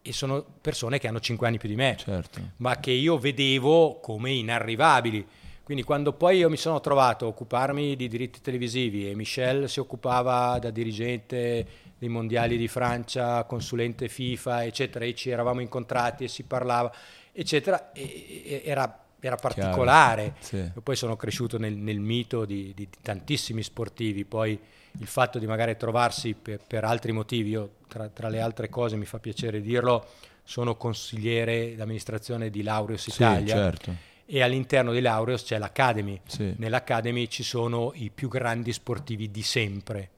e 0.00 0.12
sono 0.12 0.44
persone 0.60 0.98
che 0.98 1.06
hanno 1.06 1.20
5 1.20 1.46
anni 1.46 1.58
più 1.58 1.68
di 1.68 1.76
me, 1.76 1.96
certo. 1.98 2.40
ma 2.56 2.80
che 2.80 2.90
io 2.90 3.18
vedevo 3.18 4.00
come 4.00 4.32
inarrivabili. 4.32 5.26
Quindi 5.64 5.84
quando 5.84 6.12
poi 6.12 6.38
io 6.38 6.50
mi 6.50 6.56
sono 6.56 6.80
trovato 6.80 7.24
a 7.24 7.28
occuparmi 7.28 7.94
di 7.94 8.08
diritti 8.08 8.40
televisivi 8.40 9.08
e 9.08 9.14
Michel 9.14 9.68
si 9.68 9.78
occupava 9.78 10.58
da 10.58 10.70
dirigente 10.70 11.66
dei 11.98 12.08
mondiali 12.08 12.56
di 12.56 12.66
Francia, 12.66 13.44
consulente 13.44 14.08
FIFA, 14.08 14.64
eccetera, 14.64 15.04
e 15.04 15.14
ci 15.14 15.30
eravamo 15.30 15.60
incontrati 15.60 16.24
e 16.24 16.28
si 16.28 16.42
parlava, 16.42 16.92
eccetera, 17.30 17.92
e, 17.92 18.42
e, 18.44 18.62
era, 18.64 19.04
era, 19.20 19.36
particolare. 19.36 20.34
Sì. 20.40 20.68
Poi 20.82 20.96
sono 20.96 21.14
cresciuto 21.14 21.58
nel, 21.58 21.76
nel 21.76 22.00
mito 22.00 22.44
di, 22.44 22.72
di, 22.74 22.88
di, 22.90 22.98
tantissimi 23.00 23.62
sportivi, 23.62 24.24
poi 24.24 24.58
il 24.98 25.06
fatto 25.06 25.38
di 25.38 25.46
magari 25.46 25.76
trovarsi 25.76 26.34
per, 26.34 26.58
per 26.66 26.82
altri 26.82 27.12
motivi, 27.12 27.50
io 27.50 27.74
tra, 27.86 28.08
tra, 28.08 28.28
le 28.28 28.40
altre 28.40 28.68
cose 28.68 28.96
mi 28.96 29.04
fa 29.04 29.20
piacere 29.20 29.60
dirlo, 29.60 30.04
sono 30.42 30.74
consigliere 30.74 31.76
d'amministrazione 31.76 32.50
di 32.50 32.64
Laureus 32.64 33.06
Italia. 33.06 33.54
Sì, 33.54 33.60
certo. 33.60 34.10
E 34.26 34.42
all'interno 34.42 34.92
di 34.92 35.00
Laureus 35.00 35.44
c'è 35.44 35.58
l'Academy. 35.58 36.20
Sì. 36.26 36.54
Nell'Academy 36.56 37.28
ci 37.28 37.42
sono 37.42 37.92
i 37.94 38.10
più 38.10 38.28
grandi 38.28 38.72
sportivi 38.72 39.30
di 39.30 39.42
sempre 39.42 40.10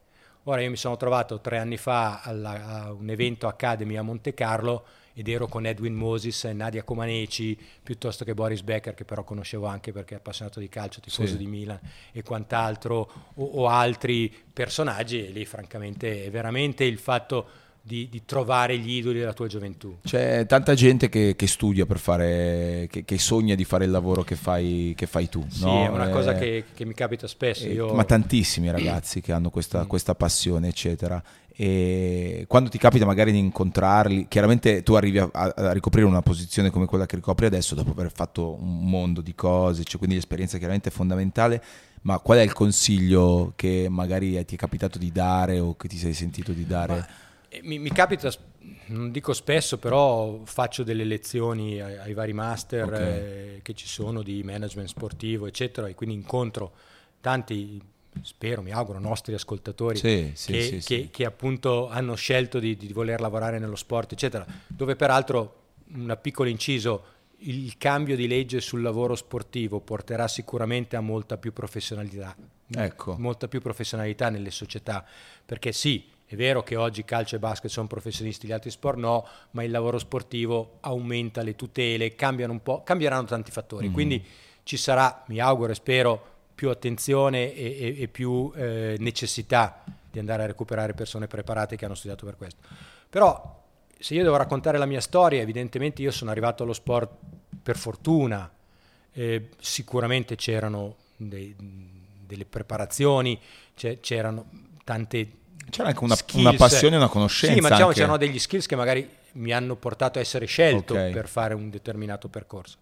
Ora 0.47 0.61
io 0.61 0.69
mi 0.69 0.77
sono 0.77 0.97
trovato 0.99 1.41
tre 1.41 1.57
anni 1.57 1.79
fa 1.79 2.21
alla, 2.21 2.83
a 2.83 2.93
un 2.93 3.09
evento 3.09 3.47
Academy 3.47 3.97
a 3.97 4.03
Monte 4.03 4.35
Carlo 4.35 4.85
ed 5.15 5.29
ero 5.29 5.47
con 5.47 5.65
Edwin 5.65 5.95
Moses, 5.95 6.45
Nadia 6.45 6.83
Comaneci, 6.83 7.59
piuttosto 7.83 8.25
che 8.25 8.35
Boris 8.35 8.61
Becker, 8.61 8.93
che 8.95 9.07
però 9.07 9.25
conoscevo 9.25 9.67
anche 9.67 9.93
perché 9.93 10.15
è 10.15 10.17
appassionato 10.19 10.61
di 10.61 10.69
calcio, 10.69 11.01
tifoso 11.01 11.33
sì. 11.33 11.37
di 11.39 11.47
Milan 11.47 11.81
e 12.13 12.23
quant'altro, 12.23 13.11
o, 13.35 13.45
o 13.45 13.69
altri 13.69 14.35
personaggi, 14.53 15.25
e 15.25 15.31
lì 15.31 15.47
francamente 15.47 16.25
è 16.25 16.31
veramente 16.31 16.85
il 16.85 16.99
fatto 16.99 17.47
di, 17.87 18.09
di, 18.09 18.23
trovare 18.25 18.79
gli 18.79 18.97
idoli 18.97 19.19
della 19.19 19.35
tua 19.35 19.47
gioventù. 19.47 19.99
C'è 20.03 20.47
tanta 20.47 20.73
gente 20.73 21.11
che, 21.11 21.35
che 21.37 21.47
studia 21.47 21.85
per 21.85 21.99
fare, 21.99 22.87
che, 22.91 23.05
che, 23.05 23.19
sogna 23.19 23.55
di 23.55 23.65
fare 23.65 23.85
il 23.85 23.91
lavoro 23.91 24.23
che 24.23 24.37
fai, 24.37 24.95
che 24.97 25.07
fai 25.07 25.29
tu. 25.29 25.45
Sì, 25.51 25.65
no? 25.65 25.85
è 25.85 25.89
una 25.89 26.09
eh, 26.09 26.11
cosa 26.11 26.33
che, 26.33 26.65
mi 26.79 26.95
capita 26.95 27.27
spesso. 27.27 27.67
Eh, 27.67 27.75
io... 27.75 27.93
Ma 27.93 28.05
tantissimi 28.05 28.71
ragazzi 28.71 29.21
che 29.21 29.33
hanno 29.33 29.51
questa, 29.51 29.85
mm. 29.85 29.87
questa 29.87 30.15
passione, 30.15 30.69
eccetera. 30.69 31.23
E 31.55 32.47
quando 32.49 32.71
ti 32.71 32.79
capita 32.79 33.05
magari 33.05 33.33
di 33.33 33.39
incontrarli, 33.39 34.29
chiaramente 34.29 34.83
tu 34.83 34.95
arrivi 34.95 35.19
a, 35.19 35.29
a, 35.31 35.73
ricoprire 35.73 36.07
una 36.07 36.23
posizione 36.23 36.71
come 36.71 36.87
quella 36.87 37.05
che 37.05 37.17
ricopri 37.17 37.45
adesso 37.45 37.75
dopo 37.75 37.91
aver 37.91 38.11
fatto 38.11 38.55
un 38.55 38.89
mondo 38.89 39.21
di 39.21 39.35
cose, 39.35 39.85
cioè 39.85 39.99
quindi 39.99 40.17
l'esperienza 40.17 40.57
chiaramente 40.57 40.89
è 40.89 40.93
fondamentale, 40.93 41.63
ma 42.03 42.19
qual 42.19 42.39
è 42.39 42.43
il 42.43 42.53
consiglio 42.53 43.53
che 43.57 43.89
magari 43.91 44.43
ti 44.47 44.55
è 44.55 44.59
capitato 44.59 44.99
di 44.99 45.13
dare 45.13 45.61
o 45.61 45.77
che 45.77 45.87
ti 45.87 45.99
sei 45.99 46.15
sentito 46.15 46.53
di 46.53 46.67
dare? 46.67 46.95
Ma 46.95 47.23
mi, 47.63 47.79
mi, 47.79 47.91
capita, 47.91 48.31
non 48.87 49.11
dico 49.11 49.33
spesso, 49.33 49.79
però 49.79 50.41
faccio 50.45 50.83
delle 50.83 51.05
lezioni 51.05 51.81
ai, 51.81 51.99
ai 51.99 52.15
vari 52.15 52.33
master 52.33 52.85
okay. 52.85 53.03
eh, 53.03 53.61
che 53.63 53.75
ci 53.75 53.87
sono 53.87 54.23
di 54.23 54.43
management 54.43 54.89
sportivo, 54.89 55.47
eccetera, 55.47 55.89
e 55.89 55.95
quindi 55.95 56.15
incontro 56.15 56.73
tanti, 57.21 57.81
spero, 58.23 58.63
mi 58.63 58.73
auguro, 58.73 58.99
nostri 58.99 59.35
ascoltatori 59.35 59.97
sì, 59.97 60.33
sì, 60.35 60.53
che, 60.53 60.63
sì, 60.63 60.79
che, 60.81 61.09
che, 61.11 61.25
appunto 61.25 61.89
hanno 61.89 62.15
scelto 62.15 62.59
di, 62.59 62.77
di 62.77 62.93
voler 62.93 63.21
lavorare 63.21 63.59
nello 63.59 63.77
sport, 63.77 64.13
eccetera, 64.13 64.47
dove 64.67 64.97
peraltro, 64.97 65.63
un 65.95 66.19
piccolo 66.21 66.49
inciso, 66.49 67.13
il 67.47 67.77
cambio 67.77 68.17
di 68.17 68.27
legge 68.27 68.61
sul 68.61 68.81
lavoro 68.81 69.15
sportivo 69.15 69.81
porterà 69.81 70.29
sicuramente 70.29 70.97
a 70.97 71.01
molta 71.01 71.37
più 71.37 71.53
professionalità, 71.53 72.35
ecco. 72.75 73.17
molta 73.19 73.49
più 73.49 73.61
professionalità 73.61 74.31
nelle 74.31 74.51
società, 74.51 75.05
perché 75.45 75.73
sì, 75.73 76.13
è 76.27 76.37
vero 76.37 76.63
che 76.63 76.77
oggi 76.77 77.05
calcio 77.05 77.37
e 77.37 77.39
basket 77.39 77.71
sono 77.71 77.87
professionisti, 77.87 78.47
gli 78.47 78.53
altri 78.53 78.71
sport 78.71 78.99
no, 78.99 79.27
ma 79.53 79.63
il 79.63 79.71
lavoro 79.71 79.99
sportivo 79.99 80.79
aumenta 80.81 81.43
le 81.43 81.55
tutele, 81.55 82.15
cambiano 82.15 82.53
un 82.53 82.63
po', 82.63 82.83
cambieranno 82.83 83.25
tanti 83.25 83.51
fattori. 83.51 83.85
Mm-hmm. 83.85 83.95
Quindi 83.95 84.25
ci 84.63 84.77
sarà, 84.77 85.23
mi 85.29 85.39
auguro 85.39 85.73
e 85.73 85.75
spero, 85.75 86.33
più 86.55 86.71
attenzione 86.71 87.53
e, 87.53 87.77
e, 87.79 88.03
e 88.03 88.09
più 88.09 88.51
eh, 88.55 88.97
necessità 88.99 89.85
di 90.11 90.19
andare 90.19 90.45
a 90.45 90.47
recuperare 90.47 90.95
persone 90.95 91.27
preparate 91.27 91.77
che 91.77 91.85
hanno 91.85 91.95
studiato 91.95 92.25
per 92.25 92.37
questo. 92.37 92.61
Però 93.11 93.63
se 93.99 94.15
io 94.15 94.23
devo 94.23 94.37
raccontare 94.37 94.79
la 94.79 94.87
mia 94.87 95.01
storia, 95.01 95.41
evidentemente 95.41 96.01
io 96.03 96.11
sono 96.11 96.31
arrivato 96.31 96.63
allo 96.63 96.73
sport 96.73 97.11
per 97.63 97.77
fortuna, 97.77 98.51
eh, 99.13 99.49
sicuramente 99.59 100.37
c'erano 100.37 100.97
dei, 101.17 101.55
delle 101.57 102.45
preparazioni, 102.45 103.41
c'erano 104.01 104.47
tante 104.85 105.31
c'era 105.71 105.89
anche 105.89 106.05
una, 106.05 106.17
una 106.35 106.53
passione 106.55 106.95
e 106.95 106.99
una 106.99 107.09
conoscenza. 107.09 107.55
Sì, 107.55 107.61
ma 107.61 107.69
diciamo 107.71 107.93
c'erano 107.93 108.17
degli 108.17 108.39
skills 108.39 108.67
che 108.67 108.77
magari 108.77 109.09
mi 109.33 109.53
hanno 109.53 109.77
portato 109.77 110.19
a 110.19 110.23
essere 110.23 110.47
scelto 110.47 110.95
okay. 110.95 111.13
per 111.13 111.29
fare 111.29 111.55
un 111.55 111.71
determinato 111.71 112.29
percorso. 112.29 112.79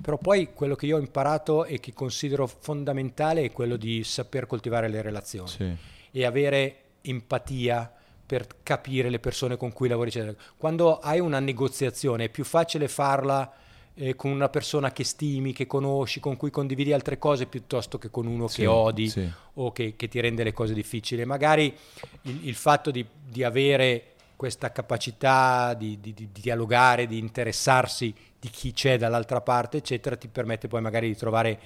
Però 0.00 0.18
poi 0.18 0.52
quello 0.52 0.74
che 0.74 0.86
io 0.86 0.96
ho 0.96 1.00
imparato 1.00 1.64
e 1.64 1.78
che 1.80 1.92
considero 1.92 2.46
fondamentale 2.46 3.42
è 3.42 3.52
quello 3.52 3.76
di 3.76 4.02
saper 4.02 4.46
coltivare 4.46 4.88
le 4.88 5.02
relazioni 5.02 5.48
sì. 5.48 5.76
e 6.10 6.24
avere 6.24 6.76
empatia 7.02 7.92
per 8.26 8.46
capire 8.62 9.08
le 9.08 9.20
persone 9.20 9.56
con 9.56 9.72
cui 9.72 9.88
lavori. 9.88 10.10
Quando 10.56 10.98
hai 10.98 11.20
una 11.20 11.40
negoziazione 11.40 12.24
è 12.24 12.28
più 12.28 12.44
facile 12.44 12.88
farla 12.88 13.50
eh, 13.94 14.16
con 14.16 14.30
una 14.30 14.48
persona 14.48 14.92
che 14.92 15.04
stimi, 15.04 15.52
che 15.52 15.66
conosci, 15.66 16.20
con 16.20 16.36
cui 16.36 16.50
condividi 16.50 16.92
altre 16.92 17.18
cose, 17.18 17.46
piuttosto 17.46 17.98
che 17.98 18.10
con 18.10 18.26
uno 18.26 18.48
sì, 18.48 18.62
che 18.62 18.66
odi 18.66 19.08
sì. 19.08 19.30
o 19.54 19.72
che, 19.72 19.94
che, 19.96 20.08
ti 20.08 20.20
rende 20.20 20.42
le 20.42 20.52
cose 20.52 20.74
difficili. 20.74 21.24
Magari 21.24 21.74
il, 22.22 22.48
il 22.48 22.54
fatto 22.54 22.90
di, 22.90 23.06
di, 23.24 23.44
avere 23.44 24.14
questa 24.36 24.72
capacità 24.72 25.74
di, 25.74 25.98
di, 26.00 26.12
di, 26.12 26.28
dialogare, 26.32 27.06
di 27.06 27.18
interessarsi 27.18 28.12
di 28.38 28.48
chi 28.50 28.72
c'è 28.72 28.98
dall'altra 28.98 29.40
parte, 29.40 29.78
eccetera, 29.78 30.16
ti 30.16 30.28
permette 30.28 30.68
poi 30.68 30.80
magari 30.80 31.08
di 31.08 31.16
trovare 31.16 31.58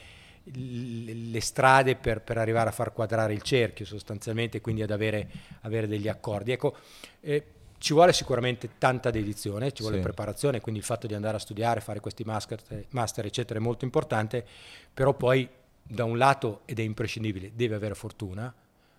le 0.50 1.40
strade 1.40 1.96
per, 1.96 2.22
per, 2.22 2.38
arrivare 2.38 2.70
a 2.70 2.72
far 2.72 2.92
quadrare 2.92 3.32
il 3.32 3.42
cerchio 3.42 3.84
sostanzialmente, 3.84 4.60
quindi 4.60 4.82
ad 4.82 4.90
avere, 4.90 5.28
avere 5.62 5.86
degli 5.86 6.08
accordi. 6.08 6.52
Ecco, 6.52 6.76
eh, 7.20 7.44
ci 7.78 7.92
vuole 7.92 8.12
sicuramente 8.12 8.70
tanta 8.78 9.10
dedizione, 9.10 9.72
ci 9.72 9.82
vuole 9.82 9.98
sì. 9.98 10.02
preparazione, 10.02 10.60
quindi 10.60 10.80
il 10.80 10.86
fatto 10.86 11.06
di 11.06 11.14
andare 11.14 11.36
a 11.36 11.40
studiare, 11.40 11.80
fare 11.80 12.00
questi 12.00 12.24
master, 12.24 12.60
master, 12.90 13.26
eccetera, 13.26 13.58
è 13.58 13.62
molto 13.62 13.84
importante, 13.84 14.44
però 14.92 15.14
poi 15.14 15.48
da 15.82 16.04
un 16.04 16.18
lato, 16.18 16.62
ed 16.64 16.78
è 16.78 16.82
imprescindibile, 16.82 17.52
deve 17.54 17.76
avere 17.76 17.94
fortuna, 17.94 18.52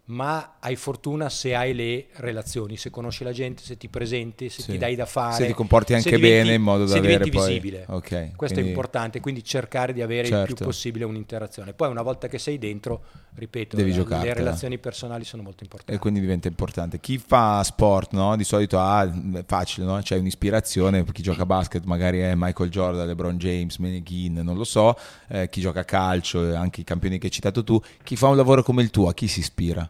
ma 0.09 0.55
hai 0.59 0.75
fortuna 0.75 1.29
se 1.29 1.53
hai 1.53 1.73
le 1.75 2.07
relazioni, 2.13 2.77
se 2.77 2.89
conosci 2.89 3.23
la 3.23 3.31
gente, 3.31 3.61
se 3.61 3.77
ti 3.77 3.89
presenti, 3.89 4.49
se 4.49 4.63
sì. 4.63 4.71
ti 4.71 4.77
dai 4.79 4.95
da 4.95 5.05
fare. 5.05 5.35
Se 5.35 5.45
ti 5.45 5.53
comporti 5.53 5.93
anche 5.93 6.15
diventi, 6.15 6.37
bene 6.37 6.53
in 6.55 6.61
modo 6.63 6.85
da 6.85 6.97
avere 6.97 7.29
poi... 7.29 7.47
visibile. 7.47 7.85
Okay, 7.87 8.31
Questo 8.35 8.55
quindi... 8.55 8.61
è 8.61 8.73
importante, 8.73 9.19
quindi 9.19 9.43
cercare 9.43 9.93
di 9.93 10.01
avere 10.01 10.23
certo. 10.23 10.39
il 10.39 10.45
più 10.45 10.55
certo. 10.55 10.71
possibile 10.71 11.05
un'interazione. 11.05 11.73
Poi 11.73 11.89
una 11.89 12.01
volta 12.01 12.27
che 12.27 12.39
sei 12.39 12.57
dentro, 12.57 13.03
ripeto, 13.35 13.75
Devi 13.75 13.95
la, 13.95 14.23
le 14.23 14.33
relazioni 14.33 14.79
personali 14.79 15.23
sono 15.25 15.43
molto 15.43 15.63
importanti. 15.63 15.93
E 15.93 15.99
quindi 15.99 16.19
diventa 16.19 16.47
importante. 16.47 16.99
Chi 16.99 17.19
fa 17.19 17.63
sport, 17.63 18.13
no? 18.13 18.35
di 18.35 18.43
solito 18.43 18.79
ha, 18.79 19.03
è 19.03 19.43
facile, 19.45 19.85
no? 19.85 19.99
c'è 20.01 20.17
un'ispirazione, 20.17 21.05
chi 21.11 21.21
gioca 21.21 21.43
a 21.43 21.45
basket 21.45 21.83
magari 21.83 22.19
è 22.19 22.33
Michael 22.35 22.71
Jordan, 22.71 23.05
LeBron 23.05 23.37
James, 23.37 23.77
Meneghin, 23.77 24.41
non 24.43 24.57
lo 24.57 24.63
so, 24.63 24.97
eh, 25.27 25.49
chi 25.49 25.61
gioca 25.61 25.81
a 25.81 25.85
calcio, 25.85 26.55
anche 26.55 26.81
i 26.81 26.83
campioni 26.83 27.19
che 27.19 27.27
hai 27.27 27.31
citato 27.31 27.63
tu, 27.63 27.79
chi 28.03 28.15
fa 28.15 28.27
un 28.27 28.35
lavoro 28.35 28.63
come 28.63 28.81
il 28.81 28.89
tuo, 28.89 29.07
a 29.07 29.13
chi 29.13 29.27
si 29.27 29.41
ispira? 29.41 29.87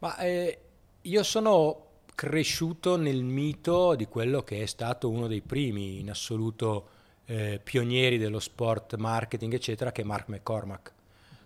Ma 0.00 0.16
eh, 0.18 0.58
io 1.02 1.22
sono 1.22 1.86
cresciuto 2.14 2.96
nel 2.96 3.22
mito 3.22 3.94
di 3.94 4.06
quello 4.06 4.42
che 4.42 4.62
è 4.62 4.66
stato 4.66 5.08
uno 5.08 5.26
dei 5.26 5.40
primi 5.40 6.00
in 6.00 6.10
assoluto 6.10 6.88
eh, 7.24 7.60
pionieri 7.62 8.18
dello 8.18 8.40
sport 8.40 8.96
marketing, 8.96 9.54
eccetera, 9.54 9.92
che 9.92 10.02
è 10.02 10.04
Mark 10.04 10.28
McCormack. 10.28 10.92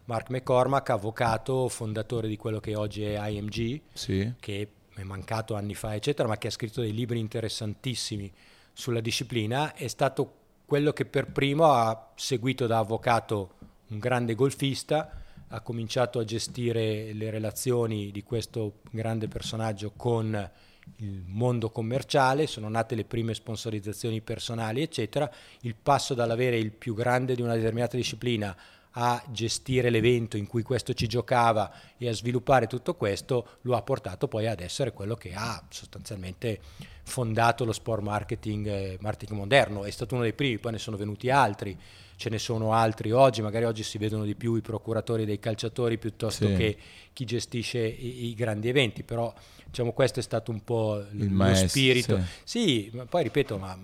Mark 0.07 0.31
McCormack, 0.31 0.91
avvocato, 0.91 1.69
fondatore 1.69 2.29
di 2.29 2.37
quello 2.37 2.61
che 2.61 2.75
oggi 2.75 3.05
è 3.05 3.29
IMG, 3.29 3.81
sì. 3.93 4.33
che 4.39 4.69
è 4.95 5.03
mancato 5.03 5.55
anni 5.55 5.75
fa, 5.75 5.95
eccetera, 5.95 6.29
ma 6.29 6.37
che 6.37 6.49
ha 6.49 6.51
scritto 6.51 6.81
dei 6.81 6.93
libri 6.93 7.19
interessantissimi 7.19 8.33
sulla 8.73 9.01
disciplina, 9.01 9.75
è 9.75 9.89
stato 9.89 10.33
quello 10.65 10.93
che 10.93 11.05
per 11.05 11.31
primo 11.31 11.73
ha 11.73 12.11
seguito 12.15 12.67
da 12.67 12.79
avvocato 12.79 13.55
un 13.89 13.99
grande 13.99 14.35
golfista, 14.35 15.23
ha 15.55 15.61
cominciato 15.61 16.19
a 16.19 16.25
gestire 16.25 17.13
le 17.13 17.31
relazioni 17.31 18.11
di 18.11 18.25
questo 18.25 18.81
grande 18.91 19.29
personaggio 19.29 19.93
con 19.97 20.51
il 20.97 21.23
mondo 21.27 21.71
commerciale, 21.71 22.49
sono 22.49 22.69
nate 22.69 22.97
le 22.97 23.05
prime 23.05 23.35
sponsorizzazioni 23.35 24.21
personali, 24.21 24.83
eccetera. 24.83 25.31
Il 25.61 25.77
passo 25.81 26.13
dall'avere 26.13 26.59
il 26.59 26.73
più 26.73 26.95
grande 26.95 27.37
di 27.37 27.43
una 27.43 27.55
determinata 27.55 27.97
disciplina 27.97 28.55
a 28.97 29.23
gestire 29.31 29.91
l'evento 29.91 30.37
in 30.37 30.47
cui 30.47 30.63
questo 30.63 30.93
ci 30.93 31.07
giocava 31.07 31.73
e 31.97 32.09
a 32.09 32.13
sviluppare 32.13 32.67
tutto 32.67 32.95
questo 32.95 33.59
lo 33.63 33.77
ha 33.77 33.83
portato 33.83 34.29
poi 34.29 34.47
ad 34.47 34.61
essere 34.61 34.93
quello 34.93 35.15
che 35.15 35.35
ha 35.35 35.65
sostanzialmente 35.69 36.61
fondato 37.05 37.65
lo 37.65 37.73
sport 37.73 38.03
marketing, 38.03 38.67
eh, 38.67 38.99
marketing 39.01 39.39
moderno. 39.39 39.85
È 39.85 39.91
stato 39.91 40.15
uno 40.15 40.25
dei 40.25 40.33
primi, 40.33 40.59
poi 40.59 40.73
ne 40.73 40.79
sono 40.79 40.97
venuti 40.97 41.31
altri, 41.31 41.77
ce 42.25 42.31
ne 42.31 42.39
sono 42.39 42.73
altri 42.73 43.13
oggi, 43.13 43.43
magari 43.43 43.67
oggi 43.67 43.83
si 43.83 43.99
vedono 43.99 44.25
di 44.25 44.35
più 44.35 44.55
i 44.55 44.63
procuratori 44.63 45.27
dei 45.27 45.39
calciatori 45.39 45.99
piuttosto 45.99 46.47
sì. 46.47 46.55
che 46.55 46.77
chi 47.13 47.27
gestisce 47.27 47.81
i, 47.81 48.29
i, 48.29 48.35
grandi 48.35 48.71
eventi, 48.71 49.03
però 49.03 49.31
diciamo 49.67 49.93
questo 49.93 50.21
è 50.21 50.23
stato 50.23 50.51
un 50.51 50.65
po' 50.65 51.05
il 51.13 51.29
lo 51.29 51.35
maestro, 51.35 51.69
spirito. 51.69 52.19
Sì. 52.43 52.91
sì, 52.91 53.03
poi 53.11 53.25
ripeto, 53.25 53.59
ma 53.59 53.79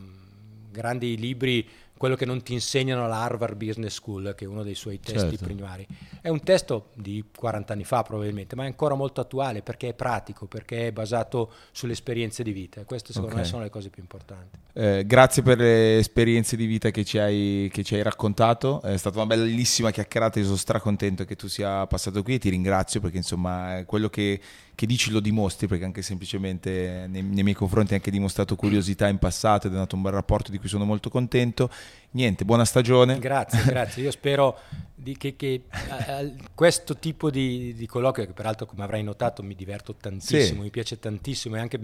grandi 0.70 1.18
libri 1.18 1.68
quello 2.00 2.16
che 2.16 2.24
non 2.24 2.42
ti 2.42 2.54
insegnano 2.54 3.04
alla 3.04 3.18
Harvard 3.18 3.62
Business 3.62 3.92
School, 3.92 4.32
che 4.34 4.46
è 4.46 4.48
uno 4.48 4.62
dei 4.62 4.74
suoi 4.74 5.00
testi 5.00 5.36
certo. 5.36 5.44
primari. 5.44 5.86
È 6.22 6.30
un 6.30 6.40
testo 6.40 6.92
di 6.94 7.22
40 7.36 7.74
anni 7.74 7.84
fa 7.84 8.02
probabilmente, 8.02 8.56
ma 8.56 8.62
è 8.62 8.66
ancora 8.68 8.94
molto 8.94 9.20
attuale 9.20 9.60
perché 9.60 9.88
è 9.88 9.92
pratico, 9.92 10.46
perché 10.46 10.86
è 10.86 10.92
basato 10.92 11.52
sulle 11.72 11.92
esperienze 11.92 12.42
di 12.42 12.52
vita. 12.52 12.84
Queste 12.84 13.12
secondo 13.12 13.34
okay. 13.34 13.44
me 13.44 13.50
sono 13.50 13.62
le 13.64 13.68
cose 13.68 13.90
più 13.90 14.00
importanti. 14.00 14.56
Eh, 14.72 15.04
grazie 15.04 15.42
per 15.42 15.58
le 15.58 15.98
esperienze 15.98 16.56
di 16.56 16.64
vita 16.64 16.90
che 16.90 17.04
ci, 17.04 17.18
hai, 17.18 17.68
che 17.70 17.84
ci, 17.84 17.96
hai, 17.96 18.02
raccontato, 18.02 18.80
è 18.80 18.96
stata 18.96 19.18
una 19.18 19.36
bellissima 19.36 19.90
chiacchierata, 19.90 20.38
io 20.38 20.46
sono 20.46 20.56
stracontento 20.56 21.26
che 21.26 21.36
tu 21.36 21.48
sia 21.48 21.86
passato 21.86 22.22
qui 22.22 22.36
e 22.36 22.38
ti 22.38 22.48
ringrazio 22.48 23.00
perché 23.02 23.18
insomma 23.18 23.82
quello 23.84 24.08
che 24.08 24.40
che 24.80 24.86
dici 24.86 25.10
lo 25.10 25.20
dimostri, 25.20 25.66
perché 25.66 25.84
anche 25.84 26.00
semplicemente 26.00 27.04
nei, 27.06 27.20
nei, 27.20 27.42
miei 27.42 27.54
confronti 27.54 27.90
hai 27.90 27.98
anche 27.98 28.10
dimostrato 28.10 28.56
curiosità 28.56 29.08
in 29.08 29.18
passato 29.18 29.66
ed 29.66 29.74
è 29.74 29.76
nato 29.76 29.94
un 29.94 30.00
bel 30.00 30.12
rapporto 30.12 30.50
di 30.50 30.56
cui 30.56 30.70
sono 30.70 30.86
molto 30.86 31.10
contento. 31.10 31.68
Niente, 32.12 32.46
buona 32.46 32.64
stagione. 32.64 33.18
Grazie, 33.18 33.62
grazie. 33.68 34.04
Io 34.04 34.10
spero 34.10 34.58
di, 34.94 35.18
che, 35.18 35.36
che 35.36 35.64
uh, 35.70 36.34
questo 36.54 36.96
tipo 36.96 37.28
di, 37.28 37.74
di, 37.74 37.86
colloquio, 37.86 38.24
che 38.24 38.32
peraltro 38.32 38.64
come 38.64 38.82
avrai 38.82 39.02
notato 39.02 39.42
mi 39.42 39.54
diverto 39.54 39.94
tantissimo, 39.96 40.60
sì. 40.60 40.62
mi 40.62 40.70
piace 40.70 40.98
tantissimo 40.98 41.56
e 41.56 41.58
anche 41.58 41.80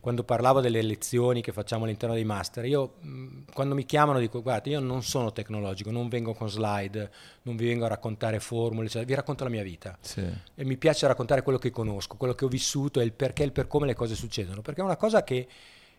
quando 0.00 0.22
parlavo 0.22 0.60
delle 0.60 0.80
lezioni 0.82 1.40
che 1.40 1.52
facciamo 1.52 1.84
all'interno 1.84 2.14
dei 2.14 2.24
master, 2.24 2.64
io 2.64 2.94
quando 3.52 3.74
mi 3.74 3.84
chiamano 3.84 4.18
dico 4.18 4.42
guarda 4.42 4.70
io 4.70 4.80
non 4.80 5.02
sono 5.02 5.32
tecnologico, 5.32 5.90
non 5.90 6.08
vengo 6.08 6.34
con 6.34 6.48
slide, 6.48 7.10
non 7.42 7.56
vi 7.56 7.66
vengo 7.66 7.84
a 7.84 7.88
raccontare 7.88 8.40
formule, 8.40 8.88
cioè, 8.88 9.04
vi 9.04 9.14
racconto 9.14 9.44
la 9.44 9.50
mia 9.50 9.62
vita 9.62 9.96
sì. 10.00 10.24
e 10.54 10.64
mi 10.64 10.76
piace 10.76 11.06
raccontare 11.06 11.42
quello 11.42 11.58
che 11.58 11.70
conosco, 11.70 12.16
quello 12.16 12.34
che 12.34 12.44
ho 12.44 12.48
vissuto 12.48 13.00
e 13.00 13.04
il 13.04 13.12
perché 13.12 13.42
e 13.42 13.46
il 13.46 13.52
per 13.52 13.66
come 13.66 13.86
le 13.86 13.94
cose 13.94 14.14
succedono, 14.14 14.62
perché 14.62 14.80
è 14.80 14.84
una 14.84 14.96
cosa 14.96 15.24
che 15.24 15.46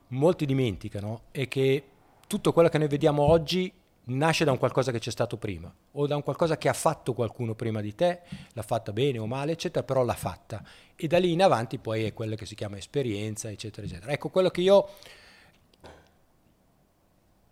molti 0.10 0.46
dimenticano 0.46 1.24
è 1.32 1.48
che 1.48 1.84
tutto 2.28 2.54
quello 2.54 2.70
che 2.70 2.78
noi 2.78 2.88
vediamo 2.88 3.24
oggi 3.24 3.72
nasce 4.10 4.46
da 4.46 4.52
un 4.52 4.58
qualcosa 4.58 4.92
che 4.92 5.00
c'è 5.00 5.12
stato 5.12 5.38
prima 5.38 5.72
o 5.92 6.08
da 6.08 6.16
un 6.16 6.24
qualcosa 6.24 6.58
che 6.58 6.70
ha 6.70 6.74
fatto 6.74 7.14
qualcuno 7.14 7.54
prima 7.54 7.82
di 7.82 7.94
te, 7.96 8.22
l'ha 8.54 8.62
fatta 8.62 8.92
bene 8.92 9.20
o 9.20 9.28
male, 9.28 9.52
eccetera, 9.52 9.84
però 9.84 10.04
l'ha 10.04 10.14
fatta. 10.14 10.64
E 11.02 11.08
da 11.08 11.18
lì 11.18 11.32
in 11.32 11.42
avanti 11.42 11.78
poi 11.78 12.04
è 12.04 12.14
quello 12.14 12.36
che 12.36 12.46
si 12.46 12.56
chiama 12.56 12.78
esperienza, 12.78 13.50
eccetera, 13.50 13.88
eccetera. 13.88 14.12
Ecco, 14.12 14.28
quello 14.28 14.50
che 14.50 14.60
io 14.60 14.90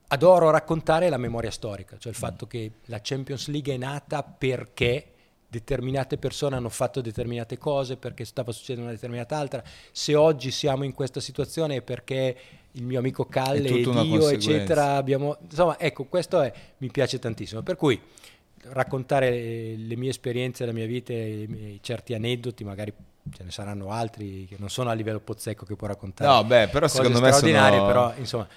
adoro 0.07 0.49
raccontare 0.49 1.05
è 1.05 1.09
la 1.09 1.17
memoria 1.17 1.49
storica, 1.49 1.97
cioè 1.97 2.11
il 2.11 2.17
fatto 2.17 2.45
che 2.45 2.71
la 2.85 2.99
Champions 3.01 3.47
League 3.47 3.73
è 3.73 3.77
nata 3.77 4.21
perché 4.21 5.13
determinate 5.47 6.17
persone 6.17 6.57
hanno 6.57 6.67
fatto 6.67 6.99
determinate 6.99 7.57
cose 7.57 7.95
perché 7.95 8.25
stava 8.25 8.51
succedendo 8.51 8.83
una 8.83 8.91
determinata 8.91 9.37
altra. 9.37 9.63
Se 9.93 10.13
oggi 10.13 10.51
siamo 10.51 10.83
in 10.83 10.93
questa 10.93 11.21
situazione 11.21 11.77
è 11.77 11.81
perché 11.81 12.37
il 12.73 12.83
mio 12.83 12.99
amico 12.99 13.23
Calle 13.25 13.69
e 13.69 13.81
Dio, 13.81 14.27
eccetera, 14.27 14.95
abbiamo... 14.95 15.37
Insomma, 15.41 15.79
ecco, 15.79 16.03
questo 16.03 16.41
è, 16.41 16.53
mi 16.79 16.91
piace 16.91 17.17
tantissimo. 17.17 17.61
Per 17.61 17.77
cui 17.77 17.97
raccontare 18.63 19.29
le 19.77 19.95
mie 19.95 20.09
esperienze, 20.09 20.65
la 20.65 20.73
mia 20.73 20.85
vita, 20.85 21.13
certi 21.79 22.13
aneddoti, 22.13 22.65
magari 22.65 22.93
ce 23.33 23.43
ne 23.43 23.51
saranno 23.51 23.91
altri 23.91 24.45
che 24.45 24.55
non 24.59 24.69
sono 24.69 24.89
a 24.89 24.93
livello 24.93 25.19
Pozzecco 25.19 25.65
che 25.65 25.75
può 25.75 25.87
raccontare. 25.87 26.29
No, 26.29 26.43
beh, 26.43 26.67
però 26.69 26.87
secondo 26.87 27.19
me 27.19 27.31
sono, 27.31 27.85
però, 27.85 28.13
insomma, 28.17 28.47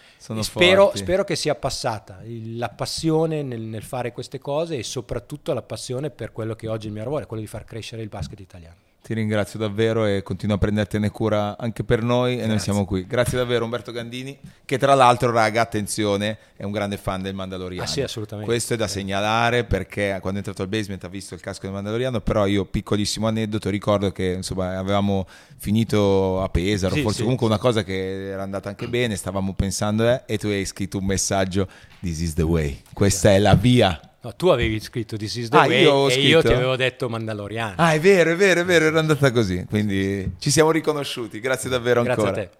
spero, 0.43 0.93
spero, 0.95 1.25
che 1.25 1.37
sia 1.37 1.55
passata 1.55 2.21
la 2.25 2.69
passione 2.69 3.43
nel, 3.43 3.61
nel, 3.61 3.83
fare 3.83 4.13
queste 4.13 4.39
cose 4.39 4.79
e 4.79 4.83
soprattutto 4.83 5.53
la 5.53 5.63
passione 5.63 6.11
per 6.11 6.33
quello 6.33 6.55
che 6.55 6.69
oggi 6.69 6.85
è 6.85 6.89
il 6.89 6.95
mio 6.95 7.05
lavoro, 7.05 7.27
quello 7.27 7.43
di 7.43 7.49
far 7.49 7.65
crescere 7.65 8.03
il 8.03 8.09
basket 8.09 8.41
italiano. 8.41 8.90
Ti 9.11 9.17
ringrazio 9.17 9.59
davvero 9.59 10.07
e 10.07 10.23
continuo 10.23 10.55
a 10.55 10.59
prendertene 10.59 11.11
cura 11.11 11.59
anche 11.59 11.83
per 11.83 12.01
noi 12.01 12.35
Grazie. 12.35 12.45
e 12.45 12.49
noi 12.49 12.59
siamo 12.61 12.85
qui. 12.85 13.05
Grazie 13.09 13.39
davvero 13.39 13.65
Umberto 13.65 13.91
Gandini, 13.91 14.39
che 14.65 14.79
tra 14.79 14.95
l'altro, 14.95 15.33
raga, 15.33 15.63
attenzione, 15.63 16.39
è 16.55 16.63
un 16.63 16.71
grande 16.71 16.97
fan 16.97 17.21
del 17.21 17.35
Mandaloriano. 17.35 17.83
Ah 17.83 17.89
sì, 17.89 18.03
assolutamente. 18.03 18.49
Questo 18.49 18.75
è 18.75 18.77
da 18.77 18.87
segnalare 18.87 19.65
perché 19.65 20.17
quando 20.21 20.35
è 20.35 20.47
entrato 20.47 20.63
al 20.63 20.69
basement 20.69 21.03
ha 21.03 21.09
visto 21.09 21.35
il 21.35 21.41
casco 21.41 21.63
del 21.63 21.73
Mandaloriano, 21.73 22.21
però 22.21 22.47
io, 22.47 22.67
piccolissimo 22.67 23.27
aneddoto, 23.27 23.69
ricordo 23.69 24.13
che 24.13 24.35
insomma 24.37 24.79
avevamo 24.79 25.27
finito 25.57 26.41
a 26.41 26.49
Pesaro, 26.49 26.95
sì, 26.95 27.03
forse 27.03 27.17
sì, 27.17 27.23
comunque 27.23 27.49
sì. 27.49 27.53
una 27.53 27.61
cosa 27.61 27.83
che 27.83 28.29
era 28.29 28.45
andata 28.45 28.69
anche 28.69 28.87
bene, 28.87 29.17
stavamo 29.17 29.55
pensando 29.55 30.09
eh, 30.09 30.23
e 30.25 30.39
tu 30.39 30.47
hai 30.47 30.65
scritto 30.65 30.99
un 30.99 31.07
messaggio, 31.07 31.67
this 31.99 32.21
is 32.21 32.35
the 32.35 32.43
way, 32.43 32.81
questa 32.93 33.33
è 33.33 33.41
la 33.41 33.57
via 33.57 34.01
No, 34.23 34.35
tu 34.37 34.49
avevi 34.49 34.79
scritto 34.81 35.17
This 35.17 35.37
is 35.37 35.49
the 35.49 35.57
ah, 35.57 35.67
way 35.67 35.83
io 35.83 36.09
e 36.09 36.11
scritto? 36.11 36.27
io 36.27 36.41
ti 36.43 36.53
avevo 36.53 36.77
detto 36.77 37.09
Mandaloriano. 37.09 37.75
Ah, 37.77 37.93
è 37.95 38.01
vero, 38.01 38.33
è 38.33 38.37
vero, 38.37 38.61
è 38.61 38.65
vero, 38.65 38.85
era 38.87 38.99
andata 38.99 39.31
così. 39.33 39.65
Quindi 39.69 40.35
ci 40.39 40.51
siamo 40.51 40.71
riconosciuti. 40.71 41.41
Grazie 41.41 41.71
davvero 41.71 42.03
Grazie 42.03 42.23
ancora. 42.23 42.43
a 42.43 42.45
te. 42.47 42.60